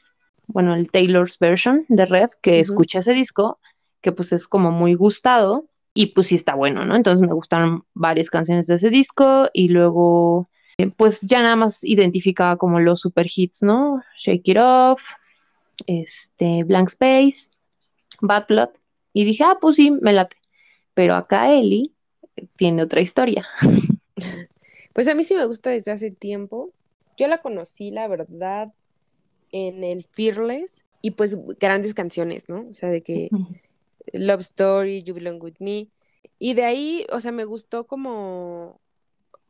bueno, 0.47 0.75
el 0.75 0.91
Taylor's 0.91 1.39
version 1.39 1.85
de 1.89 2.07
Red, 2.07 2.31
que 2.43 2.53
Ujú. 2.53 2.61
escuché 2.61 2.99
ese 3.01 3.13
disco, 3.13 3.59
que 4.01 4.13
pues 4.13 4.33
es 4.33 4.47
como 4.47 4.71
muy 4.71 4.95
gustado 4.95 5.67
y 5.95 6.07
pues 6.07 6.29
sí 6.29 6.35
está 6.35 6.55
bueno, 6.55 6.85
¿no? 6.85 6.97
Entonces 6.97 7.27
me 7.27 7.33
gustaron 7.33 7.85
varias 7.95 8.31
canciones 8.31 8.67
de 8.67 8.75
ese 8.75 8.91
disco 8.91 9.49
y 9.53 9.69
luego 9.69 10.49
eh, 10.79 10.91
pues 10.91 11.21
ya 11.21 11.41
nada 11.41 11.57
más 11.57 11.85
identificaba 11.85 12.57
como 12.57 12.81
los 12.81 13.01
super 13.01 13.27
hits, 13.35 13.63
¿no? 13.63 14.03
Shake 14.19 14.49
It 14.49 14.59
Off, 14.61 15.03
este, 15.87 16.65
Blank 16.65 16.89
Space, 16.89 17.49
Bad 18.21 18.47
Blood 18.49 18.71
y 19.13 19.25
dije, 19.25 19.45
ah, 19.45 19.59
pues 19.61 19.77
sí, 19.77 19.91
me 19.91 20.13
late. 20.13 20.37
Pero 20.95 21.15
acá 21.15 21.53
Eli 21.53 21.95
eh, 22.37 22.47
tiene 22.57 22.83
otra 22.83 23.01
historia. 23.01 23.47
Pues 24.95 25.09
a 25.09 25.15
mí 25.15 25.25
sí 25.25 25.35
me 25.35 25.45
gusta 25.45 25.71
desde 25.71 25.91
hace 25.91 26.13
tiempo. 26.13 26.71
Yo 27.19 27.27
la 27.27 27.39
conocí, 27.39 27.91
la 27.91 28.07
verdad, 28.07 28.73
en 29.55 29.85
el 29.85 30.05
Fearless 30.11 30.85
y 31.01 31.13
pues 31.13 31.37
grandes 31.61 31.95
canciones, 31.95 32.45
¿no? 32.49 32.67
O 32.69 32.75
sea, 32.75 32.89
de 32.91 33.03
que 33.03 33.29
Love 34.13 34.41
Story, 34.41 35.03
You 35.05 35.15
Belong 35.15 35.41
With 35.43 35.55
Me. 35.61 35.89
Y 36.41 36.55
de 36.55 36.65
ahí, 36.65 37.07
o 37.13 37.21
sea, 37.21 37.31
me 37.33 37.45
gustó 37.45 37.87
como... 37.87 38.81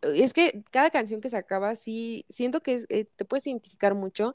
Es 0.03 0.35
que 0.35 0.63
cada 0.71 0.91
canción 0.91 1.23
que 1.23 1.31
sacaba, 1.31 1.75
sí, 1.75 2.27
siento 2.29 2.61
que 2.61 2.75
es- 2.75 2.87
eh, 2.91 3.07
te 3.17 3.25
puedes 3.25 3.47
identificar 3.47 3.95
mucho. 3.95 4.35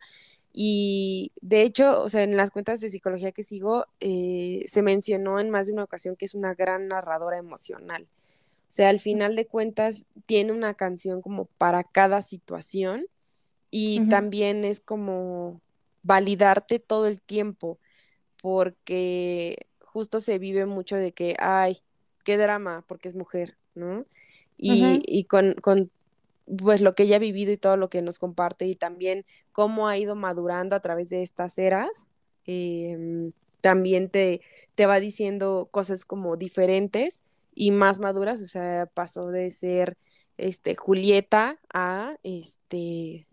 Y 0.51 1.31
de 1.41 1.61
hecho, 1.61 2.01
o 2.01 2.09
sea, 2.09 2.23
en 2.23 2.35
las 2.35 2.49
cuentas 2.49 2.81
de 2.81 2.89
psicología 2.89 3.31
que 3.31 3.43
sigo, 3.43 3.85
eh, 3.99 4.63
se 4.65 4.81
mencionó 4.81 5.39
en 5.39 5.51
más 5.51 5.67
de 5.67 5.73
una 5.73 5.83
ocasión 5.83 6.15
que 6.15 6.25
es 6.25 6.33
una 6.33 6.55
gran 6.55 6.87
narradora 6.87 7.37
emocional. 7.37 8.07
O 8.67 8.71
sea, 8.71 8.89
al 8.89 8.99
final 8.99 9.35
de 9.35 9.45
cuentas, 9.45 10.07
tiene 10.25 10.51
una 10.51 10.73
canción 10.73 11.21
como 11.21 11.45
para 11.45 11.83
cada 11.83 12.21
situación 12.23 13.05
y 13.71 14.07
también 14.09 14.63
es 14.63 14.79
como 14.79 15.61
validarte 16.03 16.79
todo 16.79 17.07
el 17.07 17.21
tiempo, 17.21 17.79
porque 18.41 19.67
justo 19.81 20.19
se 20.19 20.39
vive 20.39 20.65
mucho 20.65 20.95
de 20.95 21.11
que, 21.11 21.35
ay, 21.39 21.77
qué 22.23 22.37
drama, 22.37 22.83
porque 22.87 23.07
es 23.07 23.15
mujer, 23.15 23.57
¿no? 23.75 24.05
Y, 24.57 24.99
y 25.05 25.23
con, 25.23 25.53
con 25.53 25.89
pues 26.57 26.81
lo 26.81 26.95
que 26.95 27.03
ella 27.03 27.17
ha 27.17 27.19
vivido 27.19 27.51
y 27.51 27.57
todo 27.57 27.77
lo 27.77 27.89
que 27.89 28.01
nos 28.01 28.19
comparte 28.19 28.65
y 28.65 28.75
también 28.75 29.25
cómo 29.51 29.87
ha 29.87 29.97
ido 29.97 30.15
madurando 30.15 30.75
a 30.75 30.79
través 30.79 31.09
de 31.09 31.21
estas 31.21 31.57
eras, 31.57 31.89
em, 32.45 33.31
también 33.61 34.09
te, 34.09 34.41
te 34.75 34.85
va 34.85 34.99
diciendo 34.99 35.67
cosas 35.71 36.05
como 36.05 36.37
diferentes 36.37 37.23
y 37.53 37.71
más 37.71 37.99
maduras, 37.99 38.41
o 38.41 38.47
sea, 38.47 38.87
pasó 38.87 39.29
de 39.29 39.51
ser 39.51 39.97
este 40.37 40.75
Julieta 40.75 41.59
a 41.73 42.15
este 42.23 43.27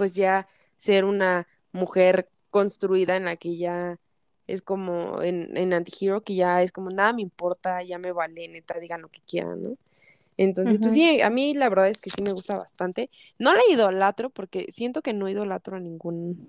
pues 0.00 0.14
ya 0.14 0.48
ser 0.76 1.04
una 1.04 1.46
mujer 1.72 2.30
construida 2.48 3.16
en 3.16 3.26
la 3.26 3.36
que 3.36 3.58
ya 3.58 3.98
es 4.46 4.62
como 4.62 5.20
en, 5.20 5.54
en 5.58 5.74
Antihero, 5.74 6.22
que 6.22 6.34
ya 6.34 6.62
es 6.62 6.72
como 6.72 6.88
nada 6.88 7.12
me 7.12 7.20
importa, 7.20 7.82
ya 7.82 7.98
me 7.98 8.12
vale, 8.12 8.48
neta, 8.48 8.80
digan 8.80 9.02
lo 9.02 9.10
que 9.10 9.20
quieran, 9.20 9.62
¿no? 9.62 9.76
Entonces, 10.38 10.78
pues 10.78 10.94
sí, 10.94 11.20
a 11.20 11.28
mí 11.28 11.52
la 11.52 11.68
verdad 11.68 11.88
es 11.88 12.00
que 12.00 12.08
sí 12.08 12.22
me 12.22 12.32
gusta 12.32 12.56
bastante. 12.56 13.10
No 13.38 13.52
la 13.52 13.60
idolatro 13.70 14.30
porque 14.30 14.68
siento 14.72 15.02
que 15.02 15.12
no 15.12 15.28
idolatro 15.28 15.76
a 15.76 15.80
ningún 15.80 16.48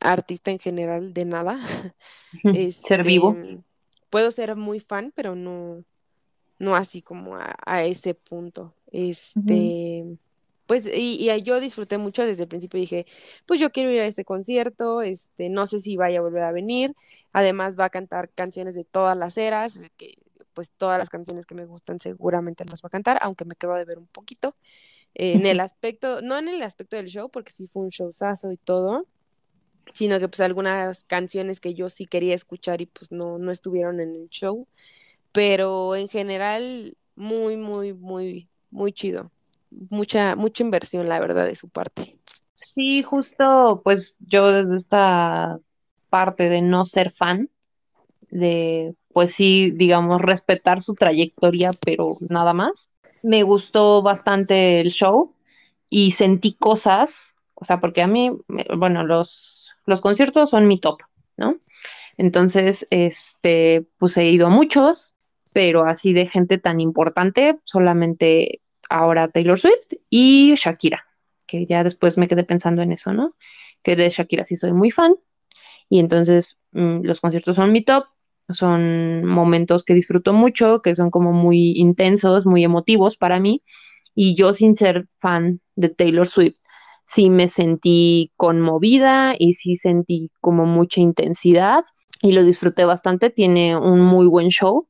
artista 0.00 0.50
en 0.50 0.58
general 0.58 1.12
de 1.12 1.26
nada. 1.26 1.60
ser 2.72 3.04
vivo. 3.04 3.36
Este, 3.36 3.60
puedo 4.08 4.30
ser 4.30 4.56
muy 4.56 4.80
fan, 4.80 5.12
pero 5.14 5.34
no, 5.34 5.84
no 6.58 6.74
así 6.74 7.02
como 7.02 7.36
a, 7.36 7.84
ese 7.84 8.14
punto. 8.14 8.74
Este, 8.90 10.06
pues, 10.66 10.86
y, 10.86 11.30
y, 11.30 11.42
yo 11.42 11.60
disfruté 11.60 11.98
mucho 11.98 12.24
desde 12.24 12.44
el 12.44 12.48
principio, 12.48 12.80
dije, 12.80 13.06
pues 13.46 13.60
yo 13.60 13.70
quiero 13.70 13.90
ir 13.90 14.00
a 14.00 14.06
ese 14.06 14.24
concierto, 14.24 15.02
este, 15.02 15.48
no 15.48 15.66
sé 15.66 15.80
si 15.80 15.96
vaya 15.96 16.18
a 16.18 16.22
volver 16.22 16.42
a 16.44 16.52
venir, 16.52 16.94
además 17.32 17.78
va 17.78 17.86
a 17.86 17.90
cantar 17.90 18.30
canciones 18.30 18.74
de 18.74 18.84
todas 18.84 19.16
las 19.16 19.36
eras, 19.36 19.80
que 19.96 20.18
pues 20.54 20.70
todas 20.70 20.98
las 20.98 21.10
canciones 21.10 21.46
que 21.46 21.54
me 21.54 21.64
gustan 21.64 21.98
seguramente 21.98 22.64
las 22.64 22.82
va 22.82 22.88
a 22.88 22.90
cantar, 22.90 23.18
aunque 23.22 23.44
me 23.44 23.56
quedo 23.56 23.74
de 23.74 23.84
ver 23.84 23.98
un 23.98 24.06
poquito. 24.06 24.56
en 25.14 25.46
el 25.46 25.60
aspecto, 25.60 26.22
no 26.22 26.38
en 26.38 26.48
el 26.48 26.62
aspecto 26.62 26.96
del 26.96 27.08
show, 27.08 27.30
porque 27.30 27.52
sí 27.52 27.66
fue 27.66 27.82
un 27.82 27.88
showzazo 27.90 28.52
y 28.52 28.56
todo, 28.56 29.06
sino 29.94 30.18
que 30.18 30.28
pues 30.28 30.40
algunas 30.40 31.04
canciones 31.04 31.60
que 31.60 31.74
yo 31.74 31.88
sí 31.88 32.06
quería 32.06 32.34
escuchar 32.34 32.80
y 32.80 32.86
pues 32.86 33.12
no, 33.12 33.38
no 33.38 33.50
estuvieron 33.50 34.00
en 34.00 34.14
el 34.14 34.28
show, 34.30 34.66
pero 35.32 35.96
en 35.96 36.08
general 36.08 36.96
muy, 37.16 37.56
muy, 37.56 37.92
muy, 37.92 38.48
muy 38.70 38.92
chido. 38.92 39.30
Mucha, 39.90 40.36
mucha 40.36 40.62
inversión, 40.62 41.08
la 41.08 41.20
verdad, 41.20 41.46
de 41.46 41.56
su 41.56 41.68
parte. 41.68 42.18
Sí, 42.54 43.02
justo, 43.02 43.80
pues 43.84 44.16
yo 44.20 44.52
desde 44.52 44.76
esta 44.76 45.58
parte 46.08 46.48
de 46.48 46.62
no 46.62 46.86
ser 46.86 47.10
fan, 47.10 47.50
de, 48.30 48.94
pues 49.12 49.34
sí, 49.34 49.70
digamos, 49.72 50.20
respetar 50.22 50.80
su 50.80 50.94
trayectoria, 50.94 51.70
pero 51.84 52.08
nada 52.30 52.54
más. 52.54 52.88
Me 53.22 53.42
gustó 53.42 54.02
bastante 54.02 54.80
el 54.80 54.92
show 54.92 55.34
y 55.88 56.12
sentí 56.12 56.54
cosas, 56.54 57.36
o 57.54 57.64
sea, 57.64 57.80
porque 57.80 58.02
a 58.02 58.06
mí, 58.06 58.32
bueno, 58.76 59.04
los, 59.04 59.74
los 59.84 60.00
conciertos 60.00 60.50
son 60.50 60.66
mi 60.66 60.78
top, 60.78 61.00
¿no? 61.36 61.58
Entonces, 62.16 62.86
este, 62.90 63.86
pues 63.98 64.16
he 64.16 64.30
ido 64.30 64.46
a 64.46 64.50
muchos, 64.50 65.14
pero 65.52 65.84
así 65.84 66.14
de 66.14 66.26
gente 66.26 66.56
tan 66.58 66.80
importante, 66.80 67.58
solamente 67.64 68.61
ahora 68.88 69.28
Taylor 69.28 69.58
Swift 69.58 69.94
y 70.10 70.54
Shakira, 70.54 71.06
que 71.46 71.66
ya 71.66 71.84
después 71.84 72.18
me 72.18 72.28
quedé 72.28 72.44
pensando 72.44 72.82
en 72.82 72.92
eso, 72.92 73.12
¿no? 73.12 73.34
Que 73.82 73.96
de 73.96 74.08
Shakira 74.10 74.44
sí 74.44 74.56
soy 74.56 74.72
muy 74.72 74.90
fan, 74.90 75.14
y 75.88 76.00
entonces 76.00 76.56
mm, 76.72 77.02
los 77.02 77.20
conciertos 77.20 77.56
son 77.56 77.70
mi 77.70 77.84
top, 77.84 78.06
son 78.48 79.24
momentos 79.24 79.84
que 79.84 79.92
disfruto 79.92 80.32
mucho, 80.32 80.80
que 80.82 80.94
son 80.94 81.10
como 81.10 81.32
muy 81.32 81.72
intensos, 81.76 82.46
muy 82.46 82.64
emotivos 82.64 83.16
para 83.16 83.40
mí. 83.40 83.62
Y 84.14 84.34
yo 84.34 84.54
sin 84.54 84.74
ser 84.74 85.08
fan 85.18 85.60
de 85.76 85.88
Taylor 85.90 86.26
Swift, 86.26 86.56
sí 87.06 87.30
me 87.30 87.48
sentí 87.48 88.32
conmovida 88.36 89.34
y 89.38 89.52
sí 89.54 89.76
sentí 89.76 90.30
como 90.40 90.64
mucha 90.64 91.00
intensidad 91.00 91.84
y 92.22 92.32
lo 92.32 92.42
disfruté 92.42 92.86
bastante. 92.86 93.28
Tiene 93.28 93.76
un 93.76 94.00
muy 94.00 94.26
buen 94.26 94.48
show. 94.48 94.88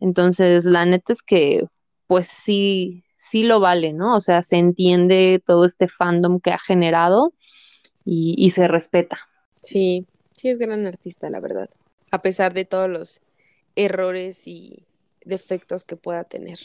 Entonces, 0.00 0.64
la 0.66 0.84
neta 0.84 1.12
es 1.12 1.22
que, 1.22 1.64
pues 2.06 2.28
sí, 2.28 3.04
sí 3.22 3.44
lo 3.44 3.60
vale, 3.60 3.92
¿no? 3.92 4.16
O 4.16 4.20
sea, 4.20 4.42
se 4.42 4.56
entiende 4.56 5.42
todo 5.44 5.64
este 5.64 5.88
fandom 5.88 6.40
que 6.40 6.50
ha 6.50 6.58
generado 6.58 7.32
y, 8.04 8.34
y 8.36 8.50
se 8.50 8.68
respeta. 8.68 9.18
Sí, 9.60 10.06
sí 10.32 10.48
es 10.48 10.58
gran 10.58 10.86
artista, 10.86 11.30
la 11.30 11.40
verdad 11.40 11.70
a 12.12 12.20
pesar 12.22 12.52
de 12.52 12.64
todos 12.64 12.88
los 12.88 13.20
errores 13.74 14.46
y 14.46 14.84
defectos 15.24 15.84
que 15.84 15.96
pueda 15.96 16.22
tener. 16.24 16.58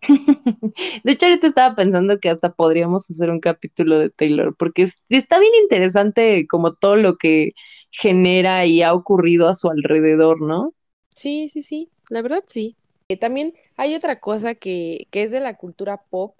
De 1.04 1.12
hecho, 1.12 1.26
ahorita 1.26 1.46
estaba 1.46 1.76
pensando 1.76 2.18
que 2.18 2.30
hasta 2.30 2.52
podríamos 2.52 3.08
hacer 3.08 3.30
un 3.30 3.40
capítulo 3.40 3.98
de 3.98 4.10
Taylor, 4.10 4.56
porque 4.56 4.88
está 5.08 5.38
bien 5.38 5.52
interesante 5.62 6.46
como 6.48 6.74
todo 6.74 6.96
lo 6.96 7.16
que 7.16 7.52
genera 7.90 8.66
y 8.66 8.82
ha 8.82 8.92
ocurrido 8.94 9.48
a 9.48 9.54
su 9.54 9.70
alrededor, 9.70 10.40
¿no? 10.40 10.74
Sí, 11.14 11.48
sí, 11.48 11.62
sí, 11.62 11.90
la 12.08 12.22
verdad 12.22 12.42
sí. 12.46 12.76
Eh, 13.08 13.18
también 13.18 13.52
hay 13.76 13.94
otra 13.94 14.20
cosa 14.20 14.54
que, 14.54 15.06
que 15.10 15.22
es 15.22 15.30
de 15.30 15.40
la 15.40 15.54
cultura 15.54 15.98
pop, 15.98 16.34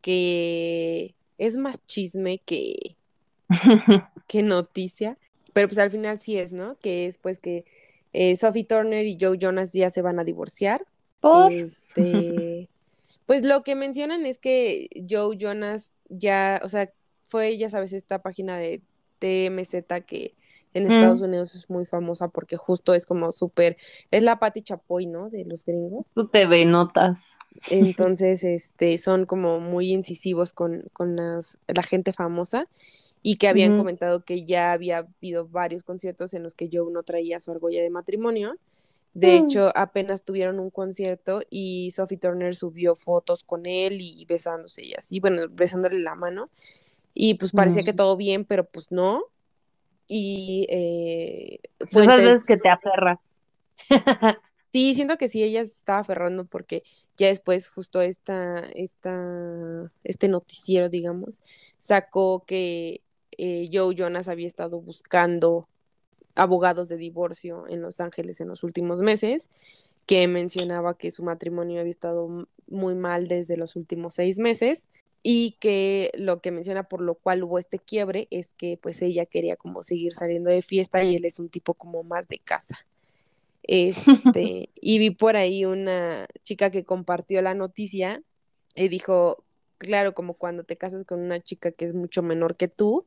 que 0.00 1.14
es 1.38 1.56
más 1.56 1.84
chisme 1.86 2.38
que, 2.38 2.96
que 4.26 4.42
noticia, 4.42 5.16
pero 5.52 5.68
pues 5.68 5.78
al 5.78 5.90
final 5.90 6.18
sí 6.18 6.38
es, 6.38 6.52
¿no? 6.52 6.76
Que 6.80 7.06
es 7.06 7.18
pues 7.18 7.38
que 7.38 7.64
eh, 8.12 8.36
Sophie 8.36 8.64
Turner 8.64 9.06
y 9.06 9.18
Joe 9.20 9.38
Jonas 9.38 9.72
ya 9.72 9.90
se 9.90 10.02
van 10.02 10.18
a 10.18 10.24
divorciar. 10.24 10.84
Este, 11.50 12.68
pues 13.26 13.44
lo 13.44 13.62
que 13.62 13.74
mencionan 13.74 14.26
es 14.26 14.38
que 14.38 14.88
Joe 15.08 15.36
Jonas 15.36 15.92
ya, 16.08 16.60
o 16.64 16.68
sea, 16.68 16.90
fue, 17.24 17.56
ya 17.56 17.70
sabes, 17.70 17.92
esta 17.92 18.20
página 18.20 18.58
de 18.58 18.82
TMZ 19.18 20.04
que 20.06 20.34
en 20.74 20.84
Estados 20.84 21.20
mm. 21.20 21.24
Unidos 21.24 21.54
es 21.54 21.70
muy 21.70 21.86
famosa 21.86 22.28
porque 22.28 22.56
justo 22.56 22.94
es 22.94 23.06
como 23.06 23.32
súper, 23.32 23.76
es 24.10 24.22
la 24.22 24.38
Patti 24.38 24.62
Chapoy, 24.62 25.06
¿no? 25.06 25.30
De 25.30 25.44
los 25.44 25.64
gringos. 25.64 26.06
Tú 26.14 26.28
te 26.28 26.46
ve 26.46 26.64
notas. 26.64 27.38
Entonces, 27.70 28.44
este, 28.44 28.98
son 28.98 29.26
como 29.26 29.60
muy 29.60 29.92
incisivos 29.92 30.52
con, 30.52 30.84
con 30.92 31.16
las, 31.16 31.58
la 31.66 31.82
gente 31.82 32.12
famosa 32.12 32.68
y 33.22 33.36
que 33.36 33.48
habían 33.48 33.76
comentado 33.76 34.24
que 34.24 34.44
ya 34.44 34.72
había 34.72 34.98
habido 34.98 35.46
varios 35.46 35.84
conciertos 35.84 36.34
en 36.34 36.42
los 36.42 36.54
que 36.54 36.68
Joe 36.72 36.90
no 36.90 37.04
traía 37.04 37.38
su 37.38 37.52
argolla 37.52 37.80
de 37.80 37.90
matrimonio. 37.90 38.56
De 39.14 39.40
mm. 39.40 39.44
hecho, 39.44 39.72
apenas 39.76 40.24
tuvieron 40.24 40.58
un 40.58 40.70
concierto 40.70 41.42
y 41.48 41.90
Sophie 41.92 42.18
Turner 42.18 42.56
subió 42.56 42.96
fotos 42.96 43.44
con 43.44 43.66
él 43.66 43.98
y 44.00 44.24
besándose 44.24 44.84
y 44.84 44.94
así, 44.94 45.20
bueno, 45.20 45.42
besándole 45.50 46.00
la 46.00 46.14
mano. 46.16 46.50
Y 47.14 47.34
pues 47.34 47.52
parecía 47.52 47.84
que 47.84 47.92
todo 47.92 48.16
bien, 48.16 48.44
pero 48.44 48.64
pues 48.64 48.90
no. 48.90 49.24
Y 50.06 50.66
eh, 50.68 51.60
fuentes... 51.88 52.22
veces 52.22 52.44
que 52.44 52.56
te 52.56 52.68
aferras. 52.68 53.44
sí, 54.72 54.94
siento 54.94 55.16
que 55.16 55.28
sí, 55.28 55.42
ella 55.42 55.60
estaba 55.60 56.00
aferrando 56.00 56.44
porque 56.44 56.82
ya 57.16 57.28
después 57.28 57.68
justo 57.68 58.00
esta, 58.00 58.60
esta, 58.74 59.90
este 60.04 60.28
noticiero, 60.28 60.88
digamos, 60.88 61.42
sacó 61.78 62.44
que 62.46 63.02
eh, 63.38 63.68
Joe 63.72 63.94
Jonas 63.94 64.28
había 64.28 64.46
estado 64.46 64.80
buscando 64.80 65.68
abogados 66.34 66.88
de 66.88 66.96
divorcio 66.96 67.66
en 67.68 67.82
Los 67.82 68.00
Ángeles 68.00 68.40
en 68.40 68.48
los 68.48 68.62
últimos 68.62 69.00
meses, 69.00 69.48
que 70.06 70.26
mencionaba 70.28 70.96
que 70.96 71.10
su 71.10 71.22
matrimonio 71.22 71.80
había 71.80 71.90
estado 71.90 72.48
muy 72.66 72.94
mal 72.94 73.28
desde 73.28 73.56
los 73.56 73.76
últimos 73.76 74.14
seis 74.14 74.38
meses 74.38 74.88
y 75.22 75.56
que 75.60 76.10
lo 76.14 76.40
que 76.40 76.50
menciona 76.50 76.88
por 76.88 77.00
lo 77.00 77.14
cual 77.14 77.44
hubo 77.44 77.58
este 77.58 77.78
quiebre 77.78 78.26
es 78.30 78.52
que 78.52 78.78
pues 78.80 79.02
ella 79.02 79.24
quería 79.26 79.56
como 79.56 79.82
seguir 79.82 80.12
saliendo 80.12 80.50
de 80.50 80.62
fiesta 80.62 81.04
y 81.04 81.14
él 81.16 81.24
es 81.24 81.38
un 81.38 81.48
tipo 81.48 81.74
como 81.74 82.02
más 82.02 82.28
de 82.28 82.38
casa. 82.38 82.78
Este, 83.64 84.70
y 84.80 84.98
vi 84.98 85.10
por 85.10 85.36
ahí 85.36 85.64
una 85.64 86.26
chica 86.42 86.72
que 86.72 86.82
compartió 86.82 87.40
la 87.42 87.54
noticia 87.54 88.20
y 88.74 88.88
dijo, 88.88 89.44
claro, 89.78 90.14
como 90.14 90.34
cuando 90.34 90.64
te 90.64 90.76
casas 90.76 91.04
con 91.04 91.20
una 91.20 91.38
chica 91.40 91.70
que 91.70 91.84
es 91.84 91.94
mucho 91.94 92.24
menor 92.24 92.56
que 92.56 92.66
tú, 92.66 93.06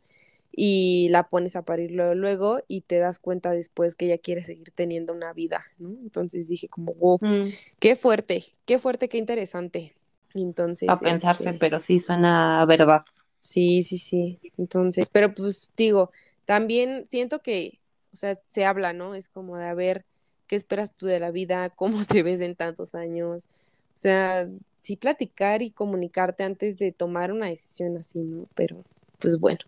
y 0.56 1.10
la 1.10 1.28
pones 1.28 1.58
a 1.58 1.64
parir 1.64 1.92
luego, 1.92 2.62
y 2.70 2.82
te 2.82 3.00
das 3.00 3.20
cuenta 3.20 3.52
después 3.52 3.96
que 3.96 4.06
ella 4.06 4.18
quiere 4.18 4.44
seguir 4.44 4.72
teniendo 4.72 5.12
una 5.12 5.34
vida, 5.34 5.66
¿no? 5.78 5.90
Entonces 5.90 6.48
dije 6.48 6.70
como, 6.70 6.94
wow, 6.94 7.20
mm. 7.22 7.50
qué 7.80 7.98
fuerte, 7.98 8.42
qué 8.66 8.80
fuerte, 8.80 9.10
qué 9.10 9.18
interesante. 9.18 9.94
Entonces. 10.42 10.90
A 10.90 10.98
pensarse, 10.98 11.44
este 11.46 11.58
pero 11.58 11.80
sí 11.80 12.00
suena 12.00 12.66
verdad. 12.66 13.04
Sí, 13.40 13.84
sí, 13.84 13.98
sí. 13.98 14.40
Entonces, 14.58 15.10
pero 15.12 15.34
pues 15.34 15.72
digo, 15.78 16.12
también 16.46 17.06
siento 17.08 17.40
que, 17.40 17.80
o 18.14 18.16
sea, 18.16 18.40
se 18.48 18.66
habla, 18.66 18.94
¿no? 18.94 19.16
Es 19.16 19.30
como 19.30 19.58
de 19.58 19.66
a 19.66 19.74
ver, 19.74 20.06
¿qué 20.48 20.56
esperas 20.56 20.92
tú 20.92 21.06
de 21.06 21.20
la 21.20 21.32
vida? 21.32 21.70
¿Cómo 21.70 22.06
te 22.06 22.24
ves 22.24 22.42
en 22.42 22.56
tantos 22.56 22.96
años? 22.96 23.48
O 23.96 23.98
sea, 23.98 24.48
sí 24.80 24.96
platicar 24.96 25.62
y 25.62 25.72
comunicarte 25.72 26.44
antes 26.44 26.78
de 26.78 26.92
tomar 26.92 27.32
una 27.32 27.48
decisión 27.48 27.98
así, 27.98 28.20
¿no? 28.20 28.48
Pero, 28.56 28.84
pues 29.20 29.40
bueno 29.40 29.60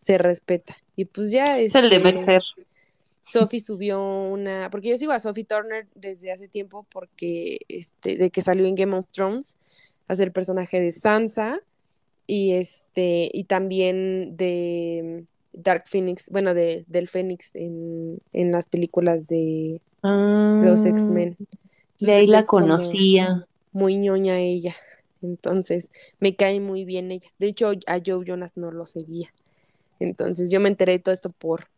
se 0.00 0.18
respeta. 0.18 0.76
Y 0.96 1.04
pues 1.04 1.30
ya 1.30 1.58
es. 1.58 1.74
el 1.74 1.90
deber 1.90 2.16
este, 2.16 2.32
ser. 2.32 2.42
Sophie 3.28 3.60
subió 3.60 4.02
una, 4.02 4.70
porque 4.70 4.88
yo 4.88 4.96
sigo 4.96 5.12
a 5.12 5.20
Sophie 5.20 5.44
Turner 5.44 5.86
desde 5.94 6.32
hace 6.32 6.48
tiempo 6.48 6.84
porque 6.90 7.60
este, 7.68 8.16
de 8.16 8.30
que 8.30 8.40
salió 8.40 8.66
en 8.66 8.74
Game 8.74 8.96
of 8.96 9.06
Thrones 9.12 9.56
ser 10.14 10.28
el 10.28 10.32
personaje 10.32 10.80
de 10.80 10.92
Sansa 10.92 11.60
y 12.26 12.52
este, 12.52 13.30
y 13.32 13.44
también 13.44 14.36
de 14.36 15.24
Dark 15.52 15.84
Phoenix, 15.86 16.28
bueno, 16.30 16.54
de, 16.54 16.84
del 16.86 17.08
Phoenix 17.08 17.54
en, 17.56 18.20
en 18.32 18.52
las 18.52 18.66
películas 18.66 19.26
de, 19.28 19.80
los 20.02 20.84
ah, 20.84 20.88
X-Men. 20.88 21.36
De 21.98 22.12
ahí 22.12 22.26
la 22.26 22.44
conocía. 22.44 23.46
Muy 23.72 23.96
ñoña 23.96 24.38
ella. 24.38 24.74
Entonces, 25.22 25.90
me 26.18 26.34
cae 26.34 26.60
muy 26.60 26.84
bien 26.84 27.10
ella. 27.10 27.28
De 27.38 27.48
hecho, 27.48 27.72
a 27.86 27.98
Joe 28.04 28.24
Jonas 28.24 28.56
no 28.56 28.70
lo 28.70 28.86
seguía. 28.86 29.32
Entonces 29.98 30.50
yo 30.50 30.60
me 30.60 30.68
enteré 30.68 30.92
de 30.92 30.98
todo 31.00 31.12
esto 31.12 31.30
por 31.30 31.68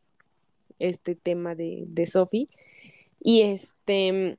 este 0.78 1.16
tema 1.16 1.54
de, 1.54 1.84
de 1.88 2.06
Sophie. 2.06 2.48
Y 3.20 3.42
este 3.42 4.38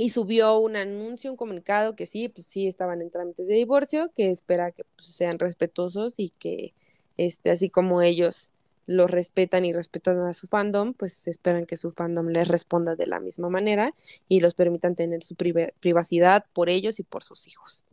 y 0.00 0.10
subió 0.10 0.56
un 0.60 0.76
anuncio, 0.76 1.32
un 1.32 1.36
comunicado 1.36 1.96
que 1.96 2.06
sí, 2.06 2.28
pues 2.28 2.46
sí 2.46 2.68
estaban 2.68 3.02
en 3.02 3.10
trámites 3.10 3.48
de 3.48 3.54
divorcio, 3.54 4.12
que 4.14 4.30
espera 4.30 4.70
que 4.70 4.84
pues, 4.94 5.08
sean 5.08 5.40
respetuosos 5.40 6.20
y 6.20 6.30
que 6.30 6.72
este, 7.16 7.50
así 7.50 7.68
como 7.68 8.00
ellos 8.00 8.52
lo 8.86 9.08
respetan 9.08 9.64
y 9.64 9.72
respetan 9.72 10.20
a 10.20 10.32
su 10.34 10.46
fandom, 10.46 10.94
pues 10.94 11.26
esperan 11.26 11.66
que 11.66 11.76
su 11.76 11.90
fandom 11.90 12.28
les 12.28 12.46
responda 12.46 12.94
de 12.94 13.08
la 13.08 13.18
misma 13.18 13.50
manera 13.50 13.92
y 14.28 14.38
los 14.38 14.54
permitan 14.54 14.94
tener 14.94 15.24
su 15.24 15.34
privacidad 15.34 16.44
por 16.52 16.68
ellos 16.68 17.00
y 17.00 17.02
por 17.02 17.24
sus 17.24 17.48
hijos. 17.48 17.84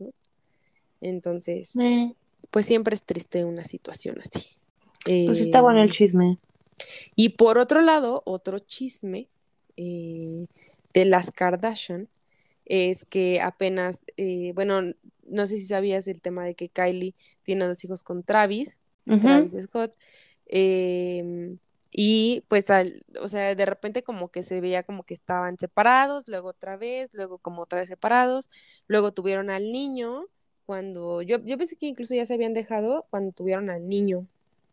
Entonces, 1.00 1.74
pues 2.52 2.66
siempre 2.66 2.94
es 2.94 3.02
triste 3.02 3.44
una 3.44 3.64
situación 3.64 4.20
así. 4.20 4.48
Pues 5.04 5.40
está 5.40 5.60
bueno 5.60 5.80
el 5.80 5.86
em, 5.86 5.92
chisme. 5.92 6.38
Y 7.16 7.30
por 7.30 7.58
otro 7.58 7.80
lado, 7.80 8.22
otro 8.24 8.60
chisme 8.60 9.26
eh, 9.76 10.46
de 10.96 11.04
las 11.04 11.30
Kardashian 11.30 12.08
es 12.64 13.04
que 13.04 13.42
apenas, 13.42 14.00
eh, 14.16 14.52
bueno, 14.54 14.80
no 15.28 15.46
sé 15.46 15.58
si 15.58 15.66
sabías 15.66 16.08
el 16.08 16.22
tema 16.22 16.44
de 16.44 16.54
que 16.54 16.70
Kylie 16.70 17.14
tiene 17.42 17.66
dos 17.66 17.84
hijos 17.84 18.02
con 18.02 18.22
Travis, 18.22 18.78
Travis 19.04 19.54
Scott, 19.60 19.94
em, 20.46 21.58
y 21.92 22.44
pues, 22.48 22.70
al, 22.70 23.04
o 23.20 23.28
sea, 23.28 23.54
de 23.54 23.66
repente 23.66 24.02
como 24.02 24.30
que 24.30 24.42
se 24.42 24.62
veía 24.62 24.84
como 24.84 25.02
que 25.02 25.12
estaban 25.12 25.58
separados, 25.58 26.28
luego 26.28 26.48
otra 26.48 26.78
vez, 26.78 27.10
luego 27.12 27.36
como 27.38 27.62
otra 27.62 27.80
vez 27.80 27.90
separados, 27.90 28.48
luego 28.88 29.12
tuvieron 29.12 29.50
al 29.50 29.70
niño, 29.70 30.24
cuando 30.64 31.20
yo, 31.20 31.44
yo 31.44 31.58
pensé 31.58 31.76
que 31.76 31.86
incluso 31.86 32.14
ya 32.14 32.24
se 32.24 32.34
habían 32.34 32.54
dejado 32.54 33.04
cuando 33.10 33.32
tuvieron 33.32 33.68
al 33.68 33.86
niño, 33.86 34.26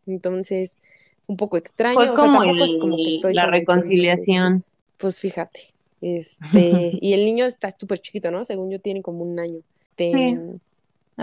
entonces, 0.06 0.78
un 1.26 1.36
poco 1.36 1.58
extraño. 1.58 1.96
Fue 1.96 2.14
como, 2.14 2.42
la 2.42 3.46
reconciliación. 3.46 4.64
Pues 4.96 5.20
fíjate. 5.20 5.73
Este, 6.04 6.98
y 7.00 7.14
el 7.14 7.24
niño 7.24 7.46
está 7.46 7.74
súper 7.76 7.98
chiquito, 7.98 8.30
¿no? 8.30 8.44
Según 8.44 8.70
yo, 8.70 8.78
tiene 8.78 9.00
como 9.00 9.24
un 9.24 9.40
año. 9.40 9.60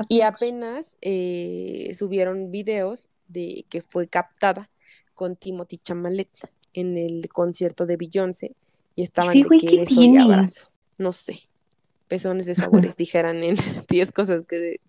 Y 0.08 0.22
apenas 0.22 0.98
eh, 1.02 1.92
subieron 1.94 2.50
videos 2.50 3.10
de 3.28 3.66
que 3.70 3.82
fue 3.82 4.08
captada 4.08 4.70
con 5.14 5.36
Timothy 5.36 5.78
Chamalet 5.78 6.30
en 6.74 6.98
el 6.98 7.30
concierto 7.30 7.86
de 7.86 7.98
Beyoncé 7.98 8.56
y 8.96 9.04
estaban 9.04 9.34
de 9.34 9.60
que 9.60 9.78
beso 9.78 10.02
y 10.02 10.18
abrazo. 10.18 10.70
No 10.98 11.12
sé. 11.12 11.38
Pezones 12.08 12.46
de 12.46 12.56
sabores, 12.56 12.96
dijeran 12.98 13.44
en 13.44 13.56
10 13.90 14.12
cosas 14.14 14.48
que 14.48 14.58
de 14.58 14.80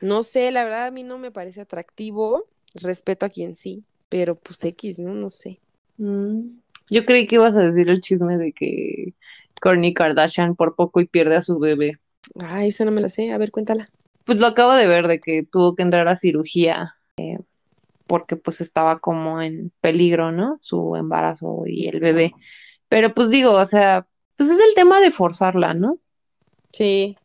No 0.00 0.22
sé, 0.22 0.50
la 0.50 0.64
verdad 0.64 0.86
a 0.86 0.90
mí 0.90 1.02
no 1.02 1.16
me 1.18 1.30
parece 1.30 1.62
atractivo. 1.62 2.44
Respeto 2.74 3.26
a 3.26 3.30
quien 3.30 3.56
sí, 3.56 3.84
pero 4.08 4.34
pues 4.34 4.62
X, 4.64 4.98
¿no? 4.98 5.14
No 5.14 5.30
sé. 5.30 5.60
Mm. 5.96 6.58
Yo 6.90 7.06
creí 7.06 7.26
que 7.26 7.36
ibas 7.36 7.56
a 7.56 7.60
decir 7.60 7.88
el 7.88 8.00
chisme 8.00 8.36
de 8.36 8.52
que 8.52 9.14
Kourtney 9.60 9.94
Kardashian 9.94 10.56
por 10.56 10.74
poco 10.74 11.00
y 11.00 11.06
pierde 11.06 11.36
a 11.36 11.42
su 11.42 11.58
bebé. 11.58 11.98
Ay, 12.38 12.68
eso 12.68 12.84
no 12.84 12.90
me 12.90 13.00
lo 13.00 13.08
sé. 13.08 13.32
A 13.32 13.38
ver, 13.38 13.50
cuéntala. 13.50 13.84
Pues 14.24 14.40
lo 14.40 14.46
acabo 14.46 14.74
de 14.74 14.86
ver 14.86 15.08
de 15.08 15.20
que 15.20 15.42
tuvo 15.42 15.74
que 15.74 15.82
entrar 15.82 16.08
a 16.08 16.16
cirugía 16.16 16.96
eh, 17.16 17.38
porque 18.06 18.36
pues 18.36 18.60
estaba 18.60 18.98
como 18.98 19.40
en 19.40 19.72
peligro, 19.80 20.32
¿no? 20.32 20.58
Su 20.60 20.96
embarazo 20.96 21.62
y 21.66 21.86
el 21.86 22.00
bebé. 22.00 22.32
Pero 22.88 23.14
pues 23.14 23.30
digo, 23.30 23.52
o 23.52 23.64
sea, 23.64 24.06
pues 24.36 24.48
es 24.48 24.58
el 24.58 24.74
tema 24.74 25.00
de 25.00 25.12
forzarla, 25.12 25.74
¿no? 25.74 25.98
Sí. 26.72 27.16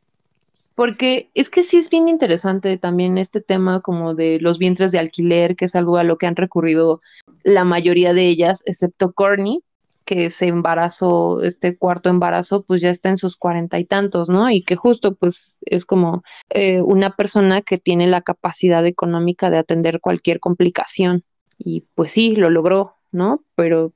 Porque 0.76 1.32
es 1.34 1.50
que 1.50 1.64
sí 1.64 1.78
es 1.78 1.90
bien 1.90 2.10
interesante 2.10 2.78
también 2.78 3.18
este 3.18 3.42
tema 3.42 3.82
como 3.82 4.14
de 4.14 4.40
los 4.42 4.60
vientres 4.60 4.92
de 4.92 5.00
alquiler, 5.00 5.56
que 5.56 5.66
es 5.66 5.76
algo 5.76 5.98
a 5.98 6.04
lo 6.04 6.18
que 6.18 6.28
han 6.28 6.36
recurrido 6.36 7.00
la 7.44 7.64
mayoría 7.64 8.14
de 8.14 8.28
ellas, 8.28 8.62
excepto 8.66 9.14
Courtney, 9.14 9.64
que 10.06 10.30
se 10.30 10.48
embarazó, 10.48 11.42
este 11.42 11.78
cuarto 11.78 12.10
embarazo, 12.10 12.64
pues 12.64 12.82
ya 12.82 12.90
está 12.90 13.10
en 13.10 13.18
sus 13.18 13.38
cuarenta 13.38 13.80
y 13.80 13.86
tantos, 13.86 14.30
¿no? 14.30 14.50
Y 14.52 14.62
que 14.62 14.76
justo 14.76 15.16
pues 15.16 15.60
es 15.66 15.84
como 15.84 16.24
eh, 16.50 16.82
una 16.82 17.16
persona 17.16 17.62
que 17.62 17.78
tiene 17.78 18.06
la 18.08 18.22
capacidad 18.22 18.86
económica 18.86 19.50
de 19.50 19.58
atender 19.58 20.00
cualquier 20.00 20.40
complicación. 20.40 21.24
Y 21.58 21.86
pues 21.96 22.12
sí, 22.12 22.36
lo 22.36 22.50
logró, 22.50 22.96
¿no? 23.12 23.44
Pero 23.56 23.94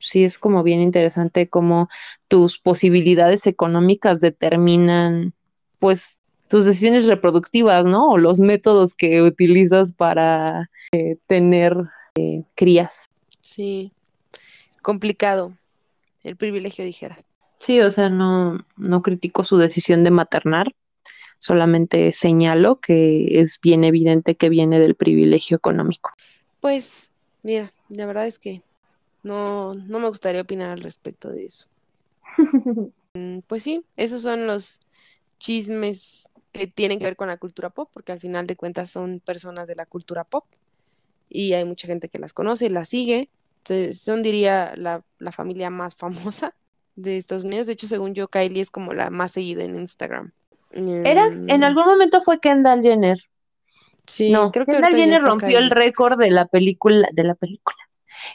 sí 0.00 0.24
es 0.24 0.38
como 0.38 0.62
bien 0.62 0.80
interesante 0.80 1.48
cómo 1.48 1.88
tus 2.28 2.58
posibilidades 2.58 3.46
económicas 3.46 4.20
determinan 4.20 5.34
pues 5.78 6.20
tus 6.48 6.64
decisiones 6.64 7.06
reproductivas, 7.06 7.86
¿no? 7.86 8.10
O 8.10 8.18
los 8.18 8.40
métodos 8.40 8.94
que 8.94 9.22
utilizas 9.22 9.92
para 9.92 10.70
eh, 10.92 11.16
tener 11.26 11.76
eh, 12.16 12.42
crías. 12.54 13.06
Sí, 13.40 13.92
complicado, 14.82 15.52
el 16.22 16.36
privilegio 16.36 16.84
dijeras. 16.84 17.24
Sí, 17.58 17.80
o 17.80 17.90
sea, 17.90 18.08
no, 18.08 18.64
no 18.76 19.02
critico 19.02 19.42
su 19.42 19.56
decisión 19.56 20.04
de 20.04 20.10
maternar, 20.10 20.74
solamente 21.38 22.12
señalo 22.12 22.76
que 22.76 23.40
es 23.40 23.60
bien 23.60 23.84
evidente 23.84 24.34
que 24.34 24.48
viene 24.48 24.80
del 24.80 24.94
privilegio 24.94 25.56
económico. 25.56 26.10
Pues, 26.60 27.10
mira, 27.42 27.70
la 27.88 28.06
verdad 28.06 28.26
es 28.26 28.38
que 28.38 28.62
no, 29.22 29.72
no 29.74 29.98
me 29.98 30.08
gustaría 30.08 30.42
opinar 30.42 30.70
al 30.70 30.80
respecto 30.80 31.30
de 31.30 31.46
eso. 31.46 31.66
Mm, 33.16 33.42
pues 33.46 33.62
sí, 33.62 33.84
esos 33.96 34.22
son 34.22 34.48
los 34.48 34.80
chismes 35.38 36.30
que 36.52 36.66
tienen 36.66 36.98
que 36.98 37.04
ver 37.04 37.16
con 37.16 37.28
la 37.28 37.36
cultura 37.36 37.70
pop, 37.70 37.90
porque 37.92 38.12
al 38.12 38.20
final 38.20 38.46
de 38.46 38.56
cuentas 38.56 38.90
son 38.90 39.20
personas 39.20 39.66
de 39.66 39.74
la 39.74 39.86
cultura 39.86 40.24
pop 40.24 40.44
y 41.28 41.52
hay 41.52 41.64
mucha 41.64 41.86
gente 41.86 42.08
que 42.08 42.18
las 42.18 42.32
conoce 42.32 42.66
y 42.66 42.68
las 42.68 42.88
sigue. 42.88 43.28
Entonces, 43.58 44.00
son, 44.00 44.22
diría, 44.22 44.74
la, 44.76 45.02
familia 45.32 45.70
más 45.70 45.94
famosa 45.96 46.54
de 46.96 47.16
Estados 47.16 47.44
Unidos. 47.44 47.66
De 47.66 47.72
hecho, 47.72 47.86
según 47.86 48.14
yo, 48.14 48.28
Kylie 48.28 48.60
es 48.60 48.70
como 48.70 48.92
la 48.92 49.10
más 49.10 49.32
seguida 49.32 49.64
en 49.64 49.74
Instagram. 49.74 50.32
Era, 50.70 51.26
en 51.26 51.50
em, 51.50 51.62
algún 51.62 51.84
momento 51.84 52.20
fue 52.20 52.40
Kendall 52.40 52.82
Jenner. 52.82 53.18
Sí, 54.06 54.30
no, 54.30 54.50
creo 54.50 54.66
que 54.66 54.72
Kendall 54.72 54.94
Jenner 54.94 55.20
rompió 55.22 55.58
el 55.58 55.70
récord 55.70 56.18
de 56.18 56.30
la 56.30 56.46
película, 56.46 57.08
de 57.12 57.24
la 57.24 57.34
película. 57.34 57.76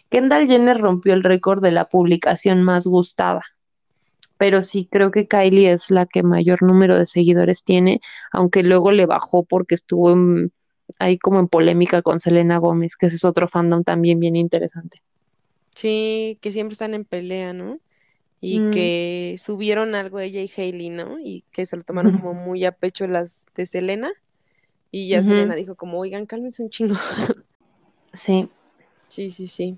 Kendall 0.10 0.48
Jenner 0.48 0.78
rompió 0.78 1.14
el 1.14 1.24
récord 1.24 1.62
de 1.62 1.72
la 1.72 1.90
publicación 1.90 2.64
más 2.64 2.86
gustada 2.86 3.44
pero 4.40 4.62
sí 4.62 4.88
creo 4.90 5.12
que 5.12 5.28
Kylie 5.28 5.70
es 5.70 5.92
la 5.92 6.06
que 6.06 6.24
mayor 6.24 6.64
número 6.64 6.98
de 6.98 7.06
seguidores 7.06 7.66
tiene, 7.66 8.00
aunque 8.32 8.64
luego 8.64 8.92
le 8.92 9.06
bajó 9.06 9.44
porque 9.44 9.76
estuvo 9.76 10.16
ahí 10.98 11.18
como 11.18 11.40
en 11.40 11.50
polémica 11.50 12.02
con 12.02 12.22
Selena 12.22 12.58
Gómez, 12.58 12.96
que 12.96 13.08
ese 13.08 13.18
es 13.18 13.26
otro 13.26 13.50
fandom 13.50 13.84
también 13.84 14.18
bien 14.18 14.38
interesante. 14.38 15.02
Sí, 15.76 16.38
que 16.40 16.52
siempre 16.52 16.72
están 16.72 16.94
en 16.94 17.04
pelea, 17.04 17.52
¿no? 17.52 17.80
Y 18.40 18.62
mm. 18.62 18.72
que 18.72 19.36
subieron 19.38 19.94
algo 19.94 20.22
ella 20.22 20.42
y 20.42 20.50
Hailey, 20.56 20.90
¿no? 20.90 21.20
Y 21.20 21.44
que 21.52 21.66
se 21.66 21.76
lo 21.76 21.84
tomaron 21.84 22.18
como 22.18 22.34
muy 22.34 22.64
a 22.64 22.72
pecho 22.72 23.08
las 23.08 23.46
de 23.56 23.66
Selena. 23.66 24.10
Y 24.90 25.10
ya 25.10 25.22
Selena 25.22 25.56
dijo 25.56 25.76
como, 25.76 26.00
oigan, 26.00 26.26
cálmense 26.26 26.64
un 26.64 26.70
chingo. 26.70 26.96
Sí. 28.14 28.48
Sí, 29.10 29.30
sí, 29.32 29.48
sí. 29.48 29.78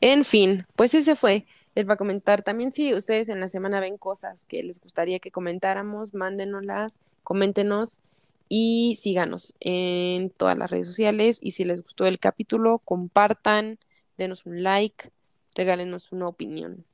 En 0.00 0.24
fin, 0.24 0.66
pues 0.74 0.94
ese 0.94 1.14
fue 1.14 1.44
les 1.76 1.88
va 1.88 1.94
a 1.94 1.96
comentar. 1.96 2.42
También 2.42 2.72
si 2.72 2.92
ustedes 2.94 3.28
en 3.28 3.38
la 3.38 3.48
semana 3.48 3.80
ven 3.80 3.98
cosas 3.98 4.44
que 4.44 4.62
les 4.62 4.80
gustaría 4.80 5.20
que 5.20 5.30
comentáramos, 5.30 6.14
mándenoslas, 6.14 6.98
coméntenos 7.22 8.00
y 8.48 8.96
síganos 8.98 9.54
en 9.60 10.30
todas 10.30 10.58
las 10.58 10.70
redes 10.70 10.88
sociales. 10.88 11.38
Y 11.42 11.50
si 11.52 11.64
les 11.64 11.82
gustó 11.82 12.06
el 12.06 12.18
capítulo, 12.18 12.78
compartan, 12.78 13.78
denos 14.16 14.46
un 14.46 14.62
like, 14.62 15.10
regálenos 15.54 16.12
una 16.12 16.28
opinión. 16.28 16.84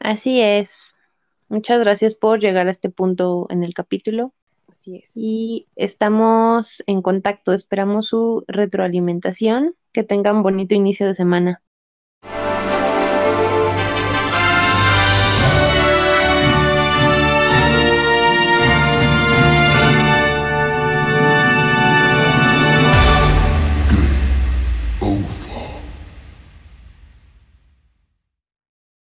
Así 0.00 0.40
es. 0.40 0.94
Muchas 1.48 1.80
gracias 1.80 2.14
por 2.14 2.40
llegar 2.40 2.68
a 2.68 2.70
este 2.70 2.88
punto 2.88 3.46
en 3.50 3.62
el 3.62 3.74
capítulo. 3.74 4.32
Así 4.66 4.96
es. 4.96 5.14
Y 5.14 5.66
estamos 5.76 6.82
en 6.86 7.02
contacto. 7.02 7.52
Esperamos 7.52 8.06
su 8.06 8.44
retroalimentación. 8.48 9.74
Que 9.92 10.04
tengan 10.04 10.42
bonito 10.42 10.74
inicio 10.74 11.06
de 11.06 11.14
semana. 11.14 11.60